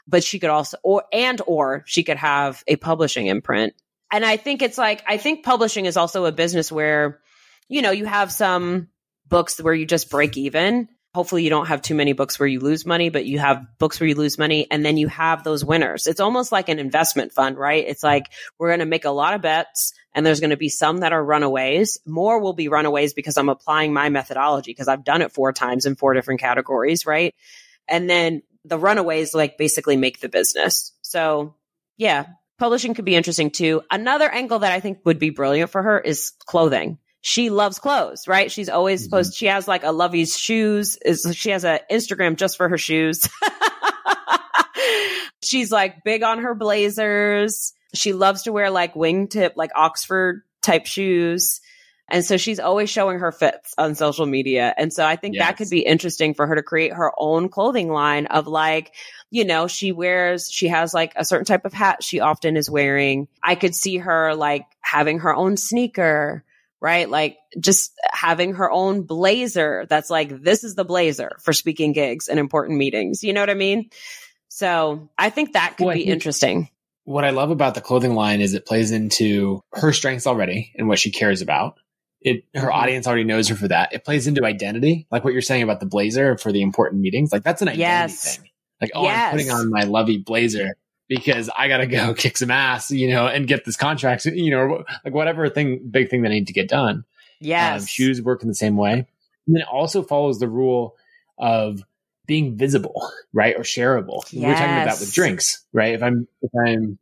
but 0.07 0.23
she 0.23 0.39
could 0.39 0.49
also, 0.49 0.77
or, 0.83 1.03
and, 1.13 1.41
or 1.47 1.83
she 1.85 2.03
could 2.03 2.17
have 2.17 2.63
a 2.67 2.75
publishing 2.75 3.27
imprint 3.27 3.73
and 4.13 4.23
I 4.23 4.37
think 4.37 4.61
it's 4.61 4.77
like, 4.77 5.03
I 5.07 5.17
think 5.17 5.43
publishing 5.43 5.85
is 5.85 5.97
also 5.97 6.25
a 6.25 6.31
business 6.31 6.71
where, 6.71 7.19
you 7.67 7.81
know, 7.81 7.89
you 7.89 8.05
have 8.05 8.31
some 8.31 8.89
books 9.27 9.59
where 9.59 9.73
you 9.73 9.87
just 9.87 10.11
break 10.11 10.37
even. 10.37 10.87
Hopefully 11.15 11.43
you 11.43 11.49
don't 11.51 11.67
have 11.67 11.81
too 11.81 11.93
many 11.93 12.13
books 12.13 12.39
where 12.39 12.47
you 12.47 12.59
lose 12.59 12.87
money, 12.87 13.09
but 13.09 13.25
you 13.25 13.37
have 13.37 13.65
books 13.77 13.99
where 13.99 14.07
you 14.07 14.15
lose 14.15 14.39
money 14.39 14.65
and 14.71 14.83
then 14.83 14.97
you 14.97 15.07
have 15.07 15.43
those 15.43 15.63
winners. 15.63 16.07
It's 16.07 16.19
almost 16.19 16.51
like 16.51 16.69
an 16.69 16.79
investment 16.79 17.33
fund, 17.33 17.55
right? 17.55 17.85
It's 17.87 18.01
like 18.01 18.31
we're 18.57 18.69
going 18.69 18.79
to 18.79 18.85
make 18.85 19.05
a 19.05 19.11
lot 19.11 19.35
of 19.35 19.41
bets 19.43 19.93
and 20.15 20.25
there's 20.25 20.39
going 20.39 20.49
to 20.49 20.57
be 20.57 20.69
some 20.69 20.97
that 20.99 21.13
are 21.13 21.23
runaways. 21.23 21.99
More 22.05 22.39
will 22.39 22.53
be 22.53 22.67
runaways 22.67 23.13
because 23.13 23.37
I'm 23.37 23.49
applying 23.49 23.93
my 23.93 24.09
methodology 24.09 24.71
because 24.71 24.87
I've 24.87 25.03
done 25.03 25.21
it 25.21 25.31
four 25.31 25.53
times 25.53 25.85
in 25.85 25.95
four 25.95 26.15
different 26.15 26.39
categories, 26.39 27.05
right? 27.05 27.35
And 27.87 28.09
then 28.09 28.41
the 28.65 28.79
runaways 28.79 29.35
like 29.35 29.57
basically 29.57 29.97
make 29.97 30.19
the 30.19 30.29
business. 30.29 30.93
So 31.03 31.53
yeah, 31.97 32.25
publishing 32.57 32.95
could 32.95 33.05
be 33.05 33.15
interesting 33.15 33.51
too. 33.51 33.83
Another 33.91 34.29
angle 34.29 34.59
that 34.59 34.71
I 34.71 34.79
think 34.79 34.99
would 35.05 35.19
be 35.19 35.29
brilliant 35.29 35.69
for 35.69 35.83
her 35.83 35.99
is 35.99 36.31
clothing. 36.45 36.97
She 37.25 37.49
loves 37.49 37.79
clothes, 37.79 38.27
right? 38.27 38.51
She's 38.51 38.67
always 38.67 38.99
mm-hmm. 38.99 39.05
supposed, 39.05 39.35
she 39.35 39.45
has 39.45 39.65
like 39.65 39.83
a 39.83 39.87
Luvvie's 39.87 40.37
shoes 40.37 40.97
is, 40.97 41.25
she 41.33 41.51
has 41.51 41.63
an 41.63 41.79
Instagram 41.89 42.35
just 42.35 42.57
for 42.57 42.67
her 42.67 42.77
shoes. 42.77 43.29
She's 45.41 45.71
like 45.71 46.03
big 46.03 46.21
on 46.21 46.39
her 46.39 46.53
blazers. 46.53 47.71
She 47.93 48.11
loves 48.11 48.43
to 48.43 48.51
wear 48.51 48.69
like 48.69 48.93
wingtip, 48.93 49.51
like 49.55 49.71
Oxford 49.73 50.41
type 50.61 50.85
shoes. 50.85 51.61
And 52.09 52.25
so 52.25 52.35
she's 52.35 52.59
always 52.59 52.89
showing 52.89 53.19
her 53.19 53.31
fits 53.31 53.73
on 53.77 53.95
social 53.95 54.25
media. 54.25 54.73
And 54.77 54.91
so 54.91 55.05
I 55.05 55.15
think 55.15 55.35
yes. 55.35 55.47
that 55.47 55.57
could 55.57 55.69
be 55.69 55.79
interesting 55.79 56.33
for 56.33 56.45
her 56.45 56.55
to 56.55 56.61
create 56.61 56.91
her 56.91 57.13
own 57.17 57.47
clothing 57.47 57.89
line 57.89 58.25
of 58.25 58.47
like, 58.47 58.93
you 59.31 59.45
know, 59.45 59.67
she 59.67 59.93
wears, 59.93 60.51
she 60.51 60.67
has 60.67 60.93
like 60.93 61.13
a 61.15 61.23
certain 61.23 61.45
type 61.45 61.63
of 61.63 61.71
hat 61.71 62.03
she 62.03 62.19
often 62.19 62.57
is 62.57 62.69
wearing. 62.69 63.29
I 63.41 63.55
could 63.55 63.75
see 63.75 63.97
her 63.97 64.35
like 64.35 64.65
having 64.81 65.19
her 65.19 65.33
own 65.33 65.55
sneaker, 65.55 66.43
right? 66.83 67.09
Like 67.09 67.37
just 67.59 67.93
having 68.11 68.55
her 68.55 68.69
own 68.69 69.03
blazer 69.03 69.85
that's 69.89 70.09
like, 70.09 70.43
this 70.43 70.65
is 70.65 70.75
the 70.75 70.83
blazer 70.83 71.31
for 71.41 71.53
speaking 71.53 71.93
gigs 71.93 72.27
and 72.27 72.37
important 72.37 72.77
meetings. 72.77 73.23
You 73.23 73.31
know 73.31 73.41
what 73.41 73.49
I 73.49 73.55
mean? 73.55 73.89
So 74.49 75.09
I 75.17 75.29
think 75.29 75.53
that 75.53 75.77
could 75.77 75.87
well, 75.87 75.95
be 75.95 76.03
interesting. 76.03 76.69
What 77.05 77.23
I 77.23 77.29
love 77.29 77.51
about 77.51 77.73
the 77.73 77.81
clothing 77.81 78.13
line 78.13 78.41
is 78.41 78.53
it 78.53 78.65
plays 78.65 78.91
into 78.91 79.61
her 79.71 79.93
strengths 79.93 80.27
already 80.27 80.73
and 80.77 80.89
what 80.89 80.99
she 80.99 81.09
cares 81.09 81.41
about. 81.41 81.79
It 82.21 82.43
her 82.53 82.61
mm-hmm. 82.61 82.71
audience 82.71 83.07
already 83.07 83.23
knows 83.23 83.47
her 83.47 83.55
for 83.55 83.69
that. 83.69 83.93
It 83.93 84.05
plays 84.05 84.27
into 84.27 84.45
identity, 84.45 85.07
like 85.09 85.23
what 85.23 85.33
you're 85.33 85.41
saying 85.41 85.63
about 85.63 85.79
the 85.79 85.85
blazer 85.85 86.37
for 86.37 86.51
the 86.51 86.61
important 86.61 87.01
meetings. 87.01 87.31
Like 87.31 87.43
that's 87.43 87.61
an 87.61 87.69
identity 87.69 87.81
yes. 87.81 88.37
thing. 88.37 88.49
Like, 88.81 88.91
oh, 88.93 89.03
yes. 89.03 89.31
I'm 89.31 89.37
putting 89.37 89.51
on 89.51 89.69
my 89.69 89.83
Luvvie 89.83 90.23
blazer 90.23 90.75
because 91.07 91.49
I 91.57 91.67
gotta 91.67 91.87
go 91.87 92.13
kick 92.13 92.37
some 92.37 92.51
ass, 92.51 92.91
you 92.91 93.09
know, 93.09 93.27
and 93.27 93.47
get 93.47 93.65
this 93.65 93.75
contract, 93.75 94.25
you 94.25 94.51
know, 94.51 94.83
like 95.03 95.13
whatever 95.13 95.49
thing, 95.49 95.87
big 95.89 96.09
thing 96.09 96.21
that 96.23 96.29
I 96.29 96.35
need 96.35 96.47
to 96.47 96.53
get 96.53 96.69
done. 96.69 96.95
Um, 96.95 97.05
yes. 97.39 97.81
Um, 97.81 97.87
shoes 97.87 98.21
work 98.21 98.41
in 98.41 98.47
the 98.47 98.55
same 98.55 98.77
way. 98.77 98.93
And 98.93 99.55
then 99.55 99.61
it 99.61 99.67
also 99.67 100.01
follows 100.03 100.39
the 100.39 100.47
rule 100.47 100.95
of 101.37 101.83
being 102.25 102.55
visible, 102.55 103.11
right? 103.33 103.55
Or 103.57 103.63
shareable. 103.63 104.23
Yes. 104.31 104.43
We're 104.43 104.55
talking 104.55 104.81
about 104.83 104.99
with 104.99 105.13
drinks, 105.13 105.65
right? 105.73 105.93
If 105.93 106.01
I'm, 106.01 106.27
if 106.41 106.51
I'm, 106.65 106.97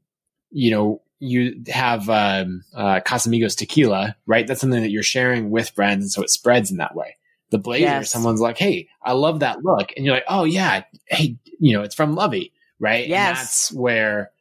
you 0.50 0.72
know, 0.72 1.02
you 1.20 1.64
have 1.68 2.10
um, 2.10 2.64
uh, 2.74 3.00
Casamigos 3.02 3.56
tequila, 3.56 4.16
right? 4.26 4.48
That's 4.48 4.60
something 4.60 4.82
that 4.82 4.90
you're 4.90 5.04
sharing 5.04 5.52
with 5.52 5.70
friends, 5.70 6.04
and 6.04 6.12
so 6.12 6.24
it 6.24 6.32
spreads 6.32 6.72
in 6.72 6.78
that 6.78 6.96
way 6.96 7.18
the 7.52 7.58
blazer, 7.58 7.86
yes. 7.86 8.10
someone's 8.10 8.42
like, 8.42 8.58
Hey, 8.58 8.88
I 9.04 9.12
love 9.12 9.42
that 9.42 9.64
look. 9.64 9.94
And 9.96 10.06
you're 10.06 10.16
like, 10.16 10.26
Oh 10.28 10.46
yeah. 10.46 10.84
Hey, 11.06 11.38
you 11.60 11.74
know, 11.74 11.84
it's 11.84 11.96
from 11.96 12.16
Luvvie. 12.16 12.52
Right. 12.82 13.08
Yes. 13.08 13.30
And 13.30 13.38
that's 13.38 13.72
where 13.72 14.32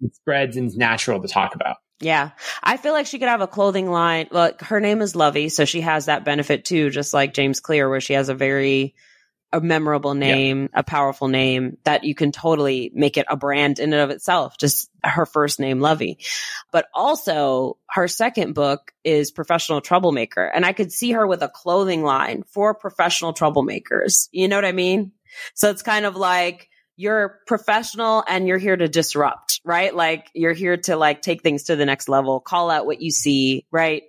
it 0.00 0.14
spreads 0.16 0.56
and 0.56 0.66
it's 0.66 0.76
natural 0.76 1.20
to 1.20 1.28
talk 1.28 1.54
about. 1.54 1.76
Yeah. 2.00 2.30
I 2.62 2.78
feel 2.78 2.92
like 2.92 3.06
she 3.06 3.20
could 3.20 3.28
have 3.28 3.42
a 3.42 3.46
clothing 3.46 3.88
line. 3.88 4.26
Look, 4.32 4.62
her 4.62 4.80
name 4.80 5.02
is 5.02 5.12
Luvvie, 5.12 5.52
So 5.52 5.64
she 5.64 5.82
has 5.82 6.06
that 6.06 6.24
benefit 6.24 6.64
too, 6.64 6.90
just 6.90 7.14
like 7.14 7.34
James 7.34 7.60
Clear, 7.60 7.88
where 7.88 8.00
she 8.00 8.14
has 8.14 8.28
a 8.28 8.34
very 8.34 8.94
a 9.52 9.60
memorable 9.60 10.14
name, 10.14 10.70
a 10.72 10.82
powerful 10.82 11.28
name 11.28 11.76
that 11.84 12.04
you 12.04 12.14
can 12.14 12.32
totally 12.32 12.90
make 12.94 13.18
it 13.18 13.26
a 13.28 13.36
brand 13.36 13.78
in 13.78 13.92
and 13.92 14.00
of 14.00 14.08
itself. 14.08 14.56
Just 14.58 14.90
her 15.04 15.26
first 15.26 15.60
name, 15.60 15.78
Luvvie. 15.78 16.16
But 16.72 16.86
also 16.94 17.76
her 17.90 18.08
second 18.08 18.54
book 18.54 18.92
is 19.04 19.30
Professional 19.30 19.82
Troublemaker. 19.82 20.44
And 20.44 20.64
I 20.64 20.72
could 20.72 20.90
see 20.90 21.12
her 21.12 21.26
with 21.26 21.42
a 21.42 21.50
clothing 21.50 22.02
line 22.02 22.44
for 22.48 22.74
professional 22.74 23.34
troublemakers. 23.34 24.28
You 24.32 24.48
know 24.48 24.56
what 24.56 24.64
I 24.64 24.72
mean? 24.72 25.12
So 25.54 25.68
it's 25.68 25.82
kind 25.82 26.06
of 26.06 26.16
like, 26.16 26.70
you're 26.96 27.40
professional 27.46 28.24
and 28.26 28.46
you're 28.46 28.58
here 28.58 28.76
to 28.76 28.88
disrupt, 28.88 29.60
right? 29.64 29.94
Like 29.94 30.28
you're 30.34 30.52
here 30.52 30.76
to 30.76 30.96
like 30.96 31.22
take 31.22 31.42
things 31.42 31.64
to 31.64 31.76
the 31.76 31.86
next 31.86 32.08
level, 32.08 32.40
call 32.40 32.70
out 32.70 32.86
what 32.86 33.00
you 33.00 33.10
see, 33.10 33.66
right? 33.70 34.02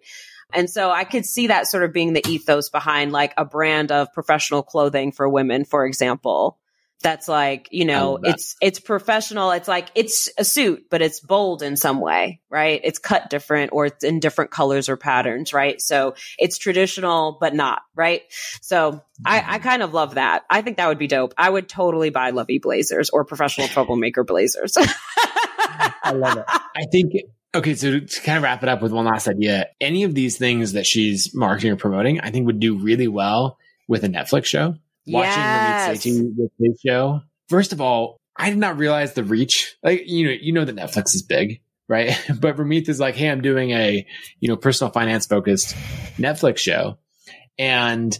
And 0.53 0.69
so 0.69 0.91
I 0.91 1.03
could 1.03 1.25
see 1.25 1.47
that 1.47 1.67
sort 1.67 1.83
of 1.83 1.93
being 1.93 2.13
the 2.13 2.23
ethos 2.27 2.69
behind 2.69 3.11
like 3.11 3.33
a 3.37 3.45
brand 3.45 3.91
of 3.91 4.13
professional 4.13 4.61
clothing 4.63 5.11
for 5.11 5.27
women, 5.27 5.65
for 5.65 5.85
example. 5.85 6.59
That's 7.03 7.27
like, 7.27 7.67
you 7.71 7.85
know, 7.85 8.17
it's, 8.23 8.55
it's 8.61 8.79
professional. 8.79 9.51
It's 9.51 9.67
like, 9.67 9.89
it's 9.93 10.29
a 10.37 10.45
suit, 10.45 10.85
but 10.89 11.01
it's 11.01 11.19
bold 11.19 11.61
in 11.61 11.75
some 11.75 11.99
way, 11.99 12.41
right? 12.49 12.81
It's 12.83 12.97
cut 12.97 13.29
different 13.29 13.71
or 13.73 13.87
it's 13.87 14.03
in 14.03 14.19
different 14.19 14.51
colors 14.51 14.89
or 14.89 14.97
patterns, 14.97 15.53
right? 15.53 15.81
So 15.81 16.15
it's 16.39 16.57
traditional, 16.57 17.37
but 17.39 17.53
not, 17.53 17.81
right? 17.93 18.21
So 18.61 19.03
I, 19.25 19.43
I 19.55 19.59
kind 19.59 19.83
of 19.83 19.93
love 19.93 20.15
that. 20.15 20.43
I 20.49 20.61
think 20.61 20.77
that 20.77 20.87
would 20.87 20.97
be 20.97 21.07
dope. 21.07 21.33
I 21.37 21.49
would 21.49 21.69
totally 21.69 22.09
buy 22.09 22.31
Luvvie 22.31 22.61
blazers 22.61 23.09
or 23.09 23.25
professional 23.25 23.67
troublemaker 23.67 24.23
blazers. 24.23 24.75
I 24.77 26.11
love 26.13 26.37
it. 26.37 26.45
I 26.47 26.85
think 26.91 27.13
Okay, 27.55 27.75
so 27.75 27.99
to 27.99 28.21
kind 28.21 28.37
of 28.37 28.43
wrap 28.43 28.63
it 28.63 28.69
up 28.69 28.81
with 28.81 28.91
one 28.91 29.05
last 29.05 29.27
idea, 29.27 29.67
any 29.79 30.03
of 30.03 30.15
these 30.15 30.39
things 30.39 30.73
that 30.73 30.87
she's 30.87 31.35
marketing 31.35 31.71
or 31.71 31.75
promoting, 31.75 32.19
I 32.19 32.31
think 32.31 32.47
would 32.47 32.59
do 32.59 32.79
really 32.79 33.07
well 33.07 33.59
with 33.87 34.03
a 34.03 34.07
Netflix 34.07 34.45
show. 34.45 34.75
Watching 35.07 35.31
yes. 35.31 36.05
Ramit 36.05 36.35
with 36.37 36.51
his 36.59 36.79
show. 36.85 37.21
First 37.49 37.73
of 37.73 37.81
all, 37.81 38.19
I 38.35 38.49
did 38.49 38.57
not 38.57 38.77
realize 38.77 39.13
the 39.13 39.23
reach. 39.23 39.75
Like, 39.83 40.03
you 40.05 40.25
know, 40.25 40.31
you 40.31 40.53
know 40.53 40.65
that 40.65 40.75
Netflix 40.75 41.13
is 41.13 41.23
big, 41.23 41.61
right? 41.87 42.17
but 42.39 42.57
Ramit 42.57 42.89
is 42.89 42.99
like, 42.99 43.15
hey, 43.15 43.29
I'm 43.29 43.41
doing 43.41 43.71
a, 43.71 44.05
you 44.39 44.49
know, 44.49 44.57
personal 44.57 44.91
finance 44.91 45.25
focused 45.25 45.75
Netflix 46.17 46.59
show. 46.59 46.97
And 47.57 48.17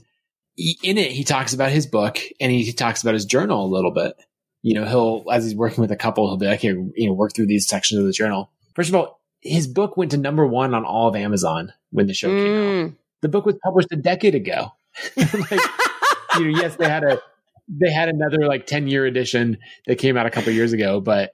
in 0.58 0.98
it, 0.98 1.12
he 1.12 1.24
talks 1.24 1.54
about 1.54 1.72
his 1.72 1.88
book 1.88 2.20
and 2.40 2.52
he 2.52 2.72
talks 2.74 3.02
about 3.02 3.16
his 3.16 3.26
journal 3.26 3.66
a 3.66 3.74
little 3.74 3.92
bit. 3.92 4.16
You 4.62 4.76
know, 4.76 4.86
he'll, 4.86 5.26
as 5.32 5.44
he's 5.44 5.56
working 5.56 5.82
with 5.82 5.92
a 5.92 5.98
couple, 5.98 6.28
he'll 6.28 6.38
be 6.38 6.46
like, 6.46 6.62
here, 6.62 6.76
you 6.96 7.08
know, 7.08 7.14
work 7.14 7.34
through 7.34 7.48
these 7.48 7.68
sections 7.68 8.00
of 8.00 8.06
the 8.06 8.14
journal. 8.14 8.52
First 8.76 8.90
of 8.90 8.96
all, 8.96 9.20
his 9.42 9.68
book 9.68 9.98
went 9.98 10.12
to 10.12 10.18
number 10.18 10.46
one 10.46 10.74
on 10.74 10.86
all 10.86 11.10
of 11.10 11.16
Amazon 11.16 11.74
when 11.92 12.08
the 12.08 12.14
show 12.14 12.30
mm. 12.30 12.44
came 12.44 12.86
out. 12.86 12.94
The 13.22 13.30
book 13.30 13.46
was 13.46 13.56
published 13.64 13.90
a 13.92 13.98
decade 13.98 14.36
ago. 14.36 14.72
like, 15.18 15.60
you 16.38 16.52
know, 16.52 16.60
yes, 16.60 16.76
they 16.76 16.88
had 16.88 17.04
a 17.04 17.22
they 17.68 17.92
had 17.92 18.10
another 18.10 18.46
like 18.48 18.66
10 18.66 18.88
year 18.88 19.06
edition 19.06 19.58
that 19.88 19.98
came 19.98 20.18
out 20.18 20.26
a 20.26 20.30
couple 20.30 20.52
years 20.52 20.74
ago, 20.74 21.00
but 21.00 21.32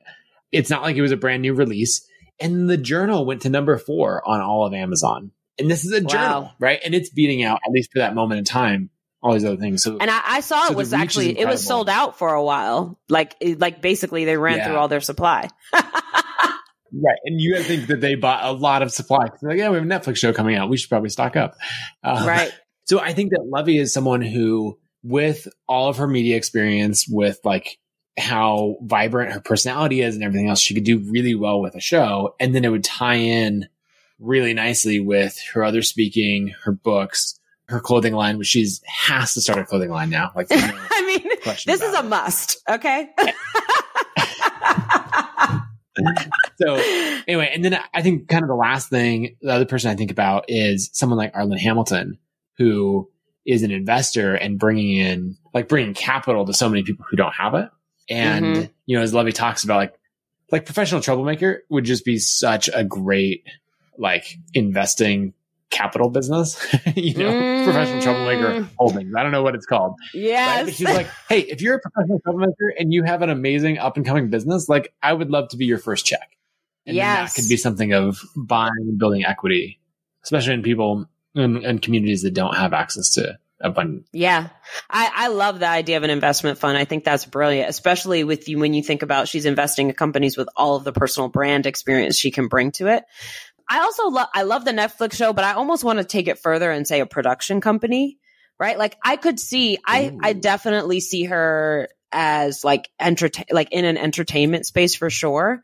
it's 0.51 0.69
not 0.69 0.84
like 0.84 0.95
it 0.95 1.01
was 1.01 1.11
a 1.11 1.17
brand 1.17 1.41
new 1.41 1.53
release. 1.53 2.07
And 2.39 2.69
the 2.69 2.77
journal 2.77 3.26
went 3.26 3.41
to 3.41 3.49
number 3.49 3.77
four 3.77 4.21
on 4.27 4.41
all 4.41 4.65
of 4.65 4.73
Amazon. 4.73 5.31
And 5.57 5.69
this 5.69 5.84
is 5.84 5.91
a 5.91 6.01
wow. 6.01 6.07
journal, 6.07 6.51
right? 6.59 6.80
And 6.84 6.95
it's 6.95 7.09
beating 7.09 7.43
out, 7.43 7.59
at 7.65 7.71
least 7.71 7.91
for 7.91 7.99
that 7.99 8.15
moment 8.15 8.39
in 8.39 8.45
time, 8.45 8.89
all 9.21 9.34
these 9.34 9.43
other 9.43 9.57
things. 9.57 9.84
So, 9.84 9.97
and 9.99 10.09
I, 10.09 10.21
I 10.23 10.39
saw 10.39 10.67
so 10.67 10.71
it 10.71 10.77
was 10.77 10.93
actually 10.93 11.38
it 11.38 11.45
was 11.45 11.65
sold 11.65 11.89
out 11.89 12.17
for 12.17 12.34
a 12.34 12.43
while. 12.43 12.97
Like, 13.09 13.35
like 13.41 13.81
basically 13.81 14.23
they 14.23 14.38
ran 14.38 14.57
yeah. 14.57 14.67
through 14.67 14.77
all 14.77 14.88
their 14.88 15.01
supply. 15.01 15.49
right, 15.73 17.17
and 17.26 17.41
you 17.41 17.61
think 17.61 17.88
that 17.88 17.99
they 17.99 18.15
bought 18.15 18.45
a 18.45 18.51
lot 18.53 18.81
of 18.81 18.93
supply. 18.93 19.27
Like, 19.41 19.57
yeah, 19.57 19.69
we 19.69 19.76
have 19.77 19.85
a 19.85 19.88
Netflix 19.88 20.17
show 20.17 20.31
coming 20.31 20.55
out. 20.55 20.69
We 20.69 20.77
should 20.77 20.89
probably 20.89 21.09
stock 21.09 21.35
up. 21.35 21.55
Um, 22.03 22.27
right. 22.27 22.51
So 22.85 22.99
I 22.99 23.13
think 23.13 23.30
that 23.34 23.41
Luvvie 23.41 23.80
is 23.80 23.93
someone 23.93 24.23
who, 24.23 24.80
with 25.03 25.47
all 25.67 25.89
of 25.89 25.97
her 25.97 26.07
media 26.07 26.35
experience, 26.38 27.07
with 27.07 27.39
like 27.43 27.77
how 28.17 28.77
vibrant 28.81 29.31
her 29.31 29.39
personality 29.39 30.01
is 30.01 30.15
and 30.15 30.23
everything 30.23 30.49
else, 30.49 30.59
she 30.59 30.73
could 30.73 30.84
do 30.84 30.99
really 31.09 31.35
well 31.35 31.61
with 31.61 31.76
a 31.76 31.81
show, 31.81 32.35
and 32.39 32.53
then 32.53 32.65
it 32.65 32.69
would 32.69 32.84
tie 32.84 33.15
in 33.15 33.67
really 34.19 34.53
nicely 34.53 34.99
with 34.99 35.39
her 35.53 35.63
other 35.63 35.81
speaking, 35.81 36.53
her 36.63 36.73
books, 36.73 37.39
her 37.67 37.80
clothing 37.80 38.13
line, 38.13 38.38
which 38.38 38.47
she's 38.47 38.81
has 38.85 39.34
to 39.34 39.41
start 39.41 39.59
a 39.59 39.65
clothing 39.65 39.89
line 39.89 40.09
now. 40.09 40.31
Like, 40.35 40.49
no 40.49 40.57
I 40.59 41.05
mean, 41.05 41.30
this 41.65 41.81
is 41.81 41.93
a 41.93 42.03
must. 42.03 42.61
Okay. 42.69 43.09
so 46.57 46.76
anyway, 47.27 47.51
and 47.53 47.63
then 47.63 47.80
I 47.93 48.01
think 48.01 48.27
kind 48.27 48.43
of 48.43 48.49
the 48.49 48.55
last 48.55 48.89
thing, 48.89 49.38
the 49.41 49.51
other 49.51 49.65
person 49.65 49.91
I 49.91 49.95
think 49.95 50.11
about 50.11 50.45
is 50.47 50.89
someone 50.93 51.17
like 51.17 51.34
Arlan 51.34 51.59
Hamilton, 51.59 52.17
who 52.57 53.09
is 53.49 53.63
an 53.63 53.71
investor 53.71 54.35
and 54.35 54.59
bringing 54.59 54.95
in 54.95 55.35
like 55.55 55.67
bringing 55.67 55.95
capital 55.95 56.45
to 56.45 56.53
so 56.53 56.69
many 56.69 56.84
people 56.84 57.03
who 57.09 57.17
don't 57.17 57.34
have 57.34 57.55
it. 57.55 57.69
And 58.07 58.45
mm-hmm. 58.45 58.65
you 58.85 58.95
know, 58.95 59.03
as 59.03 59.11
Luvvie 59.11 59.34
talks 59.34 59.63
about, 59.63 59.77
like 59.77 59.99
like 60.51 60.65
professional 60.65 61.01
troublemaker 61.01 61.63
would 61.69 61.84
just 61.84 62.05
be 62.05 62.19
such 62.19 62.69
a 62.71 62.84
great 62.84 63.43
like 63.97 64.38
investing 64.53 65.34
capital 65.71 66.09
business, 66.09 66.63
you 66.95 67.15
know, 67.15 67.31
mm. 67.31 67.63
professional 67.63 68.01
troublemaker 68.01 68.67
holdings. 68.77 69.13
I 69.15 69.23
don't 69.23 69.31
know 69.31 69.43
what 69.43 69.55
it's 69.55 69.65
called. 69.65 69.95
Right? 70.65 70.73
She's 70.73 70.88
like, 70.88 71.07
hey, 71.27 71.41
if 71.41 71.61
you're 71.61 71.76
a 71.76 71.80
professional 71.80 72.19
troublemaker 72.19 72.73
and 72.80 72.93
you 72.93 73.03
have 73.03 73.23
an 73.23 73.30
amazing 73.30 73.80
up 73.80 73.97
and 73.97 74.05
coming 74.05 74.30
business, 74.30 74.69
like 74.69 74.93
I 75.01 75.11
would 75.13 75.30
love 75.31 75.49
to 75.49 75.57
be 75.57 75.65
your 75.65 75.80
first 75.80 76.05
check. 76.05 76.38
And 76.85 76.95
yes. 76.95 77.35
that 77.35 77.41
could 77.41 77.49
be 77.49 77.57
something 77.57 77.93
of 77.93 78.21
buying 78.35 78.71
and 78.80 78.97
building 78.97 79.26
equity, 79.26 79.80
especially 80.23 80.53
in 80.53 80.63
people 80.63 81.07
and 81.40 81.82
communities 81.82 82.24
that 82.24 82.34
don't 82.34 82.56
have 82.56 82.74
access 82.74 83.11
to 83.16 83.40
abundant. 83.61 84.06
Yeah. 84.14 84.49
I, 84.90 85.11
I 85.14 85.28
love 85.28 85.60
the 85.60 85.68
idea 85.68 85.98
of 85.98 86.03
an 86.03 86.10
investment 86.10 86.57
fund. 86.57 86.78
I 86.78 86.86
think 86.86 87.03
that's 87.03 87.26
brilliant, 87.26 87.70
especially 87.70 88.24
with 88.24 88.48
you 88.48 88.60
when 88.60 88.74
you 88.74 88.84
think 88.84 89.02
about 89.02 89.28
she's 89.28 89.45
investing 89.45 89.90
in 89.90 89.95
companies 89.95 90.38
with 90.38 90.49
all 90.56 90.76
of 90.76 90.84
the 90.84 90.94
personal 90.94 91.30
brand 91.30 91.66
experience 91.66 92.18
she 92.18 92.32
can 92.32 92.48
bring 92.48 92.72
to 92.74 92.88
it. 92.88 93.03
I 93.70 93.82
also 93.82 94.07
love 94.10 94.28
I 94.34 94.44
love 94.44 94.66
the 94.66 94.72
Netflix 94.72 95.14
show, 95.14 95.34
but 95.34 95.44
I 95.44 95.53
almost 95.53 95.84
want 95.84 95.99
to 95.99 96.06
take 96.06 96.28
it 96.28 96.40
further 96.40 96.72
and 96.72 96.88
say 96.88 97.02
a 97.02 97.06
production 97.06 97.61
company, 97.61 98.18
right? 98.57 98.78
Like 98.78 98.98
I 99.03 99.16
could 99.16 99.40
see 99.40 99.78
I 99.86 100.16
I 100.24 100.34
definitely 100.34 101.02
see 101.02 101.26
her 101.26 101.90
as 102.11 102.64
like 102.64 102.90
entertain 102.99 103.45
like 103.52 103.72
in 103.72 103.86
an 103.86 103.98
entertainment 103.98 104.66
space 104.66 104.95
for 104.95 105.11
sure. 105.11 105.61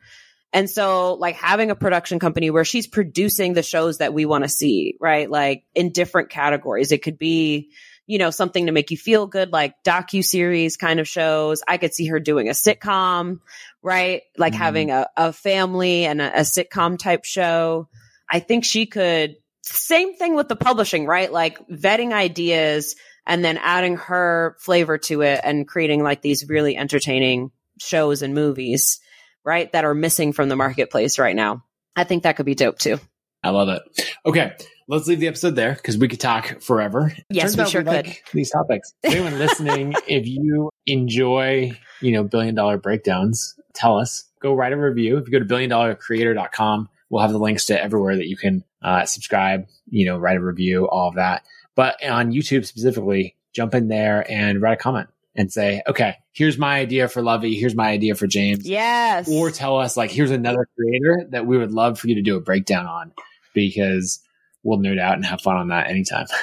And 0.55 0.69
so 0.69 1.15
like 1.15 1.35
having 1.35 1.69
a 1.69 1.75
production 1.75 2.17
company 2.17 2.49
where 2.49 2.63
she's 2.63 2.87
producing 2.87 3.55
the 3.55 3.61
shows 3.61 3.97
that 3.97 4.13
we 4.13 4.25
want 4.25 4.45
to 4.45 4.49
see, 4.49 4.95
right? 5.01 5.29
Like 5.29 5.65
in 5.75 5.91
different 5.91 6.29
categories. 6.29 6.93
It 6.93 7.03
could 7.03 7.17
be, 7.17 7.71
you 8.07 8.19
know, 8.19 8.29
something 8.29 8.67
to 8.67 8.71
make 8.71 8.89
you 8.89 8.95
feel 8.95 9.27
good, 9.27 9.51
like 9.51 9.75
docu 9.83 10.23
series 10.23 10.77
kind 10.77 11.01
of 11.01 11.09
shows. 11.09 11.61
I 11.67 11.75
could 11.75 11.93
see 11.93 12.07
her 12.07 12.21
doing 12.21 12.47
a 12.47 12.53
sitcom, 12.53 13.41
right? 13.81 14.21
Like 14.37 14.53
mm-hmm. 14.53 14.61
having 14.61 14.91
a, 14.91 15.07
a 15.17 15.33
family 15.33 16.05
and 16.05 16.21
a, 16.21 16.39
a 16.39 16.43
sitcom 16.43 16.97
type 16.97 17.25
show. 17.25 17.89
I 18.29 18.39
think 18.39 18.63
she 18.63 18.85
could, 18.85 19.35
same 19.61 20.15
thing 20.15 20.35
with 20.35 20.47
the 20.47 20.55
publishing, 20.55 21.05
right? 21.05 21.29
Like 21.29 21.67
vetting 21.67 22.13
ideas 22.13 22.95
and 23.27 23.43
then 23.43 23.57
adding 23.57 23.97
her 23.97 24.55
flavor 24.61 24.99
to 24.99 25.21
it 25.21 25.41
and 25.43 25.67
creating 25.67 26.01
like 26.01 26.21
these 26.21 26.47
really 26.47 26.77
entertaining 26.77 27.51
shows 27.77 28.21
and 28.21 28.33
movies, 28.33 29.01
right? 29.45 29.71
That 29.71 29.85
are 29.85 29.93
missing 29.93 30.33
from 30.33 30.49
the 30.49 30.55
marketplace 30.55 31.19
right 31.19 31.35
now. 31.35 31.63
I 31.95 32.03
think 32.03 32.23
that 32.23 32.35
could 32.35 32.45
be 32.45 32.55
dope 32.55 32.77
too. 32.77 32.99
I 33.43 33.49
love 33.51 33.69
it. 33.69 33.81
Okay. 34.25 34.53
Let's 34.87 35.07
leave 35.07 35.19
the 35.19 35.27
episode 35.27 35.55
there 35.55 35.73
because 35.73 35.97
we 35.97 36.07
could 36.07 36.19
talk 36.19 36.61
forever. 36.61 37.13
Yes, 37.29 37.57
we 37.57 37.65
sure 37.65 37.81
we 37.81 37.85
could. 37.85 38.07
Like 38.07 38.23
these 38.33 38.51
topics. 38.51 38.93
Anyone 39.03 39.39
listening, 39.39 39.95
if 40.07 40.27
you 40.27 40.69
enjoy, 40.85 41.71
you 42.01 42.11
know, 42.11 42.23
billion 42.23 42.53
dollar 42.53 42.77
breakdowns, 42.77 43.55
tell 43.73 43.97
us. 43.97 44.25
Go 44.41 44.53
write 44.53 44.73
a 44.73 44.77
review. 44.77 45.17
If 45.17 45.27
you 45.27 45.31
go 45.31 45.39
to 45.39 45.45
billiondollarcreator.com, 45.45 46.89
We'll 47.09 47.21
have 47.21 47.31
the 47.31 47.39
links 47.39 47.67
to 47.67 47.81
everywhere 47.81 48.15
that 48.15 48.27
you 48.27 48.37
can 48.37 48.63
uh, 48.81 49.05
subscribe, 49.05 49.67
you 49.89 50.05
know, 50.05 50.17
write 50.17 50.37
a 50.37 50.41
review, 50.41 50.87
all 50.87 51.07
of 51.07 51.15
that. 51.15 51.45
But 51.75 52.03
on 52.03 52.31
YouTube 52.31 52.65
specifically, 52.65 53.35
jump 53.53 53.75
in 53.75 53.87
there 53.87 54.29
and 54.29 54.61
write 54.61 54.73
a 54.73 54.81
comment 54.81 55.09
and 55.35 55.51
say, 55.51 55.81
okay, 55.87 56.17
here's 56.35 56.57
my 56.57 56.79
idea 56.79 57.07
for 57.07 57.21
Luvvie. 57.21 57.57
Here's 57.57 57.75
my 57.75 57.89
idea 57.89 58.13
for 58.13 58.27
James. 58.27 58.67
Yes. 58.67 59.29
Or 59.29 59.49
tell 59.49 59.79
us 59.79 59.95
like, 59.95 60.11
here's 60.11 60.31
another 60.31 60.67
creator 60.75 61.27
that 61.31 61.47
we 61.47 61.57
would 61.57 61.71
love 61.71 61.97
for 61.97 62.09
you 62.09 62.15
to 62.15 62.21
do 62.21 62.35
a 62.35 62.41
breakdown 62.41 62.85
on 62.85 63.13
because 63.53 64.19
we'll 64.61 64.77
nerd 64.77 64.99
out 64.99 65.13
and 65.15 65.25
have 65.25 65.41
fun 65.41 65.55
on 65.55 65.69
that 65.69 65.89
anytime. 65.89 66.27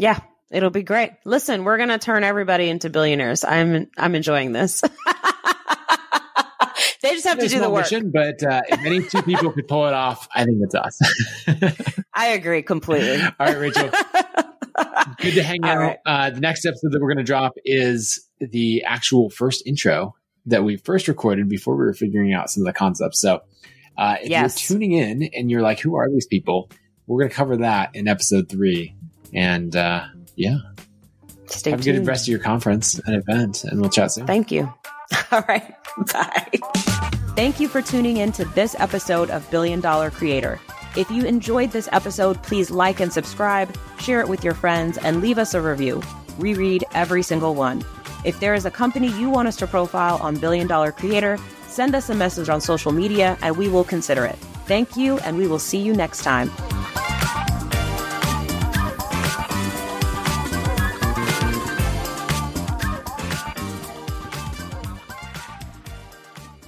Yeah. 0.00 0.20
It'll 0.52 0.70
be 0.70 0.84
great. 0.84 1.10
Listen, 1.24 1.64
we're 1.64 1.76
going 1.76 1.88
to 1.88 1.98
turn 1.98 2.22
everybody 2.22 2.68
into 2.68 2.88
billionaires. 2.88 3.42
I'm, 3.42 3.88
I'm 3.98 4.14
enjoying 4.14 4.52
this. 4.52 4.84
They 7.00 7.10
just 7.10 7.26
have 7.26 7.38
to 7.38 7.48
do 7.48 7.60
the 7.60 7.70
work. 7.70 7.84
Mission, 7.84 8.10
but 8.10 8.42
uh, 8.42 8.62
if 8.68 8.84
any 8.84 9.02
two 9.02 9.22
people 9.22 9.52
could 9.52 9.68
pull 9.68 9.86
it 9.86 9.94
off, 9.94 10.28
I 10.34 10.44
think 10.44 10.58
it's 10.62 10.74
us. 10.74 10.98
I 12.12 12.28
agree 12.28 12.62
completely. 12.62 13.20
All 13.22 13.46
right, 13.46 13.56
Rachel. 13.56 13.90
Good 15.18 15.34
to 15.34 15.42
hang 15.42 15.64
out. 15.64 15.78
Right. 15.78 15.98
Uh, 16.06 16.30
the 16.30 16.40
next 16.40 16.64
episode 16.64 16.92
that 16.92 17.00
we're 17.00 17.08
going 17.08 17.18
to 17.18 17.24
drop 17.24 17.54
is 17.64 18.28
the 18.40 18.82
actual 18.84 19.30
first 19.30 19.66
intro 19.66 20.14
that 20.46 20.64
we 20.64 20.76
first 20.76 21.08
recorded 21.08 21.48
before 21.48 21.76
we 21.76 21.84
were 21.84 21.94
figuring 21.94 22.32
out 22.32 22.50
some 22.50 22.62
of 22.62 22.66
the 22.66 22.72
concepts. 22.72 23.20
So 23.20 23.42
uh, 23.96 24.16
if 24.22 24.30
yes. 24.30 24.70
you're 24.70 24.78
tuning 24.78 24.92
in 24.92 25.30
and 25.34 25.50
you're 25.50 25.62
like, 25.62 25.80
who 25.80 25.96
are 25.96 26.08
these 26.08 26.26
people? 26.26 26.70
We're 27.06 27.20
going 27.20 27.30
to 27.30 27.36
cover 27.36 27.56
that 27.58 27.94
in 27.94 28.08
episode 28.08 28.48
three. 28.48 28.94
And 29.34 29.74
uh, 29.74 30.06
yeah. 30.36 30.58
Stay 31.46 31.70
Have 31.70 31.80
tuned. 31.80 31.96
a 31.96 32.00
good 32.00 32.06
rest 32.06 32.24
of 32.24 32.28
your 32.28 32.40
conference 32.40 32.98
and 32.98 33.16
event, 33.16 33.64
and 33.64 33.80
we'll 33.80 33.90
chat 33.90 34.12
soon. 34.12 34.26
Thank 34.26 34.50
you. 34.50 34.72
All 35.32 35.42
right. 35.48 35.74
Bye. 36.12 36.48
Thank 37.34 37.58
you 37.58 37.68
for 37.68 37.80
tuning 37.80 38.18
in 38.18 38.32
to 38.32 38.44
this 38.46 38.76
episode 38.78 39.30
of 39.30 39.50
Billion 39.50 39.80
Dollar 39.80 40.10
Creator. 40.10 40.60
If 40.98 41.12
you 41.12 41.24
enjoyed 41.26 41.70
this 41.70 41.88
episode, 41.92 42.42
please 42.42 42.72
like 42.72 42.98
and 42.98 43.12
subscribe, 43.12 43.72
share 44.00 44.18
it 44.20 44.28
with 44.28 44.42
your 44.42 44.52
friends, 44.52 44.98
and 44.98 45.20
leave 45.20 45.38
us 45.38 45.54
a 45.54 45.60
review. 45.60 46.02
Reread 46.38 46.82
every 46.92 47.22
single 47.22 47.54
one. 47.54 47.84
If 48.24 48.40
there 48.40 48.52
is 48.52 48.66
a 48.66 48.70
company 48.72 49.06
you 49.12 49.30
want 49.30 49.46
us 49.46 49.54
to 49.58 49.68
profile 49.68 50.18
on 50.20 50.38
Billion 50.38 50.66
Dollar 50.66 50.90
Creator, 50.90 51.38
send 51.68 51.94
us 51.94 52.10
a 52.10 52.16
message 52.16 52.48
on 52.48 52.60
social 52.60 52.90
media 52.90 53.38
and 53.42 53.56
we 53.56 53.68
will 53.68 53.84
consider 53.84 54.24
it. 54.24 54.34
Thank 54.66 54.96
you, 54.96 55.20
and 55.20 55.38
we 55.38 55.46
will 55.46 55.60
see 55.60 55.78
you 55.78 55.94
next 55.94 56.24
time. 56.24 56.50